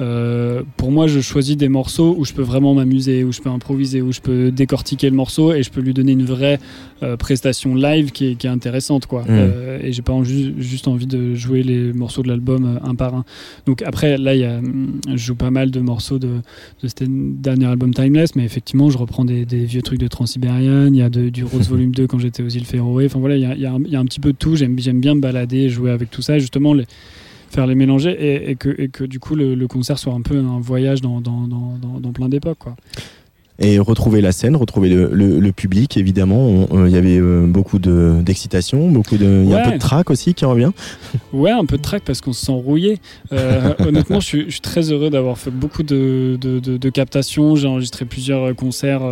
Euh, 0.00 0.62
pour 0.76 0.90
moi, 0.90 1.06
je 1.06 1.20
choisis 1.20 1.56
des 1.56 1.68
morceaux 1.68 2.14
où 2.16 2.24
je 2.24 2.32
peux 2.32 2.42
vraiment 2.42 2.74
m'amuser, 2.74 3.24
où 3.24 3.32
je 3.32 3.40
peux 3.40 3.50
improviser, 3.50 4.00
où 4.00 4.12
je 4.12 4.20
peux 4.20 4.50
décortiquer 4.50 5.10
le 5.10 5.16
morceau 5.16 5.52
et 5.52 5.62
je 5.62 5.70
peux 5.70 5.80
lui 5.80 5.92
donner 5.92 6.12
une 6.12 6.24
vraie 6.24 6.58
euh, 7.02 7.16
prestation 7.16 7.74
live 7.74 8.10
qui 8.10 8.28
est, 8.28 8.34
qui 8.36 8.46
est 8.46 8.50
intéressante, 8.50 9.06
quoi. 9.06 9.22
Mm. 9.22 9.26
Euh, 9.28 9.78
et 9.82 9.92
j'ai 9.92 10.02
pas 10.02 10.14
juste 10.22 10.88
envie 10.88 11.06
de 11.06 11.34
jouer 11.34 11.62
les 11.62 11.92
morceaux 11.92 12.22
de 12.22 12.28
l'album 12.28 12.78
un 12.82 12.94
par 12.94 13.14
un. 13.14 13.24
Donc 13.66 13.82
après, 13.82 14.16
là, 14.16 14.34
y 14.34 14.44
a, 14.44 14.60
je 15.08 15.16
joue 15.16 15.34
pas 15.34 15.50
mal 15.50 15.70
de 15.70 15.80
morceaux 15.80 16.18
de, 16.18 16.28
de 16.82 16.88
ce 16.88 17.04
dernier 17.04 17.66
album 17.66 17.92
Timeless, 17.92 18.36
mais 18.36 18.44
effectivement, 18.44 18.90
je 18.90 18.98
reprends 18.98 19.24
des, 19.24 19.44
des 19.44 19.64
vieux 19.64 19.82
trucs 19.82 20.00
de 20.00 20.08
Transsibérienne. 20.08 20.94
Il 20.94 20.98
y 20.98 21.02
a 21.02 21.10
du 21.10 21.44
Rose 21.44 21.68
Volume 21.70 21.94
2 21.94 22.06
quand 22.06 22.18
j'étais 22.18 22.42
aux 22.42 22.48
îles 22.48 22.64
Féroé. 22.64 23.06
Enfin 23.06 23.18
voilà, 23.18 23.36
il 23.36 23.42
y 23.42 23.46
a, 23.46 23.54
y, 23.54 23.66
a 23.66 23.76
y 23.86 23.96
a, 23.96 24.00
un 24.00 24.04
petit 24.04 24.20
peu 24.20 24.32
de 24.32 24.38
tout. 24.38 24.56
J'aime 24.56 24.74
bien 24.74 25.14
me 25.14 25.20
balader, 25.20 25.68
jouer 25.68 25.90
avec 25.90 26.10
tout 26.10 26.22
ça. 26.22 26.36
Et 26.36 26.40
justement, 26.40 26.74
les 26.74 26.86
faire 27.50 27.66
les 27.66 27.74
mélanger 27.74 28.10
et, 28.10 28.50
et, 28.50 28.56
que, 28.56 28.74
et 28.80 28.88
que 28.88 29.04
du 29.04 29.18
coup 29.20 29.34
le, 29.34 29.66
concert 29.66 29.98
soit 29.98 30.14
un 30.14 30.22
peu 30.22 30.38
un 30.38 30.60
voyage 30.60 31.00
dans, 31.00 31.20
dans, 31.20 31.46
dans, 31.46 32.00
dans 32.00 32.12
plein 32.12 32.28
d'époques. 32.28 32.58
Quoi. 32.58 32.76
et 33.58 33.78
retrouver 33.78 34.20
la 34.20 34.32
scène, 34.32 34.56
retrouver 34.56 34.88
le, 34.88 35.52
public. 35.52 35.96
Évidemment, 35.96 36.66
il 36.86 36.90
y 36.90 36.96
avait 36.96 37.20
beaucoup 37.20 37.78
d'excitation, 37.78 38.90
beaucoup 38.90 39.16
de, 39.16 39.42
il 39.44 39.50
y 39.50 39.54
a 39.54 39.60
un 39.60 39.70
peu 39.70 39.74
de 39.74 39.80
trac 39.80 40.10
aussi 40.10 40.34
qui 40.34 40.44
revient. 40.44 40.70
Ouais, 41.32 41.50
un 41.50 41.64
peu 41.64 41.76
de 41.76 41.82
trac 41.82 42.02
parce 42.04 42.20
qu'on 42.20 42.32
se 42.32 42.46
sent 42.46 42.52
rouillé. 42.52 42.98
honnêtement, 43.78 44.20
je 44.20 44.26
suis, 44.26 44.60
très 44.60 44.90
heureux 44.92 45.10
d'avoir 45.10 45.38
fait 45.38 45.50
beaucoup 45.50 45.82
de, 45.82 46.38
de 46.40 46.88
captations. 46.88 47.56
J'ai 47.56 47.68
enregistré 47.68 48.04
plusieurs 48.04 48.54
concerts 48.56 49.02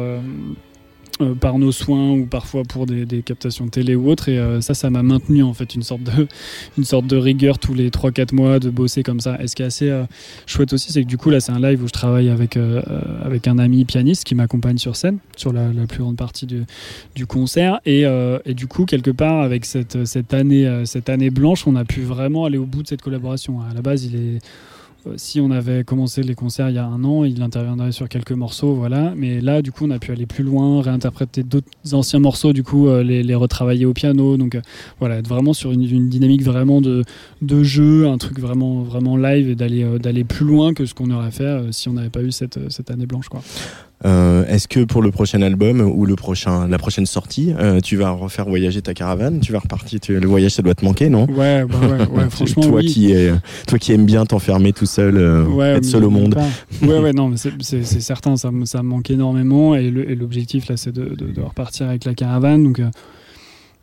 euh, 1.20 1.34
par 1.34 1.58
nos 1.58 1.72
soins 1.72 2.12
ou 2.12 2.26
parfois 2.26 2.62
pour 2.62 2.86
des, 2.86 3.22
captations 3.22 3.68
télé 3.68 3.94
ou 3.94 4.08
autres. 4.08 4.28
Et 4.28 4.38
euh, 4.38 4.60
ça, 4.60 4.74
ça 4.74 4.90
m'a 4.90 5.02
maintenu 5.02 5.42
en 5.42 5.52
fait 5.52 5.74
une 5.74 5.82
sorte 5.82 6.02
de, 6.02 6.28
une 6.78 6.84
sorte 6.84 7.06
de 7.06 7.16
rigueur 7.16 7.58
tous 7.58 7.74
les 7.74 7.90
3-4 7.90 8.34
mois 8.34 8.58
de 8.58 8.70
bosser 8.70 9.02
comme 9.02 9.20
ça. 9.20 9.36
Et 9.42 9.48
ce 9.48 9.56
qui 9.56 9.62
est 9.62 9.66
assez 9.66 9.90
euh, 9.90 10.04
chouette 10.46 10.72
aussi, 10.72 10.92
c'est 10.92 11.02
que 11.02 11.08
du 11.08 11.18
coup, 11.18 11.30
là, 11.30 11.40
c'est 11.40 11.52
un 11.52 11.60
live 11.60 11.82
où 11.82 11.88
je 11.88 11.92
travaille 11.92 12.28
avec, 12.28 12.58
avec 13.22 13.48
un 13.48 13.58
ami 13.58 13.84
pianiste 13.84 14.24
qui 14.24 14.34
m'accompagne 14.34 14.78
sur 14.78 14.96
scène, 14.96 15.18
sur 15.36 15.52
la, 15.52 15.68
plus 15.88 16.00
grande 16.00 16.16
partie 16.16 16.46
du, 16.46 16.64
du 17.14 17.26
concert. 17.26 17.80
Et, 17.86 18.02
et, 18.02 18.54
du 18.54 18.66
coup, 18.66 18.84
quelque 18.84 19.10
part, 19.10 19.40
avec 19.40 19.64
cette, 19.64 20.04
cette, 20.06 20.34
année, 20.34 20.82
cette 20.84 21.08
année 21.08 21.30
blanche, 21.30 21.66
on 21.66 21.76
a 21.76 21.84
pu 21.84 22.02
vraiment 22.02 22.44
aller 22.44 22.58
au 22.58 22.66
bout 22.66 22.82
de 22.82 22.88
cette 22.88 23.02
collaboration. 23.02 23.60
À 23.60 23.74
la 23.74 23.82
base, 23.82 24.04
il 24.04 24.16
est 24.16 24.38
si 25.16 25.40
on 25.40 25.50
avait 25.50 25.84
commencé 25.84 26.22
les 26.22 26.34
concerts 26.34 26.68
il 26.68 26.74
y 26.74 26.78
a 26.78 26.86
un 26.86 27.04
an, 27.04 27.24
il 27.24 27.42
interviendrait 27.42 27.92
sur 27.92 28.08
quelques 28.08 28.32
morceaux, 28.32 28.74
voilà. 28.74 29.12
Mais 29.16 29.40
là, 29.40 29.62
du 29.62 29.72
coup, 29.72 29.86
on 29.86 29.90
a 29.90 29.98
pu 29.98 30.12
aller 30.12 30.26
plus 30.26 30.44
loin, 30.44 30.82
réinterpréter 30.82 31.42
d'autres 31.42 31.68
anciens 31.92 32.18
morceaux, 32.18 32.52
du 32.52 32.62
coup, 32.62 32.88
euh, 32.88 33.02
les, 33.02 33.34
retravailler 33.34 33.86
au 33.86 33.92
piano. 33.92 34.36
Donc, 34.36 34.54
euh, 34.54 34.60
voilà, 34.98 35.18
être 35.18 35.28
vraiment 35.28 35.52
sur 35.52 35.72
une, 35.72 36.08
dynamique 36.08 36.42
vraiment 36.42 36.80
de, 36.80 37.04
de, 37.42 37.62
jeu, 37.62 38.08
un 38.08 38.18
truc 38.18 38.38
vraiment, 38.38 38.82
vraiment 38.82 39.16
live 39.16 39.50
et 39.50 39.54
d'aller 39.54 39.84
d'aller 39.98 40.24
plus 40.24 40.44
loin 40.44 40.74
que 40.74 40.84
ce 40.84 40.94
qu'on 40.94 41.10
aurait 41.10 41.30
fait 41.30 41.72
si 41.72 41.88
on 41.88 41.94
n'avait 41.94 42.10
pas 42.10 42.22
eu 42.22 42.32
cette, 42.32 42.70
cette 42.70 42.90
année 42.90 43.06
blanche, 43.06 43.28
quoi. 43.28 43.42
Euh, 44.04 44.44
est-ce 44.46 44.68
que 44.68 44.84
pour 44.84 45.02
le 45.02 45.10
prochain 45.10 45.42
album 45.42 45.80
ou 45.80 46.06
le 46.06 46.14
prochain, 46.14 46.68
la 46.68 46.78
prochaine 46.78 47.06
sortie, 47.06 47.52
euh, 47.58 47.80
tu 47.80 47.96
vas 47.96 48.10
refaire 48.10 48.44
voyager 48.48 48.80
ta 48.80 48.94
caravane? 48.94 49.40
Tu 49.40 49.52
vas 49.52 49.58
repartir 49.58 50.00
Le 50.08 50.26
voyage, 50.26 50.52
ça 50.52 50.62
doit 50.62 50.74
te 50.74 50.84
manquer, 50.84 51.08
non? 51.08 51.26
Ouais, 51.26 51.64
bah 51.64 51.78
ouais, 52.12 52.26
franchement. 52.30 52.62
toi, 52.62 52.82
qui 52.82 53.12
est, 53.12 53.32
toi 53.66 53.78
qui 53.78 53.92
aimes 53.92 54.06
bien 54.06 54.24
t'enfermer 54.24 54.72
tout 54.72 54.86
seul, 54.86 55.16
euh, 55.16 55.76
être 55.76 55.84
seul 55.84 56.04
au 56.04 56.10
monde. 56.10 56.36
Ouais, 56.82 56.98
ouais, 56.98 57.12
non, 57.12 57.32
c'est 57.36 57.84
certain, 57.84 58.36
ça, 58.36 58.50
ça 58.64 58.82
me 58.82 58.88
manque 58.88 59.10
énormément. 59.10 59.74
Et 59.74 59.90
l'objectif, 59.90 60.68
là, 60.68 60.76
c'est 60.76 60.92
de, 60.92 61.14
de, 61.14 61.32
de, 61.32 61.40
repartir 61.40 61.88
avec 61.88 62.04
la 62.04 62.14
caravane. 62.14 62.62
Donc 62.62 62.80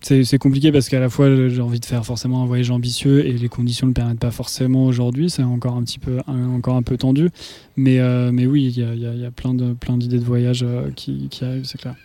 c'est 0.06 0.38
compliqué 0.38 0.72
parce 0.72 0.88
qu'à 0.88 1.00
la 1.00 1.10
fois 1.10 1.48
j'ai 1.48 1.62
envie 1.62 1.80
de 1.80 1.86
faire 1.86 2.06
forcément 2.06 2.44
un 2.44 2.46
voyage 2.46 2.70
ambitieux 2.70 3.26
et 3.26 3.34
les 3.34 3.50
conditions 3.50 3.88
ne 3.88 3.90
le 3.90 3.96
permettent 3.96 4.20
pas 4.20 4.30
forcément 4.30 4.86
aujourd'hui. 4.86 5.32
C'est 5.32 5.42
encore 5.42 5.76
un 5.76 5.84
petit 5.84 5.98
peu 5.98 6.20
encore 6.28 6.76
un 6.76 6.84
peu 6.84 6.96
tendu, 6.96 7.30
mais 7.76 8.00
euh, 8.00 8.32
mais 8.32 8.46
oui, 8.46 8.72
il 8.76 8.80
y 8.80 8.84
a, 8.84 8.94
y 8.94 9.26
a, 9.26 9.32
plein 9.32 9.56
de 9.56 9.74
plein 9.74 9.98
d'idées 9.98 10.20
de 10.20 10.24
voyage 10.24 10.64
euh, 10.64 10.90
qui, 10.96 11.28
qui, 11.32 11.44
arrivent, 11.44 11.66
c'est 11.66 11.80
clair. 11.80 11.96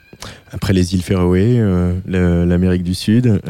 Après 0.50 0.72
les 0.72 0.94
îles 0.94 1.02
Féroé, 1.02 1.56
euh, 1.58 2.46
l'Amérique 2.46 2.82
du 2.82 2.94
Sud, 2.94 3.40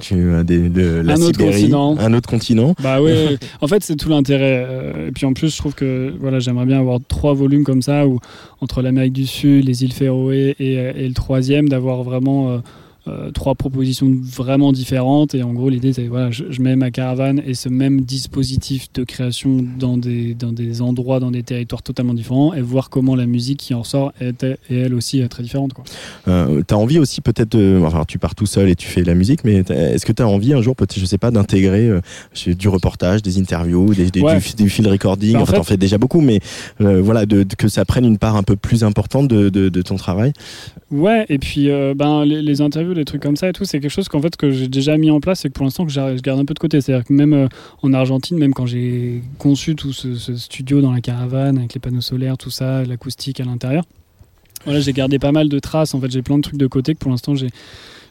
tu 0.00 0.32
as 0.32 0.44
des, 0.44 0.68
de 0.68 1.00
la 1.00 1.14
un 1.14 1.20
autre 1.20 1.38
continent. 1.38 1.98
un 1.98 2.14
autre 2.14 2.28
continent. 2.28 2.74
Bah 2.80 3.02
oui, 3.02 3.12
en 3.60 3.66
fait 3.66 3.82
c'est 3.82 3.96
tout 3.96 4.10
l'intérêt. 4.10 4.64
et 5.08 5.12
puis 5.12 5.26
en 5.26 5.32
plus 5.32 5.52
je 5.52 5.58
trouve 5.58 5.74
que 5.74 6.14
voilà 6.20 6.38
j'aimerais 6.38 6.66
bien 6.66 6.78
avoir 6.78 6.98
trois 7.08 7.34
volumes 7.34 7.64
comme 7.64 7.82
ça 7.82 8.06
où 8.06 8.20
entre 8.60 8.80
l'Amérique 8.80 9.12
du 9.12 9.26
Sud, 9.26 9.64
les 9.64 9.82
îles 9.82 9.92
Féroé 9.92 10.54
et, 10.60 10.74
et 10.74 11.08
le 11.08 11.14
troisième 11.14 11.68
d'avoir 11.68 12.04
vraiment 12.04 12.62
euh, 13.08 13.30
trois 13.30 13.54
propositions 13.54 14.10
vraiment 14.22 14.72
différentes. 14.72 15.34
Et 15.34 15.42
en 15.42 15.52
gros, 15.52 15.68
l'idée, 15.68 15.92
c'est 15.92 16.06
voilà, 16.06 16.30
je, 16.30 16.44
mets 16.60 16.76
ma 16.76 16.90
caravane 16.90 17.42
et 17.46 17.54
ce 17.54 17.68
même 17.68 18.02
dispositif 18.02 18.92
de 18.92 19.04
création 19.04 19.64
dans 19.78 19.96
des, 19.96 20.34
dans 20.34 20.52
des 20.52 20.82
endroits, 20.82 21.20
dans 21.20 21.30
des 21.30 21.42
territoires 21.42 21.82
totalement 21.82 22.14
différents 22.14 22.54
et 22.54 22.60
voir 22.60 22.90
comment 22.90 23.14
la 23.14 23.26
musique 23.26 23.58
qui 23.58 23.74
en 23.74 23.84
sort 23.84 24.12
est, 24.20 24.44
elle 24.70 24.94
aussi 24.94 25.26
très 25.28 25.42
différente. 25.42 25.72
Euh, 26.26 26.62
tu 26.66 26.74
as 26.74 26.78
envie 26.78 26.98
aussi 26.98 27.20
peut-être, 27.20 27.56
enfin, 27.84 28.04
tu 28.06 28.18
pars 28.18 28.34
tout 28.34 28.46
seul 28.46 28.68
et 28.68 28.74
tu 28.74 28.88
fais 28.88 29.02
de 29.02 29.06
la 29.06 29.14
musique, 29.14 29.44
mais 29.44 29.62
est-ce 29.68 30.04
que 30.04 30.12
tu 30.12 30.22
as 30.22 30.28
envie 30.28 30.52
un 30.52 30.62
jour, 30.62 30.76
peut-être, 30.76 30.98
je 30.98 31.04
sais 31.04 31.18
pas, 31.18 31.30
d'intégrer 31.30 31.88
euh, 31.88 32.00
du 32.46 32.68
reportage, 32.68 33.22
des 33.22 33.38
interviews, 33.38 33.94
des, 33.94 34.10
du, 34.10 34.22
du, 34.56 34.68
field 34.68 34.88
recording? 34.88 35.34
Bah, 35.34 35.42
en 35.42 35.46
fait, 35.46 35.58
en 35.58 35.62
fais 35.62 35.76
déjà 35.76 35.98
beaucoup, 35.98 36.20
mais 36.20 36.40
voilà, 36.78 37.26
de, 37.26 37.44
que 37.56 37.68
ça 37.68 37.84
prenne 37.84 38.04
une 38.04 38.18
part 38.18 38.36
un 38.36 38.42
peu 38.42 38.56
plus 38.56 38.84
importante 38.84 39.28
de, 39.28 39.48
de, 39.48 39.82
ton 39.82 39.96
travail? 39.96 40.32
Ouais, 40.90 41.26
et 41.28 41.38
puis 41.38 41.68
ben, 41.94 42.24
les, 42.24 42.42
les 42.42 42.60
interviews, 42.60 42.94
des 42.98 43.04
trucs 43.04 43.22
comme 43.22 43.36
ça 43.36 43.48
et 43.48 43.52
tout, 43.52 43.64
c'est 43.64 43.80
quelque 43.80 43.90
chose 43.90 44.08
qu'en 44.08 44.20
fait 44.20 44.36
que 44.36 44.50
j'ai 44.50 44.68
déjà 44.68 44.96
mis 44.96 45.10
en 45.10 45.20
place 45.20 45.44
et 45.44 45.48
que 45.48 45.54
pour 45.54 45.64
l'instant 45.64 45.86
que 45.86 45.92
je 45.92 46.20
garde 46.20 46.40
un 46.40 46.44
peu 46.44 46.54
de 46.54 46.58
côté. 46.58 46.80
C'est-à-dire 46.80 47.04
que 47.04 47.12
même 47.12 47.32
euh, 47.32 47.48
en 47.82 47.92
Argentine, 47.92 48.38
même 48.38 48.52
quand 48.54 48.66
j'ai 48.66 49.22
conçu 49.38 49.74
tout 49.74 49.92
ce, 49.92 50.14
studio 50.36 50.80
dans 50.80 50.92
la 50.92 51.00
caravane 51.00 51.58
avec 51.58 51.74
les 51.74 51.80
panneaux 51.80 52.00
solaires, 52.00 52.36
tout 52.36 52.50
ça, 52.50 52.84
l'acoustique 52.84 53.40
à 53.40 53.44
l'intérieur, 53.44 53.84
voilà, 54.64 54.80
j'ai 54.80 54.92
gardé 54.92 55.18
pas 55.18 55.32
mal 55.32 55.48
de 55.48 55.58
traces. 55.58 55.94
En 55.94 56.00
fait, 56.00 56.10
j'ai 56.10 56.22
plein 56.22 56.36
de 56.36 56.42
trucs 56.42 56.58
de 56.58 56.66
côté 56.66 56.94
que 56.94 56.98
pour 56.98 57.10
l'instant 57.10 57.34
j'ai 57.34 57.48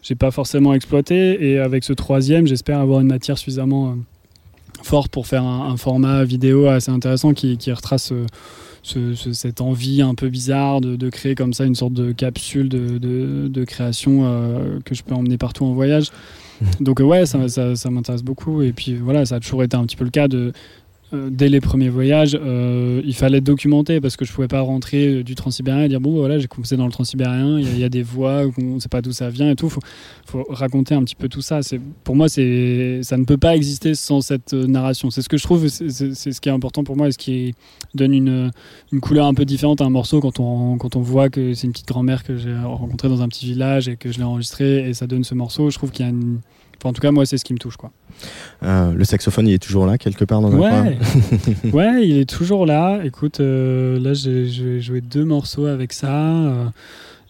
j'ai 0.02 0.16
pas 0.16 0.32
forcément 0.32 0.74
exploité. 0.74 1.50
Et 1.50 1.60
avec 1.60 1.84
ce 1.84 1.94
troisième, 1.94 2.48
j'espère 2.48 2.80
avoir 2.80 3.02
une 3.02 3.08
matière 3.08 3.38
suffisamment 3.38 3.90
euh, 3.90 3.94
forte 4.84 5.12
pour 5.12 5.28
faire 5.28 5.44
un, 5.44 5.76
format 5.76 6.24
vidéo 6.24 6.68
assez 6.68 6.92
intéressant 6.92 7.34
qui, 7.34 7.58
qui 7.58 7.72
retrace. 7.72 8.12
Euh, 8.12 8.26
cette 9.34 9.62
envie 9.62 10.02
un 10.02 10.16
peu 10.16 10.30
bizarre 10.30 10.82
de, 10.82 11.10
créer 11.10 11.36
comme 11.36 11.54
ça 11.54 11.66
une 11.66 11.76
sorte 11.76 11.94
de 11.94 12.12
capsule 12.12 12.70
de, 12.70 13.64
création 13.66 14.22
euh, 14.24 14.80
que 14.86 14.96
je 14.96 15.04
peux 15.04 15.14
emmener 15.14 15.38
partout 15.38 15.66
en 15.66 15.74
voyage. 15.74 16.12
Mmh. 16.62 16.66
Donc 16.82 17.00
ouais, 17.00 17.26
ça, 17.26 17.76
ça 17.76 17.90
m'intéresse 17.90 18.24
beaucoup. 18.24 18.62
Et 18.62 18.74
puis 18.74 18.96
voilà, 18.96 19.26
ça 19.26 19.36
a 19.36 19.40
toujours 19.40 19.64
été 19.64 19.76
un 19.76 19.86
petit 19.86 19.96
peu 19.96 20.06
le 20.06 20.12
cas 20.12 20.28
de, 20.28 20.54
euh, 21.14 21.30
dès 21.32 21.48
les 21.48 21.62
premiers 21.62 21.88
voyages, 21.88 22.38
euh, 22.40 23.02
il 23.06 23.16
fallait 23.16 23.40
documenter 23.40 24.02
parce 24.02 24.18
que 24.18 24.26
je 24.26 24.34
pouvais 24.34 24.50
pas 24.50 24.60
rentrer 24.60 25.08
euh, 25.08 25.24
du 25.24 25.36
transsibérien 25.36 25.84
et 25.84 25.88
dire 25.88 26.02
bon 26.02 26.12
voilà 26.12 26.38
j'ai 26.38 26.48
commencé 26.48 26.76
dans 26.76 26.86
le 26.86 26.92
transsibérien, 26.92 27.60
il 27.60 27.80
y, 27.80 27.86
a 27.86 27.90
des 27.90 28.04
voix, 28.04 28.42
on 28.58 28.76
ne 28.76 28.80
sait 28.80 28.90
pas 28.90 29.02
d'où 29.02 29.14
ça 29.14 29.30
vient 29.30 29.50
et 29.50 29.56
tout. 29.56 29.70
Faut, 29.70 29.80
faut 30.26 30.46
raconter 30.50 30.96
un 30.96 31.04
petit 31.06 31.16
peu 31.16 31.30
tout 31.30 31.42
ça. 31.42 31.62
C'est 31.62 31.80
pour 32.04 32.18
moi 32.18 32.28
ça 32.28 32.42
ne 32.42 33.24
peut 33.24 33.38
pas 33.38 33.56
exister 33.56 33.96
sans 33.96 34.20
cette 34.20 34.52
narration. 34.52 35.10
C'est 35.10 35.22
ce 35.22 35.30
que 35.30 35.38
je 35.38 35.44
trouve, 35.44 35.70
c'est 35.70 35.90
ce 36.14 36.42
qui 36.42 36.50
est 36.50 36.52
important 36.52 36.84
pour 36.84 36.98
moi 36.98 37.08
et 37.08 37.12
ce 37.14 37.18
qui 37.18 37.56
donne 37.96 38.14
une, 38.14 38.52
une 38.92 39.00
couleur 39.00 39.28
un 39.28 39.34
peu 39.34 39.46
différente 39.46 39.80
à 39.80 39.86
un 39.86 39.90
morceau 39.90 40.20
quand 40.20 40.42
on 40.42 40.78
quand 40.78 40.98
on 40.98 41.02
voit 41.02 41.30
que 41.30 41.54
c'est 41.54 41.68
une 41.68 41.72
petite 41.72 41.88
grand-mère 41.88 42.26
que 42.26 42.36
j'ai 42.36 42.58
rencontrée 42.58 43.08
dans 43.08 43.22
un 43.22 43.30
petit 43.30 43.46
village 43.46 43.88
et 43.88 43.96
que 43.96 44.12
je 44.12 44.18
l'ai 44.18 44.26
enregistré 44.26 44.90
et 44.90 44.94
ça 44.94 45.08
donne 45.08 45.24
ce 45.24 45.36
morceau. 45.36 45.70
Je 45.70 45.78
trouve 45.78 45.92
qu'il 45.92 46.06
y 46.06 46.10
a 46.10 46.12
une 46.12 46.40
en 46.84 46.94
tout 46.94 47.02
cas, 47.02 47.12
moi, 47.12 47.26
c'est 47.26 47.38
ce 47.38 47.45
qui 47.45 47.54
me 47.54 47.60
touche. 47.60 47.78
Quoi. 47.78 47.91
Euh, 48.64 48.94
le 48.94 49.04
saxophone, 49.04 49.48
il 49.48 49.54
est 49.54 49.64
toujours 49.64 49.86
là, 49.86 49.98
quelque 49.98 50.26
part 50.26 50.41
dans 50.41 50.52
ouais. 50.52 50.98
coin 51.64 51.72
Ouais, 51.72 52.08
il 52.08 52.18
est 52.18 52.30
toujours 52.30 52.66
là. 52.66 52.99
Écoute, 53.04 53.40
euh, 53.40 53.99
là, 53.99 54.14
j'ai 54.14 54.82
joué 54.82 55.02
deux 55.02 55.26
morceaux 55.26 55.66
avec 55.66 55.94
ça. 55.94 56.14
Euh, 56.14 56.66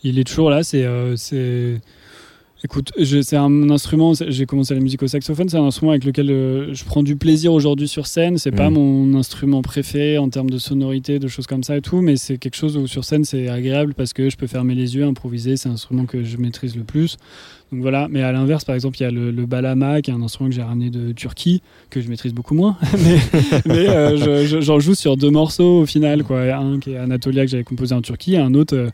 il 0.04 0.20
est 0.20 0.24
toujours 0.24 0.50
là. 0.50 0.64
C'est. 0.64 1.82
Écoute, 2.64 2.92
c'est 3.04 3.36
un 3.36 3.70
instrument, 3.70 4.14
j'ai 4.16 4.48
commencé 4.48 4.74
la 4.74 4.80
musique 4.80 5.04
au 5.04 5.08
saxophone, 5.08 5.48
c'est 5.48 5.58
un 5.58 5.66
instrument 5.66 5.92
avec 5.92 6.04
lequel 6.06 6.28
je 6.28 6.84
prends 6.86 7.04
du 7.04 7.16
plaisir 7.16 7.54
aujourd'hui 7.54 7.88
sur 7.88 8.08
scène. 8.08 8.40
C'est 8.40 8.52
pas 8.52 8.72
mm. 8.72 8.74
mon 8.74 9.14
instrument 9.14 9.62
préféré 9.62 10.18
en 10.18 10.30
termes 10.30 10.50
de 10.50 10.58
sonorité, 10.58 11.20
de 11.20 11.28
choses 11.28 11.46
comme 11.46 11.62
ça 11.62 11.78
et 11.78 11.82
tout, 11.82 12.02
mais 12.02 12.16
c'est 12.16 12.38
quelque 12.38 12.56
chose 12.56 12.76
où 12.76 12.88
sur 12.88 13.06
scène 13.06 13.26
c'est 13.26 13.48
agréable 13.48 13.94
parce 13.94 14.12
que 14.12 14.32
je 14.32 14.38
peux 14.38 14.48
fermer 14.48 14.74
les 14.74 14.96
yeux, 14.96 15.04
improviser, 15.04 15.56
c'est 15.56 15.70
un 15.70 15.74
instrument 15.74 16.06
que 16.06 16.24
je 16.24 16.38
maîtrise 16.38 16.76
le 16.76 16.84
plus. 16.84 17.18
Donc 17.72 17.82
voilà, 17.82 18.08
mais 18.10 18.22
à 18.22 18.32
l'inverse, 18.32 18.64
par 18.64 18.76
exemple, 18.76 18.98
il 19.00 19.04
y 19.04 19.06
a 19.06 19.12
le, 19.12 19.46
balama, 19.46 20.02
qui 20.02 20.10
est 20.10 20.14
un 20.14 20.22
instrument 20.22 20.50
que 20.50 20.56
j'ai 20.56 20.64
ramené 20.64 20.90
de 20.90 21.12
Turquie, 21.12 21.62
que 21.90 22.00
je 22.00 22.08
maîtrise 22.08 22.34
beaucoup 22.34 22.56
moins, 22.56 22.78
mais, 23.66 23.90
euh, 23.90 24.62
j'en 24.62 24.80
joue 24.80 24.96
sur 24.96 25.18
deux 25.18 25.30
morceaux 25.30 25.82
au 25.82 25.86
final, 25.86 26.24
quoi. 26.24 26.42
Un 26.42 26.80
qui 26.80 26.94
est 26.94 26.98
Anatolia 26.98 27.44
que 27.44 27.52
j'avais 27.52 27.66
composé 27.66 27.94
en 27.94 28.02
Turquie, 28.02 28.36
et 28.36 28.38
un 28.38 28.54
autre 28.54 28.76
euh, 28.76 28.90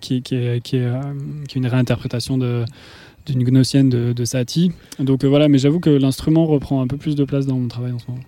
qui, 0.00 0.22
qui, 0.22 0.36
est, 0.36 0.60
qui, 0.62 0.76
est, 0.76 0.84
euh, 0.84 1.00
qui 1.48 1.58
est 1.58 1.60
une 1.60 1.66
réinterprétation 1.66 2.38
de 2.38 2.64
d'une 3.26 3.44
gnossienne 3.44 3.88
de, 3.88 4.12
de 4.12 4.24
Satie. 4.24 4.72
Donc 4.98 5.24
voilà, 5.24 5.48
mais 5.48 5.58
j'avoue 5.58 5.80
que 5.80 5.90
l'instrument 5.90 6.46
reprend 6.46 6.80
un 6.82 6.86
peu 6.86 6.96
plus 6.96 7.14
de 7.14 7.24
place 7.24 7.46
dans 7.46 7.56
mon 7.56 7.68
travail 7.68 7.92
en 7.92 7.98
ce 7.98 8.06
moment. 8.08 8.22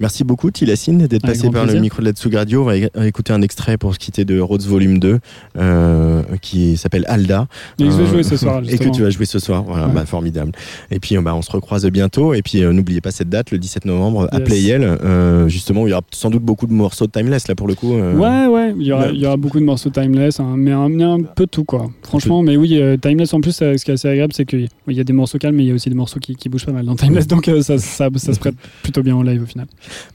Merci 0.00 0.24
beaucoup 0.24 0.50
Tilassine 0.50 1.06
d'être 1.06 1.22
passé 1.22 1.50
par 1.50 1.66
le 1.66 1.78
micro 1.80 2.00
de 2.00 2.06
la 2.06 2.12
Tsugi 2.12 2.36
Radio. 2.36 2.62
On 2.62 2.64
va 2.64 2.76
écouter 3.06 3.32
un 3.32 3.42
extrait 3.42 3.76
pour 3.78 3.94
se 3.94 3.98
quitter 3.98 4.24
de 4.24 4.40
Rhodes 4.40 4.62
Volume 4.62 4.98
2 4.98 5.20
euh, 5.56 6.22
qui 6.42 6.76
s'appelle 6.76 7.04
Alda. 7.08 7.46
Et, 7.78 7.84
je 7.84 7.90
vais 7.90 8.06
jouer 8.06 8.22
ce 8.22 8.36
soir, 8.36 8.62
et 8.68 8.78
que 8.78 8.88
tu 8.88 9.02
vas 9.02 9.10
jouer 9.10 9.26
ce 9.26 9.38
soir. 9.38 9.62
Voilà, 9.62 9.86
bah, 9.86 10.04
formidable. 10.04 10.52
Et 10.90 10.98
puis 10.98 11.16
bah, 11.18 11.34
on 11.34 11.42
se 11.42 11.50
recroise 11.50 11.86
bientôt. 11.86 12.34
Et 12.34 12.42
puis 12.42 12.62
euh, 12.62 12.72
n'oubliez 12.72 13.00
pas 13.00 13.12
cette 13.12 13.28
date, 13.28 13.50
le 13.50 13.58
17 13.58 13.84
novembre 13.84 14.28
à 14.32 14.40
Playel. 14.40 14.82
Euh, 14.82 15.48
justement, 15.48 15.82
où 15.82 15.86
il 15.86 15.90
y 15.90 15.92
aura 15.92 16.02
sans 16.10 16.30
doute 16.30 16.42
beaucoup 16.42 16.66
de 16.66 16.72
morceaux 16.72 17.06
de 17.06 17.12
Timeless 17.12 17.46
là 17.48 17.54
pour 17.54 17.68
le 17.68 17.74
coup. 17.74 17.94
Ouais, 17.94 18.46
ouais, 18.46 18.74
il 18.76 18.86
y, 18.86 18.92
aura, 18.92 19.08
il 19.08 19.20
y 19.20 19.26
aura 19.26 19.36
beaucoup 19.36 19.60
de 19.60 19.64
morceaux 19.64 19.90
de 19.90 20.00
Timeless, 20.00 20.40
hein, 20.40 20.54
mais 20.56 20.72
un, 20.72 21.00
un, 21.00 21.22
peu 21.22 21.44
de 21.44 21.50
tout 21.50 21.64
quoi. 21.64 21.86
Franchement, 22.02 22.42
mais 22.42 22.56
oui, 22.56 22.80
Timeless 23.00 23.32
en 23.32 23.40
plus, 23.40 23.52
ce 23.52 23.84
qui 23.84 23.90
est 23.90 23.94
assez 23.94 24.08
agréable, 24.08 24.32
c'est 24.32 24.44
qu'il 24.44 24.68
y 24.88 25.00
a 25.00 25.04
des 25.04 25.12
morceaux 25.12 25.38
calmes, 25.38 25.56
mais 25.56 25.64
il 25.64 25.68
y 25.68 25.72
a 25.72 25.74
aussi 25.74 25.88
des 25.88 25.94
morceaux 25.94 26.20
qui, 26.20 26.34
qui 26.34 26.48
bougent 26.48 26.66
pas 26.66 26.72
mal 26.72 26.84
dans 26.84 26.96
Timeless. 26.96 27.26
Donc 27.26 27.50
ça, 27.62 27.78
ça, 27.78 28.08
ça, 28.14 28.34
se 28.34 28.38
prête 28.38 28.54
plutôt 28.82 29.02
bien 29.02 29.14
en 29.14 29.22
live 29.22 29.42
au 29.42 29.46
final. 29.46 29.66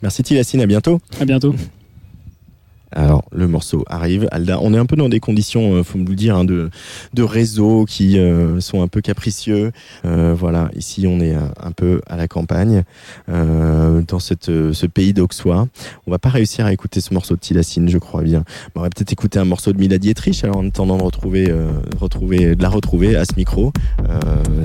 Merci 0.01 0.23
Tilassine, 0.23 0.61
à 0.61 0.65
bientôt. 0.65 0.99
À 1.19 1.25
bientôt. 1.25 1.53
Alors 2.91 3.25
le 3.31 3.47
morceau 3.47 3.85
arrive. 3.87 4.27
Alda, 4.31 4.59
on 4.61 4.73
est 4.73 4.77
un 4.77 4.85
peu 4.85 4.95
dans 4.95 5.09
des 5.09 5.19
conditions, 5.19 5.75
euh, 5.75 5.83
faut 5.83 5.97
me 5.97 6.07
le 6.07 6.15
dire, 6.15 6.35
hein, 6.35 6.43
de, 6.43 6.69
de 7.13 7.23
réseau 7.23 7.85
qui 7.85 8.17
euh, 8.17 8.59
sont 8.59 8.81
un 8.81 8.87
peu 8.87 9.01
capricieux. 9.01 9.71
Euh, 10.05 10.35
voilà, 10.37 10.69
ici 10.75 11.05
on 11.07 11.19
est 11.19 11.35
un, 11.35 11.71
peu 11.71 12.01
à 12.07 12.17
la 12.17 12.27
campagne, 12.27 12.83
dans 13.27 14.19
cette, 14.19 14.45
ce 14.45 14.85
pays 14.85 15.13
d'Auxois. 15.13 15.67
On 16.07 16.11
va 16.11 16.19
pas 16.19 16.29
réussir 16.29 16.65
à 16.65 16.73
écouter 16.73 16.99
ce 16.99 17.13
morceau 17.13 17.35
de 17.35 17.39
Tilacine, 17.39 17.89
je 17.89 17.97
crois 17.97 18.23
bien. 18.23 18.43
on 18.75 18.81
va 18.81 18.89
peut-être 18.89 19.11
écouter 19.11 19.39
un 19.39 19.45
morceau 19.45 19.71
de 19.71 19.77
Mila 19.77 19.97
Dietrich, 19.97 20.43
alors 20.43 20.57
en 20.57 20.67
attendant 20.67 20.97
de 20.97 21.03
retrouver, 21.03 21.53
retrouver, 21.99 22.55
de 22.55 22.61
la 22.61 22.69
retrouver 22.69 23.15
à 23.15 23.25
ce 23.25 23.33
micro, 23.37 23.71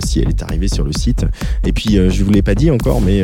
si 0.04 0.20
elle 0.20 0.30
est 0.30 0.42
arrivée 0.42 0.68
sur 0.68 0.84
le 0.84 0.92
site. 0.92 1.26
Et 1.64 1.72
puis 1.72 1.94
je 1.94 2.24
vous 2.24 2.30
l'ai 2.30 2.42
pas 2.42 2.54
dit 2.54 2.70
encore, 2.70 3.00
mais 3.00 3.22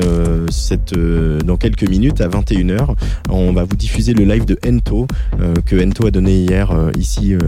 cette, 0.50 0.94
dans 0.94 1.56
quelques 1.56 1.88
minutes, 1.88 2.20
à 2.20 2.28
21h, 2.28 2.94
on 3.30 3.52
va 3.52 3.64
vous 3.64 3.76
diffuser 3.76 4.12
le 4.12 4.24
live 4.24 4.44
de 4.44 4.58
Euh, 5.40 5.54
que 5.64 5.76
Ento 5.76 6.06
a 6.06 6.10
donné 6.10 6.42
hier 6.42 6.70
euh, 6.70 6.90
ici, 6.98 7.34
euh, 7.34 7.38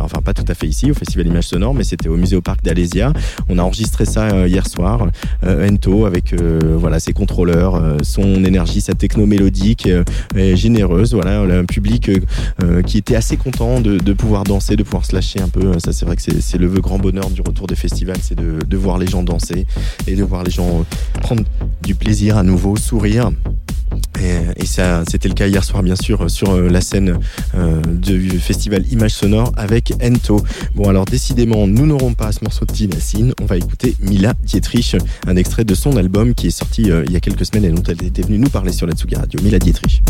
enfin 0.00 0.20
pas 0.24 0.34
tout 0.34 0.44
à 0.48 0.54
fait 0.54 0.66
ici, 0.66 0.90
au 0.90 0.94
Festival 0.94 1.26
Image 1.26 1.44
Sonore, 1.44 1.74
mais 1.74 1.84
c'était 1.84 2.08
au 2.08 2.16
musée 2.16 2.36
au 2.36 2.42
parc 2.42 2.62
d'Alésia. 2.62 3.12
On 3.48 3.58
a 3.58 3.62
enregistré 3.62 4.04
ça 4.04 4.46
hier 4.46 4.66
soir. 4.66 5.06
Ento 5.44 6.06
avec 6.06 6.34
voilà 6.40 7.00
ses 7.00 7.12
contrôleurs, 7.12 7.80
son 8.02 8.44
énergie, 8.44 8.80
sa 8.80 8.94
techno 8.94 9.26
mélodique 9.26 9.88
et 10.34 10.56
généreuse. 10.56 11.14
Voilà, 11.14 11.40
un 11.40 11.64
public 11.64 12.10
qui 12.86 12.98
était 12.98 13.16
assez 13.16 13.36
content 13.36 13.80
de, 13.80 14.12
pouvoir 14.12 14.44
danser, 14.44 14.76
de 14.76 14.82
pouvoir 14.82 15.04
se 15.04 15.14
lâcher 15.14 15.40
un 15.40 15.48
peu. 15.48 15.78
Ça, 15.78 15.92
c'est 15.92 16.06
vrai 16.06 16.16
que 16.16 16.22
c'est 16.22 16.58
le 16.58 16.68
grand 16.68 16.98
bonheur 16.98 17.30
du 17.30 17.42
retour 17.42 17.66
des 17.66 17.76
festivals, 17.76 18.18
c'est 18.20 18.36
de, 18.36 18.58
de, 18.64 18.76
voir 18.76 18.98
les 18.98 19.06
gens 19.06 19.22
danser 19.22 19.66
et 20.06 20.14
de 20.14 20.22
voir 20.22 20.42
les 20.44 20.50
gens 20.50 20.84
prendre 21.20 21.42
du 21.82 21.94
plaisir 21.94 22.36
à 22.36 22.42
nouveau, 22.42 22.76
sourire. 22.76 23.30
Et, 24.20 24.62
et 24.62 24.66
ça, 24.66 25.02
c'était 25.08 25.28
le 25.28 25.34
cas 25.34 25.46
hier 25.46 25.62
soir, 25.64 25.82
bien 25.82 25.96
sûr, 25.96 26.15
sur 26.28 26.50
euh, 26.50 26.68
la 26.68 26.80
scène 26.80 27.18
euh, 27.54 27.80
du 27.82 28.38
festival 28.40 28.84
Image 28.90 29.12
Sonore 29.12 29.52
avec 29.56 29.92
Ento. 30.02 30.42
Bon, 30.74 30.88
alors 30.88 31.04
décidément, 31.04 31.66
nous 31.66 31.86
n'aurons 31.86 32.14
pas 32.14 32.32
ce 32.32 32.42
morceau 32.42 32.64
de 32.64 32.72
Tinasine. 32.72 33.32
On 33.40 33.46
va 33.46 33.56
écouter 33.56 33.96
Mila 34.00 34.34
Dietrich, 34.42 34.96
un 35.26 35.36
extrait 35.36 35.64
de 35.64 35.74
son 35.74 35.96
album 35.96 36.34
qui 36.34 36.48
est 36.48 36.58
sorti 36.58 36.90
euh, 36.90 37.04
il 37.06 37.12
y 37.12 37.16
a 37.16 37.20
quelques 37.20 37.46
semaines 37.46 37.64
et 37.64 37.70
dont 37.70 37.82
elle 37.82 38.02
était 38.04 38.22
venue 38.22 38.38
nous 38.38 38.50
parler 38.50 38.72
sur 38.72 38.86
la 38.86 38.94
Tsugi 38.94 39.14
Radio. 39.14 39.40
Mila 39.42 39.58
Dietrich. 39.58 40.02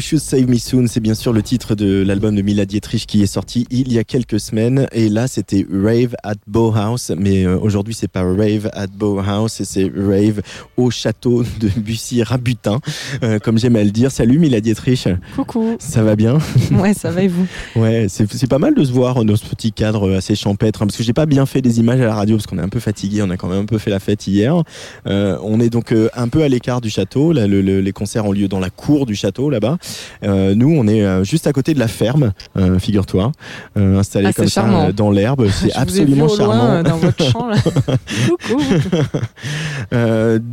You 0.00 0.02
Should 0.02 0.22
Save 0.22 0.48
Me 0.48 0.56
Soon, 0.56 0.86
c'est 0.88 1.00
bien 1.00 1.12
sûr 1.12 1.30
le 1.30 1.42
titre 1.42 1.74
de 1.74 2.02
l'album 2.02 2.34
de 2.34 2.40
Mila 2.40 2.64
Dietrich 2.64 3.04
qui 3.06 3.22
est 3.22 3.26
sorti 3.26 3.66
il 3.70 3.92
y 3.92 3.98
a 3.98 4.04
quelques 4.04 4.40
semaines. 4.40 4.88
Et 4.92 5.10
là, 5.10 5.28
c'était 5.28 5.66
Rave 5.70 6.16
at 6.22 6.36
Bauhaus. 6.46 7.12
Mais 7.18 7.44
euh, 7.44 7.58
aujourd'hui, 7.58 7.92
c'est 7.92 8.08
pas 8.08 8.22
Rave 8.22 8.70
at 8.72 8.86
Bauhaus, 8.86 9.48
c'est 9.48 9.92
Rave 9.94 10.40
au 10.78 10.90
château 10.90 11.42
de 11.42 11.68
Bussy-Rabutin, 11.76 12.78
euh, 13.22 13.38
comme 13.40 13.58
j'aime 13.58 13.76
à 13.76 13.84
le 13.84 13.90
dire. 13.90 14.10
Salut 14.10 14.38
Mila 14.38 14.62
Dietrich. 14.62 15.06
Coucou. 15.36 15.76
Ça 15.78 16.02
va 16.02 16.16
bien? 16.16 16.38
Ouais, 16.70 16.94
ça 16.94 17.10
va 17.10 17.22
et 17.22 17.28
vous? 17.28 17.46
Ouais, 17.76 18.06
c'est 18.08 18.48
pas 18.48 18.58
mal 18.58 18.74
de 18.74 18.82
se 18.82 18.92
voir 18.92 19.22
dans 19.26 19.36
ce 19.36 19.44
petit 19.44 19.70
cadre 19.70 20.16
assez 20.16 20.34
champêtre. 20.34 20.80
Hein, 20.80 20.86
parce 20.86 20.96
que 20.96 21.02
j'ai 21.02 21.12
pas 21.12 21.26
bien 21.26 21.44
fait 21.44 21.60
des 21.60 21.78
images 21.78 22.00
à 22.00 22.06
la 22.06 22.14
radio 22.14 22.36
parce 22.36 22.46
qu'on 22.46 22.58
est 22.58 22.62
un 22.62 22.70
peu 22.70 22.80
fatigué. 22.80 23.20
On 23.22 23.28
a 23.28 23.36
quand 23.36 23.48
même 23.48 23.62
un 23.62 23.66
peu 23.66 23.76
fait 23.76 23.90
la 23.90 24.00
fête 24.00 24.26
hier. 24.26 24.62
Euh, 25.06 25.36
on 25.42 25.60
est 25.60 25.68
donc 25.68 25.94
un 26.14 26.28
peu 26.28 26.42
à 26.42 26.48
l'écart 26.48 26.80
du 26.80 26.88
château. 26.88 27.34
Là, 27.34 27.46
les 27.46 27.92
concerts 27.92 28.24
ont 28.24 28.32
lieu 28.32 28.48
dans 28.48 28.60
la 28.60 28.70
cour 28.70 29.04
du 29.04 29.14
château 29.14 29.50
là-bas. 29.50 29.76
Euh, 30.22 30.54
nous, 30.54 30.70
on 30.70 30.86
est 30.86 31.02
euh, 31.02 31.24
juste 31.24 31.46
à 31.46 31.52
côté 31.52 31.74
de 31.74 31.78
la 31.78 31.88
ferme, 31.88 32.32
euh, 32.56 32.78
figure-toi, 32.78 33.32
installé 33.76 34.28
ah, 34.28 34.32
comme 34.32 34.48
ça 34.48 34.92
dans 34.92 35.10
l'herbe. 35.10 35.48
C'est 35.50 35.72
absolument 35.74 36.28
charmant. 36.28 36.82
dans 36.82 36.96
votre 36.96 37.24
champ, 37.24 37.48
là. 37.48 37.56
Coucou. 38.28 38.62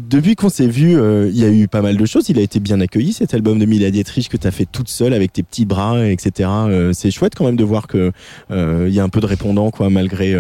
depuis 0.09 0.35
qu'on 0.35 0.49
s'est 0.49 0.68
vu, 0.68 0.91
il 1.30 1.38
y 1.38 1.43
a 1.43 1.49
eu 1.49 1.68
pas 1.68 1.81
mal 1.81 1.97
de 1.97 2.05
choses. 2.05 2.30
Il 2.30 2.39
a 2.39 2.41
été 2.41 2.59
bien 2.59 2.80
accueilli 2.81 3.14
cet 3.14 3.34
album 3.34 3.59
de 3.59 3.65
Mila 3.65 3.91
Dietrich 3.91 4.30
que 4.30 4.38
tu 4.38 4.47
as 4.47 4.51
fait 4.51 4.65
toute 4.65 4.89
seule 4.89 5.14
avec 5.14 5.34
tes 5.34 5.43
petits 5.43 5.65
bras, 5.65 6.05
etc. 6.05 6.49
c'est 6.93 7.11
chouette 7.11 7.34
quand 7.35 7.45
même 7.45 7.55
de 7.55 7.64
voir 7.64 7.88
que 7.88 8.11
il 8.49 8.93
y 8.93 8.99
a 8.99 9.03
un 9.03 9.09
peu 9.09 9.19
de 9.19 9.26
répondants, 9.26 9.72
quoi, 9.72 9.89
malgré 9.89 10.35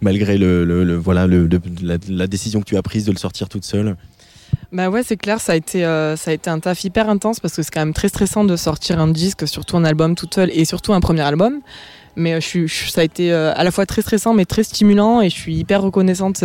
malgré 0.00 0.38
le, 0.38 0.96
voilà 0.96 1.26
le, 1.26 1.48
la, 1.82 1.96
la, 2.08 2.26
décision 2.26 2.60
que 2.60 2.66
tu 2.66 2.76
as 2.76 2.82
prise 2.82 3.04
de 3.04 3.12
le 3.12 3.18
sortir 3.18 3.48
toute 3.48 3.64
seule. 3.64 3.96
Bah 4.72 4.88
ouais, 4.88 5.02
c'est 5.02 5.18
clair, 5.18 5.38
ça 5.38 5.52
a, 5.52 5.56
été, 5.56 5.84
euh, 5.84 6.16
ça 6.16 6.30
a 6.30 6.34
été 6.34 6.48
un 6.48 6.58
taf 6.58 6.82
hyper 6.82 7.10
intense 7.10 7.40
parce 7.40 7.54
que 7.54 7.62
c'est 7.62 7.70
quand 7.70 7.82
même 7.82 7.92
très 7.92 8.08
stressant 8.08 8.42
de 8.42 8.56
sortir 8.56 9.00
un 9.00 9.08
disque, 9.08 9.46
surtout 9.46 9.76
un 9.76 9.84
album 9.84 10.14
toute 10.14 10.34
seule 10.34 10.50
et 10.50 10.64
surtout 10.64 10.94
un 10.94 11.00
premier 11.00 11.20
album. 11.20 11.60
Mais 12.16 12.32
euh, 12.32 12.40
je, 12.40 12.66
ça 12.66 13.02
a 13.02 13.04
été 13.04 13.34
euh, 13.34 13.52
à 13.54 13.64
la 13.64 13.70
fois 13.70 13.84
très 13.84 14.00
stressant 14.00 14.32
mais 14.32 14.46
très 14.46 14.62
stimulant 14.62 15.20
et 15.20 15.28
je 15.28 15.36
suis 15.36 15.54
hyper 15.54 15.82
reconnaissante 15.82 16.44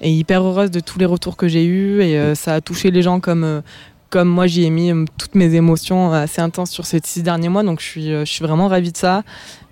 et 0.00 0.10
hyper 0.10 0.42
heureuse 0.42 0.72
de 0.72 0.80
tous 0.80 0.98
les 0.98 1.06
retours 1.06 1.36
que 1.36 1.46
j'ai 1.46 1.64
eus 1.64 2.02
et 2.02 2.34
ça 2.34 2.54
a 2.54 2.60
touché 2.60 2.90
les 2.90 3.02
gens 3.02 3.20
comme, 3.20 3.62
comme 4.10 4.28
moi 4.28 4.48
j'y 4.48 4.64
ai 4.64 4.70
mis 4.70 4.92
toutes 5.16 5.36
mes 5.36 5.54
émotions 5.54 6.12
assez 6.12 6.40
intenses 6.40 6.70
sur 6.70 6.84
ces 6.84 7.00
six 7.04 7.22
derniers 7.22 7.48
mois 7.48 7.62
donc 7.62 7.80
je 7.80 7.86
suis, 7.86 8.10
je 8.10 8.24
suis 8.24 8.44
vraiment 8.44 8.68
ravie 8.68 8.92
de 8.92 8.96
ça 8.96 9.22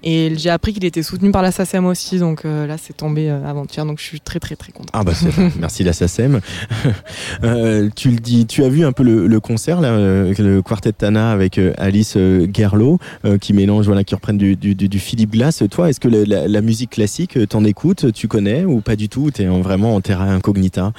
et 0.09 0.33
j'ai 0.37 0.51
appris 0.51 0.73
qu'il 0.73 0.85
était 0.85 1.03
soutenu 1.03 1.33
par 1.33 1.43
la 1.43 1.51
SACEM 1.51 1.85
aussi, 1.85 2.20
donc 2.20 2.45
euh, 2.45 2.65
là 2.69 2.77
c'est 2.81 2.97
tombé 2.97 3.28
euh, 3.28 3.45
avant-hier, 3.45 3.85
donc 3.85 3.99
je 3.99 4.05
suis 4.05 4.20
très 4.20 4.39
très 4.39 4.55
très 4.55 4.70
content. 4.70 4.91
Ah 4.93 5.03
bah 5.03 5.11
merci 5.59 5.83
la 5.83 5.93
SACEM. 5.93 6.41
euh, 7.43 7.89
tu 7.97 8.11
le 8.11 8.19
dis, 8.19 8.47
tu 8.47 8.62
as 8.62 8.69
vu 8.69 8.85
un 8.85 8.93
peu 8.93 9.03
le, 9.03 9.41
concert 9.41 9.81
là, 9.81 9.89
euh, 9.89 10.33
le 10.39 10.62
quartet 10.62 10.93
Tana 10.93 11.33
avec 11.33 11.61
Alice 11.78 12.16
Gerlo 12.55 13.01
qui 13.41 13.53
mélange, 13.53 13.87
voilà, 13.87 14.05
qui 14.05 14.15
reprennent 14.15 14.39
du, 14.39 14.55
du, 14.55 14.77
du, 14.77 14.99
Philippe 15.01 15.33
Glass. 15.33 15.65
Toi, 15.73 15.91
est-ce 15.91 15.99
que 15.99 16.07
la, 16.07 16.61
musique 16.61 16.91
classique, 16.91 17.37
t'en 17.49 17.65
écoutes, 17.65 18.12
tu 18.12 18.28
connais 18.28 18.65
ou 18.65 18.81
pas 18.81 18.95
du 18.95 19.09
tout 19.09 19.33
T'es 19.33 19.47
vraiment 19.47 19.97
en 19.97 20.01
terrain 20.01 20.33
incognita? 20.33 20.93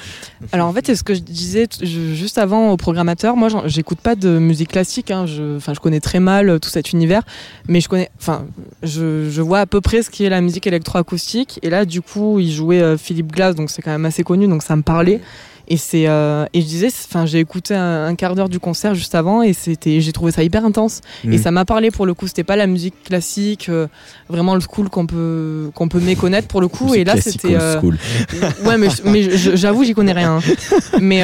Alors 0.51 0.67
en 0.67 0.73
fait, 0.73 0.85
c'est 0.85 0.97
ce 0.97 1.03
que 1.03 1.13
je 1.13 1.21
disais 1.21 1.69
juste 1.81 2.37
avant 2.37 2.71
au 2.71 2.77
programmateur. 2.77 3.37
Moi, 3.37 3.47
j'écoute 3.67 3.99
pas 3.99 4.15
de 4.15 4.37
musique 4.37 4.71
classique. 4.71 5.11
Hein, 5.11 5.25
je, 5.27 5.59
je 5.59 5.79
connais 5.79 6.01
très 6.01 6.19
mal 6.19 6.59
tout 6.59 6.69
cet 6.69 6.91
univers, 6.91 7.21
mais 7.69 7.79
je 7.79 7.87
connais, 7.87 8.09
enfin, 8.19 8.45
je, 8.83 8.96
vois 9.41 9.59
à 9.59 9.65
peu 9.65 9.81
près 9.81 10.01
ce 10.01 10.09
qui 10.09 10.25
est 10.25 10.29
la 10.29 10.41
musique 10.41 10.67
électroacoustique. 10.67 11.59
Et 11.63 11.69
là, 11.69 11.85
du 11.85 12.01
coup, 12.01 12.39
il 12.39 12.51
jouait 12.51 12.81
euh, 12.81 12.97
Philippe 12.97 13.31
Glass, 13.31 13.55
donc 13.55 13.69
c'est 13.69 13.81
quand 13.81 13.91
même 13.91 14.05
assez 14.05 14.23
connu, 14.23 14.47
donc 14.47 14.63
ça 14.63 14.75
me 14.75 14.81
parlait. 14.81 15.21
Et 15.67 15.77
c'est 15.77 16.07
euh, 16.07 16.45
et 16.53 16.61
je 16.61 16.65
disais, 16.65 16.87
enfin, 16.87 17.25
j'ai 17.25 17.39
écouté 17.39 17.75
un, 17.75 18.15
quart 18.15 18.35
d'heure 18.35 18.49
du 18.49 18.59
concert 18.59 18.95
juste 18.95 19.15
avant 19.15 19.41
et 19.41 19.53
c'était, 19.53 20.01
j'ai 20.01 20.11
trouvé 20.11 20.31
ça 20.31 20.43
hyper 20.43 20.65
intense. 20.65 21.01
Et 21.23 21.37
mm. 21.37 21.37
ça 21.37 21.51
m'a 21.51 21.65
parlé 21.65 21.91
pour 21.91 22.05
le 22.05 22.13
coup. 22.13 22.27
C'était 22.27 22.43
pas 22.43 22.55
la 22.55 22.67
musique 22.67 23.03
classique, 23.03 23.67
euh, 23.69 23.87
vraiment 24.29 24.55
le 24.55 24.61
school 24.61 24.89
qu'on 24.89 25.05
peut 25.05 25.69
qu'on 25.75 25.89
peut 25.89 25.99
méconnaître 25.99 26.47
pour 26.47 26.61
le 26.61 26.67
coup. 26.67 26.93
Et 26.93 27.03
là, 27.03 27.19
c'était. 27.19 27.57
ouais, 27.57 28.77
mais, 28.77 28.87
mais 29.05 29.29
j'avoue, 29.37 29.83
j'y 29.83 29.93
connais 29.93 30.13
rien. 30.13 30.39
Mais 31.01 31.23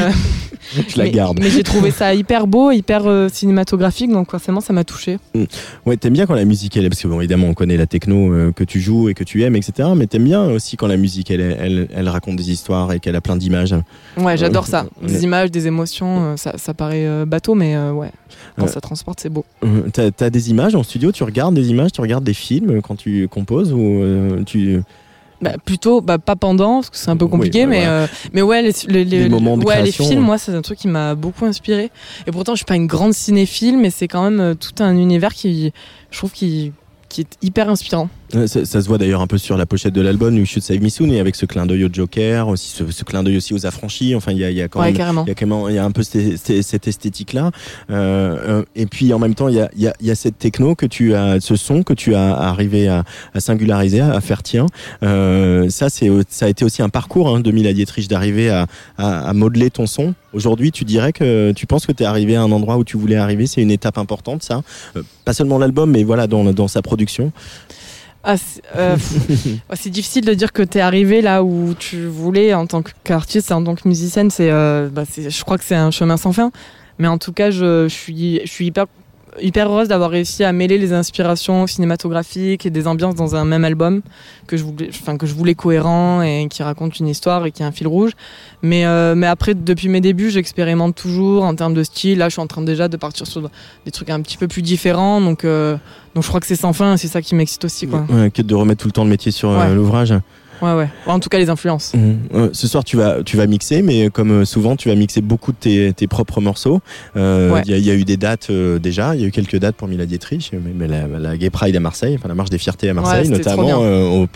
je 0.88 0.98
la 0.98 1.10
garde. 1.10 1.40
Mais 1.40 1.50
j'ai 1.50 1.64
trouvé 1.64 1.92
ça 1.92 2.14
hyper 2.14 2.48
beau, 2.48 2.72
hyper 2.72 3.06
euh, 3.06 3.30
cinématographique, 3.30 4.12
donc 4.12 4.32
forcément 4.32 4.62
ça 4.62 4.74
m'a 4.74 4.84
touché. 4.84 5.18
Mm. 5.36 5.44
Ouais, 5.86 5.98
t'aimes 5.98 6.14
bien 6.14 6.26
quand 6.26 6.36
la 6.36 6.46
musique 6.46 6.76
elle 6.78 6.86
est, 6.86 6.90
parce 6.90 7.02
que 7.02 7.08
bon, 7.08 7.20
évidemment 7.20 7.48
on 7.48 7.54
connaît 7.54 7.78
la 7.78 7.88
techno 7.88 8.34
euh, 8.34 8.52
que 8.52 8.64
tu 8.64 8.80
joues 8.80 9.10
et 9.10 9.14
que 9.14 9.24
tu 9.24 9.44
aimes, 9.44 9.56
etc. 9.56 9.90
Mais 9.96 10.08
t'aimes 10.08 10.24
bien 10.24 10.44
aussi 10.46 10.78
quand 10.78 10.88
la 10.88 10.98
musique 10.98 11.32
elle, 11.32 11.42
elle, 11.42 11.88
elle 11.94 12.10
raconte 12.10 12.36
des 12.36 12.52
histoires 12.52 12.92
et 12.94 13.00
qu'elle 13.00 13.16
a 13.16 13.22
plein 13.22 13.36
d'images. 13.36 13.76
Ouais, 14.18 14.33
j'adore 14.36 14.68
ça. 14.68 14.86
Des 15.02 15.24
images, 15.24 15.52
des 15.52 15.68
émotions, 15.68 16.24
euh, 16.24 16.38
ça, 16.38 16.58
ça, 16.58 16.74
paraît 16.74 17.26
bateau, 17.26 17.56
mais 17.56 17.78
ouais, 17.92 18.12
quand 18.58 18.68
ça 18.68 18.82
transporte, 18.82 19.20
c'est 19.20 19.30
beau. 19.30 19.46
T'as 19.92 20.10
as 20.20 20.30
des 20.30 20.50
images 20.50 20.76
en 20.76 20.84
studio, 20.84 21.12
tu 21.12 21.24
regardes 21.24 21.56
des 21.56 21.70
images, 21.70 21.92
tu 21.92 22.02
regardes 22.02 22.24
des 22.24 22.34
films 22.34 22.82
quand 22.82 22.96
tu 22.96 23.28
composes 23.28 23.74
ou 23.74 24.04
tu 24.46 24.82
bah, 25.44 25.56
plutôt 25.64 26.00
bah, 26.00 26.20
pas 26.20 26.38
pendant 26.38 26.76
parce 26.76 26.90
que 26.90 26.96
c'est 26.96 27.10
un 27.10 27.18
peu 27.18 27.28
compliqué 27.28 27.66
mais 27.66 27.86
euh, 27.86 28.08
mais 28.32 28.42
ouais 28.42 28.62
les, 28.62 28.72
les, 28.88 29.04
les, 29.04 29.30
ouais, 29.30 29.84
les 29.84 29.92
films 29.92 30.22
moi 30.22 30.38
c'est 30.38 30.54
un 30.54 30.62
truc 30.62 30.80
qui 30.80 30.88
m'a 30.88 31.16
beaucoup 31.16 31.44
inspiré 31.44 31.92
et 32.26 32.32
pourtant 32.32 32.54
je 32.54 32.58
suis 32.58 32.66
pas 32.66 32.78
une 32.78 32.88
grande 32.88 33.14
cinéphile 33.14 33.78
mais 33.78 33.90
c'est 33.90 34.08
quand 34.08 34.24
même 34.24 34.40
euh, 34.40 34.54
tout 34.54 34.82
un 34.82 34.96
univers 34.96 35.34
qui 35.34 35.74
je 36.12 36.18
trouve 36.18 36.32
qui 36.32 36.72
qui 37.10 37.22
est 37.22 37.38
hyper 37.44 37.70
inspirant. 37.70 38.10
Ça, 38.48 38.66
se 38.66 38.88
voit 38.88 38.98
d'ailleurs 38.98 39.22
un 39.22 39.28
peu 39.28 39.38
sur 39.38 39.58
la 39.58 39.66
pochette 39.66 39.94
de 39.94 40.02
l'album 40.02 40.36
You 40.36 40.46
Should 40.46 40.64
Save 40.64 40.82
Me 40.82 40.90
Soon 40.90 41.12
et 41.12 41.20
avec 41.20 41.36
ce 41.36 41.46
clin 41.46 41.68
d'œil 41.68 41.86
au 41.86 41.90
Joker, 41.92 42.48
aussi 42.48 42.70
ce, 42.70 43.04
clin 43.04 43.22
d'œil 43.22 43.38
aussi 43.38 43.54
aux 43.54 43.66
affranchis. 43.66 44.16
Enfin, 44.16 44.32
il 44.32 44.40
y 44.40 44.44
a, 44.44 44.50
y 44.50 44.62
a, 44.62 44.68
quand 44.68 44.82
même, 44.82 44.94
il 44.94 44.98
y 44.98 45.32
a 45.32 45.36
quand 45.36 45.46
même, 45.46 45.70
il 45.70 45.76
y 45.76 45.78
a 45.78 45.86
un 45.86 45.92
peu 45.92 46.02
cette, 46.02 46.64
cette 46.64 46.88
esthétique 46.88 47.34
là. 47.34 47.52
Euh, 47.92 48.62
euh, 48.62 48.64
et 48.76 48.88
puis 48.88 49.14
en 49.14 49.20
même 49.20 49.36
temps, 49.36 49.50
il 49.50 49.56
y 49.56 49.60
a, 49.60 49.70
y, 49.76 49.88
a, 49.88 49.94
y 50.02 50.10
a, 50.10 50.16
cette 50.16 50.40
techno 50.40 50.74
que 50.74 50.86
tu 50.86 51.14
as, 51.14 51.40
ce 51.40 51.56
son 51.56 51.84
que 51.84 51.94
tu 51.94 52.16
as 52.16 52.34
arrivé 52.34 52.88
à, 52.88 53.04
à 53.34 53.40
singulariser, 53.40 54.02
à, 54.02 54.20
faire 54.22 54.42
tien. 54.42 54.66
Euh, 55.04 55.70
ça, 55.70 55.90
c'est, 55.90 56.10
ça 56.30 56.48
a 56.48 56.50
été 56.50 56.66
aussi 56.66 56.82
un 56.82 56.90
parcours 56.90 57.36
hein, 57.36 57.40
de 57.40 57.52
Mila 57.52 57.74
Dietrich 57.74 58.08
d'arriver 58.08 58.50
à, 58.50 58.66
à, 58.98 59.30
à 59.30 59.34
modeler 59.34 59.70
ton 59.70 59.86
son. 59.86 60.16
Aujourd'hui, 60.34 60.72
tu 60.72 60.84
dirais 60.84 61.14
que 61.14 61.52
tu 61.52 61.68
penses 61.68 61.86
que 61.86 61.92
tu 61.92 62.04
es 62.04 62.06
arrivé 62.06 62.36
à 62.36 62.42
un 62.42 62.52
endroit 62.52 62.78
où 62.78 62.84
tu 62.84 62.98
voulais 62.98 63.16
arriver? 63.16 63.46
C'est 63.46 63.62
une 63.62 63.72
étape 63.72 64.00
importante, 64.00 64.42
ça. 64.42 64.64
Euh, 64.96 65.04
pas 65.26 65.34
seulement 65.34 65.60
l'album, 65.60 65.92
mais 65.92 66.04
voilà, 66.04 66.26
dans, 66.28 66.44
dans 66.52 66.68
sa 66.68 66.82
production. 66.82 67.32
Ah, 68.24 68.36
euh, 68.78 68.96
c'est 69.74 69.90
difficile 69.90 70.26
de 70.26 70.34
dire 70.34 70.54
que 70.54 70.64
tu 70.64 70.78
es 70.78 70.82
arrivé 70.82 71.22
là 71.22 71.44
où 71.44 71.74
tu 71.74 72.06
voulais 72.06 72.54
en 72.54 72.66
tant 72.68 72.82
qu'artiste 73.04 73.52
en 73.52 73.64
tant 73.64 73.76
que 73.76 73.88
musicienne. 73.88 74.30
Euh, 74.40 74.90
bah, 74.90 75.04
c'est, 75.10 75.30
je 75.30 75.44
crois 75.44 75.58
que 75.58 75.66
c'est 75.66 75.76
un 75.76 75.92
chemin 75.92 76.18
sans 76.18 76.32
fin. 76.32 76.52
Mais 77.00 77.08
en 77.08 77.18
tout 77.18 77.34
cas, 77.34 77.52
je, 77.52 77.88
je 77.90 77.94
suis, 77.94 78.40
je 78.46 78.50
suis 78.50 78.68
hyper 78.68 78.86
hyper 79.42 79.70
heureuse 79.70 79.88
d'avoir 79.88 80.10
réussi 80.10 80.44
à 80.44 80.52
mêler 80.52 80.78
les 80.78 80.94
inspirations 80.94 81.68
cinématographiques 81.68 82.66
et 82.66 82.70
des 82.70 82.88
ambiances 82.88 83.16
dans 83.16 83.36
un 83.36 83.46
même 83.46 83.66
album 83.66 84.02
que 84.48 84.58
je 84.58 84.64
voulais, 84.64 84.90
enfin, 84.90 85.18
que 85.18 85.26
je 85.26 85.34
voulais 85.34 85.56
cohérent 85.56 86.22
et 86.22 86.48
qui 86.50 86.64
raconte 86.64 87.00
une 87.00 87.08
histoire 87.08 87.46
et 87.46 87.52
qui 87.52 87.64
a 87.64 87.68
un 87.68 87.72
fil 87.72 87.88
rouge. 87.88 88.12
Mais, 88.62 88.86
euh, 88.86 89.16
mais 89.16 89.28
après, 89.28 89.54
depuis 89.54 89.90
mes 89.90 90.02
débuts, 90.02 90.30
j'expérimente 90.30 90.96
toujours 90.96 91.44
en 91.44 91.56
termes 91.56 91.74
de 91.74 91.84
style. 91.84 92.18
Là, 92.18 92.30
je 92.30 92.34
suis 92.34 92.42
en 92.42 92.48
train 92.48 92.62
déjà 92.62 92.88
de 92.88 92.98
partir 92.98 93.28
sur 93.28 93.50
des 93.86 93.92
trucs 93.92 94.10
un 94.10 94.22
petit 94.22 94.38
peu 94.38 94.48
plus 94.48 94.62
différents. 94.62 95.22
Donc, 95.22 95.46
euh, 95.46 95.76
donc 96.16 96.24
je 96.24 96.28
crois 96.28 96.40
que 96.40 96.48
c'est 96.48 96.56
sans 96.56 96.74
fin. 96.74 96.98
C'est 96.98 97.08
ça 97.08 97.22
qui 97.22 97.36
m'excite 97.36 97.66
aussi. 97.66 97.88
Quoi. 97.88 98.06
Ouais, 98.10 98.30
de 98.30 98.56
remettre 98.56 98.82
tout 98.82 98.88
le 98.88 98.94
temps 98.94 99.04
le 99.04 99.10
métier 99.10 99.32
sur 99.32 99.52
euh, 99.52 99.74
l'ouvrage. 99.74 100.14
Ouais, 100.64 100.74
ouais. 100.74 100.88
En 101.08 101.20
tout 101.20 101.28
cas, 101.28 101.40
les 101.40 101.50
influences. 101.50 101.94
Mhm. 101.94 102.54
ce 102.54 102.68
soir, 102.68 102.86
tu 102.86 102.96
vas, 102.96 103.22
tu 103.24 103.36
vas 103.36 103.48
mixer, 103.48 103.82
mais 103.82 104.10
comme 104.10 104.32
euh, 104.32 104.46
souvent, 104.46 104.78
tu 104.78 104.88
vas 104.88 104.96
mixer 104.96 105.20
beaucoup 105.20 105.52
de 105.52 105.58
tes, 105.58 105.92
tes 105.92 106.08
propres 106.08 106.40
morceaux. 106.40 106.80
Euh, 107.18 107.62
il 107.66 107.78
y, 107.78 107.92
a 107.92 107.94
eu 107.94 108.06
des 108.06 108.16
dates 108.16 108.48
euh, 108.50 108.80
déjà, 108.80 109.14
il 109.14 109.22
y 109.22 109.26
a 109.26 109.28
eu 109.28 109.32
quelques 109.32 109.58
dates 109.58 109.76
pour 109.76 109.90
Mila 109.90 110.06
Dietrich, 110.06 110.54
mais, 110.54 110.88
la, 110.88 111.08
la, 111.08 111.36
Gay 111.36 111.50
Pride 111.50 111.76
à 111.76 111.82
Marseille, 111.82 112.16
enfin 112.18 112.30
la 112.30 112.36
marche 112.36 112.50
des 112.50 112.58
fiertés 112.58 112.90
à 112.90 112.94
Marseille, 112.94 113.28
notamment 113.28 113.82
au, 113.82 114.28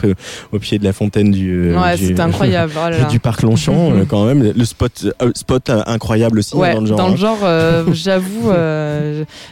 au, 0.52 0.60
pied 0.60 0.80
de 0.80 0.84
la 0.84 0.92
fontaine 0.92 1.32
du, 1.32 1.74
du, 1.98 2.22
incroyable. 2.22 2.74
Oh 2.88 3.10
du 3.10 3.20
parc 3.20 3.42
Longchamp, 3.44 3.94
quand 4.10 4.26
même. 4.26 4.52
Le 4.56 4.66
spot, 4.66 5.08
spot 5.34 5.70
incroyable 5.70 6.40
aussi 6.40 6.56
dans 6.56 6.82
le 6.82 6.86
genre. 6.86 6.98
Dans 6.98 7.08
le 7.08 7.14
hein. 7.14 7.18
genre, 7.18 7.38
j'avoue, 7.94 8.52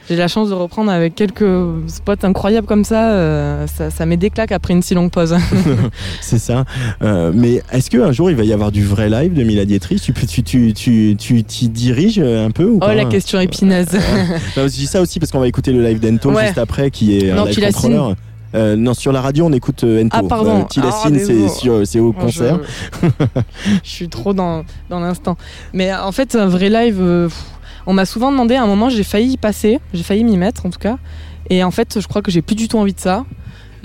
j'ai 0.10 0.16
la 0.16 0.28
chance 0.28 0.50
de 0.50 0.54
reprendre 0.54 0.92
avec 0.92 1.16
quelques 1.16 1.46
spots 1.88 2.24
incroyables 2.24 2.68
comme 2.68 2.84
ça. 2.84 3.66
ça, 3.68 3.90
ça 3.90 4.06
met 4.06 4.18
des 4.18 4.30
claques 4.30 4.52
après 4.52 4.74
une 4.74 4.82
si 4.82 4.94
longue 4.94 5.12
pause. 5.12 5.36
C'est 6.22 6.40
ça. 6.40 6.65
Euh, 7.02 7.32
mais 7.34 7.62
est-ce 7.72 7.90
qu'un 7.90 8.12
jour 8.12 8.30
il 8.30 8.36
va 8.36 8.44
y 8.44 8.54
avoir 8.54 8.72
du 8.72 8.84
vrai 8.84 9.10
live 9.10 9.34
de 9.34 9.44
Mila 9.44 9.66
Dietrich? 9.66 10.02
Tu 10.02 10.14
tu 10.14 10.44
tu 10.44 10.74
tu 10.74 11.16
tu 11.18 11.44
t'y 11.44 11.70
diriges 11.70 12.20
un 12.20 12.52
peu 12.52 12.66
ou 12.66 12.80
Oh 12.82 12.94
la 12.94 13.06
question 13.06 13.40
épineuse. 13.40 13.88
je 14.56 14.68
dis 14.68 14.88
ça 14.88 15.02
aussi 15.02 15.20
parce 15.20 15.32
qu'on 15.32 15.40
va 15.40 15.48
écouter 15.48 15.72
le 15.72 15.84
live 15.84 16.00
d'Ento 16.00 16.38
juste 16.40 16.58
après 16.58 16.92
qui 16.92 17.18
est 17.18 17.32
un 17.32 17.46
live 17.46 17.74
contrôleur. 17.74 18.16
Euh, 18.56 18.76
non, 18.78 18.94
sur 18.94 19.12
la 19.12 19.22
radio, 19.22 19.46
on 19.46 19.54
écoute 19.54 19.84
euh, 19.84 20.06
Ento. 20.06 20.18
Ah, 20.18 20.24
pardon. 20.28 20.66
Euh, 20.78 20.82
ah, 20.82 21.86
c'est 21.86 22.00
au 22.00 22.14
concert. 22.14 22.60
Je... 23.84 23.90
suis 23.90 24.08
trop 24.08 24.34
dans, 24.34 24.64
dans 24.90 25.02
l'instant. 25.02 25.36
Mais 25.74 25.94
en 25.94 26.12
fait, 26.14 26.36
un 26.36 26.48
vrai 26.48 26.70
live, 26.70 27.30
on 27.86 27.94
m'a 27.94 28.06
souvent 28.06 28.32
demandé 28.32 28.56
à 28.56 28.64
un 28.64 28.68
moment, 28.68 28.90
j'ai 28.90 29.04
failli 29.04 29.34
y 29.34 29.38
passer, 29.38 29.80
j'ai 29.94 30.04
failli 30.04 30.24
m'y 30.24 30.38
mettre 30.38 30.66
en 30.66 30.70
tout 30.70 30.80
cas. 30.80 30.98
Et 31.50 31.64
en 31.64 31.72
fait, 31.72 32.00
je 32.00 32.08
crois 32.08 32.22
que 32.22 32.32
j'ai 32.32 32.42
plus 32.42 32.56
du 32.56 32.68
tout 32.68 32.78
envie 32.78 32.94
de 32.94 33.00
ça. 33.00 33.26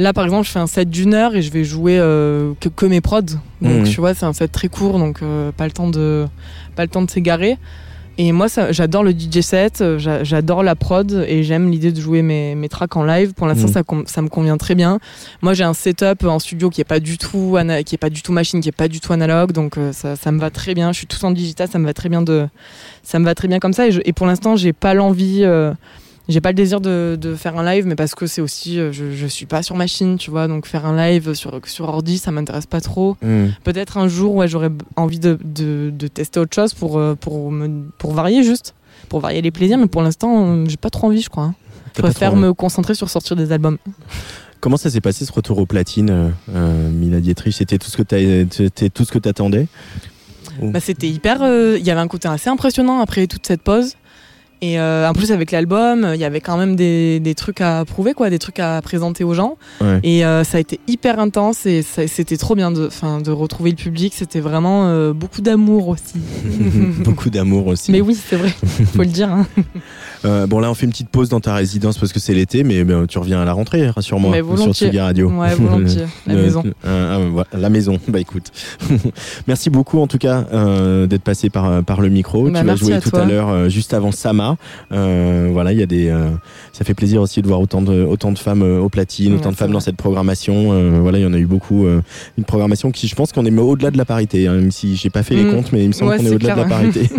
Là, 0.01 0.15
par 0.15 0.25
exemple, 0.25 0.47
je 0.47 0.53
fais 0.53 0.59
un 0.59 0.67
set 0.67 0.89
d'une 0.89 1.13
heure 1.13 1.37
et 1.37 1.43
je 1.43 1.53
vais 1.53 1.63
jouer 1.63 1.99
euh, 1.99 2.55
que, 2.75 2.87
mes 2.87 3.03
prods. 3.03 3.21
Donc, 3.61 3.83
mmh. 3.83 3.85
tu 3.85 4.01
vois, 4.01 4.15
c'est 4.15 4.25
un 4.25 4.33
set 4.33 4.51
très 4.51 4.69
court, 4.69 4.99
donc 4.99 5.19
euh, 5.23 5.53
pas 5.53 5.67
le 5.67 5.73
temps 5.73 5.91
de, 5.91 6.27
pas 6.75 6.85
le 6.85 6.89
temps 6.89 7.03
de 7.03 7.11
s'égarer. 7.11 7.59
Et 8.17 8.33
moi, 8.33 8.47
j'adore 8.71 9.03
le 9.03 9.13
DJ 9.13 9.41
set, 9.41 9.85
j'adore 9.99 10.63
la 10.63 10.75
prod 10.75 11.25
et 11.29 11.43
j'aime 11.43 11.71
l'idée 11.71 11.93
de 11.93 12.01
jouer 12.01 12.23
mes, 12.23 12.55
mes 12.55 12.71
tracks 12.71 12.97
en 12.97 13.05
live. 13.05 13.35
Pour 13.35 13.47
l'instant, 13.47 13.69
mm. 13.69 13.73
ça, 13.73 13.83
ça 14.07 14.23
me 14.23 14.29
convient 14.29 14.57
très 14.57 14.75
bien. 14.75 15.01
Moi, 15.43 15.53
j'ai 15.53 15.65
un 15.65 15.75
setup 15.75 16.25
en 16.25 16.39
studio 16.39 16.71
qui 16.71 16.81
est 16.81 16.85
pas 16.85 17.01
du 17.01 17.19
tout, 17.19 17.59
qui 17.85 17.95
est 17.95 17.99
pas 17.99 18.11
du 18.11 18.23
tout 18.23 18.33
machine, 18.33 18.63
qui 18.63 18.71
est 18.71 18.73
pas 18.73 18.89
du 18.89 19.01
tout 19.01 19.13
analogue, 19.13 19.53
donc 19.53 19.77
ça, 19.93 20.17
ça, 20.17 20.33
me 20.33 20.41
va 20.41 20.49
très 20.49 20.73
bien. 20.73 20.93
Je 20.93 20.99
suis 20.99 21.07
tout 21.07 21.23
en 21.27 21.31
digital, 21.31 21.69
ça 21.71 21.79
me 21.79 21.85
va 21.85 21.93
très 21.93 22.09
bien 22.09 22.23
de, 22.23 22.49
ça 23.03 23.19
me 23.19 23.27
va 23.27 23.35
très 23.35 23.49
bien 23.49 23.59
comme 23.59 23.75
ça. 23.75 23.87
Et, 23.87 23.93
et 24.07 24.13
pour 24.15 24.27
l'instant, 24.27 24.57
j'ai 24.57 24.73
pas 24.73 24.95
l'envie 24.95 25.45
j'ai 26.31 26.41
pas 26.41 26.51
le 26.51 26.55
désir 26.55 26.81
de, 26.81 27.19
de, 27.21 27.35
faire 27.35 27.59
un 27.59 27.65
live, 27.65 27.87
mais 27.87 27.97
parce 27.97 28.15
que 28.15 28.27
c'est 28.27 28.41
aussi, 28.41 28.79
euh, 28.79 28.93
je, 28.93 29.13
je 29.13 29.27
suis 29.27 29.47
pas 29.47 29.63
sur 29.63 29.77
machine, 29.77 30.17
tu 30.17 30.31
vois, 30.31 30.49
donc 30.49 30.67
faire 30.67 30.87
un 30.87 30.97
live 30.97 31.35
sur, 31.35 31.61
sur 31.65 31.89
ordi, 31.89 32.19
ça 32.19 32.31
m'intéresse 32.31 32.67
pas 32.67 32.81
trop. 32.81 33.17
Hmm. 33.23 33.49
Peut-être 33.65 33.99
un 33.99 34.09
jour, 34.09 34.35
ouais, 34.35 34.49
j'aurais 34.49 34.71
envie 34.97 35.19
de, 35.19 35.39
de, 35.45 35.91
de, 35.93 36.09
tester 36.09 36.39
autre 36.41 36.55
chose 36.55 36.75
pour, 36.75 36.99
euh, 36.99 37.15
pour, 37.15 37.51
me, 37.51 37.89
pour 37.99 38.13
varier 38.13 38.43
juste, 38.43 38.75
pour 39.09 39.21
varier 39.21 39.43
les 39.43 39.51
plaisirs, 39.51 39.79
mais 39.79 39.87
pour 39.87 40.03
l'instant, 40.03 40.47
euh, 40.47 40.65
j'ai 40.69 40.77
pas 40.77 40.91
trop 40.91 41.09
envie, 41.09 41.21
je 41.21 41.31
crois. 41.31 41.45
Hein. 41.45 41.55
Je 41.97 42.03
préfère 42.03 42.37
me 42.37 42.53
concentrer 42.53 42.95
sur 42.95 43.11
sortir 43.11 43.35
des 43.35 43.51
albums. 43.51 43.79
Comment 44.61 44.77
ça 44.77 44.91
s'est 44.91 45.01
passé 45.01 45.25
ce 45.25 45.33
retour 45.33 45.59
aux 45.59 45.67
platines, 45.67 46.33
euh, 46.55 46.91
Mina 46.91 47.21
Dietrich? 47.21 47.55
C'était 47.57 47.79
tout 47.79 47.91
ce 47.91 47.97
que 47.97 48.03
que 48.03 49.19
t'attendais? 49.19 49.67
Bah, 50.63 50.79
C'était 50.79 51.09
hyper. 51.09 51.39
Il 51.77 51.85
y 51.85 51.91
avait 51.91 52.01
un 52.01 52.07
côté 52.09 52.29
assez 52.29 52.49
impressionnant 52.49 53.01
après 53.01 53.27
toute 53.27 53.47
cette 53.47 53.63
pause. 53.63 53.97
Et 54.63 54.79
euh, 54.79 55.09
en 55.09 55.15
plus 55.15 55.33
avec 55.33 55.53
l'album, 55.53 56.11
il 56.15 56.21
y 56.21 56.25
avait 56.25 56.41
quand 56.41 56.59
même 56.59 56.77
des, 56.77 57.19
des, 57.19 57.35
trucs 57.35 57.63
à 57.63 57.85
prouver, 57.87 58.13
quoi, 58.13 58.29
des 58.29 58.39
trucs 58.39 58.59
à 58.59 58.81
présenter 58.83 59.25
aux 59.25 59.33
gens. 59.33 59.57
Et 60.03 60.25
euh, 60.25 60.45
ça 60.45 60.59
a 60.59 60.61
été 60.61 60.81
hyper 60.87 61.19
intense 61.19 61.65
et 61.65 61.83
c'était 61.83 62.37
trop 62.37 62.55
bien 62.55 62.71
de, 62.71 62.91
de 63.23 63.31
retrouver 63.31 63.71
le 63.71 63.77
public. 63.77 64.13
C'était 64.15 64.41
vraiment 64.41 64.89
euh, 64.89 65.13
beaucoup 65.15 65.41
d'amour 65.41 65.89
aussi. 65.89 66.19
beaucoup 67.05 67.31
d'amour 67.31 67.69
aussi. 67.69 67.91
Mais 67.91 68.03
oui, 68.03 68.15
c'est 68.15 68.37
vrai, 68.37 68.53
faut 68.95 69.03
le 69.03 69.07
dire. 69.07 69.31
Hein. 69.31 69.47
Euh, 70.25 70.47
bon, 70.47 70.61
là, 70.61 70.71
on 70.71 70.75
fait 70.75 70.87
une 70.87 70.93
petite 70.93 71.09
pause 71.09 71.29
dans 71.29 71.41
ta 71.41 71.55
résidence 71.55 71.99
parce 71.99 72.13
que 72.13 72.21
c'est 72.21 72.35
l'été, 72.35 72.65
mais 72.65 72.85
ben, 72.85 73.07
tu 73.07 73.19
reviens 73.19 73.41
à 73.41 73.45
la 73.45 73.53
rentrée, 73.53 73.89
rassure-moi, 73.89 74.37
sur 74.57 74.75
Tsugi 74.75 75.01
Radio. 75.01 75.31
Ouais, 75.31 75.55
volontiers. 75.55 76.07
La 76.27 76.35
maison. 76.35 76.63
la 77.53 77.71
maison, 77.71 77.99
bah 78.09 78.21
écoute. 78.21 78.51
Merci 79.49 79.71
beaucoup 79.71 80.01
en 80.01 80.07
tout 80.07 80.19
cas 80.19 80.45
euh, 80.53 81.07
d'être 81.07 81.23
passé 81.23 81.51
par, 81.51 81.67
euh, 81.67 81.83
par 81.83 82.01
le 82.01 82.09
micro. 82.09 82.51
Bah, 82.51 82.61
tu 82.61 82.67
vas 82.67 82.77
jouer 82.77 83.01
tout 83.01 83.15
à 83.17 83.25
l'heure, 83.25 83.69
juste 83.69 83.95
avant 83.95 84.13
Sama. 84.13 84.57
voilà, 84.91 85.73
il 85.73 85.79
y 85.79 85.83
a 85.83 85.87
des. 85.87 86.13
ça 86.73 86.85
fait 86.85 86.95
plaisir 86.95 87.23
aussi 87.23 87.43
de 87.43 87.47
voir 87.47 87.61
autant 87.61 87.83
de, 87.83 88.03
autant 88.05 88.33
de 88.33 88.39
femmes 88.39 88.63
aux 88.63 88.89
platines, 88.89 89.35
autant 89.35 89.51
de 89.51 89.57
femmes 89.57 89.73
dans 89.73 89.81
cette 89.81 89.97
programmation. 89.97 91.01
voilà, 91.01 91.19
il 91.19 91.23
y 91.23 91.27
en 91.27 91.33
a 91.33 91.39
eu 91.39 91.47
beaucoup. 91.47 91.87
une 91.87 92.45
programmation 92.45 92.91
qui, 92.91 93.09
je 93.09 93.15
pense 93.15 93.33
qu'on 93.33 93.47
est 93.47 93.59
au-delà 93.59 93.91
de 93.91 93.99
la 93.99 94.05
parité, 94.05 94.47
hein, 94.47 94.55
même 94.55 94.71
si 94.71 94.97
j'ai 94.97 95.11
pas 95.11 95.23
fait 95.23 95.35
les 95.35 95.45
mm. 95.45 95.55
comptes, 95.55 95.73
mais 95.73 95.83
il 95.85 95.89
me 95.89 95.93
semble 95.93 96.17
qu'on 96.17 96.27
est 96.27 96.35
au-delà 96.35 96.55
de 96.55 96.61
la 96.61 96.69
parité. 96.69 97.11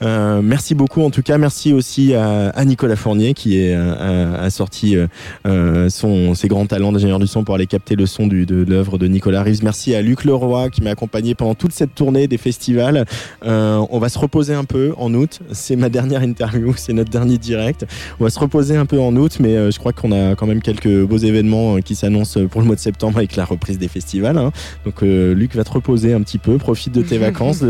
merci 0.42 0.74
beaucoup 0.74 1.02
en 1.02 1.10
tout 1.10 1.22
cas. 1.22 1.38
Merci 1.38 1.72
aussi 1.72 1.87
à, 2.14 2.64
Nicolas 2.64 2.96
Fournier 2.96 3.34
qui 3.34 3.58
est, 3.58 3.74
euh, 3.74 4.46
a, 4.46 4.50
sorti 4.50 4.96
euh, 4.96 5.06
euh, 5.46 5.88
son, 5.88 6.34
ses 6.34 6.48
grands 6.48 6.66
talents 6.66 6.92
d'ingénieur 6.92 7.18
du 7.18 7.26
son 7.26 7.44
pour 7.44 7.54
aller 7.54 7.66
capter 7.66 7.96
le 7.96 8.06
son 8.06 8.26
du, 8.26 8.46
de 8.46 8.64
l'œuvre 8.68 8.98
de 8.98 9.06
Nicolas 9.06 9.42
Rives. 9.42 9.64
Merci 9.64 9.94
à 9.94 10.02
Luc 10.02 10.24
Leroy 10.24 10.70
qui 10.70 10.82
m'a 10.82 10.90
accompagné 10.90 11.34
pendant 11.34 11.54
toute 11.54 11.72
cette 11.72 11.94
tournée 11.94 12.28
des 12.28 12.38
festivals. 12.38 13.04
on 13.42 13.98
va 13.98 14.08
se 14.08 14.18
reposer 14.18 14.54
un 14.54 14.64
peu 14.64 14.92
en 14.98 15.12
août. 15.14 15.40
C'est 15.52 15.76
ma 15.76 15.88
dernière 15.88 16.22
interview, 16.22 16.74
c'est 16.76 16.92
notre 16.92 17.10
dernier 17.10 17.38
direct. 17.38 17.86
On 18.20 18.24
va 18.24 18.30
se 18.30 18.38
reposer 18.38 18.76
un 18.76 18.86
peu 18.86 19.00
en 19.00 19.14
août, 19.16 19.38
mais 19.40 19.70
je 19.70 19.78
crois 19.78 19.92
qu'on 19.92 20.12
a 20.12 20.34
quand 20.34 20.46
même 20.46 20.62
quelques 20.62 21.04
beaux 21.04 21.18
événements 21.18 21.78
qui 21.78 21.94
s'annoncent 21.94 22.46
pour 22.46 22.60
le 22.60 22.66
mois 22.66 22.76
de 22.76 22.80
septembre 22.80 23.18
avec 23.18 23.36
la 23.36 23.44
reprise 23.44 23.78
des 23.78 23.88
festivals. 23.88 24.38
Hein. 24.38 24.52
Donc 24.84 25.02
Luc 25.02 25.54
va 25.54 25.64
te 25.64 25.72
reposer 25.72 26.12
un 26.12 26.20
petit 26.20 26.38
peu, 26.38 26.58
profite 26.58 26.94
de 26.94 27.02
tes 27.02 27.18
vacances 27.28 27.64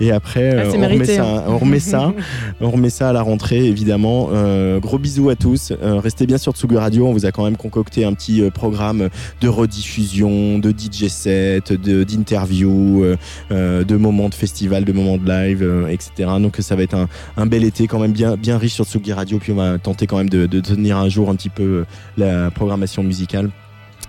et 0.00 0.12
après 0.12 0.66
on, 0.66 0.88
remet 0.88 1.04
ça, 1.04 1.24
hein. 1.24 1.44
on 1.46 1.58
remet 1.58 1.80
ça, 1.80 2.12
on 2.60 2.70
remet 2.70 2.90
ça 2.90 3.08
à 3.08 3.12
la 3.12 3.22
rentrée 3.22 3.37
évidemment. 3.52 4.28
Euh, 4.32 4.80
gros 4.80 4.98
bisous 4.98 5.30
à 5.30 5.36
tous. 5.36 5.72
Euh, 5.72 6.00
restez 6.00 6.26
bien 6.26 6.38
sur 6.38 6.52
Tsugu 6.52 6.76
Radio. 6.76 7.06
On 7.06 7.12
vous 7.12 7.26
a 7.26 7.32
quand 7.32 7.44
même 7.44 7.56
concocté 7.56 8.04
un 8.04 8.12
petit 8.12 8.42
euh, 8.42 8.50
programme 8.50 9.08
de 9.40 9.48
rediffusion, 9.48 10.58
de 10.58 10.70
DJ 10.70 11.08
set, 11.08 11.72
d'interview, 11.72 13.04
de 13.50 13.96
moments 13.96 14.28
de 14.28 14.34
festival, 14.34 14.84
de 14.84 14.92
moments 14.92 15.16
de 15.16 15.26
live, 15.26 15.86
etc. 15.88 16.30
Donc 16.40 16.56
ça 16.60 16.76
va 16.76 16.82
être 16.82 16.94
un, 16.94 17.08
un, 17.36 17.46
bel 17.46 17.64
été 17.64 17.86
quand 17.86 17.98
même 17.98 18.12
bien, 18.12 18.36
bien 18.36 18.58
riche 18.58 18.74
sur 18.74 18.84
Tsugi 18.84 19.12
Radio. 19.12 19.38
Puis 19.38 19.52
on 19.52 19.56
va 19.56 19.78
tenter 19.78 20.06
quand 20.06 20.18
même 20.18 20.30
de, 20.30 20.46
de 20.46 20.60
tenir 20.60 20.96
un 20.98 21.08
jour 21.08 21.30
un 21.30 21.34
petit 21.34 21.50
peu 21.50 21.84
la 22.16 22.50
programmation 22.50 23.02
musicale. 23.02 23.50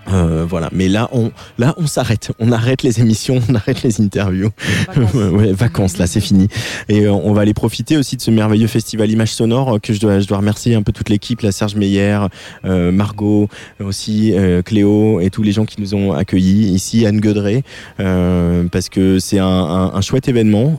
Euh, 0.08 0.44
voilà, 0.48 0.68
mais 0.72 0.88
là 0.88 1.08
on 1.12 1.30
là 1.58 1.74
on 1.76 1.86
s'arrête, 1.86 2.32
on 2.38 2.52
arrête 2.52 2.82
les 2.82 3.00
émissions, 3.00 3.40
on 3.48 3.54
arrête 3.54 3.82
les 3.82 4.00
interviews. 4.00 4.50
Vacances, 4.88 5.14
ouais, 5.32 5.52
vacances 5.52 5.98
là 5.98 6.06
c'est 6.06 6.20
fini. 6.20 6.48
Et 6.88 7.02
euh, 7.02 7.12
on 7.12 7.32
va 7.32 7.42
aller 7.42 7.54
profiter 7.54 7.96
aussi 7.96 8.16
de 8.16 8.22
ce 8.22 8.30
merveilleux 8.30 8.66
festival 8.66 9.10
Image 9.10 9.32
Sonore 9.32 9.76
euh, 9.76 9.78
que 9.78 9.92
je 9.92 10.00
dois 10.00 10.20
je 10.20 10.26
dois 10.26 10.38
remercier 10.38 10.74
un 10.74 10.82
peu 10.82 10.92
toute 10.92 11.08
l'équipe, 11.08 11.40
la 11.42 11.52
Serge 11.52 11.74
Meyer, 11.74 12.18
euh, 12.64 12.90
Margot 12.90 13.48
aussi, 13.80 14.34
Cléo 14.64 15.20
et 15.20 15.30
tous 15.30 15.42
les 15.42 15.52
gens 15.52 15.64
qui 15.64 15.80
nous 15.80 15.94
ont 15.94 16.12
accueillis 16.12 16.72
ici 16.72 17.06
Anne 17.06 17.20
Guedré 17.20 17.62
parce 17.96 18.88
que 18.88 19.18
c'est 19.18 19.38
un, 19.38 19.46
un, 19.46 19.94
un, 19.94 20.00
chouette 20.00 20.28
événement 20.28 20.78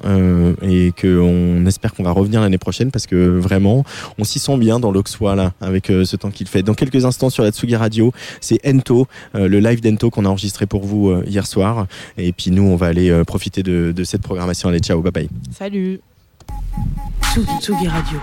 et 0.61 0.91
que 0.95 1.19
on 1.19 1.65
espère 1.65 1.93
qu'on 1.93 2.03
va 2.03 2.11
revenir 2.11 2.41
l'année 2.41 2.57
prochaine 2.57 2.91
parce 2.91 3.07
que 3.07 3.15
vraiment 3.15 3.83
on 4.17 4.23
s'y 4.23 4.39
sent 4.39 4.57
bien 4.57 4.79
dans 4.79 4.91
l'Auxois 4.91 5.35
là 5.35 5.53
avec 5.61 5.87
ce 5.87 6.15
temps 6.15 6.31
qu'il 6.31 6.47
fait. 6.47 6.63
Dans 6.63 6.73
quelques 6.73 7.05
instants 7.05 7.29
sur 7.29 7.43
la 7.43 7.51
Tsugi 7.51 7.75
Radio, 7.75 8.11
c'est 8.39 8.59
Ento 8.67 9.01
euh, 9.01 9.05
le 9.33 9.59
live 9.59 9.81
d'Ento 9.81 10.09
qu'on 10.09 10.25
a 10.25 10.29
enregistré 10.29 10.65
pour 10.65 10.85
vous 10.85 11.09
euh, 11.09 11.23
hier 11.27 11.47
soir. 11.47 11.87
Et 12.17 12.31
puis 12.31 12.51
nous, 12.51 12.63
on 12.63 12.75
va 12.75 12.87
aller 12.87 13.09
euh, 13.09 13.23
profiter 13.23 13.63
de, 13.63 13.93
de 13.95 14.03
cette 14.03 14.21
programmation. 14.21 14.69
Allez, 14.69 14.79
ciao, 14.79 15.01
bye 15.01 15.11
bye. 15.11 15.29
Salut. 15.57 15.99
Tsugi, 17.61 17.87
Radio. 17.87 18.19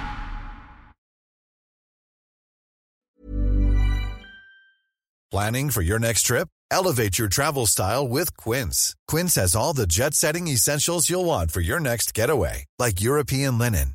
Planning 5.31 5.71
for 5.71 5.83
your 5.83 5.99
next 5.99 6.23
trip? 6.23 6.49
Elevate 6.71 7.19
your 7.19 7.29
travel 7.29 7.67
style 7.67 8.09
with 8.09 8.35
Quince. 8.37 8.95
Quince 9.07 9.35
has 9.37 9.55
all 9.55 9.75
the 9.75 9.87
jet 9.87 10.15
setting 10.15 10.49
essentials 10.49 11.11
you'll 11.11 11.27
want 11.27 11.51
for 11.51 11.61
your 11.61 11.81
next 11.81 12.15
getaway, 12.15 12.65
like 12.79 13.01
European 13.03 13.59
linen, 13.59 13.95